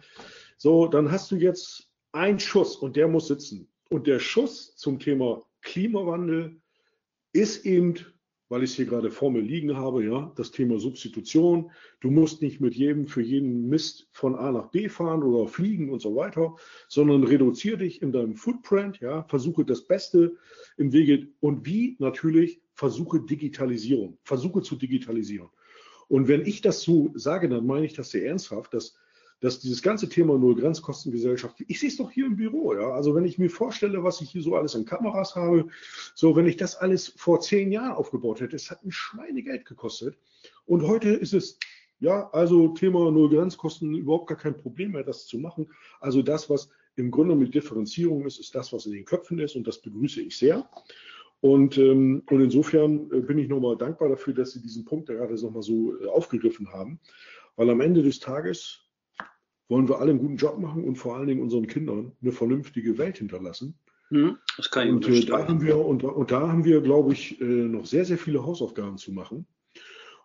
so, 0.58 0.88
dann 0.88 1.12
hast 1.12 1.32
du 1.32 1.36
jetzt 1.36 1.92
einen 2.14 2.40
Schuss 2.40 2.78
und 2.78 2.96
der 2.96 3.08
muss 3.08 3.28
sitzen. 3.28 3.70
Und 3.90 4.08
der 4.08 4.20
Schuss 4.20 4.76
zum 4.76 5.00
Thema 5.00 5.44
Klimawandel 5.62 6.62
ist 7.34 7.66
eben 7.66 7.96
weil 8.50 8.64
ich 8.64 8.72
es 8.72 8.76
hier 8.76 8.86
gerade 8.86 9.12
vor 9.12 9.32
mir 9.32 9.42
liegen 9.42 9.78
habe, 9.78 10.04
ja, 10.04 10.32
das 10.36 10.52
Thema 10.52 10.80
Substitution. 10.80 11.72
Du 12.02 12.10
musst 12.10 12.42
nicht 12.42 12.60
mit 12.60 12.76
jedem 12.76 13.08
für 13.08 13.22
jeden 13.22 13.70
Mist 13.70 14.10
von 14.12 14.36
A 14.36 14.52
nach 14.52 14.72
B 14.72 14.90
fahren 14.90 15.24
oder 15.24 15.48
fliegen 15.48 15.92
und 15.92 16.02
so 16.02 16.16
weiter, 16.16 16.56
sondern 16.88 17.24
reduziere 17.24 17.78
dich 17.78 18.02
in 18.02 18.12
deinem 18.12 18.36
Footprint, 18.36 19.00
ja, 19.00 19.24
versuche 19.24 19.64
das 19.64 19.88
Beste 19.88 20.36
im 20.78 20.92
Wege 20.92 21.28
und 21.40 21.66
wie 21.66 21.96
natürlich 22.00 22.62
versuche 22.74 23.22
Digitalisierung, 23.22 24.18
versuche 24.24 24.62
zu 24.64 24.76
digitalisieren. 24.76 25.50
Und 26.08 26.28
wenn 26.28 26.46
ich 26.46 26.62
das 26.62 26.82
so 26.82 27.12
sage, 27.14 27.50
dann 27.50 27.68
meine 27.68 27.86
ich 27.86 27.94
das 27.94 28.10
sehr 28.10 28.26
ernsthaft, 28.26 28.74
dass, 28.74 28.98
dass 29.42 29.60
dieses 29.60 29.82
ganze 29.82 30.10
Thema 30.10 30.38
Null-Grenzkostengesellschaft, 30.38 31.64
ich 31.68 31.80
sehe 31.80 31.90
es 31.90 31.98
doch 31.98 32.12
hier 32.12 32.26
im 32.26 32.36
Büro, 32.36 32.74
ja. 32.74 32.92
Also 32.92 33.16
wenn 33.16 33.26
ich 33.26 33.38
mir 33.38 33.50
vorstelle, 33.50 34.04
was 34.04 34.22
ich 34.22 34.32
hier 34.32 34.42
so 34.42 34.56
alles 34.56 34.76
an 34.76 34.86
Kameras 34.86 35.36
habe, 35.36 35.68
so 36.14 36.36
wenn 36.36 36.48
ich 36.48 36.58
das 36.58 36.76
alles 36.76 37.14
vor 37.16 37.40
zehn 37.40 37.72
Jahren 37.72 37.94
aufgebaut 37.94 38.42
hätte, 38.42 38.56
es 38.56 38.70
hat 38.70 38.84
ein 38.84 38.92
Schweinegeld 38.92 39.66
gekostet. 39.66 40.18
Und 40.66 40.86
heute 40.86 41.10
ist 41.10 41.34
es 41.34 41.58
ja, 42.00 42.30
also 42.32 42.70
Thema 42.70 43.12
Null-Grenzkosten 43.12 43.94
überhaupt 43.96 44.28
gar 44.28 44.38
kein 44.38 44.58
Problem 44.58 44.92
mehr, 44.92 45.04
das 45.04 45.26
zu 45.26 45.38
machen. 45.38 45.68
Also 46.00 46.22
das, 46.22 46.50
was 46.50 46.70
im 46.96 47.12
Grunde 47.12 47.36
mit 47.36 47.54
Differenzierung 47.54 48.26
ist, 48.26 48.40
ist 48.40 48.56
das, 48.56 48.72
was 48.74 48.86
in 48.86 48.94
den 48.94 49.06
Köpfen 49.06 49.40
ist 49.40 49.56
und 49.56 49.68
das 49.68 49.82
begrüße 49.82 50.22
ich 50.22 50.38
sehr. 50.38 50.70
Und, 51.42 51.78
ähm, 51.78 52.24
und 52.30 52.42
insofern 52.42 53.10
äh, 53.12 53.22
bin 53.22 53.38
ich 53.38 53.48
nochmal 53.48 53.78
dankbar 53.78 54.10
dafür, 54.10 54.34
dass 54.34 54.52
Sie 54.52 54.62
diesen 54.62 54.84
Punkt 54.84 55.08
gerade 55.08 55.34
nochmal 55.36 55.64
so 55.64 55.98
äh, 56.00 56.08
aufgegriffen 56.08 56.72
haben, 56.74 57.00
weil 57.56 57.70
am 57.70 57.80
Ende 57.80 58.04
des 58.04 58.20
Tages 58.20 58.89
wollen 59.70 59.88
wir 59.88 60.00
alle 60.00 60.10
einen 60.12 60.20
guten 60.20 60.36
Job 60.36 60.60
machen 60.60 60.84
und 60.84 60.98
vor 60.98 61.16
allen 61.16 61.28
Dingen 61.28 61.42
unseren 61.42 61.68
Kindern 61.68 62.12
eine 62.22 62.34
vernünftige 62.34 62.98
Welt 62.98 63.20
hinterlassen. 63.20 63.76
Hm, 64.10 64.38
das 64.58 64.70
kann 64.72 64.88
ich 64.88 64.94
und, 64.94 65.08
äh, 65.08 65.24
da 65.26 65.48
haben 65.48 65.62
wir, 65.62 65.78
und, 65.78 66.04
und 66.04 66.32
da 66.32 66.50
haben 66.50 66.66
wir, 66.66 66.82
glaube 66.82 67.14
ich, 67.14 67.40
äh, 67.40 67.46
noch 67.46 67.86
sehr, 67.86 68.04
sehr 68.06 68.18
viele 68.18 68.44
Hausaufgaben 68.44 68.98
zu 68.98 69.14
machen. 69.14 69.46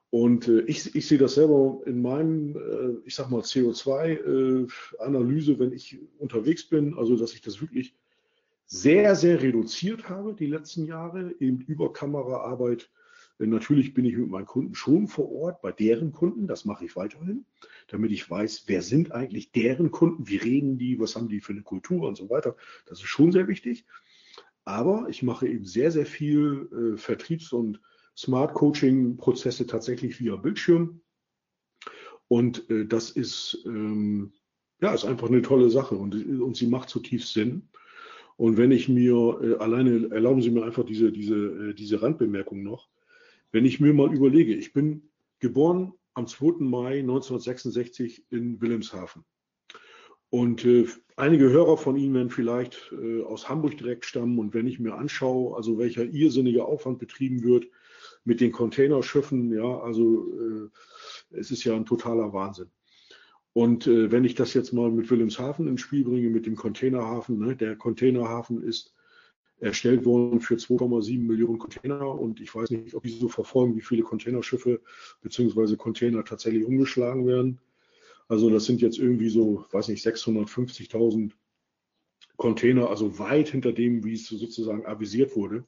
Und 0.08 0.48
äh, 0.48 0.62
ich, 0.62 0.94
ich 0.94 1.06
sehe 1.06 1.18
das 1.18 1.34
selber 1.34 1.82
in 1.86 2.00
meinem, 2.00 2.56
äh, 2.56 2.94
ich 3.04 3.14
sag 3.14 3.28
mal, 3.30 3.42
CO2-Analyse, 3.42 5.58
wenn 5.58 5.72
ich 5.72 5.98
unterwegs 6.18 6.66
bin, 6.68 6.96
also 6.96 7.16
dass 7.16 7.34
ich 7.34 7.42
das 7.42 7.60
wirklich 7.60 7.94
sehr, 8.66 9.16
sehr 9.16 9.42
reduziert 9.42 10.08
habe 10.08 10.32
die 10.34 10.46
letzten 10.46 10.86
Jahre, 10.86 11.34
eben 11.38 11.60
über 11.60 11.92
Kameraarbeit. 11.92 12.88
Natürlich 13.38 13.94
bin 13.94 14.04
ich 14.04 14.16
mit 14.16 14.28
meinen 14.28 14.46
Kunden 14.46 14.74
schon 14.74 15.08
vor 15.08 15.30
Ort, 15.32 15.60
bei 15.60 15.72
deren 15.72 16.12
Kunden, 16.12 16.46
das 16.46 16.64
mache 16.64 16.84
ich 16.84 16.94
weiterhin, 16.94 17.44
damit 17.88 18.12
ich 18.12 18.30
weiß, 18.30 18.64
wer 18.66 18.80
sind 18.80 19.10
eigentlich 19.12 19.50
deren 19.50 19.90
Kunden, 19.90 20.28
wie 20.28 20.36
reden 20.36 20.78
die, 20.78 21.00
was 21.00 21.16
haben 21.16 21.28
die 21.28 21.40
für 21.40 21.52
eine 21.52 21.62
Kultur 21.62 22.06
und 22.06 22.16
so 22.16 22.30
weiter. 22.30 22.56
Das 22.86 23.00
ist 23.00 23.08
schon 23.08 23.32
sehr 23.32 23.48
wichtig. 23.48 23.86
Aber 24.64 25.08
ich 25.08 25.22
mache 25.22 25.48
eben 25.48 25.64
sehr, 25.64 25.90
sehr 25.90 26.06
viel 26.06 26.68
äh, 26.72 26.96
Vertriebs- 26.96 27.52
und 27.52 27.80
Smart 28.16 28.54
Coaching-Prozesse 28.54 29.66
tatsächlich 29.66 30.20
via 30.20 30.36
Bildschirm. 30.36 31.00
Und 32.28 32.70
äh, 32.70 32.86
das 32.86 33.10
ist, 33.10 33.62
ähm, 33.66 34.32
ja, 34.80 34.94
ist 34.94 35.04
einfach 35.04 35.28
eine 35.28 35.42
tolle 35.42 35.70
Sache 35.70 35.96
und, 35.96 36.14
und 36.14 36.56
sie 36.56 36.66
macht 36.66 36.88
zutiefst 36.88 37.32
Sinn. 37.32 37.68
Und 38.36 38.56
wenn 38.56 38.72
ich 38.72 38.88
mir 38.88 39.38
äh, 39.42 39.54
alleine, 39.62 40.10
erlauben 40.10 40.42
Sie 40.42 40.50
mir 40.50 40.64
einfach 40.64 40.84
diese, 40.84 41.12
diese, 41.12 41.36
äh, 41.36 41.74
diese 41.74 42.00
Randbemerkung 42.00 42.62
noch, 42.62 42.88
wenn 43.54 43.64
ich 43.64 43.78
mir 43.78 43.94
mal 43.94 44.12
überlege, 44.12 44.52
ich 44.52 44.72
bin 44.72 45.10
geboren 45.38 45.92
am 46.14 46.26
2. 46.26 46.64
Mai 46.64 46.98
1966 46.98 48.26
in 48.30 48.60
Wilhelmshaven. 48.60 49.24
Und 50.28 50.64
äh, 50.64 50.88
einige 51.14 51.50
Hörer 51.50 51.76
von 51.76 51.96
Ihnen 51.96 52.14
werden 52.14 52.30
vielleicht 52.30 52.92
äh, 53.00 53.22
aus 53.22 53.48
Hamburg 53.48 53.78
direkt 53.78 54.06
stammen. 54.06 54.40
Und 54.40 54.54
wenn 54.54 54.66
ich 54.66 54.80
mir 54.80 54.96
anschaue, 54.96 55.56
also 55.56 55.78
welcher 55.78 56.02
irrsinnige 56.02 56.64
Aufwand 56.64 56.98
betrieben 56.98 57.44
wird 57.44 57.66
mit 58.24 58.40
den 58.40 58.50
Containerschiffen, 58.50 59.52
ja, 59.52 59.78
also 59.78 60.26
äh, 60.32 60.68
es 61.30 61.52
ist 61.52 61.62
ja 61.62 61.76
ein 61.76 61.86
totaler 61.86 62.32
Wahnsinn. 62.32 62.72
Und 63.52 63.86
äh, 63.86 64.10
wenn 64.10 64.24
ich 64.24 64.34
das 64.34 64.52
jetzt 64.54 64.72
mal 64.72 64.90
mit 64.90 65.08
Wilhelmshaven 65.12 65.68
ins 65.68 65.82
Spiel 65.82 66.02
bringe, 66.02 66.28
mit 66.28 66.46
dem 66.46 66.56
Containerhafen, 66.56 67.38
ne, 67.38 67.54
der 67.54 67.76
Containerhafen 67.76 68.64
ist 68.64 68.93
erstellt 69.60 70.04
worden 70.04 70.40
für 70.40 70.56
2,7 70.56 71.20
Millionen 71.20 71.58
Container 71.58 72.08
und 72.08 72.40
ich 72.40 72.54
weiß 72.54 72.70
nicht, 72.70 72.94
ob 72.94 73.04
die 73.04 73.10
so 73.10 73.28
verfolgen, 73.28 73.76
wie 73.76 73.82
viele 73.82 74.02
Containerschiffe 74.02 74.80
bzw. 75.22 75.76
Container 75.76 76.24
tatsächlich 76.24 76.64
umgeschlagen 76.64 77.26
werden. 77.26 77.60
Also 78.28 78.50
das 78.50 78.64
sind 78.64 78.80
jetzt 78.80 78.98
irgendwie 78.98 79.28
so, 79.28 79.64
weiß 79.70 79.88
nicht, 79.88 80.04
650.000 80.04 81.32
Container, 82.36 82.90
also 82.90 83.18
weit 83.18 83.48
hinter 83.48 83.72
dem, 83.72 84.04
wie 84.04 84.14
es 84.14 84.26
sozusagen 84.26 84.86
avisiert 84.86 85.36
wurde. 85.36 85.64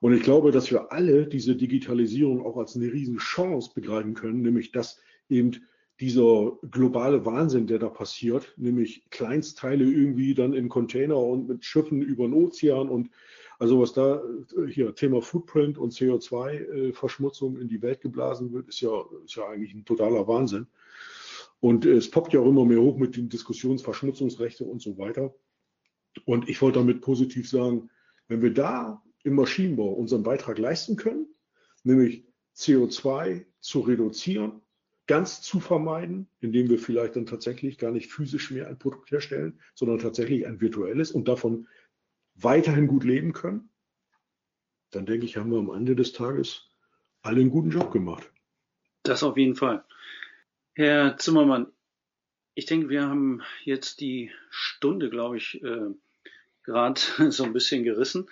Und 0.00 0.12
ich 0.12 0.22
glaube, 0.22 0.50
dass 0.50 0.70
wir 0.70 0.92
alle 0.92 1.26
diese 1.26 1.54
Digitalisierung 1.54 2.44
auch 2.44 2.56
als 2.56 2.76
eine 2.76 2.92
Riesenchance 2.92 3.70
begreifen 3.74 4.14
können, 4.14 4.42
nämlich 4.42 4.72
dass 4.72 5.00
eben 5.28 5.64
dieser 6.02 6.58
globale 6.68 7.24
Wahnsinn, 7.24 7.68
der 7.68 7.78
da 7.78 7.88
passiert, 7.88 8.52
nämlich 8.56 9.08
Kleinstteile 9.10 9.84
irgendwie 9.84 10.34
dann 10.34 10.52
in 10.52 10.68
Container 10.68 11.16
und 11.16 11.46
mit 11.46 11.64
Schiffen 11.64 12.02
über 12.02 12.24
den 12.24 12.34
Ozean 12.34 12.88
und 12.88 13.10
also 13.60 13.80
was 13.80 13.92
da 13.92 14.20
hier 14.68 14.96
Thema 14.96 15.22
Footprint 15.22 15.78
und 15.78 15.92
CO2-Verschmutzung 15.92 17.56
in 17.60 17.68
die 17.68 17.80
Welt 17.82 18.00
geblasen 18.00 18.52
wird, 18.52 18.66
ist 18.68 18.80
ja, 18.80 19.04
ist 19.24 19.36
ja 19.36 19.46
eigentlich 19.46 19.74
ein 19.74 19.84
totaler 19.84 20.26
Wahnsinn. 20.26 20.66
Und 21.60 21.86
es 21.86 22.10
poppt 22.10 22.32
ja 22.32 22.40
auch 22.40 22.48
immer 22.48 22.64
mehr 22.64 22.80
hoch 22.80 22.96
mit 22.96 23.16
den 23.16 23.28
Diskussionsverschmutzungsrechte 23.28 24.64
und 24.64 24.82
so 24.82 24.98
weiter. 24.98 25.32
Und 26.24 26.48
ich 26.48 26.60
wollte 26.60 26.80
damit 26.80 27.02
positiv 27.02 27.48
sagen, 27.48 27.88
wenn 28.26 28.42
wir 28.42 28.52
da 28.52 29.00
im 29.22 29.36
Maschinenbau 29.36 29.92
unseren 29.92 30.24
Beitrag 30.24 30.58
leisten 30.58 30.96
können, 30.96 31.28
nämlich 31.84 32.24
CO2 32.56 33.44
zu 33.60 33.80
reduzieren, 33.80 34.62
ganz 35.06 35.42
zu 35.42 35.60
vermeiden, 35.60 36.28
indem 36.40 36.68
wir 36.68 36.78
vielleicht 36.78 37.16
dann 37.16 37.26
tatsächlich 37.26 37.78
gar 37.78 37.90
nicht 37.90 38.10
physisch 38.10 38.50
mehr 38.50 38.68
ein 38.68 38.78
Produkt 38.78 39.10
herstellen, 39.10 39.60
sondern 39.74 39.98
tatsächlich 39.98 40.46
ein 40.46 40.60
virtuelles 40.60 41.10
und 41.10 41.28
davon 41.28 41.68
weiterhin 42.34 42.86
gut 42.86 43.04
leben 43.04 43.32
können, 43.32 43.68
dann 44.90 45.06
denke 45.06 45.26
ich, 45.26 45.36
haben 45.36 45.50
wir 45.50 45.58
am 45.58 45.70
Ende 45.70 45.96
des 45.96 46.12
Tages 46.12 46.68
alle 47.22 47.40
einen 47.40 47.50
guten 47.50 47.70
Job 47.70 47.92
gemacht. 47.92 48.30
Das 49.02 49.22
auf 49.22 49.36
jeden 49.36 49.56
Fall. 49.56 49.84
Herr 50.74 51.16
Zimmermann, 51.18 51.66
ich 52.54 52.66
denke, 52.66 52.88
wir 52.88 53.02
haben 53.02 53.42
jetzt 53.64 54.00
die 54.00 54.30
Stunde, 54.50 55.10
glaube 55.10 55.36
ich, 55.36 55.62
äh, 55.62 55.90
gerade 56.62 57.00
so 57.30 57.44
ein 57.44 57.52
bisschen 57.52 57.84
gerissen. 57.84 58.28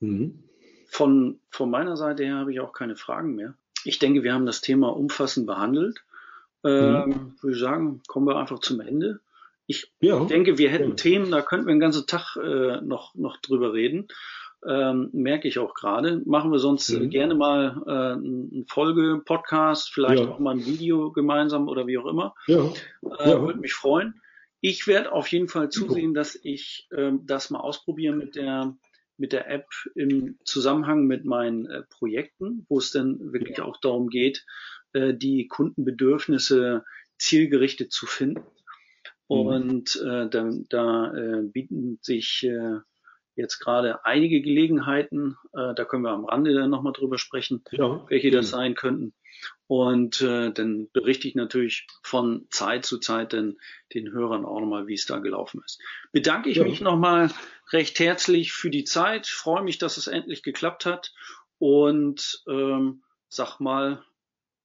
Mhm. 0.00 0.44
Von, 0.86 1.40
von 1.50 1.70
meiner 1.70 1.96
Seite 1.96 2.24
her 2.24 2.36
habe 2.36 2.52
ich 2.52 2.60
auch 2.60 2.72
keine 2.72 2.96
Fragen 2.96 3.34
mehr 3.34 3.54
ich 3.84 3.98
denke, 3.98 4.22
wir 4.22 4.34
haben 4.34 4.46
das 4.46 4.60
Thema 4.60 4.88
umfassend 4.88 5.46
behandelt. 5.46 6.02
Ähm, 6.64 6.92
mhm. 6.92 7.34
Würde 7.40 7.54
ich 7.54 7.60
sagen, 7.60 8.02
kommen 8.06 8.26
wir 8.26 8.36
einfach 8.36 8.60
zum 8.60 8.80
Ende. 8.80 9.20
Ich 9.66 9.92
ja, 10.00 10.24
denke, 10.24 10.58
wir 10.58 10.68
hätten 10.70 10.90
ja. 10.90 10.96
Themen, 10.96 11.30
da 11.30 11.42
könnten 11.42 11.66
wir 11.66 11.74
den 11.74 11.80
ganzen 11.80 12.06
Tag 12.06 12.36
äh, 12.36 12.80
noch, 12.80 13.14
noch 13.14 13.36
drüber 13.36 13.72
reden. 13.72 14.08
Ähm, 14.66 15.08
merke 15.12 15.48
ich 15.48 15.58
auch 15.58 15.74
gerade. 15.74 16.20
Machen 16.26 16.50
wir 16.50 16.58
sonst 16.58 16.90
mhm. 16.90 17.08
gerne 17.08 17.34
mal 17.34 17.82
äh, 17.86 17.90
einen 17.90 18.66
Folge-Podcast, 18.68 19.90
vielleicht 19.92 20.24
ja. 20.24 20.28
auch 20.28 20.38
mal 20.38 20.56
ein 20.56 20.66
Video 20.66 21.12
gemeinsam 21.12 21.68
oder 21.68 21.86
wie 21.86 21.96
auch 21.96 22.06
immer. 22.06 22.34
Ja. 22.46 22.64
Äh, 23.18 23.40
Würde 23.40 23.60
mich 23.60 23.72
freuen. 23.72 24.20
Ich 24.60 24.86
werde 24.86 25.12
auf 25.12 25.28
jeden 25.28 25.48
Fall 25.48 25.70
zusehen, 25.70 26.12
dass 26.12 26.38
ich 26.42 26.88
äh, 26.90 27.12
das 27.22 27.48
mal 27.48 27.60
ausprobiere 27.60 28.14
mit 28.14 28.36
der 28.36 28.74
mit 29.20 29.32
der 29.32 29.48
App 29.50 29.68
im 29.94 30.38
Zusammenhang 30.44 31.06
mit 31.06 31.24
meinen 31.24 31.66
äh, 31.66 31.82
Projekten, 31.82 32.64
wo 32.68 32.78
es 32.78 32.90
dann 32.90 33.32
wirklich 33.32 33.58
ja. 33.58 33.64
auch 33.64 33.76
darum 33.76 34.08
geht, 34.08 34.46
äh, 34.94 35.14
die 35.14 35.46
Kundenbedürfnisse 35.46 36.84
zielgerichtet 37.18 37.92
zu 37.92 38.06
finden. 38.06 38.42
Mhm. 39.28 39.36
Und 39.36 40.02
äh, 40.02 40.28
da, 40.28 40.50
da 40.68 41.14
äh, 41.14 41.42
bieten 41.42 41.98
sich 42.00 42.44
äh, 42.44 42.78
jetzt 43.36 43.58
gerade 43.60 44.04
einige 44.04 44.40
Gelegenheiten, 44.40 45.36
äh, 45.52 45.74
da 45.74 45.84
können 45.84 46.02
wir 46.02 46.10
am 46.10 46.24
Rande 46.24 46.54
dann 46.54 46.70
nochmal 46.70 46.94
drüber 46.94 47.18
sprechen, 47.18 47.62
ja. 47.70 48.04
welche 48.08 48.30
das 48.30 48.50
sein 48.50 48.74
könnten. 48.74 49.12
Und 49.70 50.20
äh, 50.20 50.50
dann 50.50 50.90
berichte 50.92 51.28
ich 51.28 51.36
natürlich 51.36 51.86
von 52.02 52.44
Zeit 52.50 52.84
zu 52.84 52.98
Zeit 52.98 53.32
den, 53.32 53.60
den 53.94 54.10
Hörern 54.10 54.44
auch 54.44 54.58
nochmal, 54.58 54.88
wie 54.88 54.94
es 54.94 55.06
da 55.06 55.18
gelaufen 55.18 55.62
ist. 55.64 55.80
Bedanke 56.10 56.50
ich 56.50 56.56
ja. 56.56 56.64
mich 56.64 56.80
nochmal 56.80 57.30
recht 57.70 58.00
herzlich 58.00 58.52
für 58.52 58.70
die 58.70 58.82
Zeit, 58.82 59.28
freue 59.28 59.62
mich, 59.62 59.78
dass 59.78 59.96
es 59.96 60.08
endlich 60.08 60.42
geklappt 60.42 60.86
hat 60.86 61.12
und 61.58 62.42
ähm, 62.48 63.04
sag 63.28 63.60
mal, 63.60 64.02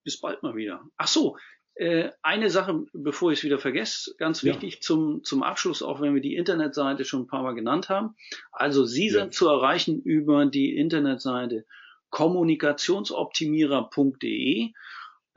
bis 0.03 0.19
bald 0.19 0.41
mal 0.41 0.55
wieder. 0.55 0.81
Ach 0.97 1.07
so, 1.07 1.37
äh, 1.75 2.09
eine 2.23 2.49
Sache, 2.49 2.87
bevor 2.91 3.31
ich 3.31 3.37
es 3.37 3.45
wieder 3.45 3.59
vergesse, 3.59 4.15
ganz 4.17 4.43
wichtig 4.43 4.73
ja. 4.73 4.81
zum, 4.81 5.23
zum 5.23 5.43
Abschluss, 5.43 5.83
auch 5.83 6.01
wenn 6.01 6.15
wir 6.15 6.21
die 6.23 6.35
Internetseite 6.35 7.05
schon 7.05 7.21
ein 7.21 7.27
paar 7.27 7.43
Mal 7.43 7.53
genannt 7.53 7.89
haben. 7.89 8.15
Also 8.51 8.85
Sie 8.85 9.09
ja. 9.09 9.19
sind 9.19 9.35
zu 9.35 9.47
erreichen 9.49 10.01
über 10.01 10.47
die 10.47 10.75
Internetseite 10.75 11.67
kommunikationsoptimierer.de. 12.09 14.71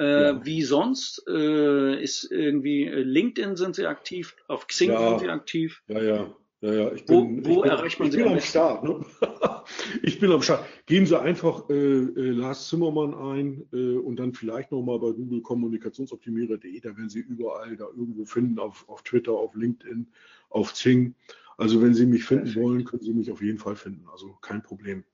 Äh, 0.00 0.22
ja. 0.22 0.44
Wie 0.44 0.62
sonst 0.62 1.24
äh, 1.28 2.00
ist 2.02 2.30
irgendwie 2.30 2.84
äh, 2.84 3.02
LinkedIn 3.02 3.56
sind 3.56 3.74
Sie 3.74 3.86
aktiv, 3.86 4.36
auf 4.46 4.68
Xing 4.68 4.96
sind 4.96 5.20
Sie 5.20 5.28
aktiv. 5.28 5.82
Ja, 5.88 6.02
ja. 6.02 6.32
Ja, 6.60 6.72
ja, 6.72 6.92
ich 6.92 7.06
bin, 7.06 7.44
wo, 7.44 7.54
wo 7.54 7.64
ich 7.64 7.70
erreicht 7.70 8.00
man 8.00 8.08
ich 8.08 8.14
Sie 8.14 8.20
bin 8.20 8.32
am 8.32 8.40
Start. 8.40 8.82
Ne? 8.82 9.04
ich 10.02 10.18
bin 10.18 10.32
am 10.32 10.42
Start. 10.42 10.66
Geben 10.86 11.06
Sie 11.06 11.18
einfach 11.18 11.70
äh, 11.70 11.74
äh, 11.74 12.30
Lars 12.30 12.68
Zimmermann 12.68 13.14
ein 13.14 13.64
äh, 13.72 13.96
und 13.96 14.16
dann 14.16 14.34
vielleicht 14.34 14.72
nochmal 14.72 14.98
bei 14.98 15.12
Google 15.12 15.40
Kommunikationsoptimierer.de. 15.40 16.80
Da 16.80 16.96
werden 16.96 17.08
Sie 17.08 17.20
überall 17.20 17.76
da 17.76 17.86
irgendwo 17.86 18.24
finden, 18.24 18.58
auf, 18.58 18.88
auf 18.88 19.02
Twitter, 19.02 19.32
auf 19.32 19.54
LinkedIn, 19.54 20.08
auf 20.50 20.74
Zing. 20.74 21.14
Also 21.58 21.80
wenn 21.80 21.94
Sie 21.94 22.06
mich 22.06 22.24
finden 22.24 22.46
Perfekt. 22.46 22.64
wollen, 22.64 22.84
können 22.84 23.02
Sie 23.02 23.12
mich 23.12 23.30
auf 23.30 23.40
jeden 23.40 23.58
Fall 23.58 23.76
finden. 23.76 24.06
Also 24.10 24.36
kein 24.40 24.60
Problem. 24.60 25.04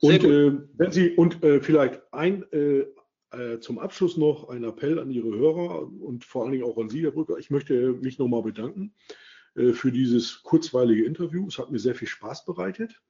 Und 0.00 0.24
äh, 0.24 0.52
wenn 0.74 0.92
Sie 0.92 1.10
und 1.10 1.42
äh, 1.42 1.60
vielleicht 1.60 2.00
ein, 2.12 2.44
äh, 2.52 2.84
äh, 3.34 3.58
zum 3.60 3.78
Abschluss 3.78 4.16
noch 4.16 4.48
ein 4.48 4.64
Appell 4.64 4.98
an 4.98 5.10
Ihre 5.10 5.36
Hörer 5.36 5.90
und 6.00 6.24
vor 6.24 6.42
allen 6.42 6.52
Dingen 6.52 6.64
auch 6.64 6.78
an 6.78 6.88
Sie, 6.88 7.02
Herr 7.02 7.10
Brücker. 7.10 7.38
Ich 7.38 7.50
möchte 7.50 7.94
mich 7.94 8.18
nochmal 8.18 8.42
bedanken 8.42 8.94
äh, 9.54 9.72
für 9.72 9.90
dieses 9.90 10.42
kurzweilige 10.42 11.04
Interview. 11.04 11.46
Es 11.48 11.58
hat 11.58 11.70
mir 11.70 11.78
sehr 11.78 11.94
viel 11.94 12.08
Spaß 12.08 12.44
bereitet. 12.44 13.02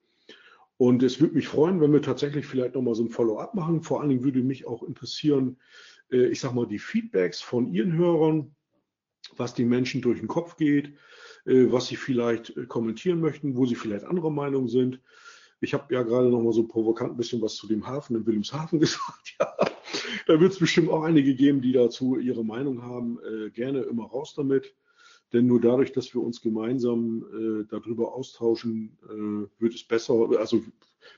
Und 0.77 1.03
es 1.03 1.21
würde 1.21 1.35
mich 1.35 1.47
freuen, 1.47 1.79
wenn 1.79 1.93
wir 1.93 2.01
tatsächlich 2.01 2.45
vielleicht 2.45 2.75
nochmal 2.75 2.95
so 2.95 3.03
ein 3.03 3.09
Follow-up 3.09 3.53
machen. 3.53 3.81
Vor 3.81 4.01
allen 4.01 4.09
Dingen 4.09 4.23
würde 4.23 4.41
mich 4.41 4.65
auch 4.65 4.83
interessieren, 4.83 5.57
äh, 6.11 6.27
ich 6.27 6.39
sag 6.39 6.53
mal, 6.53 6.67
die 6.67 6.79
Feedbacks 6.79 7.41
von 7.41 7.67
Ihren 7.67 7.93
Hörern, 7.93 8.55
was 9.37 9.53
die 9.53 9.65
Menschen 9.65 10.01
durch 10.01 10.19
den 10.19 10.27
Kopf 10.27 10.55
geht, 10.55 10.93
was 11.45 11.87
sie 11.87 11.95
vielleicht 11.95 12.55
kommentieren 12.67 13.19
möchten, 13.19 13.55
wo 13.55 13.65
sie 13.65 13.73
vielleicht 13.73 14.05
anderer 14.05 14.29
Meinung 14.29 14.67
sind. 14.67 15.01
Ich 15.61 15.73
habe 15.73 15.93
ja 15.93 16.03
gerade 16.03 16.29
noch 16.29 16.41
mal 16.41 16.53
so 16.53 16.67
provokant 16.67 17.11
ein 17.13 17.17
bisschen 17.17 17.41
was 17.41 17.55
zu 17.55 17.67
dem 17.67 17.87
Hafen 17.87 18.15
in 18.15 18.25
Wilhelmshaven 18.25 18.79
gesagt. 18.79 19.35
Ja, 19.39 19.53
da 20.27 20.39
wird 20.39 20.53
es 20.53 20.59
bestimmt 20.59 20.89
auch 20.89 21.03
einige 21.03 21.35
geben, 21.35 21.61
die 21.61 21.71
dazu 21.71 22.17
ihre 22.17 22.43
Meinung 22.43 22.81
haben. 22.81 23.19
Äh, 23.19 23.49
gerne 23.51 23.81
immer 23.81 24.05
raus 24.05 24.33
damit. 24.35 24.75
Denn 25.33 25.47
nur 25.47 25.59
dadurch, 25.59 25.91
dass 25.91 26.13
wir 26.13 26.21
uns 26.21 26.41
gemeinsam 26.41 27.25
äh, 27.33 27.65
darüber 27.69 28.13
austauschen, 28.13 28.97
äh, 29.03 29.61
wird 29.61 29.73
es 29.73 29.83
besser, 29.83 30.29
also 30.39 30.63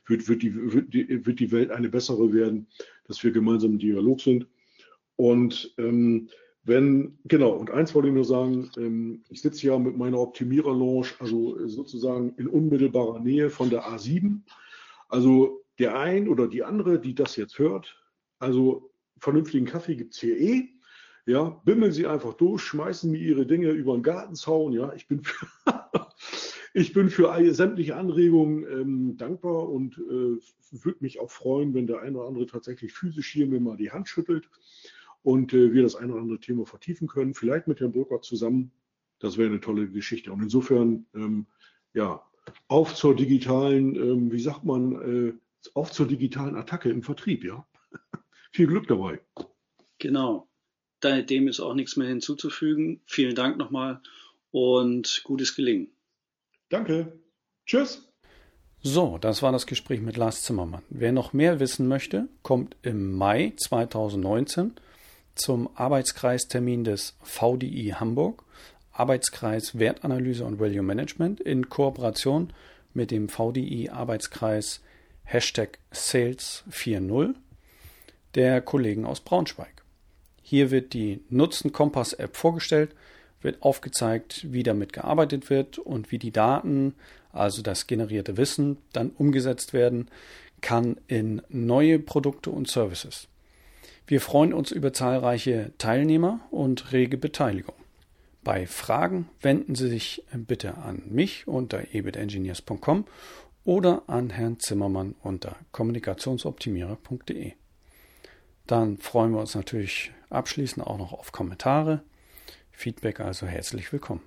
wird, 0.06 0.28
wird, 0.28 0.42
die, 0.42 0.72
wird, 0.72 0.92
die, 0.94 1.26
wird 1.26 1.40
die 1.40 1.52
Welt 1.52 1.70
eine 1.70 1.88
bessere 1.88 2.32
werden, 2.32 2.66
dass 3.06 3.22
wir 3.22 3.30
gemeinsam 3.30 3.72
im 3.72 3.78
Dialog 3.78 4.20
sind. 4.20 4.46
Und 5.16 5.74
ähm, 5.78 6.28
wenn, 6.64 7.18
genau, 7.24 7.52
und 7.52 7.70
eins 7.70 7.94
wollte 7.94 8.08
ich 8.08 8.14
nur 8.14 8.24
sagen, 8.24 8.70
ähm, 8.76 9.24
ich 9.30 9.40
sitze 9.40 9.66
ja 9.66 9.78
mit 9.78 9.96
meiner 9.96 10.18
Optimierer-Lounge, 10.18 11.08
also 11.18 11.66
sozusagen 11.66 12.34
in 12.36 12.46
unmittelbarer 12.46 13.20
Nähe 13.20 13.48
von 13.48 13.70
der 13.70 13.84
A7. 13.84 14.40
Also 15.08 15.64
der 15.78 15.98
ein 15.98 16.28
oder 16.28 16.48
die 16.48 16.64
andere, 16.64 17.00
die 17.00 17.14
das 17.14 17.36
jetzt 17.36 17.58
hört, 17.58 17.96
also 18.38 18.90
vernünftigen 19.18 19.66
Kaffee 19.66 19.96
gibt 19.96 20.14
es 20.14 20.20
hier 20.20 20.38
eh. 20.38 20.68
Ja, 21.26 21.60
bimmeln 21.64 21.92
Sie 21.92 22.06
einfach 22.06 22.34
durch, 22.34 22.62
schmeißen 22.62 23.10
mir 23.10 23.18
Ihre 23.18 23.46
Dinge 23.46 23.70
über 23.70 23.94
den 23.94 24.02
Gartenzaun. 24.02 24.72
Ja, 24.72 24.92
ich 24.94 25.08
bin 25.08 25.22
für, 25.22 25.46
ich 26.74 26.92
bin 26.92 27.10
für 27.10 27.54
sämtliche 27.54 27.96
Anregungen 27.96 28.64
ähm, 28.64 29.16
dankbar 29.16 29.68
und 29.68 29.98
äh, 29.98 30.38
würde 30.70 30.98
mich 31.00 31.20
auch 31.20 31.30
freuen, 31.30 31.74
wenn 31.74 31.86
der 31.86 32.00
eine 32.00 32.18
oder 32.18 32.28
andere 32.28 32.46
tatsächlich 32.46 32.92
physisch 32.92 33.30
hier 33.30 33.46
mir 33.46 33.60
mal 33.60 33.76
die 33.76 33.90
Hand 33.90 34.08
schüttelt 34.08 34.48
und 35.28 35.52
äh, 35.52 35.74
wir 35.74 35.82
das 35.82 35.94
eine 35.94 36.12
oder 36.14 36.22
andere 36.22 36.40
Thema 36.40 36.64
vertiefen 36.64 37.06
können, 37.06 37.34
vielleicht 37.34 37.68
mit 37.68 37.80
Herrn 37.80 37.92
Burkhardt 37.92 38.24
zusammen. 38.24 38.72
Das 39.18 39.36
wäre 39.36 39.50
eine 39.50 39.60
tolle 39.60 39.86
Geschichte. 39.86 40.32
Und 40.32 40.42
insofern, 40.42 41.04
ähm, 41.14 41.46
ja, 41.92 42.22
auf 42.66 42.94
zur 42.94 43.14
digitalen, 43.14 43.94
ähm, 43.94 44.32
wie 44.32 44.40
sagt 44.40 44.64
man, 44.64 44.92
äh, 44.94 45.34
auf 45.74 45.92
zur 45.92 46.06
digitalen 46.06 46.56
Attacke 46.56 46.88
im 46.88 47.02
Vertrieb, 47.02 47.44
ja. 47.44 47.66
Viel 48.52 48.68
Glück 48.68 48.88
dabei. 48.88 49.20
Genau. 49.98 50.48
Dem 51.04 51.46
ist 51.46 51.60
auch 51.60 51.74
nichts 51.74 51.98
mehr 51.98 52.08
hinzuzufügen. 52.08 53.02
Vielen 53.04 53.34
Dank 53.34 53.58
nochmal 53.58 54.00
und 54.50 55.20
gutes 55.24 55.54
Gelingen. 55.54 55.90
Danke. 56.70 57.20
Tschüss. 57.66 58.10
So, 58.80 59.18
das 59.18 59.42
war 59.42 59.52
das 59.52 59.66
Gespräch 59.66 60.00
mit 60.00 60.16
Lars 60.16 60.42
Zimmermann. 60.42 60.82
Wer 60.88 61.12
noch 61.12 61.34
mehr 61.34 61.60
wissen 61.60 61.86
möchte, 61.86 62.28
kommt 62.42 62.76
im 62.80 63.12
Mai 63.12 63.52
2019 63.58 64.72
zum 65.38 65.68
Arbeitskreistermin 65.74 66.84
des 66.84 67.16
VDI 67.22 67.94
Hamburg, 67.98 68.44
Arbeitskreis 68.92 69.78
Wertanalyse 69.78 70.44
und 70.44 70.60
Value 70.60 70.82
Management 70.82 71.40
in 71.40 71.68
Kooperation 71.68 72.52
mit 72.94 73.10
dem 73.10 73.28
VDI 73.28 73.90
Arbeitskreis 73.90 74.80
Hashtag 75.24 75.78
Sales 75.90 76.64
4.0 76.70 77.34
der 78.34 78.60
Kollegen 78.60 79.04
aus 79.04 79.20
Braunschweig. 79.20 79.82
Hier 80.42 80.70
wird 80.70 80.92
die 80.92 81.20
Nutzen 81.28 81.72
Kompass 81.72 82.12
App 82.12 82.36
vorgestellt, 82.36 82.94
wird 83.40 83.62
aufgezeigt, 83.62 84.52
wie 84.52 84.62
damit 84.62 84.92
gearbeitet 84.92 85.50
wird 85.50 85.78
und 85.78 86.10
wie 86.10 86.18
die 86.18 86.30
Daten, 86.30 86.94
also 87.32 87.62
das 87.62 87.86
generierte 87.86 88.36
Wissen, 88.36 88.78
dann 88.92 89.10
umgesetzt 89.10 89.72
werden 89.72 90.08
kann 90.60 90.96
in 91.06 91.42
neue 91.48 91.98
Produkte 91.98 92.50
und 92.50 92.68
Services. 92.68 93.28
Wir 94.08 94.22
freuen 94.22 94.54
uns 94.54 94.70
über 94.70 94.94
zahlreiche 94.94 95.72
Teilnehmer 95.76 96.40
und 96.50 96.92
rege 96.92 97.18
Beteiligung. 97.18 97.74
Bei 98.42 98.66
Fragen 98.66 99.28
wenden 99.42 99.74
Sie 99.74 99.88
sich 99.88 100.24
bitte 100.32 100.78
an 100.78 101.02
mich 101.10 101.46
unter 101.46 101.92
ebitengineers.com 101.92 103.04
oder 103.66 104.04
an 104.06 104.30
Herrn 104.30 104.60
Zimmermann 104.60 105.14
unter 105.22 105.56
kommunikationsoptimierer.de. 105.72 107.52
Dann 108.66 108.96
freuen 108.96 109.32
wir 109.32 109.40
uns 109.40 109.54
natürlich 109.54 110.10
abschließend 110.30 110.86
auch 110.86 110.96
noch 110.96 111.12
auf 111.12 111.30
Kommentare. 111.30 112.02
Feedback 112.72 113.20
also 113.20 113.46
herzlich 113.46 113.92
willkommen. 113.92 114.22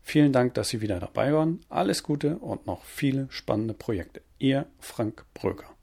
Vielen 0.00 0.32
Dank, 0.32 0.54
dass 0.54 0.70
Sie 0.70 0.80
wieder 0.80 0.98
dabei 0.98 1.34
waren. 1.34 1.60
Alles 1.68 2.02
Gute 2.02 2.38
und 2.38 2.66
noch 2.66 2.84
viele 2.84 3.26
spannende 3.28 3.74
Projekte. 3.74 4.22
Ihr 4.38 4.64
Frank 4.78 5.26
Bröker. 5.34 5.77